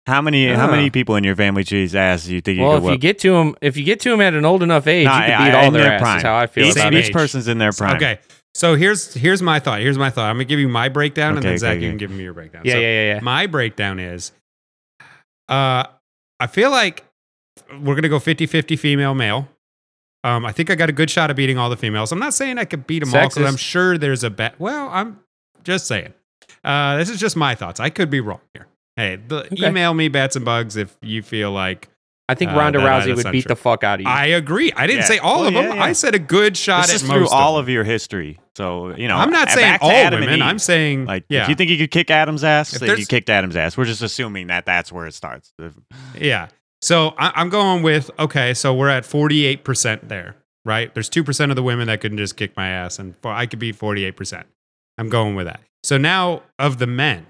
How 0.07 0.23
many? 0.23 0.49
How 0.49 0.66
Ah. 0.69 0.71
many 0.71 0.89
people 0.89 1.16
in 1.16 1.25
your 1.25 1.37
family 1.37 1.64
tree's 1.64 1.95
ass 1.95 2.25
do 2.25 2.35
you 2.35 2.41
think 2.41 2.57
you 2.57 2.62
well, 2.64 2.81
could 2.81 2.87
if 2.87 2.93
you 2.93 2.99
get 2.99 3.19
to 3.21 3.33
them, 3.33 3.55
if 3.61 3.77
you 3.77 3.85
get 3.85 4.01
to 4.01 4.11
them 4.11 4.23
at 4.23 4.33
an 4.33 4.47
old 4.47 4.62
enough 4.62 4.87
age, 4.87 5.05
Nah, 5.05 5.21
you 5.21 5.27
can 5.33 5.45
beat 5.45 5.55
I- 5.55 5.64
all 5.64 5.71
their 5.71 5.83
their 5.83 5.93
asses. 5.93 6.03
prime. 6.03 6.23
How 6.23 6.37
I 6.39 6.47
feel 6.47 6.66
each, 6.66 6.77
about 6.77 6.95
each 6.95 7.12
person's 7.12 7.47
in 7.47 7.59
their 7.59 7.73
prime. 7.73 7.97
Okay, 7.97 8.19
so 8.55 8.75
here's 8.75 9.12
here's 9.12 9.43
my 9.43 9.61
thought. 9.61 9.81
Here's 9.81 9.99
my 9.99 10.09
thought. 10.09 10.31
I'm 10.31 10.37
gonna 10.37 10.47
give 10.47 10.61
you 10.61 10.69
my 10.69 10.89
breakdown, 10.89 11.35
and 11.35 11.43
then 11.43 11.51
okay, 11.51 11.57
Zach, 11.59 11.77
okay. 11.77 11.85
you 11.85 11.91
can 11.91 11.99
give 11.99 12.11
me 12.11 12.25
your 12.25 12.33
breakdown. 12.33 12.62
Yeah, 12.64 12.73
So 12.75 12.79
yeah, 12.81 12.87
yeah, 12.89 13.14
yeah. 13.16 13.21
My 13.21 13.47
breakdown 13.47 13.99
is, 14.01 14.33
uh, 15.51 15.85
I 16.41 16.47
feel 16.47 16.71
like 16.71 17.05
we're 17.83 17.95
gonna 17.95 18.09
go 18.09 18.19
50-50 18.19 18.77
female 18.79 19.14
male. 19.14 19.47
Um, 20.25 20.45
I 20.45 20.53
think 20.53 20.71
I 20.71 20.75
got 20.75 20.89
a 20.89 20.93
good 20.93 21.11
shot 21.11 21.31
of 21.31 21.37
beating 21.37 21.59
all 21.59 21.71
the 21.71 21.77
females. 21.77 22.11
I'm 22.12 22.19
not 22.19 22.35
saying 22.35 22.59
I 22.59 22.64
could 22.64 22.87
beat 22.87 23.01
them 23.01 23.14
all 23.14 23.29
because 23.29 23.45
I'm 23.47 23.57
sure 23.57 23.97
there's 23.99 24.25
a 24.25 24.31
bet. 24.31 24.59
Well, 24.59 24.89
I'm 24.91 25.21
just 25.64 25.87
saying. 25.87 26.12
Uh, 26.64 26.97
this 26.97 27.09
is 27.09 27.21
just 27.21 27.37
my 27.37 27.55
thoughts. 27.55 27.79
I 27.79 27.89
could 27.91 28.11
be 28.11 28.21
wrong 28.21 28.41
here. 28.53 28.66
Hey, 28.97 29.16
the, 29.16 29.45
Okay. 29.47 29.69
email 29.69 29.95
me 29.95 30.09
bats 30.09 30.35
and 30.35 30.45
bugs 30.45 30.77
if 30.77 30.97
you 31.03 31.23
feel 31.23 31.53
like 31.53 31.89
I 32.31 32.35
think 32.35 32.51
Uh, 32.51 32.57
Ronda 32.57 32.81
that- 32.81 33.05
Rousey 33.07 33.14
would 33.16 33.31
beat 33.33 33.43
true. 33.43 33.49
the 33.51 33.57
fuck 33.57 33.85
out 33.85 34.01
of 34.01 34.03
you. 34.03 34.09
I 34.11 34.27
agree. 34.27 34.71
I 34.77 34.87
didn't 34.87 35.03
Yeah. 35.03 35.07
say 35.07 35.19
all 35.19 35.39
Well, 35.39 35.49
of 35.49 35.55
them. 35.55 35.64
yeah, 35.69 35.75
yeah. 35.77 35.83
I 35.85 35.93
said 35.93 36.14
a 36.14 36.19
good 36.19 36.57
shot 36.59 36.83
This 36.83 36.91
at 36.91 36.97
is 36.97 37.05
most 37.05 37.16
through 37.16 37.29
all 37.29 37.57
of 37.57 37.69
your 37.71 37.85
history. 37.85 38.39
So 38.57 38.95
you 38.97 39.07
know, 39.09 39.16
I'm 39.16 39.31
not 39.31 39.51
saying 39.51 39.79
all 39.81 39.91
Adam 39.91 40.21
women. 40.21 40.43
I'm 40.43 40.59
saying 40.59 41.07
like 41.07 41.25
yeah, 41.31 41.45
if 41.45 41.49
you 41.49 41.55
think 41.55 41.71
you 41.71 41.79
could 41.79 41.91
kick 41.93 42.11
Adam's 42.11 42.43
ass, 42.45 42.75
If 42.75 42.81
then 42.81 42.99
you 42.99 43.07
kicked 43.07 43.31
Adam's 43.31 43.57
ass. 43.57 43.79
We're 43.79 43.85
just 43.87 44.03
assuming 44.03 44.49
that 44.49 44.66
that's 44.66 44.91
where 44.93 45.07
it 45.07 45.14
starts. 45.14 45.53
yeah. 46.19 46.49
So 46.81 47.14
I, 47.18 47.33
I'm 47.35 47.49
going 47.49 47.83
with 47.83 48.11
okay. 48.18 48.55
So 48.55 48.74
we're 48.74 48.89
at 48.89 49.05
48 49.05 49.64
percent 49.64 50.09
there, 50.09 50.37
right? 50.64 50.93
There's 50.95 51.09
two 51.09 51.24
percent 51.24 51.51
of 51.51 51.57
the 51.57 51.62
women 51.62 51.89
that 51.89 52.01
couldn't 52.01 52.18
just 52.18 52.37
kick 52.37 52.57
my 52.57 52.68
ass, 52.68 52.99
and 52.99 53.14
I 53.24 53.47
could 53.47 53.59
be 53.59 53.72
48 53.72 54.16
percent. 54.16 54.47
I'm 54.97 55.09
going 55.09 55.35
with 55.35 55.47
that. 55.47 55.61
So 55.83 55.97
now 55.97 56.43
of 56.59 56.79
the 56.79 56.87
men, 56.87 57.26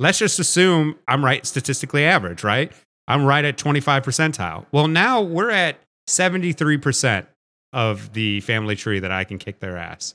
let's 0.00 0.18
just 0.18 0.38
assume 0.38 0.96
I'm 1.06 1.24
right 1.24 1.44
statistically 1.44 2.04
average, 2.04 2.44
right? 2.44 2.72
I'm 3.06 3.26
right 3.26 3.44
at 3.44 3.58
25 3.58 4.02
percentile. 4.02 4.64
Well, 4.72 4.88
now 4.88 5.20
we're 5.20 5.50
at 5.50 5.76
73 6.06 6.78
percent 6.78 7.26
of 7.72 8.12
the 8.12 8.40
family 8.40 8.76
tree 8.76 9.00
that 9.00 9.10
I 9.10 9.24
can 9.24 9.38
kick 9.38 9.60
their 9.60 9.76
ass. 9.76 10.14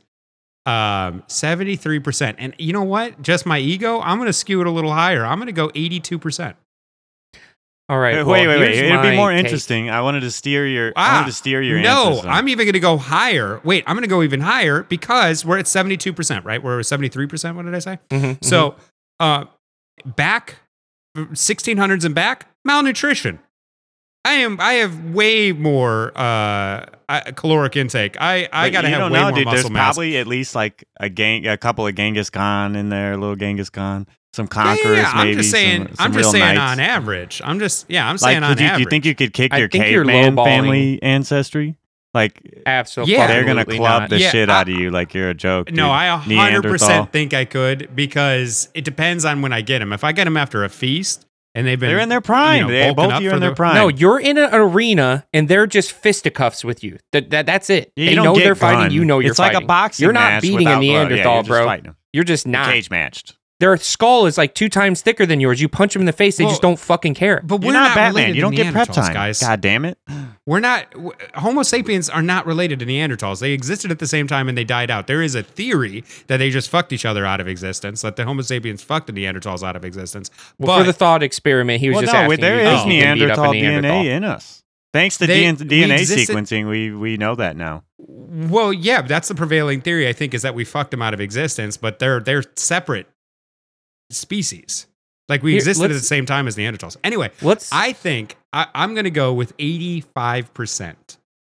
Um, 0.66 1.24
73%. 1.28 2.36
And 2.38 2.54
you 2.58 2.74
know 2.74 2.84
what? 2.84 3.22
Just 3.22 3.46
my 3.46 3.60
ego, 3.60 4.00
I'm 4.00 4.18
going 4.18 4.28
to 4.28 4.34
skew 4.34 4.62
it 4.62 4.68
a 4.68 4.72
little 4.72 4.94
higher. 4.94 5.26
I'm 5.26 5.40
going 5.40 5.48
to 5.48 5.52
go 5.52 5.70
82%. 5.70 6.56
All 7.90 7.98
right. 7.98 8.18
wait, 8.18 8.24
well, 8.24 8.48
wait, 8.48 8.60
wait. 8.60 8.76
It'd 8.76 9.02
be 9.02 9.10
my 9.10 9.16
more 9.16 9.32
take. 9.32 9.44
interesting. 9.46 9.90
I 9.90 10.02
wanted 10.02 10.20
to 10.20 10.30
steer 10.32 10.68
your. 10.68 10.90
I 10.96 11.10
Ah, 11.10 11.14
wanted 11.16 11.28
to 11.28 11.34
steer 11.34 11.62
your 11.62 11.82
no, 11.82 12.22
I'm 12.24 12.48
even 12.48 12.66
going 12.66 12.74
to 12.74 12.80
go 12.80 12.98
higher. 12.98 13.60
Wait, 13.64 13.84
I'm 13.88 13.96
going 13.96 14.04
to 14.04 14.08
go 14.08 14.22
even 14.22 14.42
higher 14.42 14.84
because 14.84 15.44
we're 15.44 15.58
at 15.58 15.66
72%, 15.66 16.46
right? 16.46 16.62
We're 16.64 16.80
at 16.80 16.86
73%. 16.86 17.56
What 17.56 17.66
did 17.66 17.74
I 17.74 17.80
say? 17.80 17.98
Mhm, 18.12 18.44
So, 18.44 18.76
uh, 19.20 19.46
back 20.06 20.58
1600s 21.18 22.06
and 22.06 22.14
back, 22.14 22.46
malnutrition. 22.64 23.40
I 24.26 24.34
am. 24.34 24.60
I 24.60 24.74
have 24.74 25.06
way 25.12 25.54
more 25.54 26.12
uh, 26.16 26.86
caloric 27.38 27.76
intake. 27.78 28.18
I 28.22 28.48
I 28.52 28.68
But 28.68 28.74
got 28.74 28.82
to 28.82 28.90
have 28.90 29.00
don't 29.00 29.12
way 29.14 29.20
know, 29.20 29.30
more 29.30 29.32
dude. 29.38 29.46
muscle 29.46 29.62
There's 29.64 29.72
mass. 29.72 29.96
probably 29.96 30.18
at 30.18 30.28
least 30.28 30.56
like 30.56 30.84
a 31.00 31.10
gang, 31.10 31.48
a 31.48 31.58
couple 31.58 31.88
of 31.88 31.96
Genghis 31.96 32.30
Khan 32.30 32.76
in 32.76 32.90
there, 32.90 33.14
a 33.14 33.18
little 33.18 33.38
Genghis 33.38 33.70
Khan, 33.70 34.06
some 34.34 34.48
Yeah, 34.54 34.64
yeah, 34.64 34.76
conquerors. 34.76 34.98
yeah. 34.98 35.12
I'm 35.14 35.28
maybe, 35.28 35.38
just 35.38 35.52
saying. 35.52 35.88
Some, 35.88 35.96
some 35.96 36.06
I'm 36.06 36.14
just 36.14 36.24
real 36.24 36.32
saying 36.34 36.56
knights. 36.56 36.72
on 36.72 36.80
average. 36.80 37.42
I'm 37.44 37.60
just. 37.60 37.86
Yeah, 37.90 38.06
I'm 38.08 38.14
Like, 38.14 38.20
saying 38.20 38.44
on 38.44 38.56
could 38.56 38.64
you, 38.64 38.74
do 38.76 38.80
you 38.82 38.86
think 38.90 39.06
you 39.06 39.16
could 39.16 39.34
kick 39.34 39.54
I 39.54 39.58
your 39.58 39.70
think 39.70 39.84
caveman 39.86 40.36
lowballing. 40.36 40.46
famany 40.46 41.00
ancestry? 41.02 41.76
Like 42.14 42.42
Absolutely. 42.66 43.14
Yeah. 43.14 43.28
they're 43.28 43.44
gonna 43.46 43.66
club 43.66 44.02
not. 44.02 44.10
the 44.10 44.20
Yeah, 44.20 44.32
shit 44.32 44.50
I- 44.50 44.62
out 44.62 44.70
of 44.70 44.74
you 44.76 44.90
like 44.90 45.14
you're 45.14 45.30
a 45.30 45.34
joke. 45.36 45.72
No, 45.72 45.84
dude. 45.86 45.92
I 45.92 46.08
100% 46.26 47.12
think 47.12 47.34
I 47.36 47.46
could 47.46 47.96
because 47.96 48.68
it 48.74 48.84
depends 48.84 49.26
on 49.26 49.42
when 49.44 49.54
I 49.54 49.62
get 49.62 49.78
them. 49.80 49.94
If 49.94 50.04
I 50.04 50.12
get 50.12 50.24
them 50.24 50.36
after 50.36 50.64
a 50.64 50.70
feast 50.70 51.28
and 51.54 51.68
they've 51.68 51.80
been 51.80 51.90
They're 51.90 52.00
in 52.00 52.10
their 52.10 52.20
prime. 52.22 52.58
You 52.58 52.64
know, 52.64 52.70
they 52.88 52.94
both 52.96 53.14
of 53.14 53.22
you 53.22 53.30
are 53.30 53.36
in 53.36 53.42
their 53.42 53.54
prime. 53.54 53.76
No, 53.76 53.90
you're 53.90 54.20
in 54.20 54.40
an 54.40 54.50
arena 54.54 55.26
and 55.34 55.48
they're 55.48 55.68
just 55.68 55.92
fisticuffs 55.92 56.64
with 56.66 56.84
you. 56.84 56.98
That, 57.12 57.30
that 57.30 57.46
that's 57.46 57.70
it. 57.70 57.92
Yeah, 57.96 58.06
they 58.06 58.12
you 58.16 58.24
know 58.24 58.36
they're 58.36 58.56
fighting. 58.56 58.92
You 58.92 59.06
know 59.06 59.20
you're 59.20 59.30
it's 59.32 59.40
like 59.40 59.54
a 59.56 59.62
boxing. 59.62 60.04
You're 60.04 60.14
not 60.14 60.32
match 60.32 60.42
beating 60.42 60.68
a. 60.68 60.80
Neanderthal, 60.80 61.16
yeah, 61.26 61.34
you're 61.36 61.44
bro. 61.44 61.66
fighting 61.66 61.88
'em. 61.90 61.96
You're 62.12 62.24
just 62.24 62.48
not. 62.48 62.72
Cage 62.72 62.90
matched. 62.90 63.36
Their 63.60 63.76
skull 63.78 64.26
is 64.26 64.38
like 64.38 64.56
two 64.56 64.70
times 64.70 65.02
thicker 65.02 65.26
than 65.26 65.42
yours. 65.42 65.60
You 65.60 65.68
punch 65.68 65.92
them 65.94 66.02
in 66.02 66.06
the 66.06 66.14
face, 66.14 66.38
they 66.38 66.46
Well, 66.46 66.52
just 66.52 66.62
don't 66.62 66.80
fucking 66.80 67.14
care. 67.14 67.42
But 67.44 67.62
You're 67.62 67.68
we're 67.70 67.74
not, 67.74 67.90
Batman. 67.94 68.14
related 68.14 68.36
You 68.38 68.42
don't 68.42 68.56
get 68.56 68.72
prep 68.72 68.88
time, 68.90 69.14
guys. 69.14 69.42
God 69.42 69.60
damn 69.60 69.84
it. 69.86 69.98
We're 70.46 70.62
not. 70.62 70.90
w- 70.92 71.12
Homo 71.36 71.62
sapiens 71.64 72.10
are 72.10 72.22
not 72.24 72.46
related 72.46 72.80
to 72.80 72.86
Neanderthals. 72.86 73.40
They 73.42 73.52
existed 73.52 73.92
at 73.92 74.00
the 74.00 74.08
same 74.08 74.26
time 74.28 74.48
and 74.50 74.58
they 74.58 74.64
died 74.64 74.90
out. 74.90 75.08
There 75.08 75.22
is 75.22 75.36
a 75.36 75.44
theory 75.44 76.04
that 76.28 76.38
they 76.38 76.50
just 76.50 76.70
fucked 76.70 76.92
each 76.94 77.06
other 77.06 77.26
out 77.26 77.40
of 77.42 77.48
existence. 77.48 78.02
That 78.02 78.16
the 78.16 78.24
Homo 78.26 78.42
sapiens 78.44 78.82
fucked 78.82 79.08
the 79.08 79.14
Neanderthals 79.14 79.62
out 79.62 79.76
of 79.76 79.84
existence. 79.86 80.32
Well, 80.58 80.78
but 80.78 80.80
for 80.80 80.84
the 80.88 80.94
thought 80.94 81.22
experiment, 81.22 81.82
he 81.82 81.90
was 81.90 81.96
well, 81.98 82.02
just 82.04 82.14
no, 82.14 82.20
asking. 82.22 82.42
there 82.42 82.56
you 82.64 82.70
is 82.70 82.80
if 82.82 82.88
you 82.88 83.02
can 83.02 83.18
beat 83.18 83.30
up 83.30 83.38
a 83.38 83.42
Neanderthal 83.52 83.54
Neanderthal. 83.54 84.04
DNA 84.04 84.06
in 84.18 84.24
us. 84.24 84.64
Thanks 84.94 85.18
to 85.18 85.28
They- 85.28 85.44
DN- 85.44 85.58
DNA 85.58 86.00
existed- 86.00 86.34
sequencing, 86.36 86.68
we 86.68 86.92
we 86.92 87.18
know 87.18 87.36
that 87.36 87.56
now. 87.58 87.84
well, 87.98 88.72
yeah, 88.74 89.02
that's 89.04 89.28
the 89.28 89.36
prevailing 89.36 89.82
theory. 89.82 90.08
I 90.08 90.14
think 90.14 90.34
is 90.34 90.42
that 90.44 90.56
we 90.56 90.64
fucked 90.64 90.92
them 90.92 91.02
out 91.02 91.14
of 91.14 91.20
existence, 91.20 91.76
but 91.78 92.00
they're 92.00 92.22
they're 92.22 92.44
separate 92.56 93.06
species. 94.10 94.88
Like 95.28 95.44
we 95.44 95.52
Here, 95.52 95.60
existed 95.60 95.92
at 95.92 95.94
the 95.94 96.00
same 96.00 96.26
time 96.26 96.48
as 96.48 96.56
Neanderthals. 96.56 96.98
Anyway, 97.04 97.30
Let's. 97.42 97.70
I 97.72 97.94
think 97.94 98.36
I, 98.52 98.66
I'm 98.74 98.96
going 98.96 99.04
to 99.04 99.12
go 99.12 99.32
with 99.32 99.56
85%. 99.58 100.96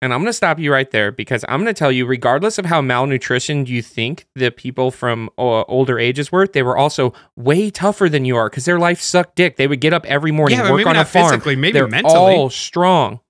And 0.02 0.12
I'm 0.12 0.20
going 0.20 0.28
to 0.28 0.32
stop 0.34 0.58
you 0.58 0.70
right 0.72 0.90
there 0.90 1.10
because 1.10 1.44
I'm 1.48 1.62
going 1.62 1.74
to 1.74 1.78
tell 1.78 1.90
you, 1.90 2.04
regardless 2.06 2.58
of 2.58 2.66
how 2.66 2.82
malnutritioned 2.82 3.66
you 3.68 3.80
think 3.80 4.26
the 4.34 4.50
people 4.50 4.90
from 4.90 5.30
uh, 5.38 5.62
older 5.62 5.98
ages 5.98 6.30
were, 6.30 6.46
they 6.46 6.62
were 6.62 6.76
also 6.76 7.14
way 7.34 7.70
tougher 7.70 8.08
than 8.08 8.24
you 8.26 8.36
are 8.36 8.48
because 8.50 8.66
their 8.66 8.78
life 8.78 9.00
sucked 9.00 9.36
dick. 9.36 9.56
They 9.56 9.66
would 9.66 9.80
get 9.80 9.94
up 9.94 10.04
every 10.06 10.32
morning, 10.32 10.58
Yeah, 10.58 10.70
work 10.70 10.78
maybe 10.78 10.90
on 10.90 10.96
a 10.96 11.04
farm. 11.04 11.30
physically, 11.30 11.56
maybe 11.56 11.72
They're 11.72 11.88
mentally. 11.88 12.14
all 12.34 12.50
strong. 12.50 13.20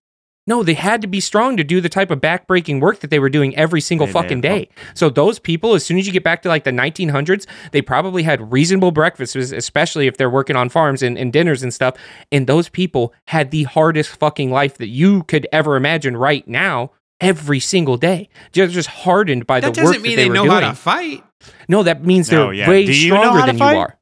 No, 0.49 0.63
they 0.63 0.75
had 0.75 1.03
to 1.03 1.09
be 1.09 1.19
strong 1.21 1.57
to 1.57 1.65
do 1.65 1.81
the 1.81 1.89
type 1.89 2.11
of 2.11 2.21
backbreaking 2.21 2.81
work 2.81 3.01
that 3.01 3.11
they 3.11 3.19
were 3.19 3.29
doing 3.29 3.57
every 3.57 3.81
single 3.81 4.07
They 4.07 4.13
fucking 4.13 4.41
did. 4.43 4.49
day. 4.49 4.69
Oh. 4.77 4.83
So 4.95 5.09
those 5.11 5.39
people, 5.41 5.75
as 5.75 5.85
soon 5.85 5.99
as 5.99 6.07
you 6.07 6.13
get 6.13 6.23
back 6.23 6.43
to 6.43 6.49
like 6.49 6.63
the 6.65 6.71
1900s, 6.71 7.47
they 7.73 7.83
probably 7.83 8.23
had 8.23 8.53
reasonable 8.53 8.93
breakfasts, 8.93 9.35
especially 9.35 10.07
if 10.07 10.17
they're 10.19 10.31
working 10.31 10.55
on 10.55 10.69
farms 10.69 11.03
and, 11.03 11.19
and 11.19 11.33
dinners 11.33 11.63
and 11.65 11.75
stuff. 11.75 11.97
And 12.31 12.47
those 12.47 12.69
people 12.69 13.13
had 13.27 13.51
the 13.51 13.65
hardest 13.65 14.11
fucking 14.19 14.51
life 14.53 14.79
that 14.79 14.89
you 14.89 15.25
could 15.25 15.49
ever 15.53 15.75
imagine 15.77 16.17
right 16.17 16.47
now. 16.47 16.93
Every 17.19 17.61
single 17.61 17.97
day, 17.97 18.29
they're 18.53 18.67
just 18.67 18.91
hardened 18.91 19.47
by 19.47 19.61
That 19.61 19.73
the 19.73 19.81
work 19.81 19.87
doesn't 19.95 20.03
mean 20.03 20.13
that 20.13 20.17
they, 20.17 20.23
they 20.25 20.29
were 20.29 20.35
know 20.35 20.45
doing. 20.45 20.63
how 20.63 20.69
to 20.71 20.77
fight. 20.77 21.25
no, 21.67 21.83
that 21.83 22.05
means 22.05 22.29
they're 22.29 22.39
No, 22.41 22.51
yeah. 22.51 22.69
way 22.69 22.85
Do 22.85 22.93
you 22.93 23.15
know 23.15 23.23
stronger 23.23 23.47
than 23.47 23.57
fight? 23.57 23.73
you 23.73 23.79
are. 23.79 23.99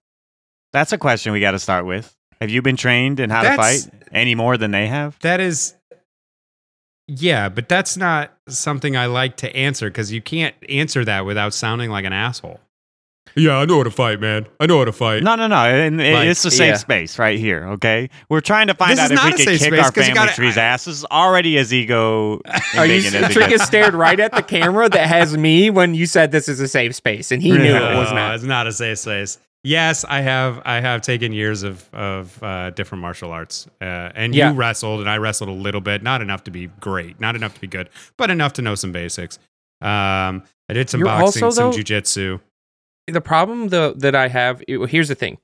That's 0.72 0.92
a 0.92 0.98
question 0.98 1.32
we 1.32 1.38
got 1.38 1.52
to 1.52 1.60
start 1.60 1.86
with. 1.86 2.12
Have 2.40 2.50
you 2.50 2.60
been 2.60 2.76
trained 2.76 3.20
in 3.20 3.30
how 3.30 3.42
That's- 3.42 3.84
to 3.84 3.90
fight 3.92 4.02
any 4.10 4.34
more 4.34 4.56
than 4.56 4.72
they 4.72 4.88
have? 4.88 5.16
That 5.20 5.38
is, 5.38 5.76
yeah, 7.06 7.48
but 7.48 7.68
that's 7.68 7.96
not 7.96 8.32
something 8.48 8.96
I 8.96 9.06
like 9.06 9.36
to 9.38 9.54
answer 9.56 9.88
because 9.90 10.12
you 10.12 10.20
can't 10.22 10.54
answer 10.68 11.04
that 11.04 11.26
without 11.26 11.54
sounding 11.54 11.90
like 11.90 12.04
an 12.04 12.12
asshole. 12.12 12.60
Yeah, 13.36 13.56
I 13.58 13.64
know 13.64 13.78
how 13.78 13.82
to 13.82 13.90
fight, 13.90 14.20
man. 14.20 14.46
I 14.60 14.66
know 14.66 14.78
how 14.78 14.84
to 14.84 14.92
fight. 14.92 15.24
No, 15.24 15.34
no, 15.34 15.48
no. 15.48 15.56
And 15.56 16.00
it- 16.00 16.14
Like, 16.14 16.28
it's 16.28 16.44
a 16.44 16.52
safe 16.52 16.68
yeah. 16.68 16.76
space 16.76 17.18
right 17.18 17.36
here. 17.36 17.66
Okay, 17.70 18.08
we're 18.28 18.40
trying 18.40 18.68
to 18.68 18.74
find 18.74 18.92
This 18.92 19.00
out 19.00 19.04
if 19.06 19.10
we 19.10 19.14
not 19.16 19.24
can 19.36 19.46
kick 19.46 19.58
space 19.60 19.72
our 19.72 19.90
'cause 19.90 20.04
family 20.04 20.14
gotta- 20.14 20.34
tree's 20.34 20.56
asses. 20.56 21.04
Already 21.06 21.58
as 21.58 21.74
ego. 21.74 22.40
Are 22.76 22.86
you? 22.86 22.94
indignant 22.96 23.36
as 23.36 23.52
it 23.52 23.60
stared 23.62 23.94
right 23.94 24.20
at 24.20 24.32
the 24.32 24.42
camera 24.42 24.88
that 24.88 25.06
has 25.08 25.36
me 25.36 25.68
when 25.68 25.94
you 25.96 26.06
said 26.06 26.30
this 26.30 26.48
is 26.48 26.60
a 26.60 26.68
safe 26.68 26.94
space, 26.94 27.32
and 27.32 27.42
he 27.42 27.50
knew 27.58 27.74
it 27.74 27.96
was 27.96 28.12
not. 28.12 28.36
It's 28.36 28.44
not 28.44 28.68
a 28.68 28.72
safe 28.72 28.98
space. 28.98 29.38
Yes, 29.66 30.04
I 30.04 30.20
have. 30.20 30.60
I 30.66 30.80
have 30.80 31.00
taken 31.00 31.32
years 31.32 31.62
of 31.62 31.88
of 31.94 32.40
uh, 32.42 32.70
different 32.70 33.00
martial 33.00 33.32
arts, 33.32 33.66
uh, 33.80 33.84
and 34.14 34.34
Yeah. 34.34 34.50
you 34.50 34.56
wrestled, 34.56 35.00
and 35.00 35.08
I 35.08 35.16
wrestled 35.16 35.48
a 35.48 35.52
little 35.52 35.80
bit. 35.80 36.02
Not 36.02 36.20
enough 36.20 36.44
to 36.44 36.50
be 36.50 36.66
great, 36.80 37.18
not 37.18 37.34
enough 37.34 37.54
to 37.54 37.60
be 37.60 37.66
good, 37.66 37.88
but 38.18 38.30
enough 38.30 38.52
to 38.54 38.62
know 38.62 38.74
some 38.74 38.92
basics. 38.92 39.38
Um, 39.80 40.42
I 40.68 40.74
did 40.74 40.90
some 40.90 41.00
You're 41.00 41.06
boxing, 41.08 41.42
also, 41.44 41.50
some 41.50 41.70
though- 41.72 41.76
jujitsu. 41.78 42.40
the 43.06 43.20
problem 43.22 43.68
though 43.68 43.92
that 43.94 44.14
I 44.14 44.28
have 44.28 44.62
it- 44.68 44.90
here's 44.90 45.08
the 45.08 45.14
thing. 45.14 45.38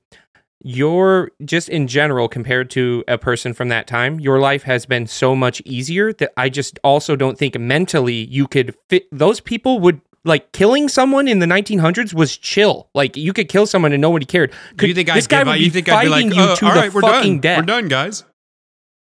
You're 0.63 1.31
just 1.43 1.69
in 1.69 1.87
general 1.87 2.27
compared 2.27 2.69
to 2.71 3.03
a 3.07 3.17
person 3.17 3.53
from 3.53 3.69
that 3.69 3.87
time, 3.87 4.19
your 4.19 4.39
life 4.39 4.61
has 4.63 4.85
been 4.85 5.07
so 5.07 5.35
much 5.35 5.61
easier 5.65 6.13
that 6.13 6.31
I 6.37 6.49
just 6.49 6.77
also 6.83 7.15
don't 7.15 7.37
think 7.39 7.57
mentally 7.59 8.13
you 8.29 8.47
could 8.47 8.75
fit 8.87 9.05
those 9.11 9.39
people 9.39 9.79
would 9.79 10.01
like 10.25 10.51
killing 10.51 10.87
someone 10.89 11.27
in 11.27 11.39
the 11.39 11.45
1900s 11.45 12.13
was 12.13 12.37
chill. 12.37 12.89
Like 12.93 13.17
you 13.17 13.33
could 13.33 13.49
kill 13.49 13.65
someone 13.65 13.93
and 13.93 14.01
nobody 14.01 14.25
cared. 14.25 14.53
Could, 14.77 14.89
you 14.89 14.95
think 14.95 15.07
this 15.07 15.25
I'd 15.25 15.29
guy 15.29 15.37
give 15.39 15.47
would 15.47 15.53
be 15.53 15.59
You 15.65 15.69
think 15.71 15.89
I'd 15.89 16.03
be 16.03 16.09
fighting 16.09 16.29
like, 16.29 16.37
you 16.37 16.43
uh, 16.43 16.55
to 16.55 16.65
all 16.65 16.73
the 16.73 16.91
we're 16.93 17.01
fucking 17.01 17.33
done. 17.35 17.41
death? 17.41 17.59
We're 17.59 17.65
done, 17.65 17.87
guys. 17.87 18.23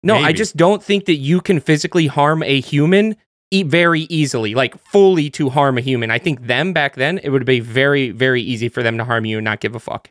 No, 0.03 0.15
I 0.15 0.33
just 0.33 0.57
don't 0.57 0.81
think 0.83 1.05
that 1.05 1.15
you 1.15 1.41
can 1.41 1.59
physically 1.59 2.07
harm 2.07 2.41
a 2.41 2.59
human 2.59 3.15
e- 3.51 3.61
very 3.63 4.01
easily, 4.01 4.55
like 4.55 4.75
fully 4.79 5.29
to 5.31 5.49
harm 5.49 5.77
a 5.77 5.81
human. 5.81 6.09
I 6.09 6.17
think 6.17 6.47
them 6.47 6.73
back 6.73 6.95
then, 6.95 7.19
it 7.19 7.29
would 7.29 7.45
be 7.45 7.59
very, 7.59 8.09
very 8.09 8.41
easy 8.41 8.67
for 8.67 8.81
them 8.81 8.97
to 8.97 9.03
harm 9.05 9.25
you 9.25 9.37
and 9.37 9.45
not 9.45 9.59
give 9.59 9.75
a 9.75 9.79
fuck. 9.79 10.09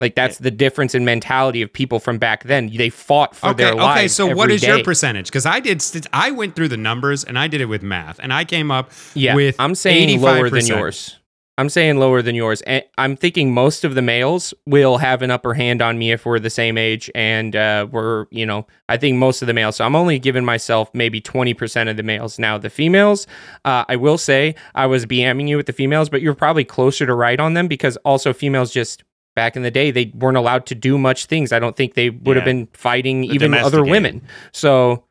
Like 0.00 0.14
that's 0.14 0.38
the 0.38 0.50
difference 0.50 0.94
in 0.94 1.04
mentality 1.04 1.60
of 1.60 1.72
people 1.72 2.00
from 2.00 2.18
back 2.18 2.44
then. 2.44 2.70
They 2.74 2.88
fought 2.88 3.36
for 3.36 3.50
okay, 3.50 3.64
their 3.64 3.74
lives. 3.74 3.98
okay. 3.98 4.08
So 4.08 4.34
what 4.34 4.50
is 4.50 4.62
your 4.62 4.82
percentage? 4.82 5.26
Because 5.26 5.46
I 5.46 5.60
did. 5.60 5.82
St- 5.82 6.06
I 6.12 6.30
went 6.30 6.56
through 6.56 6.68
the 6.68 6.78
numbers 6.78 7.22
and 7.22 7.38
I 7.38 7.48
did 7.48 7.60
it 7.60 7.66
with 7.66 7.82
math, 7.82 8.18
and 8.18 8.32
I 8.32 8.44
came 8.44 8.70
up 8.70 8.90
Yeah, 9.14 9.34
with. 9.34 9.56
I'm 9.58 9.74
saying 9.74 10.20
lower 10.20 10.48
than 10.48 10.66
yours. 10.66 11.16
I'm 11.60 11.68
saying 11.68 11.98
lower 11.98 12.22
than 12.22 12.34
yours. 12.34 12.62
And 12.62 12.82
I'm 12.96 13.16
thinking 13.16 13.52
most 13.52 13.84
of 13.84 13.94
the 13.94 14.00
males 14.00 14.54
will 14.66 14.96
have 14.96 15.20
an 15.20 15.30
upper 15.30 15.52
hand 15.52 15.82
on 15.82 15.98
me 15.98 16.10
if 16.10 16.24
we're 16.24 16.38
the 16.38 16.48
same 16.48 16.78
age 16.78 17.10
and 17.14 17.54
uh, 17.54 17.86
we're, 17.90 18.24
you 18.30 18.46
know, 18.46 18.66
I 18.88 18.96
think 18.96 19.18
most 19.18 19.42
of 19.42 19.46
the 19.46 19.52
males. 19.52 19.76
So 19.76 19.84
I'm 19.84 19.94
only 19.94 20.18
giving 20.18 20.42
myself 20.42 20.88
maybe 20.94 21.20
20% 21.20 21.90
of 21.90 21.98
the 21.98 22.02
males. 22.02 22.38
Now, 22.38 22.56
the 22.56 22.70
females, 22.70 23.26
uh, 23.66 23.84
I 23.90 23.96
will 23.96 24.16
say 24.16 24.54
I 24.74 24.86
was 24.86 25.04
BMing 25.04 25.48
you 25.48 25.58
with 25.58 25.66
the 25.66 25.74
females, 25.74 26.08
but 26.08 26.22
you're 26.22 26.34
probably 26.34 26.64
closer 26.64 27.04
to 27.04 27.12
right 27.12 27.38
on 27.38 27.52
them 27.52 27.68
because 27.68 27.98
also 27.98 28.32
females 28.32 28.70
just 28.70 29.04
back 29.34 29.56
in 29.56 29.62
the 29.62 29.70
day, 29.70 29.90
they 29.90 30.12
weren't 30.14 30.36
allowed 30.36 30.66
to 30.66 30.74
do 30.74 30.98
much 30.98 31.26
things. 31.26 31.52
I 31.52 31.58
don't 31.58 31.76
think 31.76 31.94
they 31.94 32.10
would 32.10 32.36
have 32.36 32.44
been 32.44 32.68
fighting 32.72 33.22
The 33.22 33.28
even 33.28 33.54
other 33.54 33.84
women. 33.84 34.22
So 34.52 35.04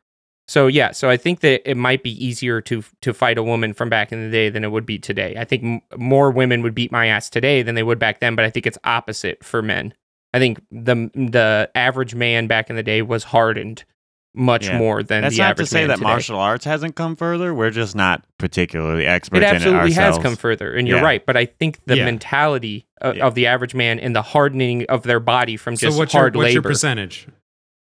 So 0.46 0.66
yeah, 0.66 0.90
so 0.90 1.08
I 1.08 1.16
think 1.16 1.40
that 1.40 1.68
it 1.68 1.76
might 1.76 2.02
be 2.02 2.12
easier 2.24 2.60
to 2.62 2.82
to 3.02 3.14
fight 3.14 3.38
a 3.38 3.42
woman 3.42 3.72
from 3.72 3.88
back 3.88 4.10
in 4.12 4.24
the 4.24 4.30
day 4.30 4.50
than 4.50 4.64
it 4.64 4.72
would 4.72 4.84
be 4.84 4.98
today. 4.98 5.36
I 5.38 5.44
think 5.44 5.62
m- 5.64 5.80
more 5.96 6.30
women 6.30 6.62
would 6.62 6.74
beat 6.74 6.90
my 6.90 7.06
ass 7.06 7.30
today 7.30 7.62
than 7.62 7.76
they 7.76 7.84
would 7.84 7.98
back 7.98 8.20
then, 8.20 8.34
but 8.34 8.44
I 8.44 8.50
think 8.50 8.66
it's 8.66 8.78
opposite 8.82 9.44
for 9.44 9.62
men. 9.62 9.94
I 10.34 10.38
think 10.38 10.60
the 10.70 11.10
the 11.14 11.70
average 11.74 12.14
man 12.14 12.46
back 12.46 12.68
in 12.68 12.76
the 12.76 12.82
day 12.82 13.02
was 13.02 13.24
hardened 13.24 13.84
much 14.34 14.66
Yeah. 14.68 14.78
more 14.78 15.02
than 15.02 15.22
That's 15.22 15.34
the 15.36 15.42
not 15.42 15.50
average 15.50 15.68
to 15.68 15.74
say 15.74 15.86
that 15.86 15.94
today. 15.96 16.04
martial 16.04 16.38
arts 16.38 16.64
hasn't 16.64 16.94
come 16.94 17.16
further. 17.16 17.52
We're 17.52 17.70
just 17.70 17.96
not 17.96 18.24
particularly 18.38 19.04
expert 19.06 19.38
it 19.38 19.42
in 19.42 19.48
it 19.48 19.54
absolutely 19.56 19.92
has 19.92 20.18
come 20.18 20.36
further, 20.36 20.72
and 20.72 20.86
you're 20.86 20.98
Yeah. 20.98 21.04
right. 21.04 21.26
But 21.26 21.36
I 21.36 21.46
think 21.46 21.78
the 21.86 21.96
Yeah. 21.96 22.04
mentality 22.04 22.86
of, 23.00 23.16
Yeah. 23.16 23.26
of 23.26 23.34
the 23.34 23.46
average 23.46 23.74
man 23.74 23.98
and 23.98 24.14
the 24.14 24.22
hardening 24.22 24.84
of 24.88 25.02
their 25.02 25.18
body 25.20 25.56
from 25.56 25.74
So 25.76 25.88
just 25.88 25.98
what's 25.98 26.14
your 26.14 26.22
hard 26.22 26.36
what's 26.36 26.52
your 26.52 26.62
percentage? 26.62 27.26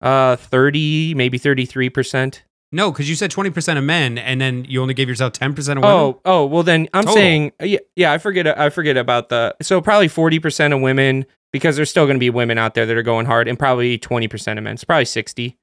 uh, 0.02 0.36
thirty, 0.36 1.14
maybe 1.16 1.38
thirty 1.38 1.66
three 1.66 1.90
percent. 1.90 2.44
No, 2.72 2.92
because 2.92 3.08
you 3.10 3.16
said 3.16 3.32
twenty 3.32 3.50
percent 3.50 3.80
of 3.80 3.86
men, 3.86 4.18
and 4.18 4.42
then 4.42 4.66
you 4.68 4.82
only 4.82 4.94
gave 4.94 5.08
yourself 5.08 5.32
ten 5.34 5.54
percent 5.54 5.78
of 5.80 5.84
women. 5.84 5.98
Oh, 5.98 6.22
oh, 6.26 6.46
well 6.46 6.64
then 6.64 6.90
I'm 6.94 7.04
Total. 7.04 7.16
saying 7.16 7.52
yeah, 7.64 7.80
yeah, 7.96 8.12
I 8.12 8.18
forget 8.18 8.46
I 8.60 8.70
forget 8.70 8.98
about 8.98 9.30
the 9.30 9.56
so 9.62 9.80
probably 9.80 10.10
40% 10.10 10.74
of 10.74 10.82
women 10.82 11.26
because 11.54 11.78
there's 11.78 11.90
still 11.90 12.06
going 12.06 12.18
to 12.18 12.20
be 12.20 12.30
women 12.30 12.58
out 12.58 12.74
there 12.74 12.86
that 12.86 12.98
are 12.98 13.02
going 13.04 13.26
hard 13.26 13.48
and 13.48 13.58
probably 13.58 13.98
20% 13.98 14.58
of 14.58 14.64
men. 14.66 14.74
It's 14.74 14.84
probably 14.84 15.06
60. 15.06 15.56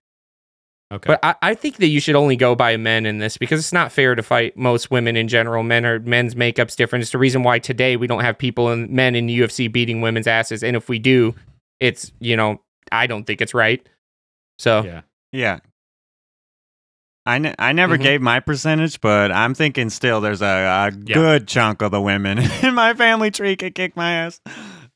Okay. 0.92 1.06
But 1.08 1.20
I, 1.22 1.34
I 1.42 1.54
think 1.54 1.76
that 1.76 1.88
you 1.88 2.00
should 2.00 2.14
only 2.14 2.36
go 2.36 2.54
by 2.54 2.76
men 2.76 3.06
in 3.06 3.18
this 3.18 3.36
because 3.38 3.58
it's 3.60 3.72
not 3.72 3.90
fair 3.92 4.14
to 4.14 4.22
fight 4.22 4.56
most 4.56 4.90
women 4.90 5.16
in 5.16 5.28
general. 5.28 5.62
Men 5.62 5.84
are 5.86 5.98
men's 6.00 6.36
makeup's 6.36 6.76
different. 6.76 7.02
It's 7.02 7.12
the 7.12 7.18
reason 7.18 7.42
why 7.42 7.58
today 7.58 7.96
we 7.96 8.06
don't 8.06 8.20
have 8.22 8.38
people 8.38 8.68
and 8.68 8.88
men 8.90 9.14
in 9.14 9.26
the 9.26 9.40
UFC 9.40 9.70
beating 9.72 10.00
women's 10.00 10.26
asses. 10.26 10.62
And 10.62 10.76
if 10.76 10.88
we 10.88 10.98
do, 10.98 11.34
it's 11.80 12.12
you 12.20 12.36
know, 12.36 12.60
I 12.90 13.06
don't 13.06 13.24
think 13.24 13.40
it's 13.40 13.54
right. 13.54 13.86
So 14.58 14.82
yeah. 14.84 15.00
Yeah. 15.32 15.58
I, 17.24 17.38
ne- 17.38 17.54
I 17.58 17.72
never 17.72 17.96
Mhm. 17.96 18.02
gave 18.02 18.20
my 18.20 18.40
percentage, 18.40 19.00
but 19.00 19.30
I'm 19.30 19.54
thinking 19.54 19.90
still 19.90 20.20
there's 20.20 20.42
a, 20.42 20.44
a 20.46 20.90
Yeah. 21.04 21.14
good 21.14 21.46
chunk 21.48 21.80
of 21.80 21.92
the 21.92 22.00
women 22.00 22.38
in 22.62 22.74
my 22.74 22.94
family 22.94 23.30
tree 23.30 23.54
could 23.56 23.74
kick 23.76 23.96
my 23.96 24.12
ass. 24.12 24.40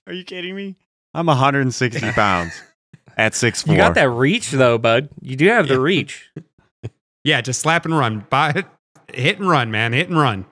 Are 0.08 0.12
you 0.12 0.24
kidding 0.24 0.54
me? 0.56 0.74
I'm 1.14 1.26
160 1.26 2.00
pounds 2.12 2.60
at 3.16 3.32
6'4. 3.32 3.68
you 3.68 3.76
got 3.76 3.94
that 3.94 4.10
reach 4.10 4.50
though, 4.50 4.78
bud. 4.78 5.08
You 5.20 5.36
do 5.36 5.48
have 5.48 5.68
the 5.68 5.80
reach. 5.80 6.30
Yeah, 7.24 7.40
just 7.40 7.58
slap 7.58 7.84
and 7.84 7.98
run. 7.98 8.24
Buy 8.30 8.62
hit 9.12 9.40
and 9.40 9.48
run, 9.48 9.72
man. 9.72 9.92
Hit 9.92 10.08
and 10.08 10.16
run. 10.16 10.44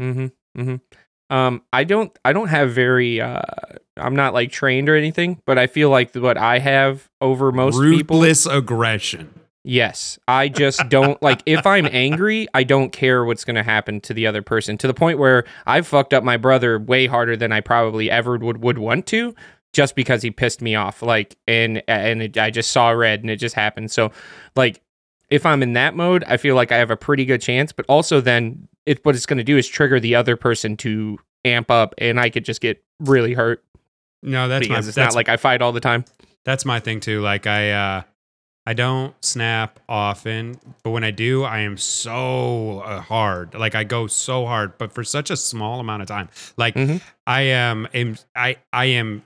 Mm-hmm. 0.00 0.26
Mm-hmm. 0.56 1.34
Um, 1.34 1.62
I 1.72 1.82
don't 1.82 2.16
I 2.24 2.32
don't 2.32 2.46
have 2.46 2.70
very 2.70 3.20
uh 3.20 3.42
I'm 3.96 4.14
not 4.14 4.32
like 4.32 4.52
trained 4.52 4.88
or 4.88 4.94
anything, 4.94 5.42
but 5.44 5.58
I 5.58 5.66
feel 5.66 5.90
like 5.90 6.14
what 6.14 6.38
I 6.38 6.60
have 6.60 7.08
over 7.20 7.50
most 7.50 7.80
people 7.80 8.20
Ruthless 8.20 8.46
aggression. 8.46 9.40
Yes. 9.64 10.20
I 10.28 10.48
just 10.48 10.88
don't 10.88 11.20
like 11.22 11.42
if 11.46 11.66
I'm 11.66 11.88
angry, 11.90 12.46
I 12.54 12.62
don't 12.62 12.90
care 12.90 13.24
what's 13.24 13.44
going 13.44 13.56
to 13.56 13.64
happen 13.64 14.00
to 14.02 14.14
the 14.14 14.28
other 14.28 14.40
person 14.40 14.78
to 14.78 14.86
the 14.86 14.94
point 14.94 15.18
where 15.18 15.44
I've 15.66 15.86
fucked 15.86 16.14
up 16.14 16.22
my 16.22 16.36
brother 16.36 16.78
way 16.78 17.06
harder 17.06 17.36
than 17.36 17.50
I 17.50 17.60
probably 17.60 18.08
ever 18.08 18.38
would 18.38 18.62
would 18.62 18.78
want 18.78 19.06
to 19.08 19.34
just 19.72 19.94
because 19.94 20.22
he 20.22 20.30
pissed 20.30 20.60
me 20.62 20.74
off 20.74 21.02
like 21.02 21.36
and 21.46 21.82
and 21.88 22.22
it, 22.22 22.38
I 22.38 22.50
just 22.50 22.70
saw 22.72 22.90
red 22.90 23.20
and 23.20 23.30
it 23.30 23.36
just 23.36 23.54
happened. 23.54 23.90
So 23.90 24.10
like 24.56 24.80
if 25.30 25.46
I'm 25.46 25.62
in 25.62 25.74
that 25.74 25.94
mode, 25.94 26.24
I 26.26 26.36
feel 26.38 26.56
like 26.56 26.72
I 26.72 26.76
have 26.78 26.90
a 26.90 26.96
pretty 26.96 27.24
good 27.24 27.40
chance, 27.40 27.70
but 27.72 27.86
also 27.88 28.20
then 28.20 28.68
it 28.86 29.04
what 29.04 29.14
it's 29.14 29.26
going 29.26 29.38
to 29.38 29.44
do 29.44 29.56
is 29.56 29.68
trigger 29.68 30.00
the 30.00 30.14
other 30.16 30.36
person 30.36 30.76
to 30.78 31.18
amp 31.44 31.70
up 31.70 31.94
and 31.98 32.18
I 32.20 32.30
could 32.30 32.44
just 32.44 32.60
get 32.60 32.82
really 32.98 33.32
hurt 33.34 33.64
No, 34.22 34.48
that's 34.48 34.68
my 34.68 34.78
it's 34.78 34.86
that's, 34.88 34.96
not 34.96 35.14
like 35.14 35.28
I 35.28 35.36
fight 35.36 35.62
all 35.62 35.72
the 35.72 35.80
time. 35.80 36.04
that's 36.44 36.64
my 36.64 36.80
thing 36.80 37.00
too. 37.00 37.20
Like 37.20 37.46
I 37.46 37.70
uh 37.70 38.02
I 38.66 38.74
don't 38.74 39.14
snap 39.24 39.80
often, 39.88 40.60
but 40.84 40.90
when 40.90 41.02
I 41.02 41.10
do, 41.12 41.44
I 41.44 41.60
am 41.60 41.76
so 41.78 42.80
uh, 42.80 43.00
hard. 43.00 43.54
Like 43.54 43.74
I 43.74 43.84
go 43.84 44.06
so 44.06 44.44
hard, 44.46 44.76
but 44.78 44.92
for 44.92 45.02
such 45.02 45.30
a 45.30 45.36
small 45.36 45.80
amount 45.80 46.02
of 46.02 46.08
time. 46.08 46.28
Like 46.58 46.74
Mhm. 46.74 47.00
I 47.26 47.42
am, 47.42 47.88
am 47.94 48.16
I 48.36 48.56
I 48.72 48.84
am 48.86 49.22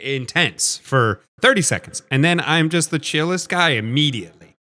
intense 0.00 0.78
for 0.78 1.20
30 1.40 1.62
seconds 1.62 2.02
and 2.10 2.24
then 2.24 2.40
I'm 2.40 2.68
just 2.70 2.90
the 2.90 2.98
chillest 2.98 3.48
guy 3.48 3.70
immediately. 3.70 4.56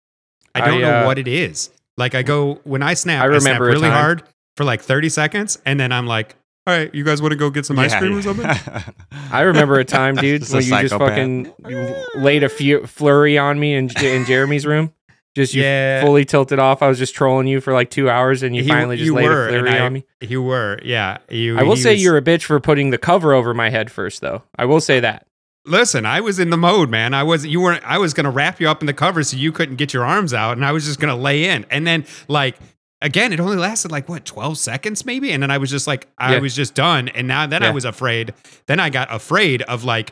I 0.55 0.61
don't 0.61 0.79
I, 0.79 0.81
know 0.81 1.01
uh, 1.01 1.05
what 1.05 1.17
it 1.17 1.27
is. 1.27 1.69
Like 1.97 2.15
I 2.15 2.23
go 2.23 2.55
when 2.63 2.81
I 2.81 2.93
snap, 2.93 3.23
I 3.23 3.27
I, 3.33 3.39
snap 3.39 3.59
remember 3.59 3.65
really 3.65 3.89
hard 3.89 4.23
for 4.57 4.63
like 4.63 4.81
30 4.81 5.09
seconds 5.09 5.59
and 5.65 5.79
then 5.79 5.91
I'm 5.91 6.07
like, 6.07 6.35
"All 6.65 6.73
right, 6.73 6.93
you 6.93 7.03
guys 7.03 7.21
want 7.21 7.33
to 7.33 7.37
go 7.37 7.49
get 7.49 7.65
some 7.65 7.77
ice 7.77 7.91
Yeah, 7.91 7.99
cream 7.99 8.17
or 8.17 8.21
something?" 8.21 8.45
I 9.31 9.41
remember 9.41 9.79
a 9.79 9.85
time, 9.85 10.15
dude, 10.15 10.41
Just 10.41 10.53
a 10.53 10.57
when 10.57 10.65
you 10.65 10.87
just 10.87 10.95
fucking 10.95 11.53
you 11.67 11.95
laid 12.15 12.43
a 12.43 12.49
few 12.49 12.85
flurry 12.87 13.37
on 13.37 13.59
me 13.59 13.73
in, 13.75 13.89
in 14.03 14.25
Jeremy's 14.25 14.65
room. 14.65 14.93
Just 15.35 15.53
you 15.53 15.61
Yeah. 15.63 16.01
fully 16.01 16.25
tilted 16.25 16.59
off. 16.59 16.81
I 16.81 16.87
was 16.87 16.97
just 16.97 17.13
trolling 17.15 17.47
you 17.47 17.61
for 17.61 17.71
like 17.71 17.89
two 17.89 18.09
hours, 18.09 18.41
and 18.43 18.55
you 18.55 18.63
He- 18.63 18.69
finally 18.69 18.97
just 18.97 19.05
you 19.05 19.13
laid 19.13 19.25
were, 19.29 19.47
a 19.47 19.49
flurry 19.51 19.69
I- 19.71 19.79
on 19.79 19.93
me. 19.93 20.05
You 20.21 20.41
were, 20.41 20.79
yeah. 20.83 21.17
You. 21.29 21.57
I 21.59 21.63
will 21.63 21.75
say 21.77 21.93
was- 21.93 22.03
you're 22.03 22.17
a 22.17 22.21
bitch 22.21 22.43
for 22.43 22.59
putting 22.59 22.89
the 22.89 22.97
cover 22.97 23.33
over 23.33 23.53
my 23.53 23.69
head 23.69 23.91
first, 23.91 24.21
though. 24.21 24.43
I 24.57 24.65
will 24.65 24.81
say 24.81 24.99
that. 24.99 25.25
Listen, 25.65 26.05
I 26.05 26.19
was 26.21 26.39
in 26.39 26.49
the 26.49 26.57
mode, 26.57 26.89
man. 26.89 27.13
I 27.13 27.21
was. 27.23 27.45
You 27.45 27.61
weren't. 27.61 27.83
I 27.85 27.99
was 27.99 28.13
gonna 28.13 28.31
wrap 28.31 28.59
you 28.59 28.67
up 28.69 28.81
in 28.81 28.87
the 28.87 28.93
cover 28.93 29.21
so 29.23 29.37
you 29.37 29.51
couldn't 29.51 29.75
get 29.75 29.93
your 29.93 30.03
arms 30.03 30.33
out, 30.33 30.57
and 30.57 30.65
I 30.65 30.71
was 30.71 30.85
just 30.85 30.99
gonna 30.99 31.15
lay 31.17 31.45
in. 31.47 31.65
And 31.69 31.85
then, 31.85 32.05
like, 32.27 32.57
again, 33.01 33.31
it 33.31 33.39
only 33.39 33.57
lasted 33.57 33.91
like 33.91 34.09
what, 34.09 34.25
twelve 34.25 34.57
seconds, 34.57 35.05
maybe. 35.05 35.31
And 35.31 35.43
then 35.43 35.51
I 35.51 35.57
was 35.59 35.69
just 35.69 35.85
like, 35.85 36.07
I 36.17 36.33
Yeah. 36.33 36.39
was 36.39 36.55
just 36.55 36.73
done. 36.73 37.07
And 37.09 37.27
now, 37.27 37.45
then 37.45 37.61
I 37.61 37.69
was 37.69 37.85
afraid. 37.85 38.33
Then 38.67 38.79
I 38.79 38.89
got 38.89 39.13
afraid 39.13 39.61
of 39.63 39.83
like, 39.83 40.11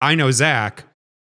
I 0.00 0.14
know 0.16 0.30
Zach. 0.32 0.84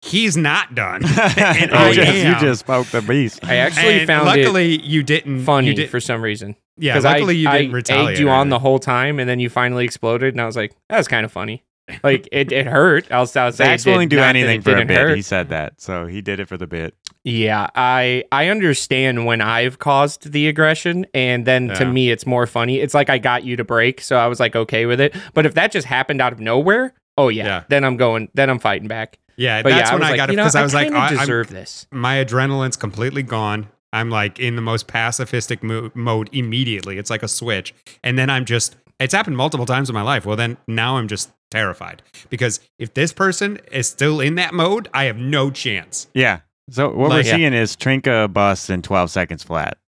He's 0.02 0.36
not 0.36 0.74
done. 0.74 1.02
and 1.06 1.70
you, 1.70 1.76
I 1.76 1.92
just, 1.92 2.16
you 2.16 2.38
just 2.48 2.60
spoke 2.60 2.86
the 2.88 3.02
beast. 3.02 3.44
I 3.44 3.56
actually 3.56 4.00
and 4.00 4.06
found 4.06 4.28
it 4.38 4.42
luckily 4.44 4.80
you 4.82 5.02
didn't 5.02 5.44
funny 5.44 5.68
You 5.68 5.74
did, 5.74 5.90
for 5.90 6.00
some 6.00 6.22
reason. 6.22 6.54
yeah, 6.76 6.92
Because 6.92 7.04
luckily 7.04 7.34
I, 7.46 7.56
you 7.56 7.58
didn't 7.62 7.72
I 7.72 7.74
retaliate. 7.74 8.10
egged 8.10 8.20
you 8.20 8.28
on 8.28 8.48
the 8.50 8.58
whole 8.58 8.78
time, 8.78 9.18
and 9.18 9.28
then 9.28 9.40
you 9.40 9.48
finally 9.50 9.84
exploded, 9.84 10.34
and 10.34 10.40
I 10.40 10.46
was 10.46 10.56
like, 10.56 10.74
that 10.88 10.98
was 10.98 11.08
kind 11.08 11.24
of 11.24 11.32
funny. 11.32 11.64
Like 12.04 12.28
it, 12.32 12.52
it 12.52 12.66
hurt. 12.66 13.06
I'll, 13.10 13.20
I'll 13.20 13.26
say 13.26 13.46
it 13.48 13.52
Zach's 13.52 13.84
did, 13.84 13.90
willing 13.90 14.08
to 14.10 14.16
do 14.16 14.22
anything 14.22 14.60
for 14.62 14.70
a 14.70 14.74
didn't 14.74 14.88
bit. 14.88 14.98
hurt. 14.98 15.16
He 15.16 15.22
said 15.22 15.48
that, 15.48 15.80
so 15.80 16.06
he 16.06 16.20
did 16.20 16.40
it 16.40 16.46
for 16.46 16.56
the 16.56 16.66
bit. 16.66 16.94
Yeah, 17.24 17.68
I 17.74 18.22
I 18.30 18.48
understand 18.48 19.26
when 19.26 19.40
I've 19.40 19.80
caused 19.80 20.30
the 20.30 20.46
aggression, 20.46 21.06
and 21.14 21.44
then 21.44 21.68
to 21.70 21.84
me 21.84 22.10
it's 22.10 22.24
more 22.26 22.46
funny. 22.46 22.78
It's 22.78 22.94
like 22.94 23.10
I 23.10 23.18
got 23.18 23.42
you 23.42 23.56
to 23.56 23.64
break, 23.64 24.00
so 24.00 24.16
I 24.16 24.28
was 24.28 24.38
like 24.38 24.54
okay 24.54 24.86
with 24.86 25.00
it. 25.00 25.16
But 25.34 25.46
if 25.46 25.54
that 25.54 25.72
just 25.72 25.86
happened 25.88 26.20
out 26.20 26.32
of 26.32 26.38
nowhere, 26.38 26.94
oh 27.18 27.28
yeah, 27.28 27.44
Yeah. 27.46 27.62
then 27.68 27.82
I'm 27.84 27.96
going, 27.96 28.28
then 28.34 28.48
I'm 28.50 28.60
fighting 28.60 28.86
back. 28.86 29.18
Yeah, 29.36 29.62
But 29.62 29.70
that's 29.70 29.90
yeah, 29.90 29.94
when 29.94 30.02
I, 30.02 30.08
I, 30.08 30.10
was 30.12 30.16
got 30.16 30.22
like, 30.22 30.28
it 30.28 30.32
you 30.32 30.36
know, 30.36 30.42
because 30.44 30.54
I 30.56 30.62
was 30.62 30.74
like, 30.74 30.86
kinda 30.86 30.98
I, 30.98 31.06
I'm- 31.08 31.16
deserve 31.18 31.48
this. 31.48 31.86
my 31.90 32.16
adrenaline's 32.24 32.76
completely 32.76 33.22
gone. 33.22 33.68
I'm 33.92 34.10
like 34.10 34.38
in 34.38 34.56
the 34.56 34.62
most 34.62 34.88
pacifistic 34.88 35.62
mo- 35.62 35.90
mode 35.94 36.28
immediately. 36.32 36.98
It's 36.98 37.10
like 37.10 37.22
a 37.22 37.28
switch. 37.28 37.74
And 38.02 38.18
then 38.18 38.28
I'm 38.30 38.44
just, 38.44 38.76
it's 38.98 39.14
happened 39.14 39.36
multiple 39.36 39.66
times 39.66 39.88
in 39.88 39.94
my 39.94 40.02
life. 40.02 40.26
Well, 40.26 40.36
then 40.36 40.56
now 40.66 40.96
I'm 40.96 41.08
just 41.08 41.30
terrified 41.50 42.02
because 42.28 42.60
if 42.78 42.94
this 42.94 43.12
person 43.12 43.58
is 43.70 43.88
still 43.88 44.20
in 44.20 44.34
that 44.34 44.52
mode, 44.54 44.88
I 44.92 45.04
have 45.04 45.16
no 45.16 45.50
chance. 45.50 46.08
Yeah. 46.14 46.40
So 46.70 46.88
what 46.88 47.10
Like- 47.10 47.24
we're 47.24 47.30
Yeah. 47.30 47.36
seeing 47.36 47.52
is 47.52 47.76
Trinka 47.76 48.28
busts 48.32 48.70
in 48.70 48.82
12 48.82 49.10
seconds 49.10 49.42
flat. 49.42 49.78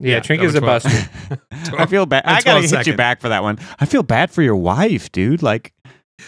Yeah, 0.00 0.14
Yeah, 0.16 0.20
Trinka's 0.20 0.54
a 0.54 0.60
number 0.60 0.80
12. 0.80 0.82
buster. 0.82 1.76
I 1.78 1.86
feel 1.86 2.04
bad. 2.06 2.24
I 2.26 2.42
gotta 2.42 2.66
12 2.66 2.70
hit 2.70 2.86
you 2.88 2.96
back 2.96 3.20
for 3.20 3.28
that 3.28 3.42
one. 3.42 3.58
I 3.78 3.86
feel 3.86 4.02
bad 4.02 4.30
for 4.30 4.42
your 4.42 4.56
wife, 4.56 5.10
dude. 5.12 5.42
Like, 5.42 5.72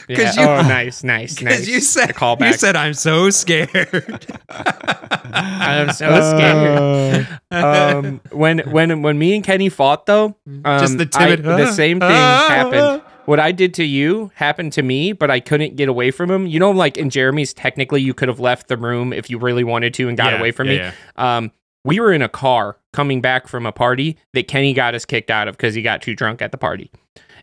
Yeah. 0.09 0.33
you- 0.35 0.43
oh, 0.43 0.63
nice, 0.69 1.03
nice, 1.05 1.35
Because 1.35 1.61
nice. 1.61 1.69
you 1.69 1.81
said, 1.81 2.15
you 2.41 2.53
said 2.53 2.77
I'm 2.77 2.95
so 2.95 3.31
scared. 3.31 4.27
I'm 4.49 5.91
so 5.93 6.07
scared. 6.37 7.29
um, 7.51 8.21
when 8.33 8.59
when 8.71 9.03
when 9.03 9.19
me 9.19 9.35
and 9.35 9.45
Kenny 9.45 9.69
fought 9.69 10.07
though, 10.07 10.37
um, 10.65 10.81
Just 10.81 10.99
the 10.99 11.07
timid, 11.07 11.47
I- 11.47 11.57
the 11.57 11.69
"Ah, 11.69 11.73
same 11.73 12.01
thing 12.01 12.09
ah, 12.11 12.47
happened. 12.49 13.03
What 13.27 13.41
I 13.41 13.51
did 13.51 13.75
to 13.75 13.85
you 13.85 14.31
happened 14.37 14.73
to 14.75 14.83
me, 14.83 15.13
but 15.13 15.33
I 15.33 15.41
couldn't 15.41 15.75
get 15.75 15.89
away 15.89 16.13
from 16.13 16.31
him. 16.31 16.47
You 16.47 16.61
know, 16.61 16.71
like 16.71 16.97
in 16.97 17.11
Jeremy's, 17.11 17.53
technically 17.53 18.01
you 18.01 18.15
could 18.15 18.29
have 18.29 18.39
left 18.39 18.69
the 18.69 18.77
room 18.77 19.13
if 19.13 19.29
you 19.29 19.39
really 19.39 19.65
wanted 19.65 19.95
to 19.95 20.09
and 20.09 20.17
got 20.17 20.33
Yeah, 20.33 20.39
away 20.39 20.53
from 20.53 20.69
yeah, 20.69 20.91
me. 20.91 20.97
Um, 21.17 21.51
we 21.85 21.99
were 21.99 22.13
in 22.13 22.23
a 22.23 22.29
car 22.29 22.77
coming 22.93 23.21
back 23.21 23.49
from 23.49 23.67
a 23.67 23.73
party 23.73 24.17
that 24.33 24.47
Kenny 24.47 24.73
got 24.73 24.95
us 24.95 25.05
kicked 25.05 25.31
out 25.31 25.49
of 25.49 25.57
because 25.57 25.75
he 25.75 25.83
got 25.83 26.03
too 26.03 26.15
drunk 26.15 26.41
at 26.41 26.53
the 26.53 26.59
party. 26.59 26.91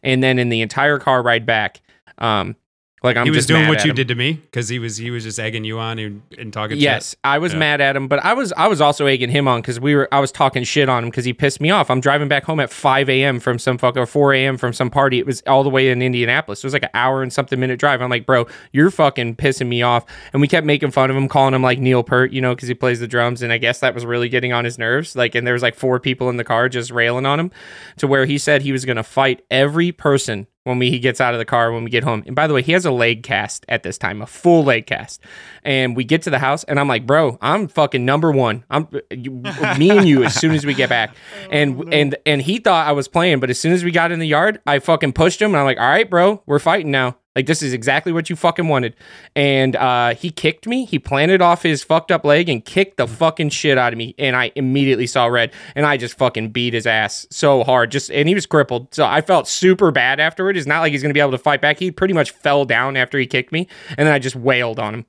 And 0.01 0.23
then 0.23 0.39
in 0.39 0.47
the 0.47 0.61
entire 0.61 0.99
car 0.99 1.21
ride 1.21 1.45
back, 1.45 1.81
um, 2.23 2.55
like 3.03 3.17
I'm 3.17 3.25
he 3.25 3.31
was 3.31 3.39
just 3.39 3.47
doing 3.49 3.67
what 3.67 3.83
you 3.83 3.89
him. 3.89 3.97
did 3.97 4.07
to 4.07 4.15
me 4.15 4.31
because 4.31 4.69
he 4.69 4.79
was 4.79 4.95
he 4.95 5.11
was 5.11 5.25
just 5.25 5.37
egging 5.37 5.65
you 5.65 5.77
on 5.77 5.99
and, 5.99 6.21
and 6.37 6.53
talking 6.53 6.77
Yes, 6.77 7.17
I 7.21 7.37
was 7.37 7.51
Yeah. 7.51 7.59
mad 7.59 7.81
at 7.81 7.97
him, 7.97 8.07
but 8.07 8.23
I 8.23 8.31
was 8.31 8.53
I 8.55 8.67
was 8.67 8.79
also 8.79 9.07
egging 9.07 9.29
him 9.29 9.45
on 9.45 9.59
because 9.59 9.77
we 9.77 9.93
were 9.93 10.07
I 10.13 10.21
was 10.21 10.31
talking 10.31 10.63
shit 10.63 10.87
on 10.87 11.03
him 11.03 11.09
because 11.09 11.25
he 11.25 11.33
pissed 11.33 11.59
me 11.59 11.69
off. 11.69 11.89
I'm 11.91 11.99
driving 11.99 12.29
back 12.29 12.45
home 12.45 12.61
at 12.61 12.69
5 12.71 13.09
a.m. 13.09 13.41
from 13.41 13.59
some 13.59 13.77
fuck 13.77 13.97
or 13.97 14.05
4 14.05 14.33
a.m. 14.35 14.57
from 14.57 14.71
some 14.71 14.89
party. 14.89 15.19
It 15.19 15.25
was 15.25 15.43
all 15.47 15.63
the 15.65 15.69
way 15.69 15.89
in 15.89 16.01
Indianapolis. 16.01 16.59
It 16.63 16.65
was 16.65 16.71
like 16.71 16.83
an 16.83 16.91
hour 16.93 17.21
and 17.21 17.33
something 17.33 17.59
minute 17.59 17.77
drive. 17.77 18.01
I'm 18.01 18.09
like, 18.09 18.25
bro, 18.25 18.47
you're 18.71 18.89
fucking 18.89 19.35
pissing 19.35 19.67
me 19.67 19.81
off. 19.81 20.05
And 20.31 20.41
we 20.41 20.47
kept 20.47 20.65
making 20.65 20.91
fun 20.91 21.09
of 21.11 21.17
him, 21.17 21.27
calling 21.27 21.53
him 21.53 21.61
like 21.61 21.79
Neil 21.79 22.03
Peart, 22.03 22.31
you 22.31 22.39
know, 22.39 22.55
because 22.55 22.69
he 22.69 22.73
plays 22.73 23.01
the 23.01 23.07
drums. 23.07 23.41
And 23.41 23.51
I 23.51 23.57
guess 23.57 23.81
that 23.81 23.93
was 23.93 24.05
really 24.05 24.29
getting 24.29 24.53
on 24.53 24.63
his 24.63 24.77
nerves. 24.77 25.13
Like, 25.13 25.35
and 25.35 25.45
there 25.45 25.55
was 25.55 25.61
like 25.61 25.75
four 25.75 25.99
people 25.99 26.29
in 26.29 26.37
the 26.37 26.45
car 26.45 26.69
just 26.69 26.89
railing 26.89 27.25
on 27.25 27.37
him, 27.37 27.51
to 27.97 28.07
where 28.07 28.25
he 28.25 28.37
said 28.37 28.61
he 28.61 28.71
was 28.71 28.85
gonna 28.85 29.03
fight 29.03 29.43
every 29.51 29.91
person 29.91 30.47
when 30.63 30.79
we, 30.79 30.89
he 30.89 30.99
gets 30.99 31.19
out 31.19 31.33
of 31.33 31.39
the 31.39 31.45
car 31.45 31.71
when 31.71 31.83
we 31.83 31.89
get 31.89 32.03
home. 32.03 32.23
And 32.25 32.35
by 32.35 32.47
the 32.47 32.53
way, 32.53 32.61
he 32.61 32.71
has 32.71 32.85
a 32.85 32.91
leg 32.91 33.23
cast 33.23 33.65
at 33.67 33.83
this 33.83 33.97
time, 33.97 34.21
a 34.21 34.27
full 34.27 34.63
leg 34.63 34.85
cast. 34.85 35.21
And 35.63 35.95
we 35.95 36.03
get 36.03 36.21
to 36.23 36.29
the 36.29 36.39
house, 36.39 36.63
and 36.63 36.79
I'm 36.79 36.87
like, 36.87 37.05
bro, 37.05 37.37
I'm 37.41 37.67
fucking 37.67 38.05
number 38.05 38.31
one. 38.31 38.63
I'm 38.69 38.87
you, 39.11 39.31
me 39.77 39.89
and 39.89 40.07
you 40.07 40.23
as 40.23 40.35
soon 40.35 40.51
as 40.51 40.65
we 40.65 40.73
get 40.73 40.89
back. 40.89 41.15
And 41.49 41.81
oh, 41.81 41.89
and 41.91 42.15
and 42.25 42.41
he 42.41 42.59
thought 42.59 42.87
I 42.87 42.93
was 42.93 43.07
playing, 43.07 43.39
but 43.39 43.49
as 43.49 43.59
soon 43.59 43.73
as 43.73 43.83
we 43.83 43.91
got 43.91 44.11
in 44.11 44.19
the 44.19 44.27
yard, 44.27 44.61
I 44.65 44.79
fucking 44.79 45.13
pushed 45.13 45.41
him, 45.41 45.51
and 45.51 45.57
I'm 45.57 45.65
like, 45.65 45.79
all 45.79 45.87
right, 45.87 46.09
bro, 46.09 46.41
we're 46.45 46.59
fighting 46.59 46.91
now. 46.91 47.17
Like 47.35 47.47
this 47.47 47.63
is 47.63 47.73
exactly 47.73 48.11
what 48.11 48.29
you 48.29 48.35
fucking 48.35 48.67
wanted. 48.67 48.95
And 49.35 49.75
uh, 49.75 50.13
he 50.13 50.29
kicked 50.29 50.67
me. 50.67 50.85
He 50.85 50.99
planted 50.99 51.41
off 51.41 51.63
his 51.63 51.83
fucked 51.83 52.11
up 52.11 52.23
leg 52.23 52.47
and 52.47 52.63
kicked 52.63 52.97
the 52.97 53.07
fucking 53.07 53.49
shit 53.49 53.77
out 53.77 53.91
of 53.91 53.97
me. 53.97 54.13
And 54.19 54.35
I 54.35 54.51
immediately 54.55 55.07
saw 55.07 55.25
red. 55.25 55.51
And 55.75 55.85
I 55.85 55.97
just 55.97 56.17
fucking 56.17 56.49
beat 56.49 56.73
his 56.73 56.85
ass 56.85 57.25
so 57.31 57.63
hard. 57.63 57.91
Just 57.91 58.11
and 58.11 58.29
he 58.29 58.35
was 58.35 58.45
crippled. 58.45 58.93
So 58.93 59.05
I 59.05 59.21
felt 59.21 59.47
super 59.47 59.91
bad 59.91 60.19
afterward. 60.19 60.57
It's 60.57 60.67
not 60.67 60.81
like 60.81 60.91
he's 60.91 61.01
gonna 61.01 61.13
be 61.13 61.19
able 61.19 61.31
to 61.31 61.37
fight 61.37 61.61
back. 61.61 61.79
He 61.79 61.91
pretty 61.91 62.13
much 62.13 62.31
fell 62.31 62.65
down 62.65 62.95
after 62.97 63.17
he 63.17 63.25
kicked 63.25 63.51
me. 63.51 63.67
And 63.97 64.07
then 64.07 64.13
I 64.13 64.19
just 64.19 64.35
wailed 64.35 64.79
on 64.79 64.93
him. 64.93 65.05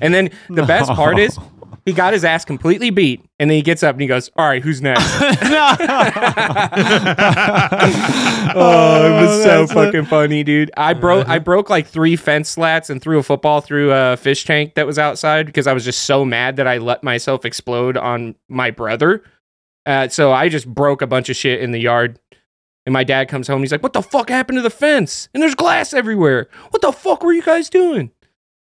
And 0.00 0.14
then 0.14 0.30
the 0.48 0.62
best 0.64 0.92
part 0.92 1.18
is 1.18 1.38
he 1.84 1.92
got 1.92 2.12
his 2.12 2.24
ass 2.24 2.44
completely 2.44 2.90
beat. 2.90 3.24
And 3.38 3.50
then 3.50 3.56
he 3.56 3.62
gets 3.62 3.82
up 3.82 3.94
and 3.94 4.00
he 4.00 4.06
goes, 4.06 4.30
All 4.36 4.46
right, 4.46 4.62
who's 4.62 4.80
next? 4.80 5.02
oh, 8.54 9.06
it 9.06 9.20
was 9.20 9.42
so 9.44 9.66
fucking 9.66 10.06
funny, 10.06 10.42
dude. 10.44 10.70
I 10.76 10.94
broke 10.94 11.28
I 11.28 11.38
broke 11.38 11.68
like 11.68 11.86
three 11.86 12.16
fence 12.16 12.48
slats 12.48 12.88
and 12.90 13.02
threw 13.02 13.18
a 13.18 13.22
football 13.22 13.60
through 13.60 13.92
a 13.92 14.16
fish 14.16 14.44
tank 14.44 14.74
that 14.74 14.86
was 14.86 14.98
outside 14.98 15.46
because 15.46 15.66
I 15.66 15.72
was 15.72 15.84
just 15.84 16.02
so 16.02 16.24
mad 16.24 16.56
that 16.56 16.66
I 16.66 16.78
let 16.78 17.02
myself 17.02 17.44
explode 17.44 17.96
on 17.96 18.34
my 18.48 18.70
brother. 18.70 19.22
Uh, 19.86 20.08
so 20.08 20.32
I 20.32 20.48
just 20.48 20.66
broke 20.66 21.02
a 21.02 21.06
bunch 21.06 21.28
of 21.28 21.36
shit 21.36 21.60
in 21.60 21.72
the 21.72 21.80
yard. 21.80 22.18
And 22.86 22.92
my 22.92 23.02
dad 23.02 23.28
comes 23.28 23.48
home. 23.48 23.62
He's 23.62 23.72
like, 23.72 23.82
"What 23.82 23.94
the 23.94 24.02
fuck 24.02 24.28
happened 24.28 24.58
to 24.58 24.62
the 24.62 24.68
fence? 24.68 25.30
And 25.32 25.42
there's 25.42 25.54
glass 25.54 25.94
everywhere. 25.94 26.48
What 26.68 26.82
the 26.82 26.92
fuck 26.92 27.22
were 27.22 27.32
you 27.32 27.42
guys 27.42 27.70
doing?" 27.70 28.10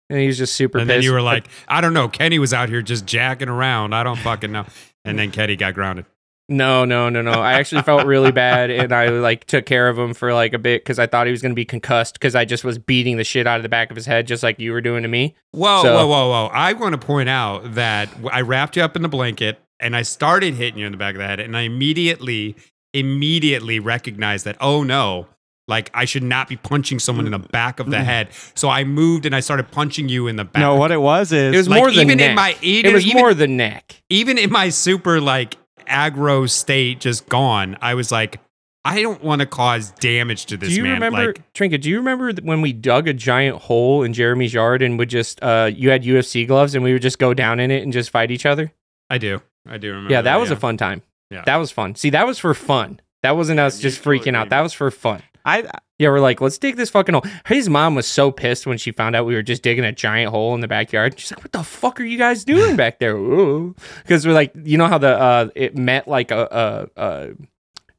And 0.09 0.19
he 0.19 0.27
was 0.27 0.37
just 0.37 0.55
super 0.55 0.77
And 0.77 0.87
pissed. 0.87 0.95
then 0.97 1.03
you 1.03 1.11
were 1.13 1.21
like, 1.33 1.47
I 1.67 1.81
don't 1.81 1.93
know. 1.93 2.07
Kenny 2.07 2.39
was 2.39 2.53
out 2.53 2.69
here 2.69 2.81
just 2.81 3.05
jacking 3.05 3.49
around. 3.49 3.93
I 3.93 4.03
don't 4.03 4.19
fucking 4.19 4.51
know. 4.51 4.65
And 5.05 5.17
then 5.19 5.31
Kenny 5.31 5.55
got 5.55 5.73
grounded. 5.73 6.05
No, 6.49 6.83
no, 6.83 7.07
no, 7.09 7.21
no. 7.21 7.31
I 7.31 7.53
actually 7.53 7.83
felt 7.83 8.05
really 8.05 8.31
bad, 8.33 8.69
and 8.69 8.91
I 8.91 9.07
like 9.07 9.45
took 9.45 9.65
care 9.65 9.87
of 9.87 9.97
him 9.97 10.13
for 10.13 10.33
like 10.33 10.53
a 10.53 10.59
bit 10.59 10.83
because 10.83 10.99
I 10.99 11.07
thought 11.07 11.25
he 11.25 11.31
was 11.31 11.41
going 11.41 11.51
to 11.53 11.55
be 11.55 11.63
concussed 11.63 12.15
because 12.15 12.35
I 12.35 12.43
just 12.43 12.65
was 12.65 12.77
beating 12.77 13.15
the 13.15 13.23
shit 13.23 13.47
out 13.47 13.55
of 13.57 13.63
the 13.63 13.69
back 13.69 13.89
of 13.89 13.95
his 13.95 14.05
head, 14.05 14.27
just 14.27 14.43
like 14.43 14.59
you 14.59 14.73
were 14.73 14.81
doing 14.81 15.03
to 15.03 15.07
me. 15.09 15.35
Whoa, 15.51 15.81
So- 15.81 15.95
whoa, 15.95 16.07
whoa, 16.07 16.29
whoa. 16.29 16.45
I 16.53 16.73
want 16.73 16.99
to 16.99 17.05
point 17.05 17.29
out 17.29 17.75
that 17.75 18.09
I 18.29 18.41
wrapped 18.41 18.75
you 18.75 18.83
up 18.83 18.97
in 18.97 19.01
the 19.03 19.07
blanket 19.09 19.57
and 19.79 19.95
I 19.95 20.01
started 20.01 20.53
hitting 20.55 20.79
you 20.79 20.85
in 20.85 20.91
the 20.91 20.97
back 20.97 21.15
of 21.15 21.19
the 21.19 21.27
head. 21.27 21.39
And 21.39 21.55
I 21.55 21.61
immediately, 21.61 22.57
immediately 22.93 23.79
recognized 23.79 24.45
that, 24.45 24.57
oh 24.61 24.83
no, 24.83 25.27
like 25.67 25.89
I 25.93 26.05
should 26.05 26.23
not 26.23 26.49
be 26.49 26.57
punching 26.57 26.99
someone 26.99 27.25
in 27.25 27.31
the 27.31 27.39
back 27.39 27.79
of 27.79 27.89
the 27.89 28.03
head. 28.03 28.29
So 28.55 28.69
I 28.69 28.83
moved 28.83 29.25
and 29.25 29.33
I 29.35 29.39
started 29.39 29.71
punching 29.71 30.09
you 30.09 30.27
in 30.27 30.35
the 30.35 30.43
back. 30.45 30.59
No, 30.61 30.75
what 30.75 30.91
it 30.91 31.01
was 31.01 31.31
is 31.31 31.53
It 31.53 31.57
was 31.57 31.69
Like, 31.69 31.79
more 31.81 31.91
the 31.91 32.01
even 32.01 32.11
in 32.11 32.17
neck. 32.17 32.35
my- 32.35 32.49
it 32.61 32.63
even- 32.63 32.93
was 32.93 33.05
even- 33.05 33.17
more 33.21 33.33
the 33.33 33.47
neck. 33.47 34.01
even 34.09 34.37
in 34.37 34.51
my 34.51 34.69
super 34.69 35.21
like 35.21 35.55
aggro 35.87 36.49
state, 36.49 36.99
just 36.99 37.27
gone, 37.29 37.77
I 37.81 37.93
was 37.93 38.11
like, 38.11 38.39
I 38.85 39.01
don't 39.01 39.23
want 39.23 39.39
to 39.39 39.45
cause 39.45 39.91
damage 40.01 40.45
to 40.47 40.57
this 40.57 40.69
do 40.69 40.75
you 40.75 40.83
man. 40.83 40.93
remember, 40.95 41.27
Like, 41.27 41.53
Trinket? 41.53 41.81
Do 41.81 41.89
you 41.89 41.97
remember 41.97 42.33
th- 42.33 42.43
when 42.45 42.59
we 42.61 42.73
dug 42.73 43.07
a 43.07 43.13
giant 43.13 43.55
hole 43.61 44.03
in 44.03 44.11
Jeremy's 44.11 44.53
yard 44.53 44.81
and 44.81 44.99
would 44.99 45.09
just 45.09 45.41
uh, 45.41 45.71
you 45.73 45.89
had 45.89 46.03
UFC 46.03 46.45
gloves 46.45 46.75
and 46.75 46.83
we 46.83 46.91
would 46.91 47.01
just 47.01 47.17
go 47.19 47.33
down 47.33 47.61
in 47.61 47.71
it 47.71 47.83
and 47.83 47.93
just 47.93 48.09
fight 48.09 48.29
each 48.31 48.45
other? 48.45 48.73
I 49.09 49.17
do. 49.19 49.41
I 49.69 49.77
do 49.77 49.89
remember. 49.91 50.11
yeah, 50.11 50.21
that 50.23 50.37
was 50.37 50.49
yeah. 50.49 50.57
a 50.57 50.59
fun 50.59 50.75
time. 50.75 51.01
Yeah. 51.31 51.43
that 51.45 51.55
was 51.55 51.71
fun. 51.71 51.95
See, 51.95 52.09
that 52.09 52.27
was 52.27 52.37
for 52.39 52.53
fun. 52.53 52.99
That 53.21 53.37
wasn't 53.37 53.61
us 53.61 53.77
Yeah, 53.79 53.83
just 53.83 54.05
mutual 54.05 54.33
freaking 54.33 54.35
out. 54.35 54.49
That 54.49 54.59
was 54.59 54.73
for 54.73 54.91
fun. 54.91 55.21
I 55.45 55.69
Yeah, 55.99 56.09
we're 56.09 56.19
like, 56.19 56.41
let's 56.41 56.57
dig 56.57 56.75
this 56.75 56.89
fucking 56.89 57.13
hole. 57.13 57.25
His 57.45 57.69
mom 57.69 57.95
was 57.95 58.07
so 58.07 58.31
pissed 58.31 58.65
when 58.65 58.77
she 58.77 58.91
found 58.91 59.15
out 59.15 59.25
we 59.25 59.35
were 59.35 59.41
just 59.43 59.61
digging 59.63 59.83
a 59.85 59.91
giant 59.91 60.31
hole 60.31 60.53
in 60.55 60.61
the 60.61 60.67
backyard. 60.67 61.19
She's 61.19 61.31
like, 61.31 61.43
"What 61.43 61.51
the 61.51 61.63
fuck 61.63 61.99
are 61.99 62.03
you 62.03 62.17
guys 62.17 62.43
doing 62.45 62.75
back 62.75 62.99
there?" 62.99 63.17
Because 64.03 64.25
we're 64.25 64.33
like, 64.33 64.51
you 64.63 64.77
know 64.77 64.87
how 64.87 64.97
the 64.97 65.09
uh, 65.19 65.49
it 65.55 65.77
met 65.77 66.07
like 66.07 66.31
a, 66.31 66.87
a, 66.97 67.01
a 67.01 67.29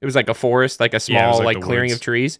it 0.01 0.05
was 0.05 0.15
like 0.15 0.29
a 0.29 0.35
forest, 0.35 0.81
like 0.81 0.93
a 0.93 0.97
Yeah, 1.07 1.33
small 1.33 1.39
like 1.39 1.57
like, 1.57 1.61
clearing 1.65 1.91
woods. 1.91 1.95
of 2.01 2.01
trees. 2.03 2.39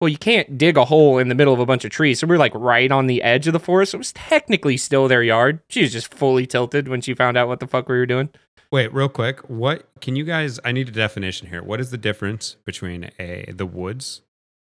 Well, 0.00 0.08
you 0.08 0.16
can't 0.18 0.56
dig 0.56 0.78
a 0.78 0.84
hole 0.86 1.18
in 1.18 1.28
the 1.28 1.34
middle 1.34 1.52
of 1.52 1.60
a 1.60 1.66
bunch 1.66 1.84
of 1.84 1.90
trees, 1.90 2.18
so 2.18 2.26
we're 2.26 2.38
like 2.38 2.52
right 2.54 2.90
on 2.90 3.06
the 3.06 3.22
edge 3.22 3.46
of 3.46 3.52
the 3.52 3.60
forest. 3.60 3.92
So 3.92 3.96
it 3.96 3.98
was 3.98 4.12
technically 4.14 4.76
still 4.78 5.08
their 5.08 5.22
yard. 5.22 5.60
She 5.68 5.82
was 5.82 5.92
just 5.92 6.12
fully 6.14 6.46
tilted 6.46 6.88
when 6.88 7.02
she 7.02 7.12
found 7.14 7.36
out 7.36 7.48
what 7.48 7.60
the 7.60 7.66
fuck 7.66 7.86
we 7.88 7.96
were 7.96 8.06
doing. 8.06 8.30
Wait, 8.72 8.94
real 8.94 9.08
quick. 9.10 9.40
What 9.50 9.88
can 10.00 10.16
you 10.16 10.24
guys? 10.24 10.58
I 10.64 10.72
need 10.72 10.88
a 10.88 10.92
definition 10.92 11.48
here. 11.48 11.62
What 11.62 11.80
is 11.80 11.90
the 11.90 11.98
difference 11.98 12.56
between 12.64 13.10
a 13.18 13.44
the 13.52 13.66
woods, 13.66 14.22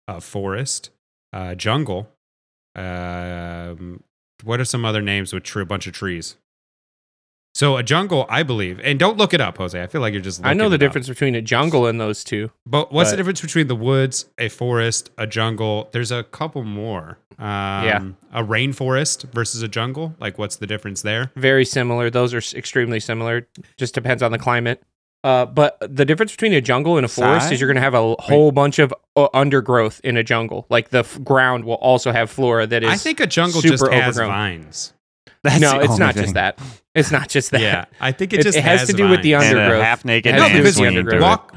a 0.09 0.21
forest, 0.21 0.91
a 1.33 1.55
jungle? 1.57 2.09
Um, 2.77 4.03
what 4.43 4.61
are 4.61 4.65
some 4.65 4.85
other 4.85 5.03
names 5.03 5.33
with 5.33 5.43
true, 5.45 5.63
a 5.63 5.67
bunch 5.67 5.87
of 5.87 5.93
trees? 5.93 6.37
So 7.55 7.77
a 7.77 7.85
jungle, 7.85 8.27
I 8.29 8.43
believe, 8.43 8.81
and 8.83 8.99
don't 8.99 9.17
look 9.17 9.33
it 9.33 9.41
up, 9.41 9.59
Jose. 9.59 9.81
I 9.81 9.87
feel 9.87 10.01
like 10.01 10.13
you're 10.13 10.21
just. 10.23 10.45
I 10.45 10.55
know 10.55 10.69
the 10.69 10.75
it 10.75 10.79
up. 10.79 10.81
difference 10.81 11.09
between 11.09 11.37
a 11.37 11.41
jungle 11.41 11.87
and 11.87 12.01
those 12.01 12.25
two. 12.25 12.51
But 12.67 12.91
what's 12.93 13.13
the 13.13 13.17
difference 13.17 13.41
between 13.41 13.69
the 13.69 13.77
woods, 13.77 14.27
a 14.39 14.49
forest, 14.49 15.11
a 15.17 15.25
jungle? 15.29 15.89
There's 15.93 16.11
a 16.11 16.25
couple 16.25 16.65
more. 16.65 17.19
Um, 17.39 17.47
Yeah. 17.85 18.03
A 18.33 18.43
rainforest 18.43 19.33
versus 19.33 19.63
a 19.63 19.69
jungle. 19.69 20.17
Like, 20.19 20.37
what's 20.37 20.57
the 20.57 20.67
difference 20.67 21.03
there? 21.03 21.31
very 21.37 21.65
similar. 21.65 22.11
Those 22.11 22.35
are 22.35 22.59
extremely 22.59 22.99
similar. 22.99 23.47
Just 23.77 23.95
depends 23.95 24.21
on 24.25 24.33
the 24.33 24.39
climate. 24.39 24.83
Uh, 25.25 25.47
but 25.47 25.79
the 25.81 26.05
difference 26.05 26.31
between 26.33 26.53
a 26.53 26.61
jungle 26.61 26.97
and 26.99 27.05
a 27.05 27.09
forest 27.09 27.47
Size? 27.47 27.53
is 27.55 27.61
you're 27.61 27.67
going 27.67 27.77
to 27.77 27.81
have 27.81 27.95
a 27.95 28.15
whole 28.21 28.53
bunch 28.53 28.79
of 28.79 28.93
uh, 29.17 29.27
undergrowth 29.35 30.01
in 30.05 30.17
a 30.19 30.23
jungle. 30.23 30.67
Like 30.69 30.91
the 30.91 30.99
f- 30.99 31.19
ground 31.25 31.65
will 31.65 31.75
also 31.77 32.13
have 32.13 32.31
flora 32.31 32.67
that 32.67 32.83
is. 32.85 32.91
I 32.91 32.97
think 32.97 33.21
a 33.21 33.27
jungle 33.27 33.61
just 33.63 33.83
super 33.83 33.91
has 33.93 34.19
overgrown. 34.19 34.31
vines. 34.31 34.93
that's 35.43 35.61
no, 35.61 35.81
it's 35.81 35.97
not 35.99 36.13
thing. 36.15 36.25
just 36.25 36.35
that. 36.35 36.59
It's 36.95 37.11
not 37.11 37.29
just 37.31 37.51
that. 37.53 37.61
Yeah, 37.63 37.87
I 38.01 38.13
think 38.13 38.33
it 38.35 38.41
It- 38.41 38.43
just 38.45 38.59
it 38.59 38.65
has 38.65 38.87
to 38.87 38.93
do 38.93 39.09
with 39.09 39.23
the 39.23 39.33
vines. 39.33 39.47
And 39.47 39.59
a 39.59 39.63
undergrowth. 39.63 39.83
half 39.85 40.05
naked 40.05 40.35
No, 40.37 40.43
has 40.43 40.49
to 40.51 40.53
man 40.53 40.63
do 40.63 40.63
with 40.63 40.75
because 40.77 40.93
the 40.93 40.99
undergrowth. 40.99 41.23
walk, 41.23 41.55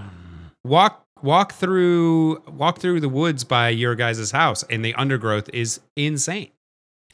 walk, 0.63 1.05
walk 1.21 1.53
through, 1.53 2.37
walk 2.47 2.79
through 2.79 3.01
the 3.01 3.09
woods 3.09 3.43
by 3.43 3.69
your 3.69 3.95
guys' 3.95 4.31
house, 4.31 4.63
and 4.69 4.83
the 4.83 4.93
undergrowth 4.95 5.49
is 5.53 5.81
insane. 5.95 6.51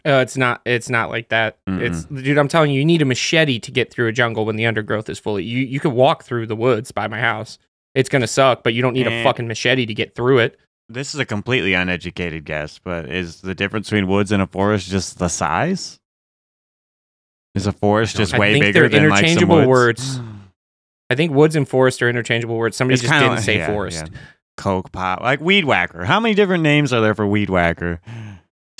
Uh, 0.05 0.19
it's 0.21 0.35
not. 0.35 0.61
It's 0.65 0.89
not 0.89 1.09
like 1.09 1.30
that. 1.30 1.57
It's 1.65 2.03
dude. 2.05 2.38
I'm 2.38 2.49
telling 2.49 2.71
you, 2.71 2.80
you 2.80 2.85
need 2.85 3.01
a 3.01 3.05
machete 3.05 3.57
to 3.59 3.71
get 3.71 3.89
through 3.91 4.07
a 4.07 4.11
jungle 4.11 4.45
when 4.45 4.57
the 4.57 4.65
undergrowth 4.65 5.07
is 5.09 5.17
fully. 5.17 5.43
You 5.45 5.59
you 5.59 5.80
can 5.80 5.93
walk 5.93 6.23
through 6.23 6.47
the 6.47 6.55
woods 6.57 6.91
by 6.91 7.07
my 7.07 7.19
house. 7.19 7.57
It's 7.95 8.09
gonna 8.09 8.27
suck, 8.27 8.63
but 8.63 8.73
you 8.73 8.81
don't 8.81 8.93
need 8.93 9.07
a 9.07 9.23
fucking 9.23 9.47
machete 9.47 9.85
to 9.85 9.93
get 9.93 10.13
through 10.15 10.39
it. 10.39 10.59
This 10.89 11.13
is 11.13 11.19
a 11.21 11.25
completely 11.25 11.73
uneducated 11.73 12.43
guess, 12.43 12.80
but 12.84 13.09
is 13.09 13.39
the 13.41 13.55
difference 13.55 13.89
between 13.89 14.07
woods 14.07 14.31
and 14.34 14.41
a 14.41 14.47
forest 14.47 14.89
just 14.89 15.19
the 15.19 15.30
size? 15.30 15.99
Is 17.55 17.67
a 17.67 17.71
forest 17.71 18.17
just 18.17 18.34
I 18.34 18.39
way 18.39 18.59
bigger 18.59 18.89
than 18.89 19.09
like 19.09 19.27
some 19.39 19.47
woods? 19.47 19.67
words. 19.67 20.19
I 21.09 21.15
think 21.15 21.31
woods 21.31 21.55
and 21.55 21.67
forest 21.67 22.01
are 22.01 22.09
interchangeable 22.09 22.57
words. 22.57 22.75
Somebody 22.75 22.95
It's 22.95 23.03
just 23.03 23.13
didn't 23.13 23.35
like- 23.35 23.39
say 23.43 23.57
yeah, 23.57 23.67
forest. 23.67 24.09
yeah. 24.11 24.19
Coke 24.57 24.91
pop, 24.91 25.21
like 25.21 25.39
weed 25.39 25.65
whacker. 25.65 26.03
How 26.05 26.19
many 26.19 26.35
different 26.35 26.63
names 26.63 26.91
are 26.93 27.01
there 27.01 27.15
for 27.15 27.25
weed 27.25 27.49
whacker? 27.49 28.01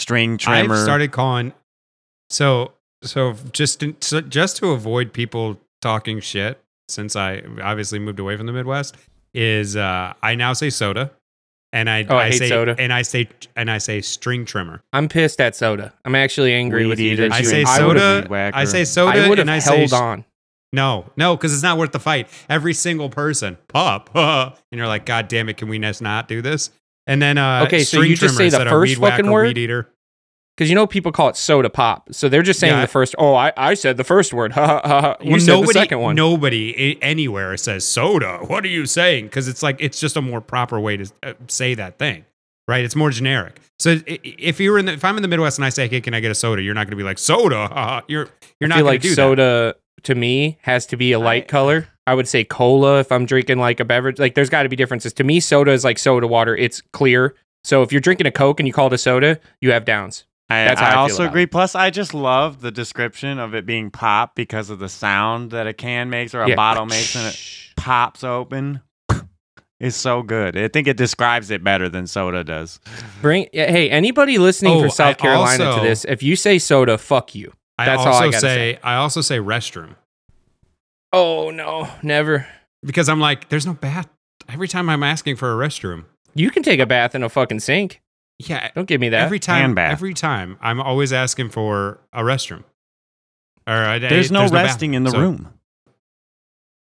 String 0.04 0.38
trimmer. 0.38 0.74
I've 0.76 0.80
started 0.82 1.12
calling. 1.14 1.54
So 2.30 2.74
so 3.04 3.36
just 3.54 3.80
to, 3.80 3.96
so 4.02 4.20
just 4.22 4.58
to 4.58 4.72
avoid 4.72 5.14
people 5.14 5.60
talking 5.82 6.20
shit, 6.20 6.60
since 6.90 7.16
I 7.16 7.42
obviously 7.62 8.00
moved 8.00 8.20
away 8.20 8.36
from 8.38 8.46
the 8.46 8.54
Midwest, 8.54 8.96
is 9.34 9.76
uh, 9.78 10.14
I 10.22 10.36
now 10.36 10.52
say 10.54 10.70
soda, 10.70 11.12
and 11.72 11.90
I, 11.90 12.06
Oh, 12.10 12.18
I 12.18 12.30
hate 12.32 12.38
say 12.40 12.50
soda. 12.50 12.76
and 12.78 12.92
I 12.92 13.02
say 13.02 13.30
and 13.56 13.72
I 13.72 13.78
say 13.78 14.02
string 14.02 14.44
trimmer. 14.46 14.82
I'm 14.92 15.08
pissed 15.08 15.40
at 15.40 15.56
soda. 15.56 15.94
I'm 16.04 16.16
actually 16.16 16.54
angry 16.54 16.84
Weed 16.84 16.90
with 16.90 17.00
you. 17.00 17.12
eater. 17.14 17.30
That 17.30 17.36
I 17.36 17.40
you 17.40 17.46
say 17.46 17.64
I 17.66 17.86
would've- 17.86 18.00
soda. 18.02 18.28
weed. 18.30 18.52
I 18.54 18.66
say 18.66 18.84
soda, 18.86 19.20
I 19.24 19.30
would 19.30 19.38
have 19.38 19.44
and 19.48 19.52
I 19.52 19.60
say 19.60 19.80
held 19.88 19.94
on. 19.94 20.26
No, 20.74 21.06
no, 21.16 21.38
because 21.38 21.54
it's 21.54 21.64
not 21.64 21.78
worth 21.78 21.92
the 21.94 22.00
fight. 22.00 22.28
Every 22.50 22.74
single 22.74 23.10
person, 23.10 23.58
pop, 23.70 24.10
and 24.16 24.54
you're 24.72 24.88
like, 24.88 25.06
God 25.06 25.28
damn 25.30 25.48
it, 25.48 25.56
can 25.58 25.70
we 25.70 25.80
just 25.80 26.02
not 26.02 26.28
do 26.28 26.42
this? 26.42 26.72
And 27.06 27.22
then, 27.22 27.38
uh, 27.38 27.64
Okay, 27.68 27.84
so 27.84 28.02
you 28.02 28.16
just 28.16 28.36
trimmer 28.38 28.50
say 28.50 28.58
the 28.64 28.70
first 28.70 28.96
fucking 28.96 29.30
word? 29.30 29.48
weed 29.48 29.58
eater. 29.60 29.90
Because 30.56 30.70
you 30.70 30.76
know 30.76 30.86
people 30.86 31.12
call 31.12 31.30
it 31.30 31.36
soda 31.36 31.70
pop, 31.70 32.14
so 32.14 32.30
they're 32.30 32.44
just 32.44 32.60
saying 32.60 32.74
Yeah, 32.76 32.82
the 32.82 32.88
first. 32.88 33.16
Oh, 33.18 33.34
I, 33.34 33.52
I 33.58 33.74
said 33.74 33.98
the 33.98 34.04
first 34.04 34.34
word. 34.34 34.52
Ha 34.54 34.66
ha 34.68 34.82
ha. 34.86 35.02
ha. 35.02 35.18
You 35.22 35.32
well, 35.32 35.40
said 35.40 35.48
nobody, 35.48 35.68
the 35.74 35.80
second 35.80 36.00
one. 36.00 36.16
nobody 36.16 36.98
anywhere 37.02 37.58
says 37.58 37.86
soda. 37.88 38.38
What 38.46 38.64
are 38.64 38.68
you 38.70 38.86
saying? 38.86 39.26
Because 39.26 39.48
it's 39.48 39.64
like 39.64 39.78
it's 39.80 40.00
just 40.00 40.16
a 40.16 40.22
more 40.22 40.42
proper 40.42 40.80
way 40.80 40.98
to 40.98 41.12
uh, 41.24 41.34
say 41.48 41.74
that 41.74 41.98
thing, 41.98 42.26
right? 42.68 42.86
It's 42.86 42.96
more 42.96 43.10
generic. 43.10 43.60
So 43.80 44.00
if 44.06 44.60
you're 44.60 44.78
in 44.78 44.86
the, 44.86 44.94
if 44.94 45.04
I'm 45.04 45.16
in 45.18 45.24
the 45.24 45.28
Midwest 45.28 45.58
and 45.58 45.66
I 45.66 45.70
say, 45.70 45.88
"Hey, 45.88 46.02
can 46.02 46.14
I 46.14 46.20
get 46.20 46.30
a 46.30 46.36
soda?" 46.36 46.62
You're 46.62 46.76
not 46.76 46.86
going 46.86 46.92
to 46.92 46.98
be 46.98 47.04
like 47.04 47.18
soda. 47.18 47.68
haha." 47.68 48.02
You're 48.08 48.30
you're 48.60 48.68
not 48.68 48.78
feel 48.78 48.86
like 48.86 49.02
to 49.02 49.08
do 49.08 49.10
that. 49.10 49.16
soda 49.16 49.76
to 50.04 50.14
me 50.16 50.60
has 50.62 50.86
to 50.88 50.98
be 50.98 51.14
a 51.14 51.20
light 51.20 51.46
I- 51.46 51.48
color. 51.48 51.88
I 52.06 52.14
would 52.14 52.28
say 52.28 52.44
cola 52.44 53.00
if 53.00 53.12
I'm 53.12 53.26
drinking 53.26 53.58
like 53.60 53.80
a 53.80 53.86
beverage. 53.86 54.20
Like 54.20 54.36
there's 54.36 54.50
got 54.50 54.64
to 54.64 54.70
be 54.70 54.76
differences. 54.76 55.14
To 55.14 55.24
me, 55.24 55.40
soda 55.40 55.72
is 55.72 55.84
like 55.84 55.98
soda 55.98 56.28
water. 56.28 56.56
It's 56.56 56.82
clear. 56.92 57.34
So 57.64 57.82
if 57.82 57.92
you're 57.94 58.02
drinking 58.02 58.28
a 58.28 58.32
Coke 58.32 58.60
and 58.60 58.68
you 58.68 58.74
call 58.74 58.88
it 58.88 58.94
a 58.94 58.98
soda, 58.98 59.40
you 59.62 59.72
have 59.72 59.86
downs. 59.86 60.26
I, 60.50 60.66
That's 60.66 60.80
how 60.82 60.88
I 60.88 60.92
I 60.92 60.96
also 60.96 61.24
about 61.24 61.30
agree. 61.32 61.46
Plus, 61.48 61.74
I 61.74 61.90
just 61.90 62.14
love 62.14 62.62
the 62.62 62.70
description 62.72 63.40
of 63.40 63.56
it 63.56 63.66
being 63.66 63.90
pop 63.90 64.36
because 64.36 64.70
of 64.70 64.80
the 64.80 64.90
sound 64.90 65.52
that 65.52 65.68
a 65.68 65.74
can 65.74 66.10
makes 66.10 66.36
or 66.36 66.42
a 66.42 66.50
Yeah. 66.50 66.56
bottle 66.56 66.86
makes 66.86 67.16
and 67.16 67.28
it 67.28 67.74
pops 67.78 68.24
open. 68.24 68.82
It's 69.80 69.98
so 69.98 70.22
good. 70.22 70.56
I 70.58 70.68
think 70.70 70.88
it 70.88 70.96
describes 70.96 71.50
it 71.50 71.64
better 71.64 71.90
than 71.90 72.08
soda 72.08 72.44
does. 72.44 72.80
Bring 73.22 73.48
hey 73.52 73.90
anybody 73.90 74.38
listening 74.38 74.74
Oh, 74.74 74.84
for 74.84 74.90
South 74.90 75.12
I 75.12 75.14
Carolina 75.16 75.64
also- 75.66 75.82
to 75.82 75.88
this. 75.88 76.06
If 76.06 76.22
you 76.24 76.36
say 76.36 76.60
soda, 76.60 76.98
fuck 76.98 77.34
you. 77.36 77.52
I 77.78 77.90
also 77.96 78.10
all 78.10 78.16
I 78.16 78.26
gotta 78.28 78.40
say, 78.40 78.80
I 78.84 78.96
also 78.96 79.22
say 79.22 79.40
restroom 79.40 79.96
Oh 81.12 81.50
no, 81.52 81.90
never. 82.04 82.48
because 82.86 83.10
I'm 83.10 83.20
like, 83.20 83.50
there's 83.50 83.66
no 83.66 83.74
bath. 83.74 84.08
Every 84.48 84.68
time 84.68 84.90
I'm 84.90 85.04
asking 85.04 85.38
for 85.38 85.52
a 85.52 85.68
restroom, 85.68 86.06
You 86.36 86.50
can 86.52 86.64
take 86.64 86.80
a 86.80 86.86
bath 86.86 87.16
in 87.16 87.24
a 87.24 87.30
fucking 87.30 87.60
sink. 87.62 88.02
Yeah, 88.40 88.70
Don't 88.76 88.88
give 88.88 89.00
me 89.02 89.10
that. 89.10 89.22
every 89.24 89.40
time, 89.40 89.62
Hand 89.62 89.76
bath. 89.76 89.92
every 89.92 90.14
time, 90.14 90.58
I'm 90.62 90.80
always 90.82 91.12
asking 91.14 91.50
for 91.50 92.00
a 92.14 92.22
restroom. 92.22 92.64
Or 93.68 93.74
I, 93.74 94.00
There's 94.00 94.32
no 94.32 94.42
bathroom, 94.42 94.62
resting 94.64 94.94
in 94.96 95.04
the 95.04 95.12
so- 95.12 95.20
room. 95.20 95.54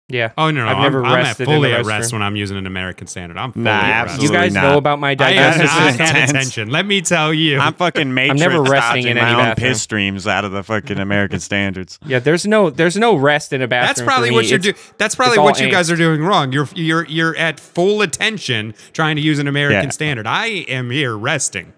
Yeah. 0.09 0.31
Oh 0.37 0.51
no, 0.51 0.65
no, 0.65 0.71
I've 0.71 0.77
I'm, 0.77 0.83
never 0.83 1.05
I'm 1.05 1.13
at 1.19 1.23
rested 1.23 1.45
fully 1.45 1.71
at 1.73 1.85
rest 1.85 2.11
when 2.11 2.21
I'm 2.21 2.35
using 2.35 2.57
an 2.57 2.65
American 2.65 3.07
standard. 3.07 3.37
I'm 3.37 3.51
fully 3.53 3.63
Nah, 3.65 3.79
at 3.79 4.03
rest. 4.07 4.21
You 4.21 4.29
guys 4.31 4.53
not. 4.53 4.63
know 4.63 4.77
about 4.77 4.99
my 4.99 5.11
I, 5.11 5.15
diagnosis. 5.15 5.61
This 5.61 5.71
I 5.71 5.89
is 5.89 5.95
had 5.97 6.09
intense. 6.09 6.29
attention. 6.31 6.69
Let 6.71 6.85
me 6.85 7.01
tell 7.01 7.33
you. 7.33 7.59
I'm 7.59 7.73
fucking 7.73 8.13
matrix 8.13 8.41
I'm 8.43 8.51
never 8.51 8.63
resting 8.63 9.07
in 9.07 9.17
my 9.17 9.23
any 9.23 9.31
own 9.31 9.37
bathroom. 9.49 9.69
piss 9.69 9.81
streams 9.81 10.27
out 10.27 10.43
of 10.45 10.51
the 10.51 10.63
fucking 10.63 10.99
American 10.99 11.39
standards. 11.39 11.99
yeah, 12.05 12.19
there's 12.19 12.45
no 12.45 12.69
there's 12.69 12.97
no 12.97 13.15
rest 13.15 13.53
in 13.53 13.61
a 13.61 13.67
bathroom. 13.67 13.87
That's 13.87 13.99
for 14.01 14.05
probably 14.05 14.29
me. 14.31 14.35
what 14.35 14.45
you're 14.49 14.59
It's- 14.59 14.73
doing. 14.83 14.95
That's 14.97 15.15
probably 15.15 15.39
what 15.39 15.59
you 15.59 15.67
angst. 15.67 15.71
guys 15.71 15.91
are 15.91 15.95
doing 15.95 16.21
wrong. 16.21 16.51
You're 16.51 16.67
you're 16.75 17.05
you're 17.05 17.35
at 17.37 17.59
full 17.59 18.01
attention 18.01 18.73
trying 18.93 19.15
to 19.15 19.21
use 19.21 19.39
an 19.39 19.47
American 19.47 19.83
Yeah. 19.85 19.89
standard. 19.89 20.27
I 20.27 20.47
am 20.67 20.89
here 20.91 21.15
resting. 21.17 21.73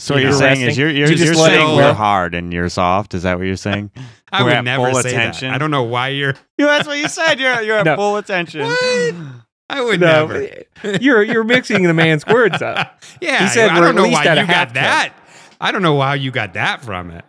So 0.00 0.14
what 0.14 0.20
You're 0.22 0.30
you're 0.30 0.38
saying 0.38 0.60
is 0.60 0.78
you're 0.78 0.90
you're, 0.90 1.08
You 1.10 1.16
just 1.16 1.24
you're 1.24 1.34
saying 1.34 1.76
we're 1.76 1.92
hard 1.92 2.34
and 2.34 2.52
you're 2.52 2.68
soft. 2.68 3.14
Is 3.14 3.24
that 3.24 3.36
what 3.38 3.46
you're 3.46 3.56
saying? 3.56 3.90
I 4.32 4.42
We're 4.44 4.54
would 4.56 4.64
never 4.64 4.92
full 4.92 5.02
say 5.02 5.10
attention. 5.10 5.48
that. 5.48 5.54
I 5.54 5.58
don't 5.58 5.70
know 5.72 5.82
why 5.84 6.08
you're. 6.08 6.34
Yeah, 6.58 6.66
that's 6.66 6.86
what 6.86 6.98
you 6.98 7.08
said. 7.08 7.40
You're 7.40 7.60
you're 7.62 7.78
at 7.78 7.84
No. 7.86 7.96
full 7.96 8.16
attention. 8.16 8.62
What? 8.62 9.14
I 9.70 9.82
would 9.82 10.00
No, 10.00 10.26
never. 10.26 10.98
you're 11.00 11.22
you're 11.22 11.44
mixing 11.44 11.82
the 11.82 11.94
man's 11.94 12.24
words 12.26 12.62
up. 12.62 13.02
Yeah, 13.20 13.42
He 13.42 13.48
said 13.48 13.70
I 13.70 13.74
we're 13.74 13.80
don't 13.86 13.88
at 13.90 13.94
know 13.96 14.02
least 14.04 14.14
why 14.14 14.26
at 14.26 14.38
you 14.38 14.46
got 14.46 14.66
cup. 14.68 14.74
that. 14.74 15.12
I 15.60 15.72
don't 15.72 15.82
know 15.82 16.00
how 16.00 16.12
you 16.12 16.30
got 16.30 16.54
that 16.54 16.80
from 16.82 17.10
it. 17.10 17.24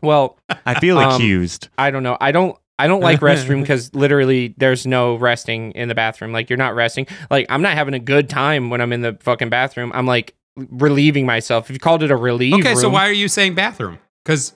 Well, 0.00 0.38
I 0.66 0.78
feel 0.78 0.98
Um, 0.98 1.14
accused. 1.14 1.68
I 1.76 1.90
don't 1.90 2.02
know. 2.02 2.16
I 2.20 2.30
don't 2.32 2.56
I 2.78 2.86
don't 2.86 3.00
like 3.00 3.20
restroom 3.20 3.60
because 3.62 3.92
literally 3.94 4.54
there's 4.58 4.86
no 4.86 5.16
resting 5.16 5.72
in 5.72 5.88
the 5.88 5.94
bathroom. 5.94 6.32
Like 6.32 6.48
you're 6.50 6.56
not 6.56 6.74
resting. 6.74 7.06
Like 7.30 7.46
I'm 7.50 7.62
not 7.62 7.74
having 7.74 7.94
a 7.94 7.98
good 7.98 8.28
time 8.28 8.70
when 8.70 8.80
I'm 8.80 8.92
in 8.92 9.00
the 9.02 9.16
fucking 9.20 9.48
bathroom. 9.48 9.90
I'm 9.94 10.06
like 10.06 10.34
relieving 10.56 11.26
myself. 11.26 11.68
If 11.70 11.74
you 11.74 11.80
called 11.80 12.02
it 12.02 12.10
a 12.10 12.16
relief. 12.16 12.54
Okay, 12.54 12.74
so 12.74 12.88
why 12.88 13.08
are 13.08 13.12
you 13.12 13.28
saying 13.28 13.54
bathroom? 13.54 13.98
Because 14.24 14.54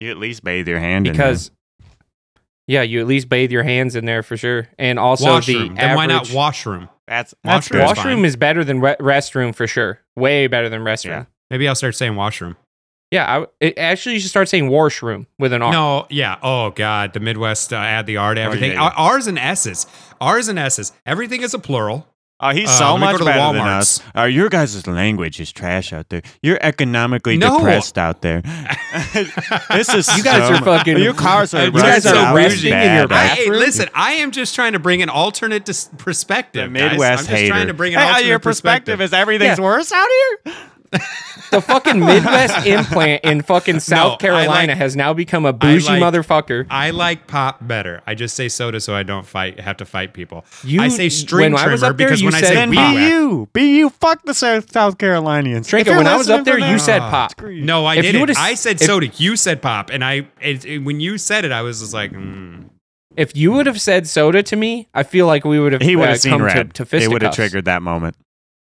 You 0.00 0.10
at 0.10 0.16
least 0.18 0.42
bathe 0.44 0.66
your 0.68 0.78
hand 0.80 1.06
in 1.06 1.12
because 1.12 1.50
yeah, 2.66 2.82
you 2.82 3.00
at 3.00 3.06
least 3.06 3.28
bathe 3.28 3.50
your 3.50 3.62
hands 3.64 3.96
in 3.96 4.04
there 4.04 4.22
for 4.22 4.36
sure. 4.36 4.68
And 4.78 4.98
also 4.98 5.24
washroom. 5.26 5.68
the 5.68 5.74
Then 5.74 5.96
why 5.96 6.06
not 6.06 6.30
washroom? 6.32 6.88
That's 7.06 7.34
that's 7.42 7.66
Washroom. 7.68 7.80
good. 7.80 7.86
Washroom 7.88 8.16
fine. 8.18 8.24
is 8.24 8.36
better 8.36 8.62
than 8.64 8.80
re- 8.80 8.96
restroom 9.00 9.52
for 9.54 9.66
sure. 9.66 10.00
Way 10.16 10.46
better 10.46 10.68
than 10.68 10.82
restroom. 10.82 11.08
Yeah. 11.10 11.24
Maybe 11.50 11.66
I'll 11.66 11.74
start 11.74 11.96
saying 11.96 12.14
washroom. 12.14 12.56
Yeah, 13.10 13.40
I, 13.40 13.46
it, 13.58 13.76
actually, 13.76 14.14
you 14.14 14.20
should 14.20 14.30
start 14.30 14.48
saying 14.48 14.68
washroom 14.68 15.26
with 15.36 15.52
an 15.52 15.62
R. 15.62 15.72
No, 15.72 16.06
yeah. 16.10 16.36
Oh 16.44 16.70
God, 16.70 17.12
the 17.12 17.18
Midwest 17.18 17.72
uh, 17.72 17.76
add 17.76 18.06
the 18.06 18.18
R 18.18 18.34
to 18.36 18.40
everything. 18.40 18.70
yeah, 18.70 18.84
yeah. 18.84 18.92
R's 18.96 19.26
and 19.26 19.36
S's. 19.36 19.84
R's 20.20 20.46
and 20.46 20.60
S's. 20.60 20.92
Everything 21.04 21.42
is 21.42 21.52
a 21.52 21.58
plural. 21.58 22.06
Oh, 22.42 22.50
he's 22.50 22.68
Uh, 22.70 22.72
so 22.72 22.92
let 22.94 23.00
much 23.00 23.12
to 23.12 23.18
the 23.18 23.24
better 23.26 23.52
than 23.58 23.66
us. 23.68 24.00
Uh, 24.16 24.22
your 24.22 24.48
guys' 24.48 24.86
language 24.86 25.38
is 25.40 25.52
trash 25.52 25.92
out 25.92 26.08
there. 26.08 26.22
You're 26.42 26.58
economically 26.62 27.36
No. 27.36 27.58
depressed 27.58 27.98
out 27.98 28.22
there. 28.22 28.40
this 29.70 29.92
is 29.92 30.08
You 30.16 30.22
guys 30.22 30.48
so 30.48 30.54
are 30.54 30.64
fucking- 30.78 30.98
Your 30.98 31.12
cars 31.14 31.52
are 31.54 31.64
You 31.66 31.70
guys 31.72 32.06
are 32.06 32.14
out 32.16 32.34
resting 32.34 32.72
in 32.72 32.94
your 32.96 33.12
I, 33.12 33.26
hey, 33.26 33.36
bathroom? 33.44 33.58
listen, 33.58 33.88
I 33.94 34.12
am 34.14 34.30
just 34.30 34.54
trying 34.54 34.72
to 34.72 34.78
bring 34.78 35.02
an 35.02 35.08
alternate 35.10 35.64
dis- 35.64 35.90
perspective. 35.98 36.72
The 36.72 36.78
guys. 36.78 36.92
I'm 37.00 37.16
just 37.18 37.28
hater. 37.28 37.48
trying 37.48 37.66
to 37.66 37.74
bring 37.74 37.94
an 37.94 38.00
Hey, 38.00 38.06
alternate 38.06 38.26
your 38.28 38.38
perspective 38.38 39.00
is 39.00 39.12
everything's 39.12 39.58
Yeah. 39.58 39.64
worse 39.64 39.92
out 39.92 40.08
here. 40.44 40.54
The 41.50 41.60
fucking 41.60 41.98
Midwest 42.00 42.66
implant 42.66 43.24
in 43.24 43.42
fucking 43.42 43.80
South 43.80 44.14
I 44.14 44.16
Carolina 44.16 44.68
like- 44.68 44.78
has 44.78 44.94
now 44.96 45.12
become 45.12 45.44
a 45.46 45.52
bougie 45.52 45.86
like- 45.88 46.02
motherfucker. 46.02 46.66
I 46.70 46.90
like 46.90 47.26
pop 47.26 47.58
better. 47.66 48.02
I 48.06 48.14
just 48.14 48.36
say 48.36 48.48
soda 48.48 48.80
so 48.80 48.94
I 48.94 49.02
don't 49.02 49.26
fight 49.26 49.58
have 49.60 49.76
to 49.78 49.84
fight 49.84 50.12
people. 50.12 50.44
You- 50.64 50.80
I 50.80 50.88
say 50.88 51.08
string 51.08 51.52
when 51.52 51.60
I 51.62 51.68
was 51.68 51.80
trimmer 51.80 51.90
up 51.92 51.96
there, 51.98 52.06
because 52.08 52.20
you 52.20 52.26
when 52.28 52.34
I 52.34 52.40
said 52.40 52.48
say 52.48 52.54
Then 52.54 52.72
pop. 52.74 52.94
be 52.94 53.02
you. 53.02 53.48
Be 53.52 53.78
you. 53.78 53.90
Fuck 53.90 54.22
the 54.24 54.34
South, 54.34 54.70
South 54.72 54.98
Carolinians. 54.98 55.66
Trinket, 55.68 55.92
If 55.92 55.96
when 55.98 56.06
I 56.06 56.16
was 56.16 56.30
up 56.30 56.44
there, 56.44 56.54
for 56.54 56.60
you 56.60 56.76
that- 56.76 56.80
said 56.80 57.00
Ah. 57.02 57.10
pop. 57.10 57.40
No, 57.42 57.84
I 57.86 57.96
If 57.96 58.02
didn't. 58.02 58.20
would've 58.20 58.36
I 58.38 58.52
s- 58.52 58.60
said 58.60 58.80
if- 58.80 58.86
soda. 58.86 59.08
You 59.16 59.36
said 59.36 59.60
pop, 59.62 59.90
and 59.90 60.04
I 60.04 60.26
it, 60.40 60.64
it- 60.64 60.78
when 60.84 61.00
you 61.00 61.18
said 61.18 61.44
it, 61.44 61.52
I 61.52 61.62
was 61.62 61.80
just 61.80 61.94
like, 61.94 62.12
mm. 62.12 62.64
If 63.16 63.34
you 63.36 63.50
would 63.52 63.66
have 63.66 63.80
said 63.80 64.06
soda 64.06 64.42
to 64.44 64.54
me, 64.56 64.88
I 64.94 65.02
feel 65.02 65.26
like 65.26 65.44
we 65.44 65.58
would 65.58 65.72
have 65.72 65.82
He 65.82 65.96
would 65.96 66.04
uh, 66.06 66.12
have 66.12 66.20
seen 66.20 66.32
come 66.32 66.42
red. 66.42 66.74
to, 66.74 66.84
to 66.84 66.96
it 66.96 67.08
would 67.08 67.22
have 67.22 67.34
triggered 67.34 67.64
that 67.64 67.82
moment. 67.82 68.14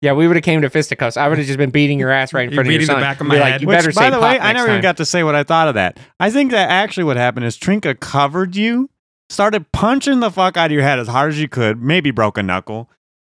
Yeah, 0.01 0.13
we 0.13 0.29
would 0.29 0.37
have 0.37 0.45
came 0.45 0.63
to 0.63 0.71
fisticuffs. 0.71 1.17
I 1.17 1.27
would 1.27 1.39
have 1.39 1.47
just 1.47 1.59
been 1.59 1.71
beating 1.71 1.99
your 1.99 2.11
ass 2.11 2.33
right 2.33 2.45
in 2.45 2.51
You're 2.51 2.59
front 2.59 2.69
of 2.69 2.73
your 2.73 2.81
beating 2.81 2.95
the 2.95 3.01
back 3.01 3.21
of 3.21 3.25
Be 3.27 3.31
my 3.31 3.41
like, 3.41 3.53
head. 3.53 3.63
You 3.63 3.67
Which, 3.67 3.79
better 3.79 3.93
by 3.93 4.03
say 4.03 4.11
the 4.11 4.17
pop 4.17 4.23
way, 4.23 4.29
I 4.29 4.33
next 4.39 4.55
never 4.55 4.67
time. 4.69 4.75
even 4.75 4.83
got 4.83 4.97
to 4.99 5.05
say 5.05 5.25
what 5.25 5.35
I 5.35 5.43
thought 5.43 5.67
of 5.69 5.75
that. 5.75 5.99
I 6.21 6.31
think 6.31 6.53
that 6.53 6.71
actually 6.71 7.05
what 7.05 7.17
happened 7.17 7.47
is 7.47 7.57
Trinka 7.59 7.99
covered 7.99 8.55
you, 8.55 8.91
started 9.29 9.73
punching 9.73 10.21
the 10.21 10.31
fuck 10.31 10.57
out 10.57 10.67
of 10.67 10.73
your 10.73 10.83
head 10.83 11.01
as 11.01 11.09
hard 11.09 11.31
as 11.33 11.41
you 11.41 11.49
could, 11.49 11.83
maybe 11.83 12.13
broke 12.13 12.39
a 12.39 12.43
knuckle, 12.45 12.89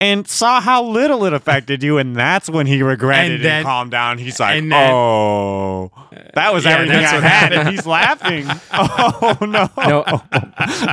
and 0.03 0.27
saw 0.27 0.59
how 0.61 0.83
little 0.83 1.25
it 1.25 1.33
affected 1.33 1.81
you, 1.83 1.97
and 1.97 2.15
that's 2.15 2.49
when 2.49 2.67
he 2.67 2.83
regretted 2.83 3.41
And 3.41 3.45
and, 3.45 3.65
calmed 3.65 3.91
down. 3.91 4.17
He's 4.17 4.39
like, 4.39 4.57
and 4.57 4.71
then- 4.71 4.91
"Oh, 4.93 5.91
that 6.33 6.53
was 6.53 6.65
Yeah, 6.65 6.71
everything 6.71 6.97
I 6.97 7.01
that's 7.01 7.13
what 7.13 7.23
had," 7.23 7.53
and 7.53 7.69
he's 7.69 7.85
laughing. 7.85 8.45
Oh 8.71 9.37
no, 9.41 9.69
No, 9.77 10.03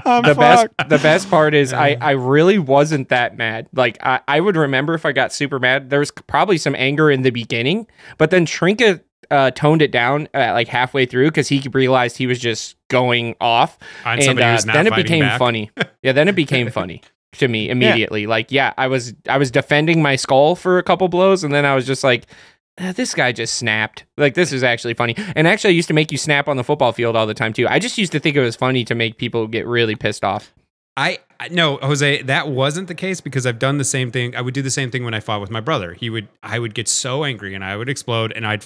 I'm 0.05 0.23
the 0.23 0.35
best 0.35 0.69
the 0.89 0.99
best 0.99 1.31
part 1.31 1.55
is 1.55 1.73
I, 1.73 1.97
I 2.01 2.13
really 2.13 2.59
wasn't 2.59 3.09
that 3.09 3.37
mad. 3.37 3.69
Like 3.75 3.99
I, 4.05 4.21
I 4.29 4.41
would 4.41 4.57
remember 4.57 4.95
if 4.95 5.05
I 5.05 5.13
got 5.13 5.33
super 5.33 5.59
mad. 5.59 5.91
There 5.91 5.99
was 6.01 6.11
probably 6.11 6.59
some 6.59 6.75
anger 6.77 7.11
in 7.11 7.23
the 7.23 7.31
beginning, 7.31 7.87
but 8.19 8.31
then 8.31 8.47
Trinket 8.47 9.05
uh, 9.31 9.51
toned 9.53 9.83
it 9.83 9.91
down 9.93 10.29
uh, 10.35 10.53
like 10.53 10.69
halfway 10.69 11.07
through 11.07 11.27
because 11.29 11.49
he 11.49 11.61
realized 11.73 12.17
he 12.17 12.27
was 12.27 12.39
just 12.39 12.77
going 12.89 13.35
off, 13.41 13.79
on 14.05 14.15
and 14.15 14.25
somebody 14.25 14.45
uh, 14.47 14.53
who's 14.53 14.67
not 14.67 14.73
then 14.75 14.87
it 14.87 14.95
became 14.97 15.21
back. 15.25 15.39
funny. 15.39 15.71
Yeah, 16.03 16.13
then 16.13 16.29
it 16.29 16.35
became 16.35 16.71
funny 16.71 17.03
to 17.33 17.49
me 17.49 17.69
immediately. 17.69 18.27
Like 18.27 18.51
yeah, 18.53 18.73
I 18.79 18.87
was 18.87 19.15
I 19.29 19.39
was 19.39 19.51
defending 19.51 20.03
my 20.03 20.17
skull 20.17 20.55
for 20.57 20.79
a 20.79 20.83
couple 20.83 21.09
blows, 21.09 21.45
and 21.45 21.53
then 21.55 21.65
I 21.65 21.75
was 21.75 21.87
just 21.87 22.03
like. 22.05 22.27
"Eh, 22.79 22.93
This 22.93 23.15
guy 23.15 23.33
just 23.33 23.55
snapped. 23.57 24.05
Like 24.17 24.35
this 24.35 24.53
is 24.53 24.63
actually 24.63 24.95
funny, 24.95 25.15
and 25.37 25.47
actually, 25.47 25.71
I 25.71 25.77
used 25.77 25.89
to 25.89 25.95
make 25.95 26.11
you 26.13 26.19
snap 26.19 26.49
on 26.49 26.57
the 26.57 26.65
football 26.65 26.93
field 26.93 27.15
all 27.17 27.27
the 27.27 27.35
time 27.35 27.53
too. 27.53 27.67
I 27.69 27.79
just 27.79 27.99
used 27.99 28.13
to 28.13 28.21
think 28.21 28.37
it 28.37 28.41
was 28.41 28.57
funny 28.57 28.85
to 28.85 28.95
make 28.95 29.19
people 29.19 29.47
get 29.47 29.67
really 29.67 29.97
pissed 29.97 30.25
off. 30.25 30.53
I 30.97 31.19
I- 31.39 31.49
no, 31.49 31.79
Jose, 31.79 32.23
that 32.23 32.49
wasn't 32.49 32.89
the 32.89 32.95
case 32.95 33.21
because 33.21 33.47
I've 33.47 33.59
done 33.59 33.79
the 33.79 33.85
same 33.85 34.11
thing. 34.11 34.35
I 34.37 34.41
would 34.41 34.55
do 34.55 34.63
the 34.63 34.71
same 34.71 34.91
thing 34.91 35.05
when 35.05 35.15
I 35.15 35.21
fought 35.21 35.41
with 35.41 35.51
my 35.51 35.61
brother. 35.61 35.95
He 35.95 36.11
would 36.11 36.29
I 36.43 36.59
would 36.59 36.75
get 36.75 36.89
so 36.89 37.25
angry 37.25 37.55
and 37.55 37.65
I 37.65 37.77
would 37.77 37.89
explode 37.89 38.33
and 38.35 38.47
I'd 38.47 38.65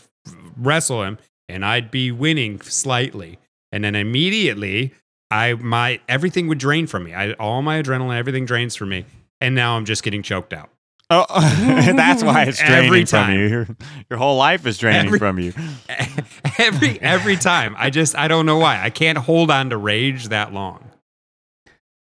wrestle 0.57 1.03
him 1.03 1.19
and 1.49 1.65
I'd 1.65 1.91
be 1.91 2.11
winning 2.11 2.61
slightly. 2.63 3.39
And 3.73 3.83
then 3.85 3.95
immediately 3.97 4.93
I 5.35 5.55
my 5.55 6.01
everything 6.09 6.47
would 6.49 6.59
drain 6.59 6.87
from 6.87 7.05
me. 7.05 7.13
I 7.15 7.33
all 7.33 7.61
my 7.63 7.83
adrenaline, 7.83 8.17
everything 8.17 8.47
drains 8.47 8.77
from 8.77 8.91
me. 8.91 9.05
And 9.41 9.55
now 9.55 9.77
I'm 9.77 9.85
just 9.85 10.03
getting 10.03 10.23
choked 10.23 10.53
out. 10.53 10.71
Oh, 11.11 11.27
that's 11.61 12.23
why 12.23 12.45
it's 12.45 12.59
draining 12.59 12.87
Every 12.87 13.01
from 13.05 13.07
time. 13.27 13.39
you. 13.39 13.47
Your, 13.49 13.67
your 14.11 14.19
whole 14.19 14.37
life 14.39 14.65
is 14.67 14.79
draining 14.79 15.07
Every- 15.07 15.19
from 15.19 15.39
you. 15.39 15.53
every 16.59 17.01
every 17.01 17.37
time. 17.37 17.75
I 17.77 17.91
just 17.91 18.17
I 18.17 18.29
don't 18.29 18.47
know 18.47 18.59
why. 18.59 18.83
I 18.83 18.91
can't 18.91 19.19
hold 19.19 19.51
on 19.51 19.71
to 19.71 19.77
rage 19.77 20.29
that 20.29 20.53
long. 20.53 20.91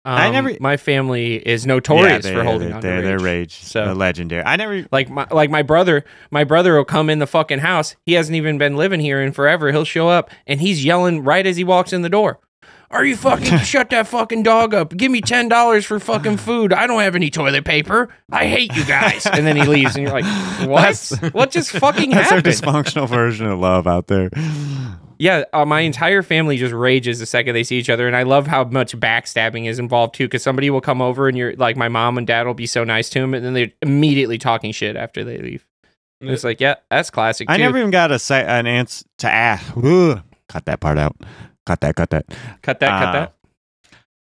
Um, 0.04 0.14
I 0.18 0.30
never- 0.30 0.56
My 0.60 0.76
family 0.76 1.36
is 1.36 1.64
notorious 1.64 2.26
Yeah, 2.26 2.32
for 2.34 2.42
holding 2.44 2.68
they- 2.68 2.74
on 2.74 2.80
they're, 2.80 3.00
to 3.02 3.06
they're 3.06 3.18
rage. 3.18 3.24
rage. 3.24 3.54
So- 3.62 3.86
So 3.86 3.92
legendary. 3.92 4.44
I 4.44 4.56
never. 4.56 4.86
Like 4.92 5.08
my 5.10 5.26
like 5.30 5.48
my 5.50 5.62
brother, 5.62 6.04
my 6.30 6.44
brother 6.44 6.76
will 6.76 6.84
come 6.84 7.08
in 7.10 7.18
the 7.18 7.26
fucking 7.26 7.60
house. 7.60 7.94
He 8.06 8.14
hasn't 8.14 8.36
even 8.36 8.58
been 8.58 8.76
living 8.76 9.00
here 9.00 9.20
in 9.22 9.32
forever. 9.32 9.70
He'll 9.72 9.84
show 9.84 10.08
up 10.08 10.30
and 10.46 10.60
he's 10.60 10.84
yelling 10.84 11.22
right 11.24 11.46
as 11.46 11.56
he 11.56 11.64
walks 11.64 11.92
in 11.92 12.02
the 12.02 12.08
door. 12.08 12.38
Are 12.92 13.04
you 13.04 13.16
fucking 13.16 13.58
shut 13.64 13.90
that 13.90 14.06
fucking 14.06 14.42
dog 14.42 14.74
up? 14.74 14.94
Give 14.96 15.10
me 15.10 15.20
ten 15.20 15.48
dollars 15.48 15.84
for 15.84 15.98
fucking 15.98 16.36
food. 16.36 16.72
I 16.72 16.86
don't 16.86 17.00
have 17.00 17.14
any 17.14 17.30
toilet 17.30 17.64
paper. 17.64 18.10
I 18.30 18.46
hate 18.46 18.74
you 18.76 18.84
guys. 18.84 19.26
And 19.32 19.46
then 19.46 19.56
he 19.56 19.64
leaves, 19.64 19.96
and 19.96 20.02
you're 20.06 20.12
like, 20.12 20.24
what? 20.68 20.82
That's- 20.82 21.32
what 21.32 21.50
just 21.50 21.70
fucking 21.70 22.10
happened? 22.12 22.44
That's 22.44 22.62
our 22.62 22.72
dysfunctional 22.72 23.08
version 23.08 23.46
of 23.46 23.58
love 23.58 23.86
out 23.86 24.06
there. 24.08 24.28
Yeah, 25.18 25.44
uh, 25.52 25.64
my 25.64 25.80
entire 25.80 26.22
family 26.22 26.56
just 26.56 26.74
rages 26.74 27.18
the 27.20 27.26
second 27.26 27.54
they 27.54 27.62
see 27.64 27.78
each 27.78 27.88
other, 27.88 28.06
and 28.06 28.16
I 28.16 28.24
love 28.24 28.46
how 28.46 28.64
much 28.64 28.96
backstabbing 28.98 29.66
is 29.68 29.78
involved 29.78 30.14
too. 30.16 30.26
Because 30.26 30.42
somebody 30.42 30.68
will 30.68 30.80
come 30.80 31.00
over, 31.00 31.28
and 31.28 31.38
you're 31.38 31.54
like, 31.56 31.76
my 31.76 31.88
mom 31.88 32.18
and 32.18 32.26
dad 32.26 32.46
will 32.46 32.54
be 32.54 32.66
so 32.66 32.84
nice 32.84 33.08
to 33.10 33.20
him, 33.20 33.32
and 33.32 33.44
then 33.44 33.54
they're 33.54 33.72
immediately 33.80 34.36
talking 34.38 34.72
shit 34.72 34.96
after 34.96 35.24
they 35.24 35.38
leave. 35.38 35.66
And 36.20 36.30
it's 36.30 36.44
like, 36.44 36.60
yeah, 36.60 36.74
that's 36.90 37.10
classic. 37.10 37.48
Too. 37.48 37.54
I 37.54 37.56
never 37.56 37.78
even 37.78 37.90
got 37.90 38.12
a 38.12 38.18
say 38.18 38.44
an 38.44 38.66
answer 38.66 39.04
to 39.18 39.30
ask. 39.30 39.76
Ugh. 39.76 40.22
Cut 40.48 40.66
that 40.66 40.80
part 40.80 40.98
out. 40.98 41.16
Cut 41.66 41.80
that. 41.80 41.94
Cut 41.96 42.10
that. 42.10 42.26
cut 42.62 42.80
that, 42.80 42.88
cut 42.88 43.08
Uh, 43.08 43.12
that. 43.12 43.34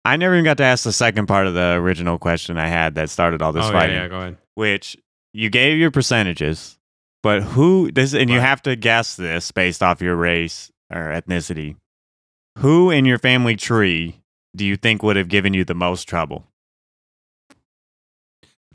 I 0.05 0.17
never 0.17 0.35
even 0.35 0.45
got 0.45 0.57
to 0.59 0.65
ask 0.65 0.85
the 0.85 0.93
second 0.93 1.27
part 1.27 1.47
of 1.49 1.55
the 1.55 1.73
original 1.73 2.19
question 2.19 2.57
I 2.59 2.69
had 2.69 2.95
that 2.95 3.11
started 3.11 3.43
all 3.43 3.53
this 3.53 3.65
oh 3.67 3.73
fighting. 3.73 3.97
yeah, 3.97 4.03
yeah, 4.03 4.09
go 4.09 4.17
ahead. 4.19 4.37
Which 4.55 4.97
you 5.33 5.51
gave 5.51 5.79
your 5.79 5.91
percentages, 5.91 6.79
but 7.25 7.43
who 7.43 7.91
this 7.91 8.15
and 8.15 8.31
you 8.31 8.39
have 8.39 8.63
to 8.63 8.77
guess 8.77 9.17
this 9.17 9.51
based 9.51 9.83
off 9.83 10.01
your 10.01 10.15
race 10.15 10.71
or 10.95 11.11
ethnicity. 11.11 11.75
Who 12.59 12.91
in 12.91 13.05
your 13.05 13.19
family 13.19 13.57
tree 13.57 14.21
do 14.55 14.65
you 14.65 14.77
think 14.77 15.03
would 15.03 15.17
have 15.17 15.29
given 15.29 15.53
you 15.55 15.65
the 15.65 15.75
most 15.75 16.09
trouble? 16.09 16.47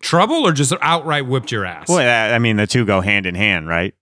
trouble 0.01 0.47
or 0.47 0.51
just 0.51 0.73
outright 0.81 1.27
whipped 1.27 1.51
your 1.51 1.65
ass? 1.65 1.87
Well, 1.87 2.33
I 2.33 2.39
mean, 2.39 2.57
the 2.57 2.67
two 2.67 2.85
go 2.85 3.01
hand 3.01 3.25
in 3.25 3.35
hand, 3.35 3.67
right? 3.67 3.93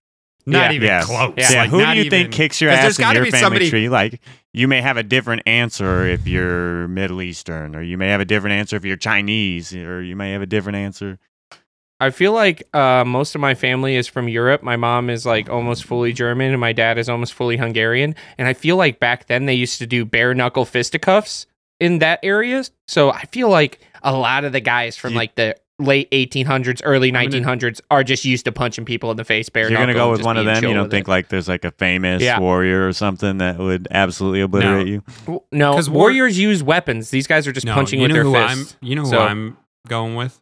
Not 0.45 0.69
Yeah. 0.69 0.75
even 0.75 0.87
Yes. 0.87 1.05
close. 1.05 1.33
Yeah. 1.37 1.49
Like, 1.61 1.69
Who 1.69 1.85
do 1.85 1.93
you 2.03 2.09
think 2.09 2.31
kicks 2.31 2.61
your 2.61 2.71
ass 2.71 2.97
in 2.97 3.05
your 3.13 3.25
be 3.25 3.31
family 3.31 3.39
somebody- 3.43 3.69
tree? 3.69 3.89
Like, 3.89 4.21
you 4.53 4.67
may 4.67 4.81
have 4.81 4.97
a 4.97 5.03
different 5.03 5.43
answer 5.45 6.05
if 6.05 6.27
you're 6.27 6.87
Middle 6.87 7.21
Eastern, 7.21 7.75
or 7.75 7.81
you 7.81 7.97
may 7.97 8.09
have 8.09 8.21
a 8.21 8.25
different 8.25 8.53
answer 8.55 8.75
if 8.75 8.85
you're 8.85 8.97
Chinese, 8.97 9.73
or 9.73 10.01
you 10.01 10.15
may 10.15 10.31
have 10.31 10.41
a 10.41 10.45
different 10.47 10.77
answer. 10.77 11.19
I 12.01 12.11
feel 12.11 12.31
like 12.31 12.63
uh, 12.73 13.03
most 13.05 13.35
of 13.35 13.41
my 13.41 13.55
family 13.55 13.95
is 13.95 14.07
from 14.07 14.29
Europe. 14.29 14.63
My 14.63 14.77
mom 14.77 15.09
is 15.09 15.25
like 15.25 15.49
almost 15.49 15.83
fully 15.83 16.13
German, 16.13 16.51
and 16.51 16.59
my 16.59 16.71
dad 16.71 16.97
is 16.97 17.09
almost 17.09 17.33
fully 17.33 17.57
Hungarian. 17.57 18.15
And 18.37 18.47
I 18.47 18.53
feel 18.53 18.77
like 18.77 18.99
back 18.99 19.27
then 19.27 19.45
they 19.45 19.53
used 19.53 19.79
to 19.79 19.85
do 19.87 20.05
bare 20.05 20.33
knuckle 20.33 20.63
fisticuffs 20.65 21.45
in 21.79 21.99
that 21.99 22.19
area. 22.23 22.63
So 22.87 23.11
I 23.11 23.23
feel 23.25 23.49
like 23.49 23.79
a 24.01 24.13
lot 24.15 24.45
of 24.45 24.53
the 24.53 24.61
guys 24.61 24.95
from 24.95 25.11
You- 25.11 25.17
like 25.17 25.35
the 25.35 25.55
late 25.79 26.09
1800s, 26.11 26.81
early 26.83 27.07
I'm 27.07 27.29
gonna- 27.29 27.41
1900s 27.45 27.81
are 27.89 28.03
just 28.03 28.25
used 28.25 28.45
to 28.45 28.51
punching 28.51 28.85
people 28.85 29.09
in 29.11 29.17
the 29.17 29.23
face 29.23 29.49
bare 29.49 29.69
You're 29.69 29.79
gonna 29.79 29.93
go 29.93 30.11
with 30.11 30.23
one 30.23 30.37
of 30.37 30.45
them. 30.45 30.63
You 30.63 30.73
don't 30.73 30.89
think 30.91 31.07
it. 31.07 31.11
like 31.11 31.29
there's 31.29 31.47
like 31.47 31.63
a 31.65 31.71
famous 31.71 32.21
Yeah. 32.21 32.39
warrior 32.39 32.87
or 32.87 32.93
something 32.93 33.37
that 33.39 33.57
would 33.57 33.87
absolutely 33.91 34.41
obliterate 34.41 34.87
you. 34.87 35.03
W- 35.21 35.41
no 35.51 35.73
'Cause 35.73 35.89
war- 35.89 36.03
warriors 36.03 36.37
use 36.37 36.61
weapons. 36.61 37.09
These 37.09 37.27
guys 37.27 37.47
are 37.47 37.51
just 37.51 37.65
No, 37.65 37.73
punching 37.73 37.99
you 37.99 38.03
with 38.03 38.09
know 38.11 38.15
their 38.15 38.23
who 38.23 38.33
fists. 38.33 38.75
I'm. 38.81 38.87
You 38.87 38.95
know 38.97 39.03
who 39.03 39.09
So- 39.09 39.21
I'm 39.21 39.57
going 39.87 40.15
with. 40.15 40.39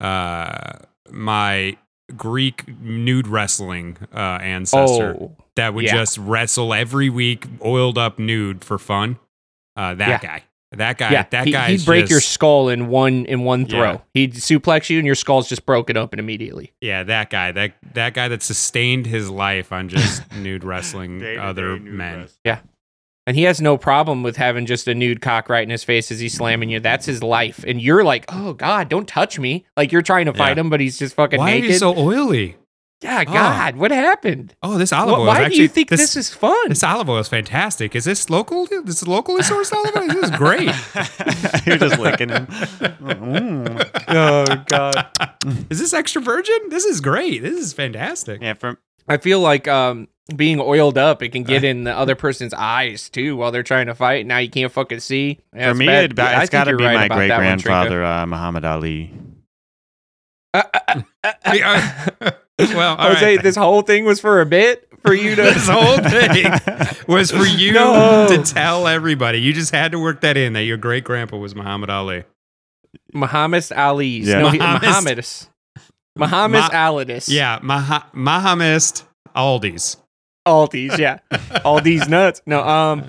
Uh, 0.00 0.78
my 1.10 1.76
Greek 2.16 2.64
nude 2.80 3.26
wrestling 3.26 3.96
uh, 4.14 4.18
ancestor 4.40 5.16
oh, 5.20 5.36
that 5.56 5.74
would 5.74 5.84
yeah. 5.84 5.94
just 5.94 6.18
wrestle 6.18 6.72
every 6.74 7.08
week, 7.08 7.46
oiled 7.64 7.98
up 7.98 8.18
nude 8.18 8.62
for 8.64 8.78
fun. 8.78 9.18
Uh, 9.76 9.94
that 9.94 10.08
Yeah. 10.08 10.18
guy. 10.18 10.42
That 10.76 10.98
guy. 10.98 11.10
yeah. 11.10 11.24
That 11.30 11.46
he, 11.46 11.52
guy. 11.52 11.70
He'd 11.72 11.84
break 11.84 12.08
your 12.08 12.20
skull 12.20 12.68
in 12.68 12.88
one 12.88 13.24
in 13.26 13.42
one 13.44 13.62
Yeah. 13.62 13.68
throw. 13.68 14.02
He'd 14.14 14.34
suplex 14.34 14.88
you, 14.90 14.98
and 14.98 15.06
your 15.06 15.14
skull's 15.14 15.48
just 15.48 15.66
broken 15.66 15.96
open 15.96 16.18
immediately. 16.18 16.72
Yeah, 16.80 17.02
that 17.04 17.30
guy. 17.30 17.52
That 17.52 17.72
that 17.94 18.14
guy 18.14 18.28
that 18.28 18.42
sustained 18.42 19.06
his 19.06 19.30
life 19.30 19.72
on 19.72 19.88
just 19.88 20.22
nude 20.36 20.64
wrestling 20.64 21.22
other 21.38 21.76
men. 21.78 22.28
Yeah. 22.44 22.60
And 23.28 23.36
he 23.36 23.42
has 23.42 23.60
no 23.60 23.76
problem 23.76 24.22
with 24.22 24.36
having 24.36 24.66
just 24.66 24.86
a 24.86 24.94
nude 24.94 25.20
cock 25.20 25.48
right 25.48 25.64
in 25.64 25.68
his 25.70 25.82
face 25.82 26.12
as 26.12 26.20
he's 26.20 26.34
slamming 26.34 26.68
you. 26.70 26.78
That's 26.78 27.06
his 27.06 27.24
life. 27.24 27.64
And 27.66 27.82
you're 27.82 28.04
like, 28.04 28.24
oh 28.28 28.52
God, 28.52 28.88
don't 28.88 29.08
touch 29.08 29.36
me. 29.36 29.66
Like 29.76 29.90
you're 29.90 30.00
trying 30.02 30.26
to 30.26 30.32
fight 30.32 30.56
Yeah. 30.56 30.60
him, 30.60 30.70
but 30.70 30.78
he's 30.78 30.96
just 30.96 31.16
fucking 31.16 31.40
Why 31.40 31.54
are 31.54 31.56
you 31.56 31.72
so 31.72 31.92
oily? 31.98 32.54
Yeah, 33.02 33.24
God, 33.24 33.76
what 33.76 33.90
happened? 33.90 34.54
Oh, 34.62 34.78
this 34.78 34.92
olive 34.92 35.14
Wh- 35.16 35.18
oil. 35.20 35.26
why 35.26 35.46
is 35.46 35.54
do 35.54 35.62
you 35.62 35.68
think 35.68 35.90
this, 35.90 36.16
is 36.16 36.32
fun? 36.32 36.68
This 36.68 36.82
olive 36.82 37.08
oil 37.10 37.18
is 37.18 37.28
fantastic. 37.28 37.94
Is 37.94 38.04
this 38.04 38.30
local? 38.30 38.66
This 38.66 39.02
is 39.02 39.08
locally 39.08 39.42
sourced 39.42 39.72
olive 39.72 39.96
oil. 39.96 40.06
This 40.08 40.24
is 40.24 40.30
great. 40.36 40.70
you're 41.66 41.76
just 41.78 41.98
licking 41.98 42.30
him. 42.30 42.46
Mm. 42.46 43.90
oh 44.08 44.64
God. 44.66 45.08
Is 45.70 45.78
this 45.78 45.92
extra 45.92 46.22
virgin? 46.22 46.56
This 46.70 46.84
is 46.84 47.00
great. 47.00 47.42
This 47.42 47.60
is 47.60 47.72
fantastic. 47.72 48.40
Yeah, 48.40 48.54
from 48.54 48.78
I 49.08 49.18
feel 49.18 49.40
like 49.40 49.68
um 49.68 50.08
being 50.34 50.58
oiled 50.58 50.98
up, 50.98 51.22
it 51.22 51.28
can 51.28 51.44
get 51.44 51.62
in 51.62 51.84
the 51.84 51.96
other 51.96 52.16
person's 52.16 52.52
eyes 52.54 53.08
too 53.08 53.36
while 53.36 53.52
they're 53.52 53.62
trying 53.62 53.86
to 53.86 53.94
fight. 53.94 54.26
Now 54.26 54.38
you 54.38 54.50
can't 54.50 54.72
fucking 54.72 55.00
see. 55.00 55.38
Yeah, 55.54 55.68
for 55.70 55.74
me, 55.76 55.86
bad. 55.86 56.10
it, 56.12 56.18
Yeah, 56.18 56.24
I 56.38 56.42
it's 56.42 56.50
got 56.50 56.64
to 56.64 56.76
be 56.76 56.82
right 56.84 57.08
my 57.08 57.14
great 57.16 57.28
that 57.28 57.36
one, 57.38 57.58
Trinka. 57.58 57.62
grandfather, 57.62 58.04
uh, 58.04 58.26
Muhammad 58.26 58.64
Ali. 58.64 59.12
Well, 62.58 62.96
all 62.96 63.08
Jose, 63.12 63.36
right. 63.36 63.42
this 63.42 63.56
whole 63.56 63.82
thing 63.82 64.04
was 64.04 64.20
for 64.20 64.40
a 64.40 64.46
bit 64.46 64.88
for 65.02 65.12
you 65.14 65.34
to. 65.34 65.42
this 65.42 65.68
whole 65.68 65.98
thing 65.98 66.52
was 67.08 67.30
for 67.30 67.44
you 67.44 67.72
No. 67.74 68.26
to 68.28 68.42
tell 68.42 68.86
everybody. 68.86 69.40
You 69.40 69.52
just 69.52 69.74
had 69.74 69.92
to 69.92 69.98
work 69.98 70.20
that 70.22 70.36
in 70.36 70.54
that 70.54 70.62
your 70.64 70.76
great 70.76 71.04
grandpa 71.04 71.36
was 71.36 71.54
Muhammad 71.54 71.90
Ali. 71.90 72.24
Muhammad 73.12 73.64
Ali's. 73.72 74.26
Yeah. 74.28 74.40
No, 74.40 74.48
he, 74.50 74.58
Muhammad- 74.58 74.82
Muhammad. 74.82 75.26
Muhammad 76.18 76.60
Ma- 76.60 76.68
Alidis. 76.70 77.28
Yeah, 77.28 77.58
Mah- 77.62 78.04
Mahamist 78.14 79.02
Aldi's. 79.34 79.98
All 80.46 80.66
these, 80.66 80.98
yeah. 80.98 81.18
All 81.64 81.80
these 81.80 82.08
nuts. 82.08 82.40
No, 82.46 82.62
um 82.66 83.04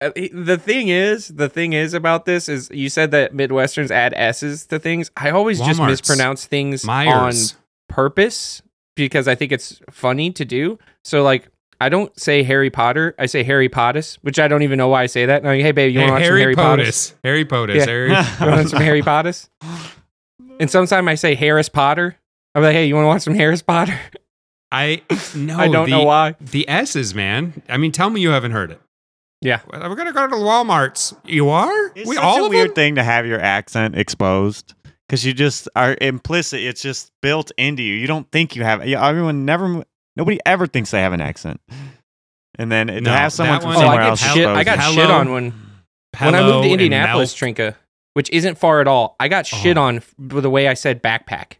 uh, 0.00 0.10
the 0.32 0.58
thing 0.58 0.88
is, 0.88 1.28
the 1.28 1.48
thing 1.48 1.72
is 1.72 1.92
about 1.94 2.24
this 2.24 2.48
is 2.48 2.70
you 2.70 2.88
said 2.88 3.10
that 3.12 3.32
Midwesterns 3.32 3.90
add 3.90 4.12
S's 4.14 4.66
to 4.66 4.78
things. 4.78 5.10
I 5.16 5.30
always 5.30 5.58
just 5.58 5.80
mispronounce 5.80 6.44
things 6.46 6.84
Myers. 6.84 7.54
on 7.54 7.58
purpose 7.88 8.62
because 8.96 9.28
I 9.28 9.34
think 9.34 9.52
it's 9.52 9.80
funny 9.90 10.30
to 10.32 10.44
do. 10.44 10.78
So 11.04 11.22
like 11.22 11.50
I 11.80 11.88
don't 11.88 12.18
say 12.18 12.42
Harry 12.42 12.70
Potter. 12.70 13.14
I 13.18 13.26
say 13.26 13.44
Harry 13.44 13.68
Pottis, 13.68 14.18
which 14.22 14.38
I 14.38 14.48
don't 14.48 14.62
even 14.62 14.78
know 14.78 14.88
why 14.88 15.04
I 15.04 15.06
say 15.06 15.26
that. 15.26 15.42
And 15.42 15.48
I'm 15.48 15.56
like, 15.58 15.64
hey, 15.64 15.72
babe, 15.72 15.92
you 15.92 16.00
want 16.00 16.08
to 16.08 16.12
watch 16.14 16.22
some 16.22 16.30
Harry 16.30 16.40
Harry 16.40 16.56
Pottis? 16.56 16.86
POTUS. 16.86 17.14
Harry 17.22 17.44
POTUS. 17.44 17.74
Yeah. 17.76 17.84
Harry. 17.84 18.08
You 18.40 18.46
want 18.46 18.62
to 18.62 18.68
some 18.68 18.82
Harry 18.82 19.02
Pottis? 19.02 19.48
And 20.60 20.70
sometimes 20.70 21.06
I 21.06 21.14
say 21.14 21.34
Harris 21.36 21.68
Potter. 21.68 22.16
I'm 22.54 22.62
like, 22.62 22.72
hey, 22.72 22.86
you 22.86 22.94
want 22.96 23.04
to 23.04 23.08
watch 23.08 23.22
some 23.22 23.34
Harris 23.34 23.62
Potter? 23.62 23.98
I 24.72 25.02
no. 25.36 25.56
I 25.56 25.68
don't 25.68 25.84
the, 25.84 25.90
know 25.90 26.04
why. 26.04 26.34
The 26.40 26.68
S's, 26.68 27.14
man. 27.14 27.62
I 27.68 27.76
mean, 27.76 27.92
tell 27.92 28.10
me 28.10 28.20
you 28.20 28.30
haven't 28.30 28.52
heard 28.52 28.72
it. 28.72 28.80
Yeah. 29.40 29.60
We're 29.72 29.94
gonna 29.94 30.12
go 30.12 30.26
to 30.26 30.36
the 30.36 30.42
WalMarts. 30.42 31.16
You 31.24 31.48
are? 31.50 31.92
It's 31.94 32.08
we 32.08 32.16
such 32.16 32.24
all 32.24 32.46
a 32.46 32.48
weird 32.48 32.70
them? 32.70 32.74
thing 32.74 32.94
to 32.96 33.04
have 33.04 33.24
your 33.24 33.40
accent 33.40 33.96
exposed 33.96 34.74
because 35.08 35.24
you 35.24 35.32
just 35.32 35.68
are 35.74 35.96
implicit. 36.00 36.60
It's 36.60 36.82
just 36.82 37.10
built 37.22 37.50
into 37.56 37.82
you. 37.82 37.94
You 37.94 38.06
don't 38.06 38.30
think 38.30 38.54
you 38.54 38.62
have. 38.64 38.86
Yeah, 38.86 39.06
everyone 39.06 39.44
never. 39.44 39.82
Nobody 40.16 40.38
ever 40.44 40.66
thinks 40.66 40.90
they 40.90 41.00
have 41.00 41.12
an 41.12 41.20
accent. 41.20 41.60
And 42.58 42.70
then 42.72 42.88
to 42.88 43.10
have 43.10 43.32
someone 43.32 43.56
that 43.56 43.62
from 43.62 43.68
one- 43.74 43.76
Oh, 43.76 43.80
somewhere 43.80 44.00
I 44.00 44.04
get 44.04 44.08
else 44.10 44.34
shit. 44.34 44.46
I 44.46 44.64
got. 44.64 44.78
Hello. 44.80 44.94
shit 44.94 45.10
on 45.10 45.32
when 45.32 45.52
when 46.20 46.34
I 46.34 46.42
moved 46.42 46.64
to 46.64 46.70
Indianapolis, 46.72 47.34
Trinka, 47.34 47.74
which 48.14 48.28
isn't 48.30 48.58
far 48.58 48.80
at 48.80 48.88
all. 48.88 49.14
I 49.20 49.28
got 49.28 49.46
shit 49.46 49.76
Oh. 49.78 49.82
on 49.82 49.96
f- 49.98 50.14
with 50.18 50.42
the 50.42 50.50
way 50.50 50.66
I 50.68 50.74
said 50.74 51.02
backpack. 51.02 51.52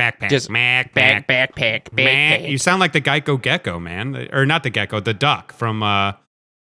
backpack. 0.00 0.30
just 0.30 0.48
Mac, 0.48 0.94
Back, 0.94 1.26
back, 1.26 1.54
backpack, 1.56 1.92
Man, 1.92 2.40
backpack. 2.40 2.48
you 2.48 2.56
sound 2.56 2.80
like 2.80 2.92
the 2.92 3.02
Geico 3.02 3.40
Gecko, 3.40 3.78
man, 3.78 4.28
or 4.32 4.46
not 4.46 4.62
the 4.62 4.70
Gecko, 4.70 5.00
the 5.00 5.12
duck 5.12 5.52
from 5.52 5.82
uh, 5.82 6.12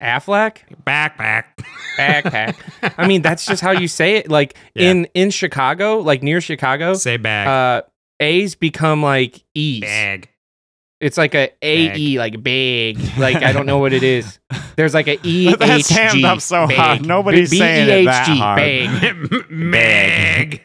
Aflac, 0.02 0.58
Backpack. 0.86 1.44
backpack. 1.98 2.56
I 2.98 3.08
mean, 3.08 3.22
that's 3.22 3.46
just 3.46 3.62
how 3.62 3.72
you 3.72 3.88
say 3.88 4.16
it. 4.16 4.30
Like 4.30 4.56
Yeah. 4.76 4.90
in 4.92 5.06
in 5.14 5.30
Chicago, 5.30 6.00
like 6.00 6.24
near 6.24 6.42
Chicago, 6.42 6.94
Say 6.96 7.18
bag, 7.18 7.48
uh, 7.48 7.82
A's 8.20 8.56
become 8.56 9.04
like 9.04 9.44
E's. 9.54 9.82
bag. 9.82 10.30
It's 11.00 11.18
like 11.18 11.34
a 11.34 11.50
A 11.64 11.96
E, 11.96 12.18
Bag. 12.18 12.34
Like 12.36 12.44
big. 12.44 13.00
Like 13.18 13.38
I 13.38 13.52
don't 13.54 13.66
know 13.66 13.80
what 13.80 13.92
it 13.94 14.04
is. 14.04 14.38
There's 14.76 14.94
like 14.94 15.08
a 15.08 15.18
E 15.28 15.54
That's 15.56 15.90
hammed 15.90 16.24
up 16.26 16.42
so 16.42 16.68
bag. 16.68 16.78
hard. 16.78 17.06
Nobody's 17.06 17.50
B- 17.50 17.58
saying 17.58 17.90
it 18.02 18.06
that 18.06 18.28
hard. 18.28 18.58
bag. 18.60 19.50
Mag. 19.50 20.62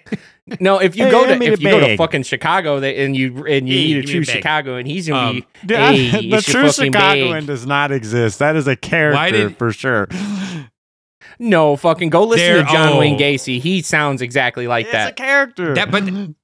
No, 0.60 0.78
if 0.78 0.94
you 0.96 1.06
Hey, 1.06 1.10
go 1.10 1.24
I 1.24 1.26
to 1.28 1.36
mean 1.38 1.52
if 1.52 1.58
a 1.58 1.62
you 1.62 1.70
go 1.70 1.80
to 1.80 1.96
fucking 1.96 2.22
Chicago 2.22 2.78
that, 2.78 2.96
and 2.96 3.16
you 3.16 3.44
and 3.46 3.68
you 3.68 3.74
Hey, 3.78 3.84
need 3.86 3.92
to 3.94 3.98
a 3.98 4.02
choose. 4.04 4.28
Chicago, 4.28 4.76
and 4.76 4.86
he's 4.86 5.08
gonna 5.08 5.28
Um, 5.30 5.34
be 5.36 5.46
Dude, 5.66 5.76
hey, 5.78 6.30
the 6.30 6.40
true 6.40 6.70
Chicagoan 6.70 7.32
bag. 7.32 7.46
does 7.46 7.66
not 7.66 7.90
exist. 7.90 8.38
That 8.38 8.54
is 8.54 8.68
a 8.68 8.76
character 8.76 9.48
did- 9.48 9.56
for 9.58 9.72
sure. 9.72 10.06
No, 11.38 11.76
fucking 11.76 12.10
go 12.10 12.24
listen 12.24 12.46
There- 12.46 12.62
to 12.64 12.70
John 12.72 12.92
oh. 12.94 12.98
Wayne 13.00 13.18
Gacy. 13.18 13.60
He 13.60 13.82
sounds 13.82 14.22
exactly 14.22 14.66
like 14.68 14.86
it's 14.86 14.94
a 14.94 14.98
that. 14.98 15.16
character. 15.16 15.74
That- 15.74 15.90
but- 15.90 16.04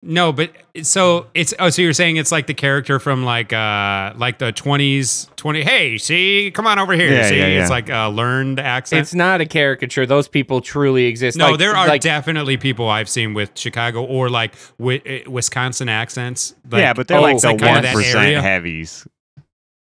No, 0.00 0.32
but 0.32 0.50
so 0.82 1.26
it's 1.34 1.52
oh, 1.58 1.68
so 1.68 1.82
you're 1.82 1.92
saying 1.92 2.16
it's 2.16 2.32
like 2.32 2.46
the 2.46 2.54
character 2.54 2.98
from 2.98 3.24
like 3.24 3.52
uh 3.52 4.14
like 4.16 4.38
the 4.38 4.50
twenties 4.52 5.28
twenty. 5.36 5.62
Hey, 5.62 5.98
see, 5.98 6.50
come 6.54 6.66
on 6.66 6.78
over 6.78 6.94
here. 6.94 7.12
Yeah, 7.12 7.28
see, 7.28 7.38
yeah, 7.38 7.46
yeah. 7.48 7.60
it's 7.60 7.70
like 7.70 7.90
a 7.90 8.08
learned 8.08 8.60
accent. 8.60 9.00
It's 9.02 9.14
not 9.14 9.42
a 9.42 9.46
caricature. 9.46 10.06
Those 10.06 10.26
people 10.26 10.62
truly 10.62 11.04
exist. 11.04 11.36
no, 11.36 11.50
Like- 11.50 11.58
there 11.58 11.76
are 11.76 11.86
like, 11.86 12.00
definitely 12.00 12.56
people 12.56 12.88
I've 12.88 13.08
seen 13.10 13.34
with 13.34 13.50
Chicago 13.58 14.02
or 14.04 14.30
like 14.30 14.54
wi- 14.78 15.02
uh, 15.26 15.30
Wisconsin 15.30 15.90
accents. 15.90 16.54
Like, 16.70 16.80
yeah, 16.80 16.94
but 16.94 17.08
they're 17.08 17.18
oh, 17.18 17.22
like 17.22 17.40
the 17.40 17.48
one 17.48 17.58
that 17.82 17.94
percent 17.94 18.42
heavies. 18.42 19.06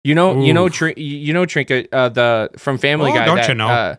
you 0.03 0.15
know, 0.15 0.43
you 0.43 0.53
know, 0.53 0.65
Oof. 0.65 0.73
Trin- 0.73 0.95
you 0.98 1.31
know, 1.34 1.45
Trinket, 1.45 1.88
uh, 1.93 2.10
the 2.10 2.49
from 2.57 2.77
Family 2.77 3.11
Oh, 3.11 3.14
Guy. 3.14 3.26
don't 3.26 3.38
that, 3.38 3.48
you 3.48 3.56
know? 3.56 3.69
Uh, 3.69 3.95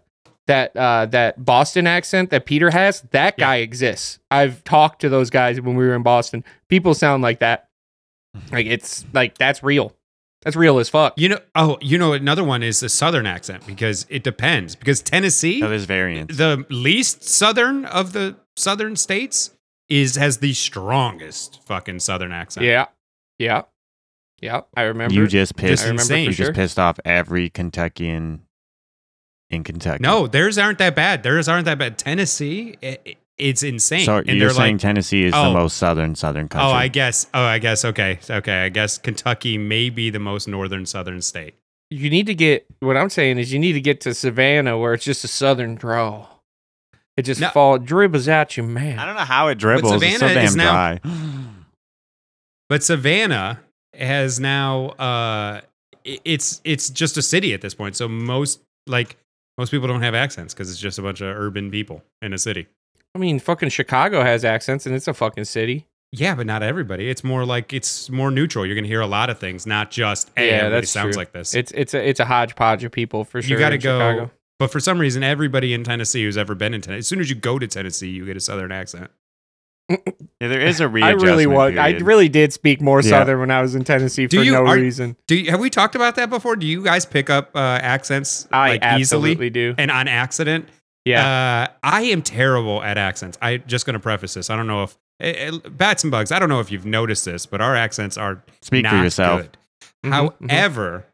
that 0.46 0.76
uh, 0.76 1.06
that 1.06 1.44
Boston 1.44 1.86
accent 1.86 2.30
that 2.30 2.46
Peter 2.46 2.70
has, 2.70 3.02
that 3.12 3.34
Yeah. 3.38 3.44
guy 3.44 3.56
exists. 3.56 4.18
I've 4.30 4.64
talked 4.64 5.00
to 5.02 5.08
those 5.08 5.30
guys 5.30 5.60
when 5.60 5.76
we 5.76 5.86
were 5.86 5.94
in 5.94 6.02
Boston. 6.02 6.44
People 6.68 6.94
sound 6.94 7.22
like 7.22 7.38
that. 7.40 7.68
Like 8.50 8.66
it's 8.66 9.04
like 9.12 9.38
that's 9.38 9.62
real. 9.62 9.94
That's 10.42 10.56
real 10.56 10.80
as 10.80 10.88
fuck. 10.88 11.14
You 11.16 11.28
know, 11.28 11.38
oh, 11.54 11.78
you 11.80 11.98
know, 11.98 12.14
another 12.14 12.42
one 12.42 12.64
is 12.64 12.80
the 12.80 12.88
Southern 12.88 13.26
accent 13.26 13.64
because 13.64 14.06
it 14.08 14.24
depends. 14.24 14.74
Because 14.74 15.00
Tennessee, 15.00 15.60
So 15.60 15.68
there's 15.68 15.84
variants. 15.84 16.36
the 16.36 16.66
least 16.68 17.22
Southern 17.22 17.84
of 17.84 18.12
the 18.12 18.34
Southern 18.56 18.96
states, 18.96 19.50
is 19.88 20.16
has 20.16 20.38
the 20.38 20.52
strongest 20.54 21.60
fucking 21.64 22.00
Southern 22.00 22.32
accent. 22.32 22.66
Yeah, 22.66 22.86
yeah, 23.38 23.62
yeah. 24.40 24.62
I 24.76 24.82
remember. 24.82 25.14
You 25.14 25.28
just 25.28 25.54
pissed. 25.54 25.84
I 25.84 25.88
remember 25.90 26.02
for 26.12 26.16
you 26.16 26.32
sure. 26.32 26.46
just 26.46 26.56
pissed 26.56 26.78
off 26.78 26.98
every 27.04 27.48
Kentuckian 27.48 28.42
in 29.52 29.64
Kentucky. 29.64 30.02
No, 30.02 30.26
theirs 30.26 30.58
aren't 30.58 30.78
that 30.78 30.94
bad. 30.94 31.22
Theirs 31.22 31.48
aren't 31.48 31.64
that 31.66 31.78
bad. 31.78 31.98
Tennessee, 31.98 32.76
i 32.82 32.98
i- 33.06 33.16
it's 33.38 33.62
insane. 33.62 34.04
So 34.04 34.18
and 34.18 34.38
you're 34.38 34.50
saying 34.50 34.74
like, 34.76 34.82
Tennessee 34.82 35.24
is 35.24 35.32
Oh. 35.34 35.44
the 35.48 35.52
most 35.54 35.76
southern 35.76 36.14
southern 36.14 36.48
country? 36.48 36.68
oh, 36.70 36.72
I 36.72 36.88
guess. 36.88 37.26
Oh, 37.34 37.42
I 37.42 37.58
guess. 37.58 37.84
Okay, 37.84 38.18
okay. 38.30 38.64
I 38.64 38.68
guess 38.68 38.98
Kentucky 38.98 39.58
may 39.58 39.90
be 39.90 40.10
the 40.10 40.18
most 40.20 40.46
northern 40.48 40.86
Southern 40.86 41.20
state. 41.22 41.54
you 41.90 42.08
need 42.08 42.26
to 42.26 42.34
get. 42.34 42.66
What 42.80 42.96
I'm 42.96 43.10
saying 43.10 43.38
is, 43.38 43.52
you 43.52 43.58
need 43.58 43.72
to 43.72 43.80
get 43.80 44.00
to 44.02 44.14
Savannah 44.14 44.78
where 44.78 44.94
it's 44.94 45.04
just 45.04 45.24
a 45.24 45.28
southern 45.28 45.74
drawl. 45.74 46.42
It 47.16 47.22
just 47.22 47.40
No. 47.40 47.48
fall 47.50 47.78
dribbles 47.78 48.28
at 48.28 48.56
you, 48.56 48.62
man. 48.62 48.98
I 48.98 49.04
don't 49.06 49.16
know 49.16 49.22
how 49.22 49.48
it 49.48 49.56
dribbles. 49.58 49.92
it's 49.94 50.02
so 50.04 50.08
Savannah 50.18 50.34
damn 50.34 50.44
is 50.44 50.56
now- 50.56 50.72
dry. 50.72 51.00
But 52.68 52.82
Savannah 52.82 53.60
has 53.98 54.40
now 54.40 54.86
uh 54.90 55.60
it's 56.04 56.60
it's 56.64 56.88
just 56.90 57.16
a 57.16 57.22
city 57.22 57.52
at 57.54 57.60
this 57.60 57.74
point. 57.74 57.96
So 57.96 58.08
most 58.08 58.60
like 58.86 59.16
most 59.58 59.70
people 59.70 59.88
don't 59.88 60.02
have 60.02 60.14
accents 60.14 60.54
because 60.54 60.70
it's 60.70 60.80
just 60.80 60.98
a 60.98 61.02
bunch 61.02 61.20
of 61.20 61.28
urban 61.36 61.70
people 61.70 62.02
in 62.20 62.32
a 62.32 62.38
city. 62.38 62.66
I 63.14 63.18
mean, 63.18 63.38
fucking 63.38 63.68
Chicago 63.68 64.22
has 64.22 64.44
accents, 64.44 64.86
and 64.86 64.94
it's 64.94 65.06
a 65.08 65.14
fucking 65.14 65.44
city. 65.44 65.86
Yeah, 66.14 66.34
but 66.34 66.46
not 66.46 66.62
everybody. 66.62 67.08
It's 67.08 67.24
more 67.24 67.44
like 67.46 67.72
it's 67.72 68.10
more 68.10 68.30
neutral. 68.30 68.66
You're 68.66 68.74
gonna 68.74 68.86
hear 68.86 69.00
a 69.00 69.06
lot 69.06 69.30
of 69.30 69.38
things, 69.38 69.66
not 69.66 69.90
just 69.90 70.30
hey, 70.36 70.48
Yeah, 70.48 70.56
everybody 70.64 70.86
sounds 70.86 71.14
true. 71.14 71.20
like 71.20 71.32
this. 71.32 71.54
It's 71.54 71.72
it's 71.72 71.94
a 71.94 72.06
it's 72.08 72.20
a 72.20 72.24
hodgepodge 72.26 72.84
of 72.84 72.92
people 72.92 73.24
for 73.24 73.40
sure. 73.40 73.50
you 73.50 73.58
got 73.58 73.70
to 73.70 73.76
in 73.76 73.80
go. 73.80 73.98
Chicago. 73.98 74.30
But 74.58 74.70
for 74.70 74.78
some 74.78 74.98
reason, 74.98 75.22
everybody 75.24 75.74
in 75.74 75.82
Tennessee 75.84 76.22
who's 76.24 76.36
ever 76.36 76.54
been 76.54 76.72
in 76.74 76.80
Tennessee, 76.82 76.98
as 77.00 77.08
soon 77.08 77.20
as 77.20 77.28
you 77.30 77.34
go 77.34 77.58
to 77.58 77.66
Tennessee, 77.66 78.10
you 78.10 78.24
get 78.26 78.36
a 78.36 78.40
Southern 78.40 78.70
accent. 78.72 79.10
Yeah, 79.88 79.96
there 80.40 80.60
is 80.66 80.80
a 80.80 80.88
readjustment 80.88 81.22
I 81.22 81.30
really 81.30 81.46
was. 81.46 81.76
I 81.76 81.90
really 81.98 82.28
did 82.28 82.52
speak 82.52 82.80
more 82.80 83.00
Yeah. 83.00 83.10
Southern 83.10 83.40
when 83.40 83.50
I 83.50 83.60
was 83.62 83.74
in 83.74 83.84
Tennessee 83.84 84.26
Do 84.26 84.38
for 84.38 84.44
you- 84.44 84.52
no 84.52 84.66
are- 84.66 84.76
reason. 84.76 85.16
Do 85.26 85.34
you, 85.36 85.50
have 85.50 85.60
we 85.60 85.70
talked 85.70 85.94
about 85.94 86.16
that 86.16 86.30
before? 86.30 86.56
Do 86.56 86.66
you 86.66 86.82
guys 86.82 87.04
pick 87.04 87.28
up 87.30 87.50
uh, 87.54 87.58
accents 87.82 88.48
I 88.52 88.70
like 88.70 88.82
absolutely 88.82 89.32
easily 89.46 89.50
do. 89.50 89.74
and 89.78 89.90
on 89.90 90.08
accident? 90.08 90.68
Yeah. 91.04 91.66
Uh, 91.72 91.72
I 91.82 92.02
am 92.02 92.22
terrible 92.22 92.82
at 92.82 92.96
accents. 92.96 93.36
I 93.42 93.56
just 93.58 93.86
going 93.86 93.94
to 93.94 94.00
preface 94.00 94.34
this. 94.34 94.50
I 94.50 94.56
don't 94.56 94.68
know 94.68 94.84
if 94.84 94.96
eh, 95.20 95.32
eh, 95.36 95.58
bats 95.70 96.04
and 96.04 96.10
bugs. 96.10 96.30
I 96.30 96.38
don't 96.38 96.48
know 96.48 96.60
if 96.60 96.70
you've 96.70 96.86
noticed 96.86 97.24
this, 97.24 97.44
but 97.44 97.60
our 97.60 97.74
accents 97.74 98.16
are 98.16 98.42
Speak 98.62 98.86
for 98.86 98.96
yourself. 98.96 99.42
good. 99.42 99.58
Mhm, 100.04 100.32
mhm. 100.40 100.50
However, 100.50 101.04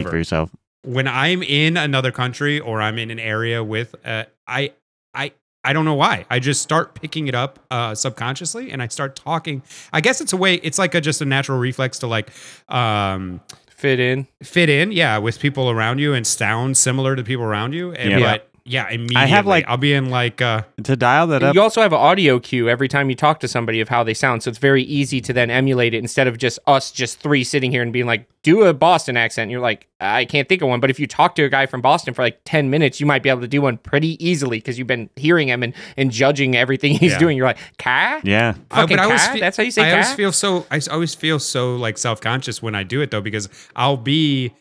Speak 0.00 0.08
for 0.10 0.16
yourself. 0.16 0.50
when 0.84 1.06
I'm 1.06 1.42
in 1.44 1.76
another 1.76 2.10
country 2.10 2.58
or 2.58 2.80
I'm 2.82 2.98
in 2.98 3.10
an 3.12 3.18
area 3.20 3.62
with, 3.62 3.94
uh, 4.04 4.24
I, 4.46 4.72
I, 5.14 5.32
I 5.68 5.74
don't 5.74 5.84
know 5.84 5.94
why. 5.94 6.24
I 6.30 6.38
just 6.38 6.62
start 6.62 6.94
picking 6.94 7.28
it 7.28 7.34
up 7.34 7.58
uh, 7.70 7.94
subconsciously, 7.94 8.70
and 8.70 8.82
I 8.82 8.88
start 8.88 9.14
talking. 9.14 9.62
I 9.92 10.00
guess 10.00 10.22
it's 10.22 10.32
a 10.32 10.36
way. 10.38 10.54
It's 10.54 10.78
like 10.78 10.94
a 10.94 11.00
just 11.02 11.20
a 11.20 11.26
natural 11.26 11.58
reflex 11.58 11.98
to 11.98 12.06
like 12.06 12.30
um, 12.70 13.42
fit 13.68 14.00
in. 14.00 14.26
fit 14.42 14.70
in, 14.70 14.92
yeah, 14.92 15.18
with 15.18 15.38
people 15.38 15.68
around 15.68 15.98
you 15.98 16.14
and 16.14 16.26
sound 16.26 16.78
similar 16.78 17.14
to 17.16 17.22
people 17.22 17.44
around 17.44 17.74
you. 17.74 17.92
And, 17.92 18.12
Yeah. 18.12 18.20
But 18.20 18.48
yeah, 18.68 18.88
immediately 18.90 19.42
like- 19.44 19.64
I'll 19.66 19.76
be 19.76 19.92
in 19.94 20.10
like 20.10 20.40
uh, 20.42 20.62
To 20.84 20.94
dial 20.96 21.26
that 21.28 21.42
up, 21.42 21.54
You 21.54 21.62
also 21.62 21.80
have 21.80 21.92
an 21.92 21.98
audio 21.98 22.38
cue 22.38 22.68
every 22.68 22.86
time 22.88 23.08
you 23.10 23.16
talk 23.16 23.40
to 23.40 23.48
somebody 23.48 23.80
of 23.80 23.88
how 23.88 24.04
they 24.04 24.14
sound, 24.14 24.42
so 24.42 24.50
it's 24.50 24.58
very 24.58 24.82
easy 24.82 25.20
to 25.22 25.32
then 25.32 25.50
emulate 25.50 25.94
it 25.94 25.98
instead 25.98 26.26
of 26.28 26.38
just 26.38 26.58
us, 26.66 26.90
just 26.90 27.18
three 27.20 27.42
sitting 27.44 27.70
here 27.70 27.82
and 27.82 27.92
being 27.92 28.06
like, 28.06 28.28
"Do 28.42 28.62
a 28.64 28.74
Boston 28.74 29.16
accent." 29.16 29.44
And 29.44 29.50
you're 29.50 29.60
like, 29.60 29.86
"I 30.00 30.24
can't 30.26 30.48
think 30.48 30.62
of 30.62 30.68
one." 30.68 30.80
But 30.80 30.90
if 30.90 31.00
you 31.00 31.06
talk 31.06 31.34
to 31.36 31.44
a 31.44 31.48
guy 31.48 31.66
from 31.66 31.80
Boston 31.80 32.14
for 32.14 32.22
like 32.22 32.40
ten 32.44 32.68
minutes, 32.70 33.00
you 33.00 33.06
might 33.06 33.22
be 33.22 33.28
able 33.30 33.40
to 33.40 33.48
do 33.48 33.62
one 33.62 33.78
pretty 33.78 34.22
easily 34.24 34.58
because 34.58 34.78
you've 34.78 34.86
been 34.86 35.08
hearing 35.16 35.48
him 35.48 35.62
and, 35.62 35.72
and 35.96 36.10
judging 36.10 36.54
everything 36.56 36.92
he's 36.98 37.12
Yeah. 37.12 37.18
doing. 37.18 37.36
You're 37.36 37.46
like, 37.46 37.58
"Ca? 37.78 38.20
yeah. 38.24 38.54
Uh, 38.70 38.76
Fucking 38.76 38.96
but 38.96 39.02
I 39.02 39.04
always 39.06 39.26
fe- 39.28 39.40
That's 39.40 39.56
how 39.56 39.62
you 39.62 39.70
say 39.70 39.82
I 39.88 39.92
always 39.92 40.12
feel 40.12 40.32
so. 40.32 40.66
I 40.70 40.80
always 40.90 41.14
feel 41.14 41.38
so 41.38 41.74
like 41.76 41.96
self 41.98 42.20
conscious 42.20 42.62
when 42.62 42.74
I 42.74 42.82
do 42.82 43.00
it 43.00 43.10
though, 43.10 43.20
because 43.22 43.48
I'll 43.74 43.96
be 43.96 44.52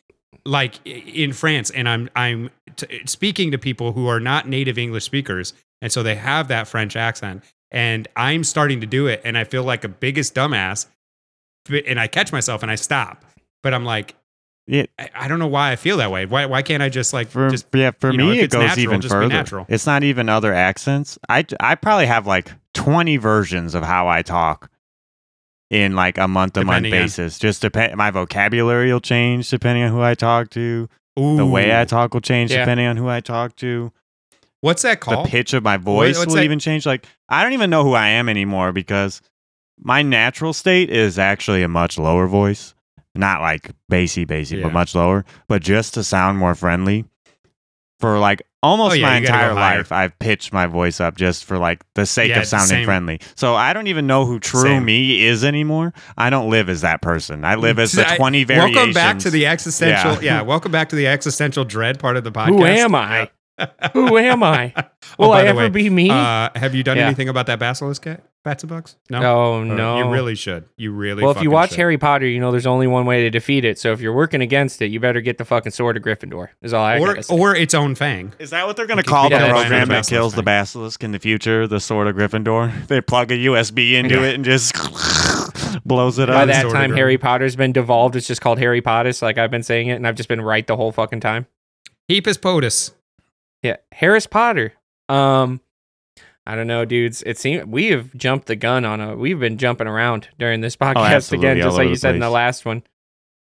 like 0.46 0.76
in 0.86 1.34
France 1.34 1.70
and 1.72 1.90
I'm 1.90 2.10
I'm 2.16 2.50
t- 2.78 3.02
speaking 3.06 3.52
to 3.52 3.58
people 3.58 3.92
who 3.92 4.08
are 4.08 4.20
not 4.20 4.48
native 4.48 4.78
English 4.78 5.04
speakers, 5.04 5.54
and 5.82 5.92
so 5.92 6.04
they 6.04 6.16
have 6.16 6.48
that 6.48 6.68
French 6.68 6.96
accent, 6.96 7.44
and 7.72 8.08
I'm 8.16 8.44
starting 8.44 8.80
to 8.82 8.88
do 8.88 9.08
it, 9.08 9.22
and 9.26 9.38
I 9.38 9.44
feel 9.44 9.64
like 9.64 9.84
a 9.84 9.90
biggest 9.90 10.34
dumbass, 10.36 10.88
and 11.86 12.00
I 12.00 12.08
catch 12.08 12.32
myself 12.32 12.64
and 12.64 12.72
I 12.72 12.76
stop, 12.76 13.26
but 13.64 13.74
I'm 13.74 13.86
like. 13.86 14.16
Yeah. 14.70 14.84
I, 15.00 15.10
I 15.16 15.28
don't 15.30 15.40
know 15.40 15.48
why 15.48 15.72
I 15.72 15.78
feel 15.78 15.96
that 15.96 16.12
way. 16.12 16.26
Why, 16.26 16.46
why 16.46 16.62
can't 16.62 16.84
I 16.84 16.90
just 16.90 17.14
like 17.14 17.30
For, 17.30 17.50
just 17.50 17.68
yeah, 17.74 17.92
for 18.00 18.12
you 18.12 18.18
know, 18.18 18.26
me, 18.32 18.42
it 18.42 18.52
goes 18.52 18.64
natural, 18.66 18.96
even 18.96 19.02
further. 19.02 19.66
It's 19.70 19.86
not 19.86 20.04
even 20.04 20.28
other 20.28 20.54
accents. 20.54 21.18
I, 21.30 21.46
I 21.62 21.76
probably 21.76 22.06
have 22.06 22.28
like 22.28 22.52
20 22.74 23.16
versions 23.16 23.76
of 23.76 23.84
how 23.84 24.10
I 24.10 24.24
talk 24.24 24.70
in 25.70 25.96
like 25.96 26.18
a 26.18 26.28
month 26.28 26.54
to 26.56 26.66
month 26.66 26.84
Depending 26.84 26.94
on- 26.96 27.00
basis. 27.06 27.40
Just 27.40 27.62
depend. 27.62 27.96
My 27.96 28.12
vocabulary 28.12 28.92
will 28.92 29.00
change 29.00 29.50
depending 29.50 29.84
on 29.86 29.92
who 29.92 30.02
I 30.02 30.16
talk 30.16 30.50
to. 30.50 30.90
The 31.18 31.46
way 31.46 31.78
I 31.80 31.84
talk 31.86 32.14
will 32.14 32.22
change 32.22 32.52
Yeah. 32.52 32.60
depending 32.60 32.86
on 32.86 32.96
who 32.96 33.10
I 33.10 33.20
talk 33.22 33.56
to. 33.58 33.92
What's 34.62 34.84
that 34.84 35.00
called? 35.00 35.26
The 35.26 35.30
pitch 35.30 35.54
of 35.54 35.64
my 35.64 35.78
voice 35.78 36.18
what's 36.18 36.28
will 36.28 36.36
that- 36.36 36.44
even 36.44 36.60
change. 36.60 36.86
Like 36.86 37.06
I 37.28 37.44
don't 37.44 37.54
even 37.54 37.70
know 37.70 37.84
who 37.84 37.94
I 37.94 38.08
am 38.10 38.30
anymore 38.30 38.72
because 38.72 39.22
my 39.80 40.02
natural 40.02 40.54
state 40.54 40.90
is 40.90 41.18
actually 41.20 41.64
a 41.64 41.68
much 41.68 41.98
lower 41.98 42.28
voice. 42.28 42.74
Not 43.16 43.42
like 43.42 43.72
bassy, 43.90 44.26
bassy, 44.26 44.58
Yeah. 44.58 44.64
but 44.64 44.74
much 44.74 44.94
lower. 44.96 45.26
But 45.48 45.62
just 45.64 45.96
to 45.96 46.04
sound 46.04 46.38
more 46.38 46.54
friendly. 46.56 47.06
For 48.00 48.20
like 48.20 48.44
almost 48.64 48.94
Oh, 48.94 48.96
yeah, 48.96 49.06
my 49.08 49.18
you 49.20 49.28
go 49.28 49.34
entire 49.34 49.54
life, 49.54 49.92
I've 49.92 50.18
pitched 50.20 50.52
my 50.54 50.66
voice 50.68 51.00
up 51.00 51.16
just 51.16 51.46
for 51.46 51.58
like 51.58 51.82
the 51.96 52.06
sake 52.06 52.30
Yeah, 52.30 52.40
of 52.40 52.46
sounding 52.48 52.68
same. 52.68 52.86
friendly. 52.86 53.20
So 53.36 53.56
I 53.56 53.74
don't 53.74 53.88
even 53.88 54.08
know 54.08 54.26
who 54.26 54.40
true 54.40 54.62
Same. 54.62 54.86
me 54.86 55.24
is 55.26 55.44
anymore. 55.44 55.94
I 56.18 56.30
don't 56.30 56.50
live 56.50 56.70
as 56.70 56.82
that 56.82 57.02
person. 57.02 57.46
I 57.46 57.56
live 57.56 57.80
as 57.80 57.92
the 57.94 58.10
I- 58.10 58.18
twenty 58.18 58.44
variations. 58.44 58.76
Welcome 58.76 58.94
back 58.94 59.20
to 59.20 59.30
the 59.30 59.46
existential. 59.46 60.14
Yeah. 60.16 60.38
Yeah. 60.38 60.42
welcome 60.42 60.72
back 60.72 60.90
to 60.90 60.96
the 60.96 61.08
existential 61.08 61.66
dread 61.66 62.00
part 62.00 62.18
of 62.18 62.24
the 62.24 62.32
podcast. 62.32 62.48
Who 62.48 62.66
am 62.66 62.96
I? 62.96 63.30
Who 63.94 64.18
am 64.18 64.44
I? 64.44 64.72
oh, 64.78 64.84
Will 65.18 65.30
by 65.30 65.42
I 65.42 65.46
ever 65.46 65.60
way, 65.62 65.70
be 65.70 65.90
me? 65.90 66.10
Uh, 66.12 66.50
have 66.56 66.76
you 66.76 66.84
done 66.84 66.98
Yeah. 66.98 67.06
anything 67.08 67.28
about 67.30 67.48
that 67.48 67.58
basilisk 67.58 68.04
cat? 68.04 68.24
Bats 68.48 68.64
and 68.64 68.70
bugs? 68.70 68.96
No. 69.10 69.22
oh 69.24 69.60
Or 69.60 69.66
no! 69.66 69.98
You 69.98 70.10
really 70.10 70.34
should. 70.36 70.64
You 70.78 70.92
really. 70.94 71.20
Should. 71.22 71.26
Well, 71.28 71.36
if 71.36 71.44
you 71.44 71.52
watch 71.52 71.72
should. 71.72 71.80
Harry 71.80 71.98
Potter, 71.98 72.26
you 72.26 72.40
know 72.40 72.52
there's 72.52 72.66
only 72.66 72.88
one 72.88 73.06
way 73.06 73.24
to 73.24 73.30
defeat 73.30 73.66
it. 73.66 73.78
So 73.78 73.92
if 73.92 74.00
you're 74.00 74.14
working 74.14 74.40
against 74.42 74.82
it, 74.82 74.88
you 74.90 75.02
better 75.02 75.20
get 75.20 75.38
the 75.38 75.44
fucking 75.44 75.74
sword 75.74 75.98
of 75.98 76.04
Gryffindor. 76.04 76.48
Is 76.62 76.72
all 76.74 76.86
I 76.86 76.98
or 76.98 77.22
say. 77.22 77.38
or 77.38 77.54
its 77.56 77.74
own 77.74 77.94
fang. 77.96 78.32
Is 78.40 78.52
that 78.52 78.66
what 78.66 78.78
they're 78.78 78.86
going 78.88 79.04
to 79.04 79.04
call 79.04 79.28
it 79.28 79.32
the 79.32 79.36
in 79.46 79.52
program 79.52 79.72
mind. 79.72 79.82
that 79.84 79.88
Basilisk 79.98 80.10
kills 80.10 80.34
the 80.34 80.44
basilisk 80.44 81.04
in 81.04 81.12
the 81.12 81.20
future? 81.20 81.68
The 81.68 81.82
Sword 81.82 82.08
of 82.08 82.16
Gryffindor. 82.16 82.72
They 82.88 83.02
plug 83.02 83.32
a 83.32 83.36
USB 83.38 83.94
into 83.96 84.16
Yeah. 84.16 84.22
it 84.28 84.36
and 84.36 84.46
just 84.46 84.74
blows 85.86 86.18
it 86.20 86.28
By 86.28 86.34
up. 86.34 86.40
By 86.42 86.46
that 86.46 86.62
Sword 86.62 86.74
time, 86.74 86.94
Harry 86.94 87.18
Potter's 87.18 87.56
been 87.58 87.74
devolved. 87.74 88.16
It's 88.16 88.28
just 88.28 88.40
called 88.40 88.60
Harry 88.60 88.82
Potter's. 88.82 89.22
Like 89.22 89.38
I've 89.38 89.52
been 89.52 89.64
saying 89.64 89.88
it, 89.88 89.94
and 89.96 90.08
I've 90.08 90.16
just 90.16 90.30
been 90.30 90.40
right 90.42 90.66
the 90.66 90.76
whole 90.78 90.92
fucking 90.92 91.20
time. 91.20 91.48
Heapus 92.10 92.42
potus. 92.42 92.94
Yeah, 93.62 93.76
Harris 93.92 94.26
Potter. 94.26 94.72
Um, 95.10 95.60
I 96.48 96.56
don't 96.56 96.68
know, 96.68 96.86
dudes. 96.86 97.22
It 97.24 97.38
seems 97.38 97.66
we 97.66 97.88
have 97.88 98.16
jumped 98.16 98.48
the 98.48 98.56
gun 98.56 98.86
on 98.86 99.02
a. 99.02 99.18
We've 99.18 99.40
been 99.40 99.58
jumping 99.58 99.86
around 99.86 100.30
during 100.40 100.62
this 100.62 100.78
podcast 100.78 101.12
absolutely, 101.12 101.50
again, 101.50 101.62
just 101.62 101.78
like 101.78 101.90
you 101.90 101.96
said 101.98 102.16
in 102.16 102.22
the 102.22 102.30
last 102.30 102.64
one. 102.64 102.84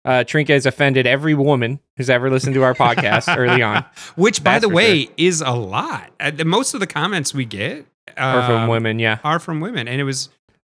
Uh, 0.05 0.25
Trinka 0.25 0.49
has 0.49 0.67
offended 0.67 1.07
every 1.07 1.35
woman 1.35 1.79
who's 1.97 2.11
ever 2.11 2.31
listened 2.31 2.55
to 2.55 2.65
our 2.65 2.75
podcast 2.77 3.35
early 3.37 3.63
on, 3.63 3.85
Which, 4.17 4.43
by 4.43 4.55
That's 4.55 4.63
the 4.63 4.69
way, 4.69 5.09
is 5.17 5.41
a 5.41 5.53
lot. 5.53 6.11
Uh, 6.19 6.33
most 6.45 6.75
of 6.75 6.81
the 6.81 6.87
comments 6.89 7.33
we 7.33 7.45
get 7.45 7.87
are 8.17 8.45
from 8.45 8.63
um, 8.63 8.69
women. 8.69 8.99
Yeah, 8.99 9.19
are 9.23 9.39
from 9.39 9.61
women, 9.61 9.87
and 9.87 10.01
it 10.01 10.05
was 10.05 10.29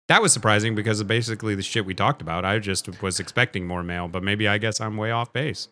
that 0.10 0.22
was 0.22 0.34
surprising 0.34 0.76
because 0.76 1.00
of 1.00 1.08
basically 1.08 1.56
the 1.56 1.64
shit 1.64 1.86
we 1.86 1.94
talked 1.94 2.22
about. 2.22 2.44
I 2.44 2.60
just 2.60 3.02
was 3.02 3.22
expecting 3.22 3.66
more 3.66 3.82
male, 3.82 4.10
but 4.10 4.24
maybe 4.24 4.46
I 4.46 4.58
guess 4.58 4.82
I'm 4.82 4.98
way 4.98 5.12
off 5.12 5.32
base. 5.32 5.70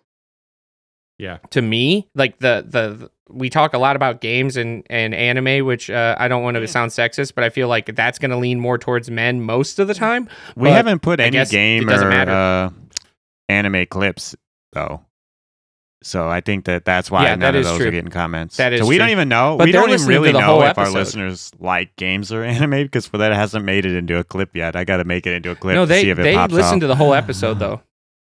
Yeah. 1.17 1.37
to 1.51 1.61
me, 1.61 2.09
like 2.15 2.39
the 2.39 2.65
the 2.67 3.11
we 3.29 3.49
talk 3.49 3.73
a 3.73 3.77
lot 3.77 3.95
about 3.95 4.21
games 4.21 4.57
and 4.57 4.83
and 4.89 5.13
anime, 5.13 5.65
which 5.65 5.89
uh, 5.89 6.15
I 6.17 6.27
don't 6.27 6.43
want 6.43 6.55
to 6.55 6.67
sound 6.67 6.91
sexist, 6.91 7.35
but 7.35 7.43
I 7.43 7.49
feel 7.49 7.67
like 7.67 7.95
that's 7.95 8.19
going 8.19 8.31
to 8.31 8.37
lean 8.37 8.59
more 8.59 8.77
towards 8.77 9.09
men 9.09 9.41
most 9.41 9.79
of 9.79 9.87
the 9.87 9.93
time. 9.93 10.29
we 10.55 10.69
but 10.69 10.73
haven't 10.73 11.01
put 11.01 11.19
any 11.19 11.43
game 11.45 11.89
or 11.89 12.11
uh, 12.11 12.69
anime 13.49 13.85
clips 13.87 14.35
though. 14.73 15.01
So 16.05 16.27
I 16.27 16.41
think 16.41 16.65
that 16.65 16.83
that's 16.83 17.09
why 17.09 17.23
Yeah, 17.23 17.29
none 17.29 17.39
that 17.39 17.55
of 17.55 17.61
is 17.61 17.67
those 17.67 17.77
true. 17.77 17.87
are 17.87 17.91
getting 17.91 18.11
comments. 18.11 18.57
That 18.57 18.73
is 18.73 18.81
so 18.81 18.87
we 18.87 18.97
don't 18.97 19.11
even 19.11 19.29
know. 19.29 19.55
But 19.57 19.67
we 19.67 19.71
don't 19.71 19.89
even 19.89 20.05
really 20.05 20.33
know 20.33 20.41
whole 20.41 20.63
if 20.63 20.77
our 20.77 20.89
listeners 20.89 21.49
like 21.59 21.95
games 21.95 22.31
or 22.33 22.43
anime 22.43 22.71
because 22.83 23.07
for 23.07 23.17
that 23.19 23.31
it 23.31 23.35
hasn't 23.35 23.63
made 23.63 23.85
it 23.85 23.95
into 23.95 24.17
a 24.17 24.23
clip 24.25 24.53
yet. 24.53 24.75
I 24.75 24.83
got 24.83 24.97
to 24.97 25.05
make 25.05 25.25
it 25.25 25.33
into 25.33 25.51
a 25.51 25.55
clip 25.55 25.75
no, 25.75 25.85
to 25.85 25.89
they 25.89 26.01
see 26.01 26.09
if 26.09 26.19
it 26.19 26.23
they 26.23 26.33
pops 26.33 26.53
listen 26.53 26.73
off. 26.75 26.79
to 26.81 26.87
the 26.87 26.95
whole 26.97 27.13
episode 27.13 27.59
though. 27.59 27.81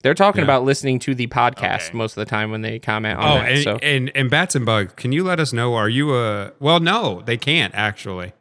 They're 0.03 0.13
talking 0.13 0.39
Yeah. 0.41 0.45
about 0.45 0.63
listening 0.65 0.99
to 0.99 1.15
the 1.15 1.27
podcast 1.27 1.87
Okay. 1.89 1.97
most 1.97 2.17
of 2.17 2.21
the 2.21 2.29
time 2.29 2.51
when 2.51 2.61
they 2.61 2.77
comment 2.77 3.17
on 3.19 3.25
Oh, 3.31 3.35
that. 3.41 3.51
and, 3.51 3.63
so 3.63 3.77
and 3.81 4.11
and 4.15 4.29
bats 4.29 4.53
and 4.55 4.65
bugs. 4.65 4.93
Can 4.97 5.11
you 5.11 5.23
let 5.23 5.39
us 5.39 5.53
know? 5.53 5.73
Are 5.75 5.89
you 5.89 6.13
a? 6.15 6.51
Well, 6.59 6.79
no, 6.79 7.21
they 7.25 7.37
can't 7.37 7.73
actually, 7.73 8.33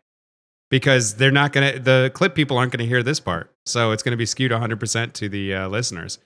because 0.71 1.15
they're 1.17 1.31
not 1.31 1.53
gonna. 1.53 1.79
The 1.79 2.11
clip 2.15 2.35
people 2.35 2.59
aren't 2.59 2.73
gonna 2.73 2.89
hear 2.89 3.03
this 3.03 3.21
part, 3.21 3.51
so 3.65 3.93
it's 3.93 4.03
gonna 4.03 4.17
be 4.17 4.27
skewed 4.27 4.51
100 4.53 4.81
percent 4.81 5.15
to 5.15 5.29
the 5.29 5.55
uh, 5.55 5.69
listeners. 5.69 6.19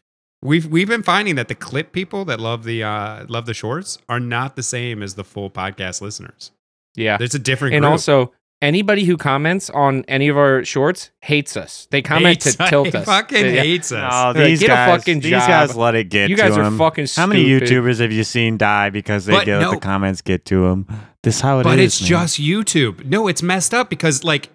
We've 0.43 0.67
we've 0.67 0.89
been 0.89 1.03
finding 1.03 1.35
that 1.37 1.49
the 1.49 1.55
clip 1.55 1.93
people 1.93 2.25
that 2.27 2.41
love 2.41 2.65
the 2.65 2.83
uh, 2.83 3.25
love 3.29 3.47
the 3.47 3.55
shorts 3.55 3.99
are 4.09 4.21
not 4.21 4.57
the 4.57 4.63
same 4.63 5.03
as 5.03 5.15
the 5.15 5.25
full 5.25 5.51
podcast 5.51 6.01
listeners. 6.01 6.51
yeah, 6.95 7.17
There's 7.17 7.35
a 7.35 7.39
different. 7.39 7.75
and 7.75 7.83
group. 7.83 7.93
also 7.93 8.33
anybody 8.62 9.05
who 9.05 9.16
comments 9.16 9.69
on 9.70 10.05
any 10.09 10.28
of 10.28 10.37
our 10.37 10.65
shorts 10.65 11.11
hates 11.20 11.57
us. 11.57 11.87
They 11.91 12.03
comment 12.03 12.43
Hates- 12.43 12.57
to 12.57 12.66
tilt 12.69 12.89
he 12.89 12.97
us. 12.99 13.05
Fucking 13.05 13.45
Yeah. 13.55 13.62
hates 13.62 13.93
us. 13.93 14.12
Oh, 14.15 14.33
They're 14.33 14.43
like, 14.43 14.51
these 14.51 14.61
"Get 14.61 14.66
a 14.70 14.73
guys, 14.74 14.99
fucking 14.99 15.20
these 15.20 15.31
job." 15.31 15.49
guys 15.49 15.77
let 15.77 15.95
it 15.95 16.05
get 16.09 16.31
You 16.31 16.37
guys 16.37 16.55
to 16.55 16.61
are 16.61 16.65
'em. 16.65 16.78
fucking 16.78 17.07
Stupid. 17.07 17.20
How 17.20 17.27
many. 17.27 17.45
YouTubers 17.45 18.01
have 18.01 18.12
you 18.12 18.24
seen 18.24 18.57
die 18.57 18.91
because 18.91 19.27
they 19.27 19.33
But 19.35 19.45
get 19.47 19.61
no- 19.61 19.70
the 19.73 19.77
comments 19.78 20.23
get 20.23 20.45
to 20.47 20.69
them? 20.69 20.87
This 21.23 21.37
is 21.37 21.41
how 21.41 21.59
it 21.59 21.62
is. 21.62 21.65
but 21.73 21.78
it's 21.78 22.01
man. 22.01 22.09
just 22.09 22.41
YouTube. 22.41 23.05
No, 23.05 23.27
it's 23.28 23.43
messed 23.43 23.74
up 23.74 23.91
because 23.91 24.23
like 24.24 24.49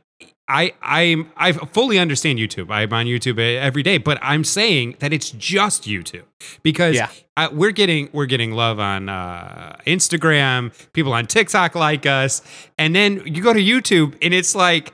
I 0.47 0.73
I'm 0.81 1.31
I 1.37 1.53
fully 1.53 1.97
understand 1.97 2.39
YouTube. 2.39 2.69
I'm 2.71 2.91
on 2.91 3.05
YouTube 3.05 3.39
every 3.39 3.83
day, 3.83 3.97
but 3.97 4.17
I'm 4.21 4.43
saying 4.43 4.97
that 4.99 5.13
it's 5.13 5.31
just 5.31 5.83
YouTube 5.83 6.23
because 6.63 6.95
Yeah. 6.95 7.09
uh, 7.37 7.49
we're 7.51 7.71
getting 7.71 8.09
we're 8.11 8.25
getting 8.25 8.51
love 8.51 8.79
on 8.79 9.07
uh, 9.07 9.77
Instagram. 9.87 10.71
People 10.93 11.13
on 11.13 11.25
TikTok 11.27 11.75
like 11.75 12.05
us, 12.05 12.41
and 12.77 12.93
then 12.95 13.21
you 13.25 13.41
go 13.41 13.53
to 13.53 13.61
YouTube 13.61 14.17
and 14.21 14.33
it's 14.33 14.53
like, 14.53 14.91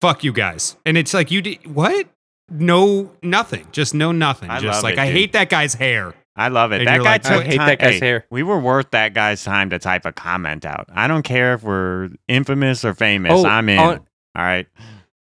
fuck 0.00 0.22
you 0.22 0.32
guys, 0.32 0.76
and 0.86 0.96
it's 0.96 1.12
like 1.12 1.30
you 1.30 1.42
did 1.42 1.74
what? 1.74 2.06
No, 2.50 3.10
nothing. 3.22 3.66
Just 3.72 3.94
no 3.94 4.12
nothing. 4.12 4.50
I 4.50 4.60
just 4.60 4.82
like 4.84 4.94
it, 4.94 4.98
I 5.00 5.06
dude. 5.06 5.14
hate 5.16 5.32
that 5.32 5.48
guy's 5.48 5.74
hair. 5.74 6.14
I 6.36 6.48
love 6.48 6.72
it. 6.72 6.80
And 6.82 6.88
that 6.88 6.98
guy 6.98 7.04
like, 7.04 7.22
took 7.22 7.32
I 7.32 7.42
hate 7.44 7.56
time- 7.56 7.66
that 7.68 7.78
guy's 7.78 7.94
hey, 8.00 8.06
hair. 8.06 8.26
We 8.30 8.42
were 8.42 8.58
worth 8.58 8.90
that 8.90 9.14
guy's 9.14 9.42
time 9.42 9.70
to 9.70 9.78
type 9.78 10.04
a 10.04 10.12
comment 10.12 10.64
out. 10.64 10.88
I 10.92 11.06
don't 11.08 11.22
care 11.22 11.54
if 11.54 11.62
we're 11.62 12.10
infamous 12.28 12.84
or 12.84 12.92
famous. 12.92 13.32
Oh, 13.32 13.46
I'm 13.46 13.68
in. 13.68 13.78
on- 13.78 14.06
All 14.36 14.44
right. 14.44 14.66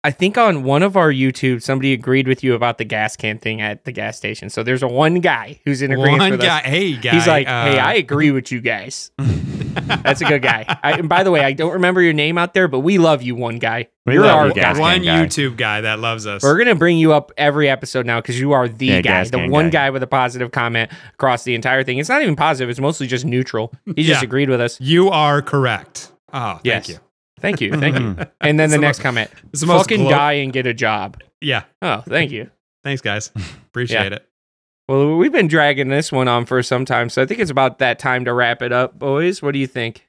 I 0.04 0.10
think 0.10 0.36
on 0.36 0.64
one 0.64 0.82
of 0.82 0.98
our 0.98 1.12
YouTube, 1.12 1.62
somebody 1.62 1.94
agreed 1.94 2.28
with 2.28 2.44
you 2.44 2.56
about 2.56 2.80
the 2.80 2.84
gas 2.86 3.16
can 3.16 3.38
thing 3.38 3.62
at 3.62 3.86
the 3.86 3.92
gas 3.92 4.18
station. 4.18 4.50
So 4.50 4.64
there's 4.64 4.82
a 4.82 4.88
one 4.88 5.20
guy 5.20 5.60
who's 5.64 5.84
in 5.84 5.92
agreement 5.92 6.20
One 6.20 6.32
with 6.32 6.42
guy, 6.42 6.58
us. 6.58 6.66
hey 6.66 6.96
guy, 6.98 7.12
He's 7.12 7.28
like, 7.28 7.48
uh, 7.48 7.66
"Hey, 7.66 7.78
I 7.78 7.94
agree 7.94 8.32
with 8.32 8.52
you 8.52 8.62
guys. 8.62 9.12
That's 9.20 10.22
a 10.22 10.26
good 10.26 10.42
guy." 10.42 10.66
I, 10.82 10.94
and 10.94 11.08
by 11.08 11.22
the 11.24 11.30
way, 11.30 11.42
I 11.44 11.54
don't 11.54 11.74
remember 11.74 12.02
your 12.02 12.14
name 12.14 12.40
out 12.40 12.56
there, 12.56 12.68
but 12.68 12.80
we 12.80 12.98
love 12.98 13.22
you, 13.22 13.36
one 13.36 13.60
guy. 13.60 13.90
We 14.08 14.16
You're 14.16 14.26
our 14.26 14.48
you, 14.48 14.54
gas 14.56 14.76
guy. 14.78 14.82
one 14.82 15.04
guy. 15.04 15.24
YouTube 15.24 15.56
guy 15.56 15.82
that 15.82 16.00
loves 16.00 16.26
us. 16.26 16.42
We're 16.42 16.58
gonna 16.58 16.74
bring 16.74 16.98
you 16.98 17.14
up 17.14 17.32
every 17.38 17.70
episode 17.70 18.08
now 18.08 18.20
because 18.22 18.40
you 18.40 18.54
are 18.54 18.68
the 18.68 18.88
Yeah, 18.88 18.96
guy, 19.02 19.02
gas 19.02 19.30
the 19.30 19.48
one 19.50 19.66
guy. 19.70 19.86
guy 19.86 19.90
with 19.92 20.02
a 20.02 20.08
positive 20.08 20.50
comment 20.52 20.92
across 21.14 21.44
the 21.44 21.54
entire 21.54 21.84
thing. 21.84 22.00
It's 22.00 22.10
not 22.10 22.24
even 22.24 22.36
positive; 22.36 22.72
it's 22.72 22.80
mostly 22.80 23.06
just 23.06 23.24
neutral. 23.24 23.72
He 23.96 24.02
just 24.04 24.24
Yeah. 24.24 24.26
agreed 24.26 24.50
with 24.50 24.62
us. 24.62 24.82
You 24.82 25.10
are 25.12 25.44
correct. 25.44 26.12
Oh, 26.34 26.60
Yes. 26.64 26.88
thank 26.88 26.98
you. 26.98 27.04
Thank 27.42 27.62
you, 27.62 27.72
thank 27.80 27.98
you. 28.00 28.16
And 28.40 28.60
then 28.60 28.70
the 28.70 28.78
the 28.78 28.82
next 28.82 29.00
most- 29.00 29.04
comment: 29.04 29.32
the 29.52 29.66
"Fucking 29.68 30.02
glo- 30.02 30.10
die 30.10 30.34
and 30.34 30.54
get 30.54 30.68
a 30.68 30.74
job." 30.74 31.18
Yeah. 31.42 31.64
Oh, 31.82 32.02
thank 32.08 32.32
you. 32.32 32.50
Thanks, 32.84 33.02
guys. 33.02 33.32
Appreciate 33.68 34.14
it. 34.14 34.28
Well, 34.88 35.16
we've 35.18 35.32
been 35.32 35.48
dragging 35.48 35.88
this 35.90 36.12
one 36.12 36.28
on 36.28 36.46
for 36.46 36.62
some 36.64 36.86
time, 36.86 37.10
so 37.10 37.22
I 37.22 37.26
think 37.26 37.40
it's 37.40 37.52
about 37.52 37.80
that 37.80 37.98
time 38.00 38.26
to 38.26 38.34
wrap 38.34 38.62
it 38.62 38.72
up, 38.74 38.98
boys. 39.00 39.42
What 39.42 39.54
do 39.54 39.60
you 39.60 39.68
think? 39.68 40.08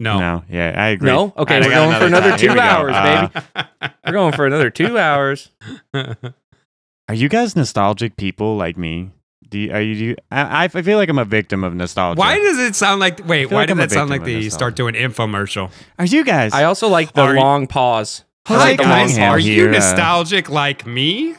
No. 0.00 0.18
No. 0.18 0.44
Yeah, 0.50 0.74
I 0.76 0.88
agree. 0.88 1.10
No? 1.10 1.32
Okay, 1.36 1.56
I 1.56 1.60
we're 1.60 1.68
got 1.70 1.74
going 1.88 2.00
for 2.00 2.06
another 2.06 2.30
time. 2.30 2.38
Two 2.38 2.48
we 2.48 2.54
go. 2.54 2.60
hours, 2.60 2.92
Uh, 2.96 3.28
baby. 3.28 3.92
We're 4.06 4.12
going 4.12 4.32
for 4.32 4.46
another 4.46 4.70
two 4.70 4.98
hours. 4.98 5.50
Are 5.94 7.14
you 7.14 7.28
guys 7.28 7.54
nostalgic 7.54 8.16
people 8.16 8.56
like 8.56 8.78
me? 8.78 9.10
Do 9.50 9.58
you, 9.58 9.72
are 9.72 9.80
you? 9.82 9.94
Do 9.94 10.04
you 10.04 10.16
I, 10.30 10.64
I 10.64 10.68
feel 10.68 10.96
like 10.96 11.08
I'm 11.08 11.18
a 11.18 11.24
victim 11.24 11.64
of 11.64 11.74
nostalgia. 11.74 12.18
why 12.18 12.38
does 12.38 12.58
it 12.58 12.74
sound 12.76 13.00
like? 13.00 13.26
Wait, 13.26 13.46
why 13.50 13.58
like 13.58 13.66
did 13.66 13.72
I'm 13.72 13.78
that 13.78 13.90
sound 13.90 14.08
like 14.10 14.20
victim 14.20 14.34
they 14.40 14.44
nostalgia. 14.44 14.50
start 14.54 14.76
doing 14.76 14.94
infomercial? 14.94 15.70
are 15.98 16.04
you 16.06 16.24
guys? 16.24 16.52
I 16.52 16.64
also 16.64 16.88
like 16.88 17.12
the 17.12 17.22
Are 17.22 17.34
you- 17.34 17.40
long 17.40 17.66
pause. 17.66 18.24
Hi 18.46 18.56
like 18.56 18.78
guys, 18.78 19.18
are 19.18 19.38
you 19.38 19.52
here, 19.52 19.68
uh, 19.68 19.72
nostalgic 19.72 20.48
like 20.48 20.86
me? 20.86 21.34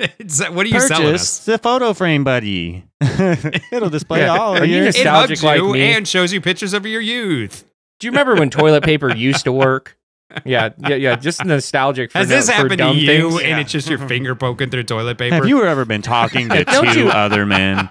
Is 0.18 0.38
that, 0.38 0.52
what 0.54 0.66
are 0.66 0.68
you 0.68 0.80
selling 0.80 1.14
us? 1.14 1.44
the 1.44 1.58
photo 1.58 1.92
frame, 1.92 2.24
buddy. 2.24 2.84
It'll 3.00 3.90
display 3.90 4.20
Yeah. 4.20 4.36
all 4.36 4.54
Are 4.56 4.62
of 4.62 4.66
you 4.68 4.76
your. 4.76 4.82
It 4.84 4.94
nostalgic 4.94 5.38
hugs 5.38 5.44
like 5.44 5.58
you 5.58 5.72
me. 5.74 5.80
and 5.92 6.08
shows 6.08 6.32
you 6.32 6.40
pictures 6.40 6.72
of 6.72 6.86
your 6.86 7.00
youth. 7.00 7.64
Do 8.00 8.06
you 8.06 8.10
remember 8.10 8.34
when 8.34 8.50
toilet 8.50 8.82
paper 8.84 9.14
used 9.14 9.44
to 9.44 9.52
work? 9.52 9.96
Yeah, 10.44 10.70
yeah, 10.78 10.94
yeah. 10.96 11.16
Just 11.16 11.44
nostalgic 11.44 12.10
for, 12.12 12.18
Has 12.18 12.28
no- 12.28 12.36
this 12.36 12.46
for 12.46 12.52
happened 12.52 12.70
to 12.72 12.76
dumb 12.76 12.96
you? 12.96 13.06
things. 13.30 13.42
And 13.42 13.60
it's 13.60 13.70
just 13.72 13.88
your 13.88 13.98
finger 13.98 14.34
poking 14.34 14.70
through 14.70 14.84
toilet 14.84 15.18
paper. 15.18 15.34
Have 15.36 15.48
you 15.48 15.64
ever 15.64 15.84
been 15.84 16.02
talking 16.02 16.48
to 16.48 16.64
two 16.92 17.00
you- 17.00 17.08
other 17.08 17.44
men? 17.46 17.88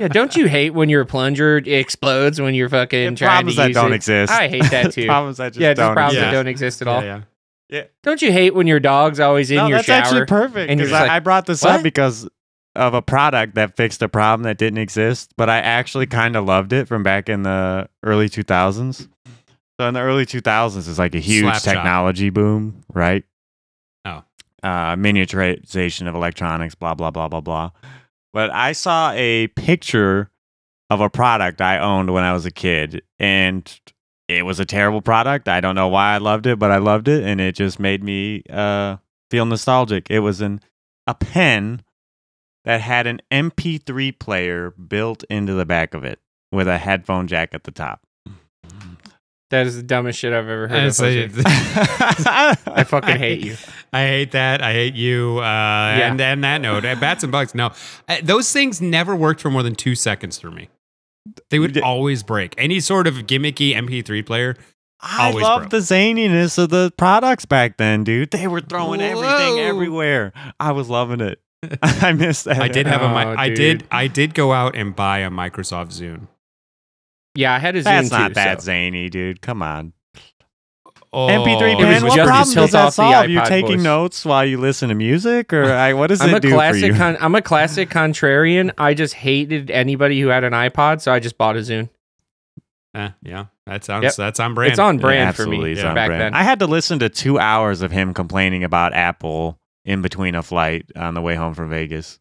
Yeah, 0.00 0.08
don't 0.08 0.36
you 0.36 0.46
hate 0.46 0.74
when 0.74 0.88
your 0.88 1.04
plunger 1.04 1.56
explodes 1.56 2.40
when 2.40 2.54
you're 2.54 2.68
fucking 2.68 3.06
And 3.08 3.18
trying 3.18 3.30
problems 3.30 3.56
to 3.56 3.62
that 3.62 3.72
don't 3.74 3.92
it? 3.92 3.96
exist. 3.96 4.32
I 4.32 4.46
hate 4.48 4.70
that 4.70 4.92
too. 4.92 5.06
problems 5.06 5.38
that 5.38 5.48
just 5.54 5.60
yeah, 5.60 5.70
just 5.70 5.78
don't 5.80 5.94
problems 5.94 6.14
exist. 6.14 6.24
that 6.30 6.32
don't 6.32 6.46
exist 6.46 6.82
at 6.82 6.88
all. 6.88 7.02
Yeah, 7.02 7.22
yeah. 7.68 7.82
Don't 8.04 8.22
you 8.22 8.30
hate 8.30 8.54
when 8.54 8.68
your 8.68 8.78
dog's 8.78 9.18
always 9.18 9.50
in 9.50 9.56
no, 9.56 9.66
your 9.66 9.78
that's 9.78 9.86
shower? 9.86 9.96
That's 10.02 10.12
actually 10.12 10.26
perfect. 10.26 10.70
and 10.70 10.78
you're 10.78 10.86
Because 10.86 10.90
just 10.90 11.00
I, 11.00 11.02
like, 11.02 11.10
I 11.10 11.18
brought 11.18 11.46
this 11.46 11.62
"What?" 11.64 11.74
up 11.78 11.82
because 11.82 12.28
of 12.76 12.94
a 12.94 13.02
product 13.02 13.56
that 13.56 13.76
fixed 13.76 14.00
a 14.02 14.08
problem 14.08 14.44
that 14.44 14.56
didn't 14.56 14.78
exist, 14.78 15.32
but 15.36 15.50
I 15.50 15.58
actually 15.58 16.06
kind 16.06 16.36
of 16.36 16.44
loved 16.44 16.72
it 16.72 16.86
from 16.86 17.02
back 17.02 17.28
in 17.28 17.42
the 17.42 17.88
early 18.04 18.28
2000s. 18.28 19.08
So 19.80 19.86
in 19.86 19.94
the 19.94 20.00
early 20.00 20.26
2000s, 20.26 20.88
it's 20.88 20.98
like 20.98 21.14
a 21.14 21.20
huge 21.20 21.44
Slap 21.44 21.62
shot. 21.62 21.74
technology 21.74 22.30
boom, 22.30 22.82
right? 22.92 23.24
Oh. 24.04 24.24
Uh, 24.62 24.96
miniaturization 24.96 26.08
of 26.08 26.14
electronics, 26.14 26.74
blah 26.74 26.94
blah 26.94 27.10
blah 27.10 27.28
blah 27.28 27.40
blah. 27.40 27.70
But 28.32 28.50
I 28.50 28.72
saw 28.72 29.12
a 29.12 29.46
picture 29.48 30.30
of 30.90 31.00
a 31.00 31.08
product 31.08 31.60
I 31.60 31.78
owned 31.78 32.12
when 32.12 32.24
I 32.24 32.32
was 32.32 32.44
a 32.44 32.50
kid, 32.50 33.02
and 33.20 33.80
it 34.26 34.44
was 34.44 34.58
a 34.58 34.64
terrible 34.64 35.00
product. 35.00 35.48
I 35.48 35.60
don't 35.60 35.74
know 35.76 35.88
why 35.88 36.14
I 36.14 36.18
loved 36.18 36.46
it, 36.46 36.58
but 36.58 36.72
I 36.72 36.78
loved 36.78 37.06
it, 37.06 37.22
and 37.22 37.40
it 37.40 37.54
just 37.54 37.78
made 37.78 38.02
me 38.02 38.42
uh, 38.50 38.96
feel 39.30 39.46
nostalgic. 39.46 40.10
It 40.10 40.20
was 40.20 40.40
an 40.40 40.60
a 41.06 41.14
pen 41.14 41.82
that 42.64 42.80
had 42.80 43.06
an 43.06 43.20
MP3 43.30 44.18
player 44.18 44.72
built 44.72 45.24
into 45.30 45.54
the 45.54 45.64
back 45.64 45.94
of 45.94 46.04
it 46.04 46.18
with 46.50 46.66
a 46.66 46.78
headphone 46.78 47.28
jack 47.28 47.54
at 47.54 47.64
the 47.64 47.70
top. 47.70 48.02
That 49.50 49.66
is 49.66 49.76
the 49.76 49.82
dumbest 49.82 50.18
shit 50.18 50.32
I've 50.32 50.48
ever 50.48 50.68
heard. 50.68 50.86
Of 50.88 50.94
so- 50.94 51.06
I 51.06 52.56
I 52.66 52.84
fucking 52.84 53.16
hate 53.16 53.40
you. 53.40 53.56
I 53.92 54.02
hate 54.06 54.32
that. 54.32 54.62
I 54.62 54.72
hate 54.72 54.94
you. 54.94 55.38
Uh, 55.38 55.42
And 55.44 56.20
and 56.20 56.44
that 56.44 56.60
note, 56.60 56.84
uh, 56.84 56.94
bats 56.96 57.22
and 57.22 57.32
bugs. 57.32 57.54
No, 57.54 57.70
uh, 58.08 58.16
those 58.22 58.52
things 58.52 58.80
never 58.82 59.16
worked 59.16 59.40
for 59.40 59.50
more 59.50 59.62
than 59.62 59.74
two 59.74 59.94
seconds 59.94 60.38
for 60.38 60.50
me. 60.50 60.68
They 61.50 61.58
would 61.58 61.80
always 61.80 62.22
break. 62.22 62.54
Any 62.58 62.80
sort 62.80 63.06
of 63.06 63.14
gimmicky 63.26 63.74
MP3 63.74 64.24
player. 64.24 64.56
I 65.00 65.28
Always 65.28 65.42
love 65.44 65.60
broke. 65.62 65.70
the 65.70 65.76
zaniness 65.78 66.58
of 66.58 66.70
the 66.70 66.92
products 66.96 67.44
back 67.44 67.76
then, 67.76 68.02
dude. 68.02 68.32
They 68.32 68.48
were 68.48 68.60
throwing 68.60 69.00
everything 69.00 69.60
everywhere. 69.60 70.32
I 70.58 70.72
was 70.72 70.88
loving 70.88 71.20
it. 71.20 71.40
I 71.82 72.12
missed 72.12 72.46
that. 72.46 72.60
I 72.60 72.68
did 72.68 72.86
have 72.86 73.02
a. 73.02 73.08
Mi- 73.08 73.14
Oh, 73.24 73.34
I 73.38 73.48
did. 73.50 73.84
I 73.90 74.08
did 74.08 74.34
go 74.34 74.52
out 74.52 74.74
and 74.76 74.94
buy 74.96 75.18
a 75.20 75.30
Microsoft 75.30 75.88
Zune. 75.98 76.26
Yeah, 77.38 77.54
I 77.54 77.58
had 77.58 77.76
a 77.76 77.82
That's 77.82 78.08
Zune 78.08 78.10
not 78.12 78.28
too. 78.28 78.34
that 78.34 78.60
so. 78.60 78.66
zany, 78.66 79.08
dude. 79.08 79.40
Come 79.40 79.62
on. 79.62 79.92
Oh, 81.12 81.26
MP3 81.28 81.72
It 81.72 81.78
pen. 81.78 82.02
What 82.04 82.16
just 82.16 82.28
problem 82.28 82.54
does 82.54 82.72
that 82.72 82.78
off 82.78 82.86
the 82.86 82.90
solve? 82.90 83.30
You 83.30 83.42
taking 83.46 83.76
voice. 83.78 83.82
notes 83.84 84.24
while 84.26 84.44
you 84.44 84.58
listen 84.58 84.88
to 84.90 84.94
music, 84.94 85.52
or 85.52 85.64
I, 85.72 85.94
what 85.94 86.08
does 86.08 86.20
I'm 86.20 86.30
it 86.30 86.36
a 86.36 86.40
do 86.40 86.50
for 86.50 86.74
you? 86.76 86.92
Con- 86.94 87.16
I'm 87.20 87.34
a 87.34 87.40
classic 87.40 87.88
contrarian. 87.90 88.72
I 88.76 88.92
just 88.92 89.14
hated 89.14 89.70
anybody 89.70 90.20
who 90.20 90.28
had 90.28 90.44
an 90.44 90.52
iPod, 90.52 91.00
so 91.00 91.12
I 91.12 91.20
just 91.20 91.38
bought 91.38 91.56
a 91.56 91.60
Zune. 91.60 91.88
Eh, 92.94 93.10
yeah, 93.22 93.46
that 93.66 93.84
sounds. 93.84 94.02
Yep. 94.02 94.14
That's 94.16 94.40
on 94.40 94.54
brand. 94.54 94.70
It's 94.72 94.78
on 94.78 94.96
Yeah, 94.96 95.00
brand 95.00 95.36
for 95.36 95.46
me 95.46 95.74
yeah, 95.74 95.88
on 95.88 95.94
back 95.94 96.08
brand. 96.08 96.20
then. 96.20 96.34
I 96.34 96.42
had 96.42 96.58
to 96.58 96.66
listen 96.66 96.98
to 96.98 97.08
two 97.08 97.38
hours 97.38 97.80
of 97.82 97.90
him 97.92 98.12
complaining 98.12 98.64
about 98.64 98.92
Apple 98.94 99.58
in 99.84 100.02
between 100.02 100.34
a 100.34 100.42
flight 100.42 100.86
on 100.96 101.14
the 101.14 101.22
way 101.22 101.36
home 101.36 101.54
from 101.54 101.70
Vegas. 101.70 102.18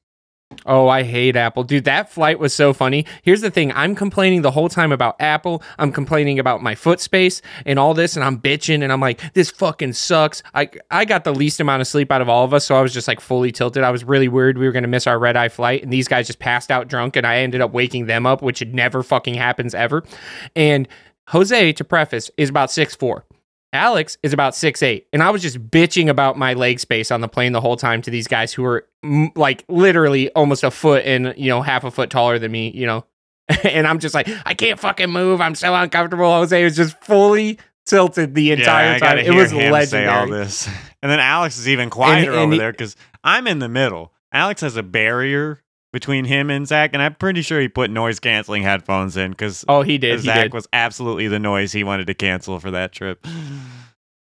Oh, 0.65 0.87
I 0.87 1.03
hate 1.03 1.35
Apple. 1.35 1.63
Dude, 1.63 1.85
that 1.85 2.11
flight 2.11 2.39
was 2.39 2.53
so 2.53 2.73
funny. 2.73 3.05
Here's 3.21 3.41
the 3.41 3.51
thing 3.51 3.71
I'm 3.73 3.95
complaining 3.95 4.41
the 4.41 4.51
whole 4.51 4.69
time 4.69 4.91
about 4.91 5.15
Apple. 5.19 5.63
I'm 5.77 5.91
complaining 5.91 6.39
about 6.39 6.61
my 6.61 6.75
foot 6.75 6.99
space 6.99 7.41
and 7.65 7.79
all 7.79 7.93
this, 7.93 8.15
and 8.15 8.25
I'm 8.25 8.39
bitching, 8.39 8.83
and 8.83 8.91
I'm 8.91 8.99
like, 8.99 9.33
this 9.33 9.49
fucking 9.51 9.93
sucks. 9.93 10.43
I, 10.53 10.69
I 10.91 11.05
got 11.05 11.23
the 11.23 11.33
least 11.33 11.59
amount 11.59 11.81
of 11.81 11.87
sleep 11.87 12.11
out 12.11 12.21
of 12.21 12.29
all 12.29 12.43
of 12.43 12.53
us, 12.53 12.65
so 12.65 12.75
I 12.75 12.81
was 12.81 12.93
just 12.93 13.07
like 13.07 13.19
fully 13.19 13.51
tilted. 13.51 13.83
I 13.83 13.91
was 13.91 14.03
really 14.03 14.27
worried 14.27 14.57
we 14.57 14.65
were 14.65 14.71
going 14.71 14.83
to 14.83 14.89
miss 14.89 15.07
our 15.07 15.19
red 15.19 15.37
eye 15.37 15.49
flight, 15.49 15.83
and 15.83 15.93
these 15.93 16.07
guys 16.07 16.27
just 16.27 16.39
passed 16.39 16.71
out 16.71 16.87
drunk, 16.87 17.15
and 17.15 17.25
I 17.25 17.37
ended 17.37 17.61
up 17.61 17.71
waking 17.71 18.07
them 18.07 18.25
up, 18.25 18.41
which 18.41 18.65
never 18.65 19.03
fucking 19.03 19.35
happens 19.35 19.73
ever. 19.73 20.03
And 20.55 20.87
Jose, 21.29 21.73
to 21.73 21.83
preface, 21.83 22.31
is 22.37 22.49
about 22.49 22.71
six 22.71 22.95
four. 22.95 23.25
Alex 23.73 24.17
is 24.23 24.33
about 24.33 24.55
six 24.55 24.81
eight, 24.81 25.07
and 25.11 25.21
I 25.21 25.29
was 25.29 25.41
just 25.41 25.59
bitching 25.69 26.09
about 26.09 26.37
my 26.37 26.53
leg 26.53 26.79
space 26.79 27.11
on 27.11 27.21
the 27.21 27.27
plane 27.27 27.51
the 27.51 27.61
whole 27.61 27.75
time 27.75 28.01
to 28.03 28.11
these 28.11 28.27
guys 28.27 28.53
who 28.53 28.63
were 28.63 28.87
mm, 29.03 29.29
like 29.35 29.65
literally 29.67 30.29
almost 30.31 30.63
a 30.63 30.71
foot 30.71 31.03
and 31.05 31.33
you 31.37 31.49
know 31.49 31.61
half 31.61 31.83
a 31.83 31.91
foot 31.91 32.09
taller 32.09 32.39
than 32.39 32.51
me, 32.51 32.71
you 32.73 32.85
know. 32.85 33.05
and 33.63 33.87
I'm 33.87 33.99
just 33.99 34.13
like, 34.13 34.27
I 34.45 34.53
can't 34.53 34.79
fucking 34.79 35.09
move. 35.09 35.39
I'm 35.39 35.55
so 35.55 35.73
uncomfortable. 35.73 36.29
Jose 36.29 36.63
was 36.63 36.75
just 36.75 37.01
fully 37.01 37.57
tilted 37.85 38.35
the 38.35 38.51
entire 38.51 38.95
I 38.95 38.99
time. 38.99 39.17
It 39.19 39.33
was 39.33 39.53
legendary. 39.53 39.85
say 39.85 40.05
all 40.05 40.27
this. 40.27 40.69
And 41.03 41.11
then 41.11 41.19
Alex 41.19 41.59
is 41.59 41.69
even 41.69 41.91
quieter 41.91 42.31
and 42.31 42.39
over 42.39 42.53
he- 42.53 42.57
there 42.57 42.71
because 42.71 42.95
I'm 43.23 43.45
in 43.45 43.59
the 43.59 43.69
middle. 43.69 44.11
Alex 44.33 44.61
has 44.61 44.75
a 44.77 44.83
barrier 44.83 45.61
between 45.93 46.25
him 46.25 46.49
and 46.49 46.67
Zach, 46.67 46.91
and 46.93 47.01
I'm 47.01 47.15
pretty 47.15 47.41
sure 47.41 47.59
he 47.61 47.67
put 47.67 47.89
noise 47.89 48.19
canceling 48.19 48.63
headphones 48.63 49.15
in 49.17 49.31
because 49.31 49.63
Oh, 49.67 49.81
he 49.81 49.97
did. 49.97 50.19
He 50.19 50.25
Zach 50.25 50.43
did. 50.43 50.53
was 50.53 50.67
absolutely 50.73 51.27
the 51.27 51.39
noise 51.39 51.71
he 51.71 51.83
wanted 51.83 52.07
to 52.07 52.13
cancel 52.13 52.59
for 52.59 52.71
that 52.71 52.91
trip. 52.91 53.25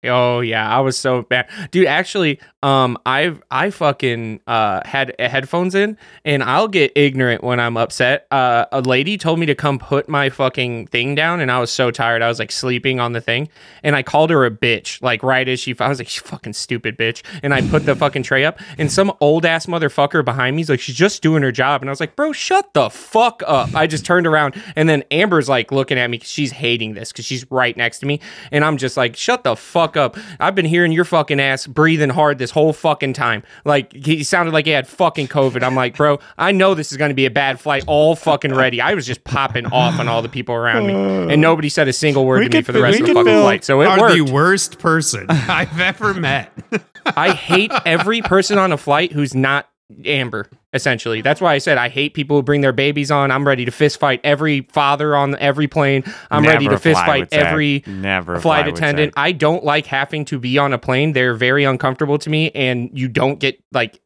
Oh 0.05 0.41
yeah, 0.41 0.69
I 0.69 0.81
was 0.81 0.97
so 0.97 1.21
bad, 1.21 1.49
dude. 1.71 1.87
Actually, 1.87 2.39
um, 2.63 2.97
I've 3.05 3.43
I 3.51 3.69
fucking 3.71 4.39
uh 4.47 4.81
had 4.85 5.13
headphones 5.19 5.75
in, 5.75 5.97
and 6.23 6.41
I'll 6.41 6.69
get 6.69 6.93
ignorant 6.95 7.43
when 7.43 7.59
I'm 7.59 7.75
upset. 7.75 8.25
Uh, 8.31 8.65
a 8.71 8.79
lady 8.79 9.17
told 9.17 9.37
me 9.37 9.45
to 9.47 9.53
come 9.55 9.77
put 9.77 10.07
my 10.07 10.29
fucking 10.29 10.87
thing 10.87 11.13
down, 11.13 11.41
and 11.41 11.51
I 11.51 11.59
was 11.59 11.71
so 11.71 11.91
tired. 11.91 12.21
I 12.21 12.29
was 12.29 12.39
like 12.39 12.53
sleeping 12.53 13.01
on 13.01 13.11
the 13.11 13.19
thing, 13.19 13.49
and 13.83 13.97
I 13.97 14.01
called 14.01 14.29
her 14.29 14.45
a 14.45 14.51
bitch. 14.51 15.01
Like 15.01 15.21
right 15.23 15.47
as 15.47 15.59
she, 15.59 15.75
I 15.77 15.89
was 15.89 15.99
like, 15.99 16.15
"You 16.15 16.21
fucking 16.23 16.53
stupid 16.53 16.97
bitch," 16.97 17.21
and 17.43 17.53
I 17.53 17.61
put 17.67 17.85
the 17.85 17.95
fucking 17.97 18.23
tray 18.23 18.45
up, 18.45 18.59
and 18.77 18.89
some 18.89 19.11
old 19.19 19.45
ass 19.45 19.65
motherfucker 19.65 20.23
behind 20.23 20.55
me 20.55 20.61
is 20.61 20.69
like, 20.69 20.79
"She's 20.79 20.95
just 20.95 21.21
doing 21.21 21.43
her 21.43 21.51
job," 21.51 21.81
and 21.81 21.89
I 21.89 21.91
was 21.91 21.99
like, 21.99 22.15
"Bro, 22.15 22.31
shut 22.31 22.73
the 22.73 22.89
fuck 22.89 23.43
up." 23.45 23.75
I 23.75 23.87
just 23.87 24.05
turned 24.05 24.25
around, 24.25 24.55
and 24.77 24.87
then 24.87 25.03
Amber's 25.11 25.49
like 25.49 25.73
looking 25.73 25.97
at 25.99 26.09
me 26.09 26.15
because 26.15 26.31
she's 26.31 26.53
hating 26.53 26.93
this 26.93 27.11
because 27.11 27.25
she's 27.25 27.49
right 27.51 27.75
next 27.75 27.99
to 27.99 28.05
me, 28.05 28.21
and 28.53 28.63
I'm 28.63 28.77
just 28.77 28.95
like, 28.95 29.17
"Shut 29.17 29.43
the 29.43 29.57
fuck 29.57 29.97
up." 29.97 30.15
I've 30.39 30.55
been 30.55 30.65
hearing 30.65 30.93
your 30.93 31.03
fucking 31.03 31.41
ass 31.41 31.67
breathing 31.67 32.09
hard 32.09 32.37
this 32.37 32.52
whole 32.53 32.71
fucking 32.73 33.13
time. 33.13 33.43
Like 33.65 33.91
he 33.93 34.23
sounded 34.23 34.53
like 34.53 34.65
he 34.65 34.71
had 34.71 34.87
fucking 34.87 35.27
COVID. 35.27 35.63
I'm 35.63 35.75
like, 35.75 35.97
bro, 35.97 36.19
I 36.37 36.51
know 36.51 36.73
this 36.73 36.91
is 36.91 36.97
going 36.97 37.09
to 37.09 37.15
be 37.15 37.25
a 37.25 37.31
bad 37.31 37.59
flight. 37.59 37.83
All 37.87 38.15
fucking 38.15 38.53
ready. 38.53 38.79
I 38.79 38.93
was 38.93 39.05
just 39.05 39.23
popping 39.23 39.65
off 39.67 39.99
on 39.99 40.07
all 40.07 40.21
the 40.21 40.29
people 40.29 40.55
around 40.55 40.87
me, 40.87 40.93
and 40.93 41.41
nobody 41.41 41.69
said 41.69 41.87
a 41.87 41.93
single 41.93 42.25
word 42.25 42.39
We 42.39 42.49
to 42.49 42.57
me 42.59 42.61
for 42.63 42.71
the 42.71 42.81
rest 42.81 43.01
of 43.01 43.07
the 43.07 43.13
fucking 43.13 43.41
flight. 43.41 43.63
So 43.63 43.81
it 43.81 43.87
are 43.87 43.99
worked. 43.99 44.15
the 44.15 44.31
worst 44.31 44.79
person 44.79 45.25
I've 45.29 45.79
ever 45.79 46.13
met. 46.13 46.51
I 47.05 47.31
hate 47.33 47.71
every 47.85 48.21
person 48.21 48.57
on 48.57 48.71
a 48.71 48.77
flight 48.77 49.11
who's 49.11 49.35
not 49.35 49.67
Amber. 50.05 50.49
Essentially, 50.73 51.21
that's 51.21 51.39
why 51.39 51.53
I 51.53 51.59
said 51.59 51.77
I 51.77 51.89
hate 51.89 52.13
people 52.15 52.37
who 52.37 52.43
bring 52.43 52.61
their 52.61 52.73
babies 52.73 53.11
on. 53.11 53.29
I'm 53.29 53.45
ready 53.45 53.63
to 53.65 53.71
fist 53.71 53.99
fight 53.99 54.19
every 54.23 54.61
father 54.71 55.15
on 55.15 55.35
every 55.37 55.67
plane. 55.67 56.03
I'm 56.31 56.43
ready 56.43 56.65
to 56.65 56.71
Never 56.71 56.79
fist 56.81 56.99
fight 57.05 57.27
every 57.31 57.83
Never 57.85 58.39
flight 58.39 58.67
attendant. 58.67 59.13
I 59.15 59.33
don't 59.33 59.63
like 59.63 59.85
having 59.85 60.25
to 60.25 60.39
be 60.39 60.57
on 60.57 60.73
a 60.73 60.79
plane. 60.79 61.13
They're 61.13 61.35
very 61.35 61.63
uncomfortable 61.63 62.17
to 62.17 62.29
me, 62.29 62.49
and 62.51 62.89
you 62.93 63.07
don't 63.07 63.39
get 63.39 63.63
like 63.71 64.01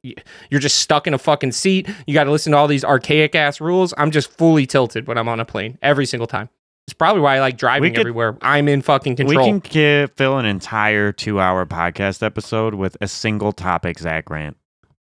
you're 0.49 0.59
just 0.59 0.79
stuck 0.79 1.07
in 1.07 1.13
a 1.13 1.17
fucking 1.17 1.53
seat. 1.53 1.87
You 2.05 2.13
got 2.13 2.25
to 2.25 2.31
listen 2.31 2.51
to 2.51 2.57
all 2.57 2.67
these 2.67 2.83
archaic 2.83 3.33
ass 3.35 3.61
rules. 3.61 3.93
I'm 3.97 4.11
just 4.11 4.29
fully 4.29 4.65
tilted 4.65 5.07
when 5.07 5.17
I'm 5.17 5.29
on 5.29 5.39
a 5.39 5.45
plane 5.45 5.77
every 5.81 6.05
single 6.05 6.27
time. 6.27 6.49
It's 6.87 6.93
probably 6.93 7.21
why 7.21 7.35
I 7.35 7.39
like 7.41 7.57
driving 7.57 7.93
could- 7.93 7.99
everywhere. 8.01 8.37
I'm 8.41 8.69
in 8.69 8.81
fucking 8.81 9.17
control. 9.17 9.45
We 9.45 9.51
can 9.51 9.59
give, 9.59 10.13
fill 10.13 10.37
an 10.37 10.45
entire 10.45 11.11
two-hour 11.11 11.65
podcast 11.65 12.23
episode 12.23 12.75
with 12.75 12.95
a 13.01 13.09
single 13.09 13.51
topic 13.51 13.99
Zach 13.99 14.29
rant. 14.29 14.55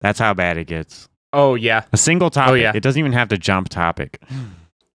That's 0.02 0.20
how 0.20 0.34
bad 0.34 0.58
it 0.58 0.66
gets. 0.68 1.08
oh 1.34 1.56
yeah, 1.56 1.84
A 1.94 1.98
single 1.98 2.30
topic. 2.30 2.52
Oh, 2.52 2.56
yeah. 2.56 2.72
It 2.76 2.82
doesn't 2.82 3.00
even 3.00 3.14
have 3.14 3.30
to 3.30 3.38
jump 3.38 3.70
topic. 3.70 4.22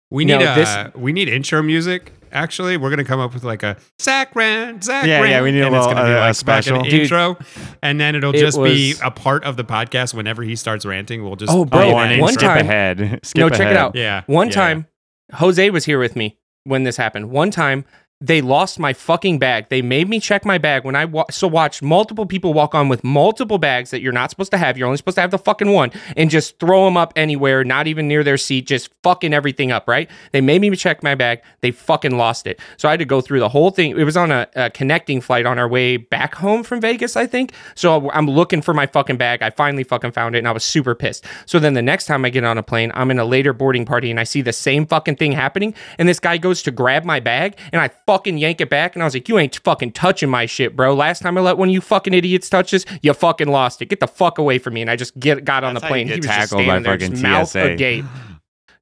We 0.08 0.24
No, 0.24 0.38
need 0.38 0.46
uh, 0.46 0.54
this- 0.54 0.94
we 0.94 1.12
need 1.12 1.28
intro 1.28 1.62
music. 1.62 2.12
Actually, 2.30 2.76
we're 2.76 2.90
gonna 2.90 3.02
come 3.04 3.18
up 3.18 3.34
with 3.34 3.42
like 3.42 3.64
a 3.64 3.76
Zach 4.00 4.36
rant, 4.36 4.84
Zach 4.84 5.04
Yeah, 5.04 5.18
rant, 5.18 5.30
yeah, 5.30 5.42
we 5.42 5.50
need 5.50 5.62
a 5.62 5.66
and 5.66 5.74
it's 5.74 5.86
gonna 5.86 6.04
be 6.04 6.12
uh, 6.12 6.20
like 6.20 6.30
a 6.30 6.34
special. 6.34 6.76
fucking 6.76 6.90
Dude, 6.92 7.00
intro, 7.02 7.36
and 7.82 8.00
then 8.00 8.14
it'll 8.14 8.32
it 8.34 8.38
just 8.38 8.62
be 8.62 8.94
a 9.02 9.10
part 9.10 9.42
of 9.42 9.56
the 9.56 9.64
podcast. 9.64 10.14
Whenever 10.14 10.44
he 10.44 10.54
starts 10.54 10.86
ranting, 10.86 11.24
we'll 11.24 11.34
just 11.34 11.52
Oh, 11.52 11.64
bro, 11.64 11.80
play 11.80 11.92
oh, 11.92 11.96
that 11.98 12.12
and 12.12 12.20
one 12.22 12.34
skip 12.34 12.48
time- 12.48 12.58
ahead. 12.58 13.20
Skip 13.24 13.40
no, 13.40 13.48
check 13.50 13.68
it 13.72 13.76
out. 13.76 13.96
Yeah, 13.96 14.22
One 14.26 14.46
yeah. 14.46 14.52
time, 14.52 14.86
Jose 15.34 15.70
was 15.70 15.84
here 15.86 15.98
with 15.98 16.14
me 16.14 16.38
when 16.62 16.84
this 16.84 16.96
happened. 16.96 17.30
One 17.30 17.50
time, 17.50 17.84
they 18.22 18.40
lost 18.40 18.78
my 18.78 18.94
fucking 18.94 19.38
bag. 19.38 19.68
They 19.68 19.82
made 19.82 20.08
me 20.08 20.20
check 20.20 20.46
my 20.46 20.56
bag 20.56 20.84
when 20.84 20.96
I 20.96 21.04
wa- 21.04 21.26
so 21.30 21.46
watched 21.46 21.82
multiple 21.82 22.24
people 22.24 22.54
walk 22.54 22.74
on 22.74 22.88
with 22.88 23.04
multiple 23.04 23.58
bags 23.58 23.90
that 23.90 24.00
you're 24.00 24.12
not 24.12 24.30
supposed 24.30 24.50
to 24.52 24.56
have. 24.56 24.78
You're 24.78 24.86
only 24.86 24.96
supposed 24.96 25.16
to 25.16 25.20
have 25.20 25.30
the 25.30 25.38
fucking 25.38 25.70
one 25.70 25.92
and 26.16 26.30
just 26.30 26.58
throw 26.58 26.86
them 26.86 26.96
up 26.96 27.12
anywhere, 27.14 27.62
not 27.62 27.86
even 27.86 28.08
near 28.08 28.24
their 28.24 28.38
seat, 28.38 28.66
just 28.66 28.88
fucking 29.02 29.34
everything 29.34 29.70
up, 29.70 29.86
right? 29.86 30.08
They 30.32 30.40
made 30.40 30.62
me 30.62 30.74
check 30.76 31.02
my 31.02 31.14
bag. 31.14 31.42
They 31.60 31.72
fucking 31.72 32.16
lost 32.16 32.46
it. 32.46 32.58
So 32.78 32.88
I 32.88 32.92
had 32.92 33.00
to 33.00 33.04
go 33.04 33.20
through 33.20 33.40
the 33.40 33.50
whole 33.50 33.70
thing. 33.70 33.98
It 33.98 34.04
was 34.04 34.16
on 34.16 34.32
a, 34.32 34.46
a 34.56 34.70
connecting 34.70 35.20
flight 35.20 35.44
on 35.44 35.58
our 35.58 35.68
way 35.68 35.98
back 35.98 36.36
home 36.36 36.62
from 36.62 36.80
Vegas, 36.80 37.16
I 37.16 37.26
think. 37.26 37.52
So 37.74 38.10
I'm 38.12 38.26
looking 38.30 38.62
for 38.62 38.72
my 38.72 38.86
fucking 38.86 39.18
bag. 39.18 39.42
I 39.42 39.50
finally 39.50 39.84
fucking 39.84 40.12
found 40.12 40.34
it 40.34 40.38
and 40.38 40.48
I 40.48 40.52
was 40.52 40.64
super 40.64 40.94
pissed. 40.94 41.26
So 41.44 41.58
then 41.58 41.74
the 41.74 41.82
next 41.82 42.06
time 42.06 42.24
I 42.24 42.30
get 42.30 42.44
on 42.44 42.56
a 42.56 42.62
plane, 42.62 42.92
I'm 42.94 43.10
in 43.10 43.18
a 43.18 43.26
later 43.26 43.52
boarding 43.52 43.84
party 43.84 44.10
and 44.10 44.18
I 44.18 44.24
see 44.24 44.40
the 44.40 44.54
same 44.54 44.86
fucking 44.86 45.16
thing 45.16 45.32
happening. 45.32 45.74
And 45.98 46.08
this 46.08 46.18
guy 46.18 46.38
goes 46.38 46.62
to 46.62 46.70
grab 46.70 47.04
my 47.04 47.20
bag 47.20 47.58
and 47.72 47.82
I 47.82 47.88
fucking 48.06 48.38
yank 48.38 48.60
it 48.60 48.70
back. 48.70 48.94
And 48.96 49.02
I 49.02 49.06
was 49.06 49.14
like, 49.14 49.28
you 49.28 49.38
ain't 49.38 49.56
fucking 49.64 49.92
touching 49.92 50.28
my 50.30 50.46
shit, 50.46 50.76
bro. 50.76 50.94
Last 50.94 51.22
time 51.22 51.36
I 51.36 51.40
let 51.40 51.58
one 51.58 51.68
of 51.68 51.74
you 51.74 51.80
fucking 51.80 52.14
idiots 52.14 52.48
touch 52.48 52.70
this, 52.70 52.84
you 53.02 53.12
fucking 53.12 53.48
lost 53.48 53.82
it. 53.82 53.86
Get 53.86 54.00
the 54.00 54.06
fuck 54.08 54.38
away 54.38 54.58
from 54.58 54.74
me. 54.74 54.80
And 54.82 54.90
I 54.90 54.96
just 54.96 55.18
get 55.18 55.44
got 55.44 55.64
on 55.64 55.74
That's 55.74 55.84
the 55.84 55.88
plane. 55.88 56.06
get 56.06 56.14
He 56.14 56.18
was 56.20 56.26
just 56.26 56.38
tackled 56.38 56.60
by 56.60 56.64
standing 56.64 56.82
there, 56.84 56.92
fucking 56.94 57.10
just 57.10 57.22
mouth 57.22 57.48
TSA. 57.48 57.72
agape. 57.72 58.04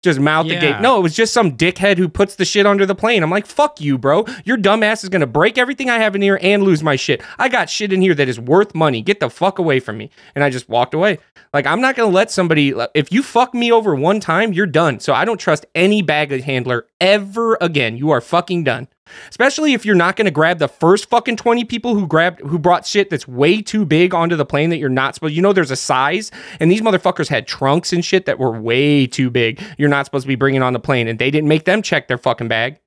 Just 0.02 0.20
mouth 0.20 0.46
the 0.46 0.52
Yeah. 0.52 0.60
gate. 0.60 0.80
No, 0.82 0.98
it 0.98 1.02
was 1.02 1.16
just 1.16 1.32
some 1.32 1.56
dickhead 1.56 1.96
who 1.96 2.10
puts 2.10 2.34
the 2.34 2.44
shit 2.44 2.66
under 2.66 2.84
the 2.84 2.94
plane. 2.94 3.22
I'm 3.22 3.30
like, 3.30 3.46
fuck 3.46 3.80
you, 3.80 3.96
bro. 3.96 4.26
Your 4.44 4.58
dumb 4.58 4.82
ass 4.82 5.02
is 5.02 5.08
gonna 5.08 5.26
break 5.26 5.56
everything 5.56 5.88
I 5.88 5.96
have 5.96 6.14
in 6.14 6.20
here 6.20 6.38
and 6.42 6.62
lose 6.62 6.82
my 6.82 6.94
shit. 6.94 7.22
I 7.38 7.48
got 7.48 7.70
shit 7.70 7.90
in 7.90 8.02
here 8.02 8.14
that 8.14 8.28
is 8.28 8.38
worth 8.38 8.74
money. 8.74 9.00
Get 9.00 9.20
the 9.20 9.30
fuck 9.30 9.58
away 9.58 9.80
from 9.80 9.96
me. 9.96 10.10
And 10.34 10.44
I 10.44 10.50
just 10.50 10.68
walked 10.68 10.92
away. 10.92 11.20
Like, 11.54 11.66
I'm 11.66 11.80
not 11.80 11.96
gonna 11.96 12.10
let 12.10 12.30
somebody, 12.30 12.74
if 12.92 13.10
you 13.12 13.22
fuck 13.22 13.54
me 13.54 13.72
over 13.72 13.94
one 13.94 14.20
time, 14.20 14.52
you're 14.52 14.66
done. 14.66 15.00
So 15.00 15.14
I 15.14 15.24
don't 15.24 15.40
trust 15.40 15.64
any 15.74 16.02
baggage 16.02 16.42
handler 16.44 16.84
ever 17.00 17.56
again. 17.62 17.96
You 17.96 18.10
are 18.10 18.20
fucking 18.20 18.64
done. 18.64 18.88
Especially 19.28 19.74
if 19.74 19.84
you're 19.84 19.94
not 19.94 20.16
going 20.16 20.24
to 20.24 20.30
grab 20.30 20.58
the 20.58 20.68
first 20.68 21.08
fucking 21.10 21.36
20 21.36 21.64
people 21.64 21.94
who 21.94 22.06
grabbed 22.06 22.40
who 22.40 22.58
brought 22.58 22.86
shit 22.86 23.10
that's 23.10 23.28
way 23.28 23.60
too 23.60 23.84
big 23.84 24.14
onto 24.14 24.34
the 24.36 24.46
plane 24.46 24.70
that 24.70 24.78
you're 24.78 24.88
not 24.88 25.14
supposed 25.14 25.34
you 25.34 25.42
know 25.42 25.52
there's 25.52 25.70
a 25.70 25.76
size 25.76 26.30
and 26.58 26.70
these 26.70 26.80
motherfuckers 26.80 27.28
had 27.28 27.46
trunks 27.46 27.92
and 27.92 28.04
shit 28.04 28.26
that 28.26 28.38
were 28.38 28.58
way 28.58 29.06
too 29.06 29.30
big. 29.30 29.62
You're 29.78 29.88
not 29.90 30.04
supposed 30.06 30.24
to 30.24 30.28
be 30.28 30.36
bringing 30.36 30.62
on 30.62 30.72
the 30.72 30.80
plane 30.80 31.06
and 31.08 31.18
they 31.18 31.30
didn't 31.30 31.48
make 31.48 31.64
them 31.64 31.82
check 31.82 32.08
their 32.08 32.18
fucking 32.18 32.48
bag. 32.48 32.78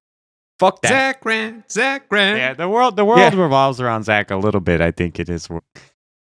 Fuck 0.60 0.81
that. 0.81 0.89
Zach 0.89 1.23
rant, 1.26 1.72
Zach 1.72 2.06
rant. 2.11 2.39
Yeah, 2.39 2.53
the 2.56 2.68
world 2.68 2.95
the 2.95 3.06
world 3.06 3.19
Yeah. 3.19 3.39
revolves 3.39 3.80
around 3.80 4.03
Zach 4.03 4.31
a 4.31 4.38
little 4.38 4.61
bit. 4.61 4.81
I 4.81 4.89
think 4.91 5.19
it 5.19 5.30
is. 5.30 5.48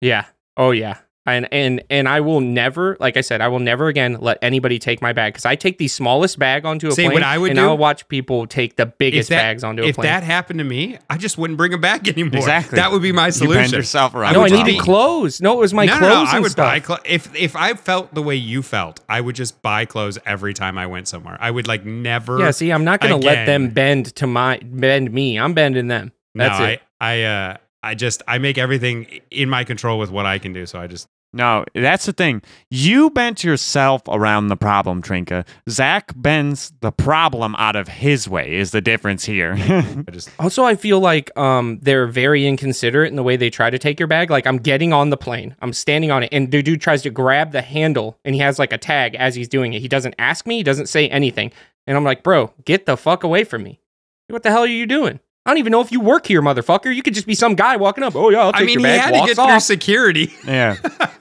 Yeah. 0.01 0.25
Oh 0.57 0.71
yeah. 0.71 0.97
And 1.27 1.51
and 1.51 1.83
and 1.89 2.07
I 2.07 2.19
will 2.21 2.39
never, 2.39 2.97
like 2.99 3.17
I 3.17 3.21
said, 3.21 3.41
I 3.41 3.47
will 3.47 3.57
never 3.59 3.87
again 3.87 4.17
let 4.21 4.37
anybody 4.43 4.77
take 4.77 5.01
my 5.01 5.11
bag 5.11 5.33
because 5.33 5.45
I 5.45 5.55
take 5.55 5.79
the 5.79 5.87
smallest 5.87 6.37
bag 6.37 6.65
onto 6.65 6.87
a 6.87 6.91
See, 6.91 7.01
plane, 7.05 7.13
what 7.13 7.23
I 7.23 7.39
would 7.39 7.49
and 7.49 7.57
do- 7.57 7.63
I'll 7.65 7.79
watch 7.79 8.07
people 8.09 8.45
take 8.45 8.75
the 8.75 8.85
biggest 8.85 9.29
that- 9.29 9.41
bags 9.41 9.63
onto 9.63 9.81
a 9.81 9.87
if 9.87 9.95
plane. 9.95 10.05
If 10.05 10.11
that 10.11 10.23
happened 10.23 10.59
to 10.59 10.63
me, 10.63 10.99
I 11.09 11.17
just 11.17 11.39
wouldn't 11.39 11.57
bring 11.57 11.71
them 11.71 11.81
back 11.81 12.07
anymore. 12.15 12.37
Exactly. 12.37 12.75
That 12.75 12.91
would 12.91 13.01
be 13.01 13.11
my 13.11 13.21
You 13.29 13.31
bend 13.31 13.35
solution. 13.37 13.73
yourself 13.73 14.13
around. 14.13 14.33
no, 14.33 14.43
I 14.43 14.49
top. 14.49 14.65
needed 14.67 14.79
clothes. 14.79 15.41
No, 15.41 15.53
it 15.53 15.59
was 15.61 15.73
my 15.73 15.85
no, 15.85 15.97
clothes 15.97 16.09
no, 16.11 16.23
no, 16.25 16.29
I 16.29 16.33
and 16.35 16.43
would 16.43 16.51
stuff. 16.51 16.71
buy 16.71 16.79
clothes. 16.79 17.01
If 17.05 17.35
if 17.35 17.55
I 17.55 17.73
felt 17.73 18.13
the 18.13 18.21
way 18.21 18.35
you 18.35 18.61
felt, 18.61 18.99
I 19.09 19.19
would 19.19 19.35
just 19.35 19.63
buy 19.63 19.85
clothes 19.85 20.19
every 20.27 20.53
time 20.53 20.77
I 20.77 20.85
went 20.85 21.07
somewhere. 21.07 21.37
I 21.39 21.49
would 21.49 21.67
like 21.67 21.83
never. 21.85 22.37
Yeah, 22.39 22.51
see, 22.51 22.69
I'm 22.69 22.83
not 22.83 22.99
gonna 23.01 23.17
let 23.17 23.45
them 23.47 23.69
bend 23.69 24.13
to 24.17 24.27
my 24.27 24.59
bend 24.63 25.11
me. 25.11 25.39
I'm 25.39 25.55
bending 25.55 25.87
them. 25.87 26.11
no, 26.35 26.43
That's 26.43 26.59
it. 26.59 26.81
I 27.01 27.13
I 27.13 27.23
uh 27.23 27.57
I 27.81 27.95
just 27.95 28.21
I 28.27 28.37
make 28.37 28.59
everything 28.59 29.07
in 29.31 29.49
my 29.49 29.63
control 29.63 29.97
with 29.97 30.11
what 30.11 30.27
I 30.27 30.37
can 30.37 30.53
do. 30.53 30.67
So 30.67 30.79
I 30.79 30.85
just 30.85 31.07
No, 31.35 31.65
that's 31.75 32.05
the 32.05 32.13
thing. 32.13 32.41
You 32.69 33.09
bent 33.09 33.43
yourself 33.43 34.01
around 34.07 34.47
the 34.47 34.55
problem, 34.55 35.01
Trinka. 35.01 35.45
Zach 35.69 36.13
bends 36.15 36.71
the 36.79 36.93
problem 36.93 37.55
out 37.57 37.75
of 37.75 37.89
his 37.89 38.29
way. 38.29 38.55
Is 38.55 38.71
the 38.71 38.79
difference 38.81 39.25
here? 39.25 39.55
Also, 40.39 40.63
I 40.63 40.75
feel 40.75 40.99
like 40.99 41.35
um 41.37 41.79
they're 41.81 42.07
very 42.07 42.47
inconsiderate 42.47 43.09
in 43.09 43.15
the 43.15 43.23
way 43.23 43.35
they 43.35 43.49
try 43.49 43.69
to 43.69 43.77
take 43.77 43.99
your 43.99 44.07
bag. 44.07 44.29
Like 44.29 44.47
I'm 44.47 44.57
getting 44.57 44.93
on 44.93 45.09
the 45.09 45.17
plane, 45.17 45.55
I'm 45.61 45.73
standing 45.73 46.09
on 46.09 46.23
it, 46.23 46.29
and 46.31 46.51
the 46.51 46.61
dude 46.61 46.79
tries 46.79 47.01
to 47.01 47.09
grab 47.09 47.51
the 47.51 47.61
handle, 47.61 48.17
and 48.23 48.33
he 48.33 48.39
has 48.41 48.57
like 48.57 48.71
a 48.71 48.77
tag 48.77 49.15
as 49.15 49.35
he's 49.35 49.49
doing 49.49 49.73
it. 49.73 49.81
He 49.81 49.87
doesn't 49.89 50.15
ask 50.17 50.47
me, 50.47 50.57
he 50.57 50.63
doesn't 50.63 50.87
say 50.87 51.09
anything, 51.09 51.51
and 51.85 51.97
I'm 51.97 52.03
like, 52.05 52.23
bro, 52.23 52.53
get 52.63 52.85
the 52.85 52.95
fuck 52.95 53.23
away 53.23 53.43
from 53.43 53.63
me. 53.63 53.81
What 54.27 54.43
the 54.43 54.51
hell 54.51 54.63
are 54.63 54.67
you 54.67 54.85
doing? 54.85 55.19
I 55.45 55.51
don't 55.51 55.59
even 55.59 55.71
know 55.71 55.81
if 55.81 55.91
you 55.91 55.99
work 55.99 56.25
here, 56.25 56.41
motherfucker. 56.41 56.93
You 56.95 57.03
could 57.03 57.13
just 57.13 57.27
be 57.27 57.35
some 57.35 57.53
guy 57.53 57.75
walking 57.77 58.03
up. 58.03 58.15
Oh 58.15 58.29
yeah, 58.31 58.39
I'll 58.39 58.51
take 58.51 58.61
I 58.61 58.65
mean, 58.65 58.79
your 58.79 58.89
he 58.89 58.95
bag. 58.97 59.01
had 59.01 59.11
to 59.11 59.17
walks 59.19 59.29
get 59.29 59.35
through 59.35 59.43
off. 59.53 59.61
security. 59.61 60.33
yeah. 60.47 60.75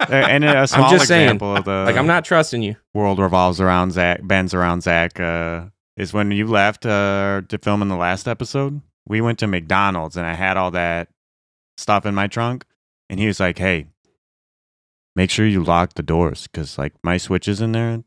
And 0.08 0.44
a 0.44 0.66
small 0.66 0.90
just 0.90 1.08
saying, 1.08 1.24
example 1.24 1.56
of 1.56 1.64
the 1.66 1.84
Like 1.86 1.96
I'm 1.96 2.06
not 2.06 2.24
trusting 2.24 2.62
you. 2.62 2.76
world 2.94 3.18
revolves 3.18 3.60
around 3.60 3.92
Zach, 3.92 4.20
bends 4.22 4.54
around 4.54 4.82
Zach, 4.82 5.20
uh, 5.20 5.64
is 5.96 6.12
when 6.14 6.30
you 6.30 6.46
left 6.46 6.86
uh, 6.86 7.42
to 7.48 7.58
film 7.58 7.82
in 7.82 7.88
the 7.88 7.96
last 7.96 8.26
episode. 8.26 8.80
We 9.06 9.20
went 9.20 9.38
to 9.40 9.46
McDonald's 9.46 10.16
and 10.16 10.26
I 10.26 10.32
had 10.34 10.56
all 10.56 10.70
that 10.70 11.08
stuff 11.76 12.06
in 12.06 12.14
my 12.14 12.26
trunk. 12.26 12.64
And 13.10 13.20
he 13.20 13.26
was 13.26 13.38
like, 13.40 13.58
hey, 13.58 13.88
make 15.14 15.28
sure 15.30 15.46
you 15.46 15.62
lock 15.62 15.92
the 15.94 16.02
doors 16.02 16.46
because, 16.50 16.78
like, 16.78 16.94
my 17.02 17.18
switch 17.18 17.46
is 17.46 17.60
in 17.60 17.72
there. 17.72 18.02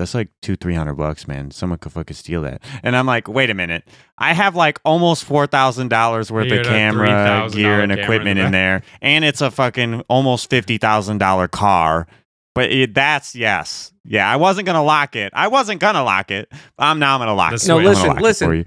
That's 0.00 0.14
like 0.14 0.30
two, 0.42 0.56
three 0.56 0.74
hundred 0.74 0.94
bucks, 0.94 1.28
man. 1.28 1.50
Someone 1.50 1.78
could 1.78 1.92
fucking 1.92 2.16
steal 2.16 2.42
that. 2.42 2.62
And 2.82 2.96
I'm 2.96 3.06
like, 3.06 3.28
wait 3.28 3.50
a 3.50 3.54
minute. 3.54 3.86
I 4.18 4.32
have 4.32 4.56
like 4.56 4.80
almost 4.84 5.24
four 5.24 5.46
thousand 5.46 5.88
dollars 5.88 6.32
worth 6.32 6.50
of 6.50 6.64
camera 6.64 7.06
gear 7.06 7.12
and 7.12 7.52
camera 7.52 7.82
in 7.82 7.90
equipment 7.90 8.38
the 8.38 8.46
in 8.46 8.52
there, 8.52 8.82
and 9.02 9.24
it's 9.24 9.40
a 9.40 9.50
fucking 9.50 10.02
almost 10.08 10.50
fifty 10.50 10.78
thousand 10.78 11.18
dollar 11.18 11.48
car. 11.48 12.06
But 12.54 12.72
it, 12.72 12.94
that's 12.94 13.36
yes, 13.36 13.92
yeah. 14.04 14.30
I 14.30 14.36
wasn't 14.36 14.66
gonna 14.66 14.82
lock 14.82 15.14
it. 15.14 15.32
I 15.34 15.48
wasn't 15.48 15.80
gonna 15.80 16.02
lock 16.02 16.30
it. 16.30 16.50
I'm 16.78 16.98
now. 16.98 17.14
I'm 17.14 17.20
gonna 17.20 17.34
lock 17.34 17.50
The 17.50 17.56
it. 17.56 17.68
No, 17.68 17.78
I'm 17.78 17.84
gonna 17.84 18.20
listen, 18.22 18.48
lock 18.48 18.64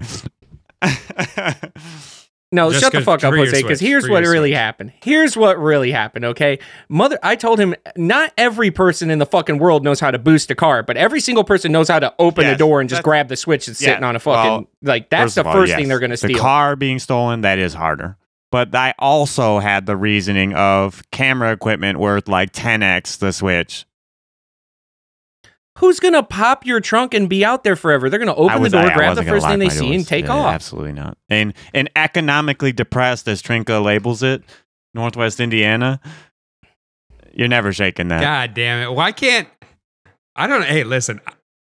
listen. 0.82 2.00
No, 2.54 2.70
Just 2.70 2.82
shut 2.84 2.92
the 2.92 3.00
fuck 3.02 3.24
up, 3.24 3.34
Jose. 3.34 3.60
Because 3.60 3.80
here's 3.80 4.08
what 4.08 4.22
really 4.22 4.50
switch. 4.50 4.56
happened. 4.56 4.92
Here's 5.02 5.36
what 5.36 5.58
really 5.58 5.90
happened. 5.90 6.24
Okay, 6.26 6.60
mother. 6.88 7.18
I 7.22 7.34
told 7.36 7.58
him 7.58 7.74
not 7.96 8.32
every 8.38 8.70
person 8.70 9.10
in 9.10 9.18
the 9.18 9.26
fucking 9.26 9.58
world 9.58 9.82
knows 9.82 9.98
how 9.98 10.10
to 10.10 10.18
boost 10.18 10.50
a 10.50 10.54
car, 10.54 10.82
but 10.82 10.96
every 10.96 11.20
single 11.20 11.42
person 11.44 11.72
knows 11.72 11.88
how 11.88 11.98
to 11.98 12.14
open 12.18 12.44
Yes, 12.44 12.54
the 12.54 12.58
door 12.58 12.80
and 12.80 12.88
just 12.88 13.02
grab 13.02 13.28
the 13.28 13.36
switch 13.36 13.66
that's 13.66 13.80
Yeah, 13.82 13.88
sitting 13.90 14.04
on 14.04 14.14
a 14.16 14.20
fucking 14.20 14.50
well, 14.50 14.68
like. 14.82 15.10
That's 15.10 15.34
the 15.34 15.44
all, 15.44 15.52
first 15.52 15.70
yes. 15.70 15.78
thing 15.78 15.88
they're 15.88 15.98
gonna 15.98 16.16
steal. 16.16 16.28
The 16.28 16.38
car 16.38 16.76
being 16.76 16.98
stolen 17.00 17.40
that 17.40 17.58
is 17.58 17.74
harder. 17.74 18.16
but 18.50 18.72
I 18.74 18.94
also 19.00 19.58
had 19.58 19.86
the 19.86 19.96
reasoning 19.96 20.54
of 20.54 21.02
camera 21.10 21.50
equipment 21.52 21.98
worth 21.98 22.28
like 22.28 22.52
10x 22.52 23.18
the 23.18 23.32
Switch. 23.32 23.84
Who's 25.78 25.98
gonna 25.98 26.22
pop 26.22 26.64
your 26.64 26.80
trunk 26.80 27.14
and 27.14 27.28
be 27.28 27.44
out 27.44 27.64
there 27.64 27.74
forever? 27.76 28.08
They're 28.08 28.20
gonna 28.20 28.34
open 28.34 28.62
was- 28.62 28.72
the 28.72 28.78
door, 28.78 28.90
I- 28.90 28.92
I 28.92 28.96
grab 28.96 29.16
the 29.16 29.24
first 29.24 29.46
thing 29.46 29.58
they 29.58 29.68
see, 29.68 29.80
doors. 29.86 29.96
and 29.96 30.06
take 30.06 30.26
Yeah, 30.26 30.32
off. 30.34 30.54
Absolutely 30.54 30.92
not. 30.92 31.18
And 31.28 31.52
and 31.72 31.90
economically 31.96 32.72
depressed, 32.72 33.26
as 33.26 33.42
Trinka 33.42 33.82
labels 33.82 34.22
it, 34.22 34.42
Northwest 34.94 35.40
Indiana. 35.40 36.00
You're 37.32 37.48
never 37.48 37.72
shaking 37.72 38.08
that. 38.08 38.20
God 38.20 38.54
damn 38.54 38.82
it! 38.82 38.92
Why 38.94 39.10
can't 39.12 39.48
I 40.36 40.46
don't? 40.46 40.64
Hey, 40.64 40.84
listen. 40.84 41.20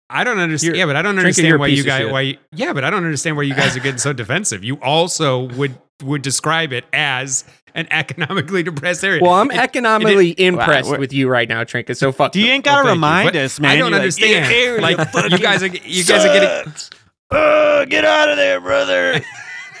I 0.09 0.23
don't 0.23 0.39
understand. 0.39 0.67
You're- 0.75 0.79
yeah, 0.79 0.85
but 0.85 0.95
I 0.95 1.01
don't 1.01 1.17
understand 1.17 1.59
why 1.59 1.67
you 1.67 1.83
guys. 1.83 2.09
Why? 2.11 2.21
You, 2.21 2.37
yeah, 2.53 2.73
but 2.73 2.83
I 2.83 2.89
don't 2.89 3.03
understand 3.03 3.35
why 3.35 3.43
you 3.43 3.53
guys 3.55 3.75
are 3.75 3.79
getting 3.81 3.97
so 3.97 4.13
defensive. 4.13 4.63
You 4.63 4.75
also 4.75 5.49
would 5.55 5.75
would 6.03 6.21
describe 6.21 6.71
it 6.71 6.85
as 6.93 7.43
an 7.75 7.87
economically 7.91 8.63
depressed 8.63 9.03
area. 9.03 9.21
Well, 9.21 9.33
I'm 9.33 9.51
It- 9.51 9.57
economically 9.57 10.33
impressed 10.39 10.89
Well, 10.89 10.99
with 10.99 11.13
you 11.13 11.27
right 11.29 11.47
now, 11.47 11.63
Trinket. 11.63 11.97
So 11.97 12.11
fuck. 12.11 12.35
You 12.35 12.45
you. 12.45 12.51
ain't 12.51 12.63
gotta 12.65 12.79
Oh, 12.79 12.83
thank 12.83 12.89
you. 12.89 12.93
remind 12.95 13.35
us, 13.35 13.59
man. 13.59 13.71
I 13.71 13.75
don't 13.75 13.91
You're 13.91 13.91
like, 13.91 14.01
understand. 14.01 14.45
"Yeah, 14.51 14.57
area 14.57 14.81
like 14.81 14.97
you 15.31 15.37
guys 15.37 15.63
are 15.63 15.67
you 15.67 16.03
guys 16.03 16.25
are 16.25 16.33
getting. 16.33 16.73
Uh, 17.29 17.85
get 17.85 18.05
out 18.05 18.29
of 18.29 18.37
there, 18.37 18.59
brother. 18.61 19.21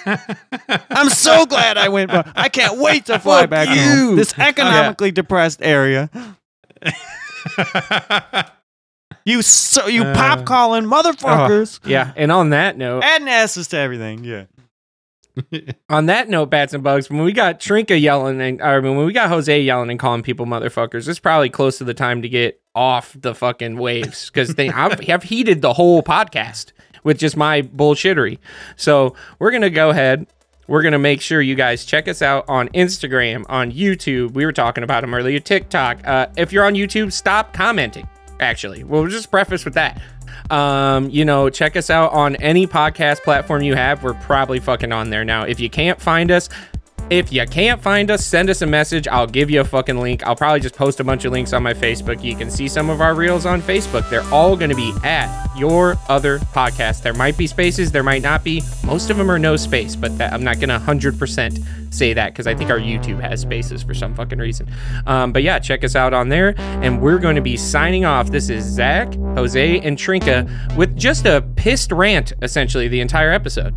I'm 0.89 1.09
so 1.09 1.45
glad 1.45 1.77
I 1.77 1.89
went. 1.89 2.11
I 2.13 2.49
can't 2.49 2.77
wait 2.77 3.05
to 3.07 3.19
fly 3.19 3.41
Fuck 3.41 3.49
back 3.49 3.69
you. 3.69 3.81
home. 3.81 4.15
This 4.15 4.33
economically 4.37 5.11
depressed 5.11 5.59
area. 5.61 6.09
You 9.25 9.41
so 9.41 9.87
you 9.87 10.03
Uh, 10.03 10.13
pop 10.15 10.45
calling 10.45 10.85
motherfuckers. 10.85 11.81
Yeah, 11.85 12.11
and 12.15 12.31
on 12.31 12.51
that 12.51 12.77
note, 12.77 13.03
Adding 13.03 13.27
asses 13.27 13.67
to 13.69 13.77
everything. 13.77 14.23
Yeah. 14.23 14.43
on 15.89 16.07
that 16.07 16.29
note, 16.29 16.49
bats 16.49 16.73
and 16.73 16.83
bugs. 16.83 17.09
When 17.09 17.23
we 17.23 17.31
got 17.31 17.59
Trinka 17.59 17.99
yelling, 17.99 18.41
and 18.41 18.61
or 18.61 18.81
when 18.81 19.05
we 19.05 19.13
got 19.13 19.29
Jose 19.29 19.61
yelling 19.61 19.89
and 19.89 19.99
calling 19.99 20.23
people 20.23 20.45
motherfuckers, 20.45 21.07
it's 21.07 21.19
probably 21.19 21.49
close 21.49 21.77
to 21.79 21.83
the 21.83 21.93
time 21.93 22.21
to 22.21 22.29
get 22.29 22.61
off 22.75 23.15
the 23.19 23.33
fucking 23.33 23.77
waves 23.77 24.29
because 24.29 24.55
they 24.55 24.69
I've, 24.69 24.99
have 25.07 25.23
heated 25.23 25.61
the 25.61 25.73
whole 25.73 26.03
podcast 26.03 26.71
with 27.03 27.17
just 27.17 27.37
my 27.37 27.61
bullshittery. 27.61 28.39
So 28.75 29.15
we're 29.39 29.51
gonna 29.51 29.69
go 29.69 29.89
ahead. 29.89 30.27
We're 30.67 30.81
gonna 30.81 30.99
make 30.99 31.21
sure 31.21 31.41
you 31.41 31.55
guys 31.55 31.85
check 31.85 32.07
us 32.07 32.21
out 32.21 32.45
on 32.47 32.69
Instagram, 32.69 33.45
on 33.49 33.71
YouTube. 33.71 34.31
We 34.31 34.45
were 34.45 34.53
talking 34.53 34.83
about 34.83 35.01
them 35.01 35.13
earlier. 35.13 35.39
TikTok. 35.39 36.05
Uh, 36.05 36.27
if 36.37 36.51
you're 36.51 36.65
on 36.65 36.73
YouTube, 36.73 37.13
stop 37.13 37.53
commenting. 37.53 38.07
Actually, 38.39 38.83
we'll 38.83 39.07
just 39.07 39.31
preface 39.31 39.65
with 39.65 39.73
that. 39.73 39.99
Um, 40.49 41.09
you 41.09 41.25
know, 41.25 41.49
check 41.49 41.75
us 41.75 41.89
out 41.89 42.11
on 42.13 42.35
any 42.37 42.67
podcast 42.67 43.23
platform 43.23 43.61
you 43.61 43.75
have. 43.75 44.03
We're 44.03 44.13
probably 44.13 44.59
fucking 44.59 44.91
on 44.91 45.09
there 45.09 45.25
now. 45.25 45.43
If 45.43 45.59
you 45.59 45.69
can't 45.69 45.99
find 46.01 46.31
us, 46.31 46.49
if 47.09 47.31
you 47.31 47.45
can't 47.45 47.81
find 47.81 48.11
us, 48.11 48.25
send 48.25 48.49
us 48.49 48.61
a 48.61 48.65
message. 48.65 49.07
I'll 49.07 49.27
give 49.27 49.49
you 49.49 49.61
a 49.61 49.63
fucking 49.63 49.97
link. 49.97 50.25
I'll 50.25 50.35
probably 50.35 50.59
just 50.59 50.75
post 50.75 50.99
a 50.99 51.03
bunch 51.03 51.23
of 51.25 51.31
links 51.31 51.53
on 51.53 51.63
my 51.63 51.73
Facebook. 51.73 52.21
You 52.23 52.35
can 52.35 52.51
see 52.51 52.67
some 52.67 52.89
of 52.89 52.99
our 52.99 53.15
reels 53.15 53.45
on 53.45 53.61
Facebook. 53.61 54.09
They're 54.09 54.27
all 54.33 54.57
going 54.57 54.69
to 54.69 54.75
be 54.75 54.93
at 55.03 55.47
your 55.57 55.95
other 56.09 56.39
podcast. 56.39 57.03
There 57.03 57.13
might 57.13 57.37
be 57.37 57.47
spaces, 57.47 57.91
there 57.91 58.03
might 58.03 58.21
not 58.21 58.43
be. 58.43 58.61
Most 58.83 59.09
of 59.09 59.17
them 59.17 59.31
are 59.31 59.39
no 59.39 59.55
space, 59.55 59.95
but 59.95 60.17
that, 60.17 60.33
I'm 60.33 60.43
not 60.43 60.59
going 60.59 60.69
to 60.69 60.79
100% 60.79 61.93
say 61.93 62.13
that 62.13 62.33
because 62.33 62.45
I 62.45 62.53
think 62.53 62.69
our 62.69 62.79
YouTube 62.79 63.21
has 63.21 63.41
spaces 63.41 63.83
for 63.83 63.93
some 63.93 64.13
fucking 64.13 64.39
reason. 64.39 64.69
Um, 65.05 65.31
but 65.31 65.43
yeah, 65.43 65.59
check 65.59 65.85
us 65.85 65.95
out 65.95 66.13
on 66.13 66.27
there. 66.27 66.55
And 66.57 67.01
we're 67.01 67.19
going 67.19 67.35
to 67.35 67.41
be 67.41 67.55
signing 67.55 68.03
off. 68.03 68.31
This 68.31 68.49
is 68.49 68.65
Zach, 68.65 69.13
Jose, 69.13 69.79
and 69.79 69.97
Trinka 69.97 70.75
with 70.75 70.95
just 70.97 71.25
a 71.25 71.41
pissed 71.55 71.91
rant, 71.93 72.33
essentially, 72.41 72.89
the 72.89 72.99
entire 72.99 73.31
episode. 73.31 73.73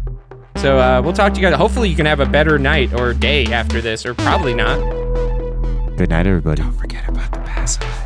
So 0.60 0.78
uh, 0.78 1.00
we'll 1.02 1.14
talk 1.14 1.32
to 1.32 1.40
you 1.40 1.46
guys. 1.48 1.56
Hopefully, 1.56 1.88
you 1.88 1.96
can 1.96 2.04
have 2.04 2.20
a 2.20 2.26
better 2.26 2.58
night 2.58 2.92
or 2.92 3.14
day 3.14 3.46
after 3.46 3.80
this, 3.80 4.04
or 4.04 4.12
probably 4.12 4.52
not. 4.52 4.78
Good 5.96 6.10
night, 6.10 6.26
everybody. 6.26 6.60
Don't 6.60 6.72
forget 6.72 7.08
about 7.08 7.32
the 7.32 7.38
passive. 7.40 7.99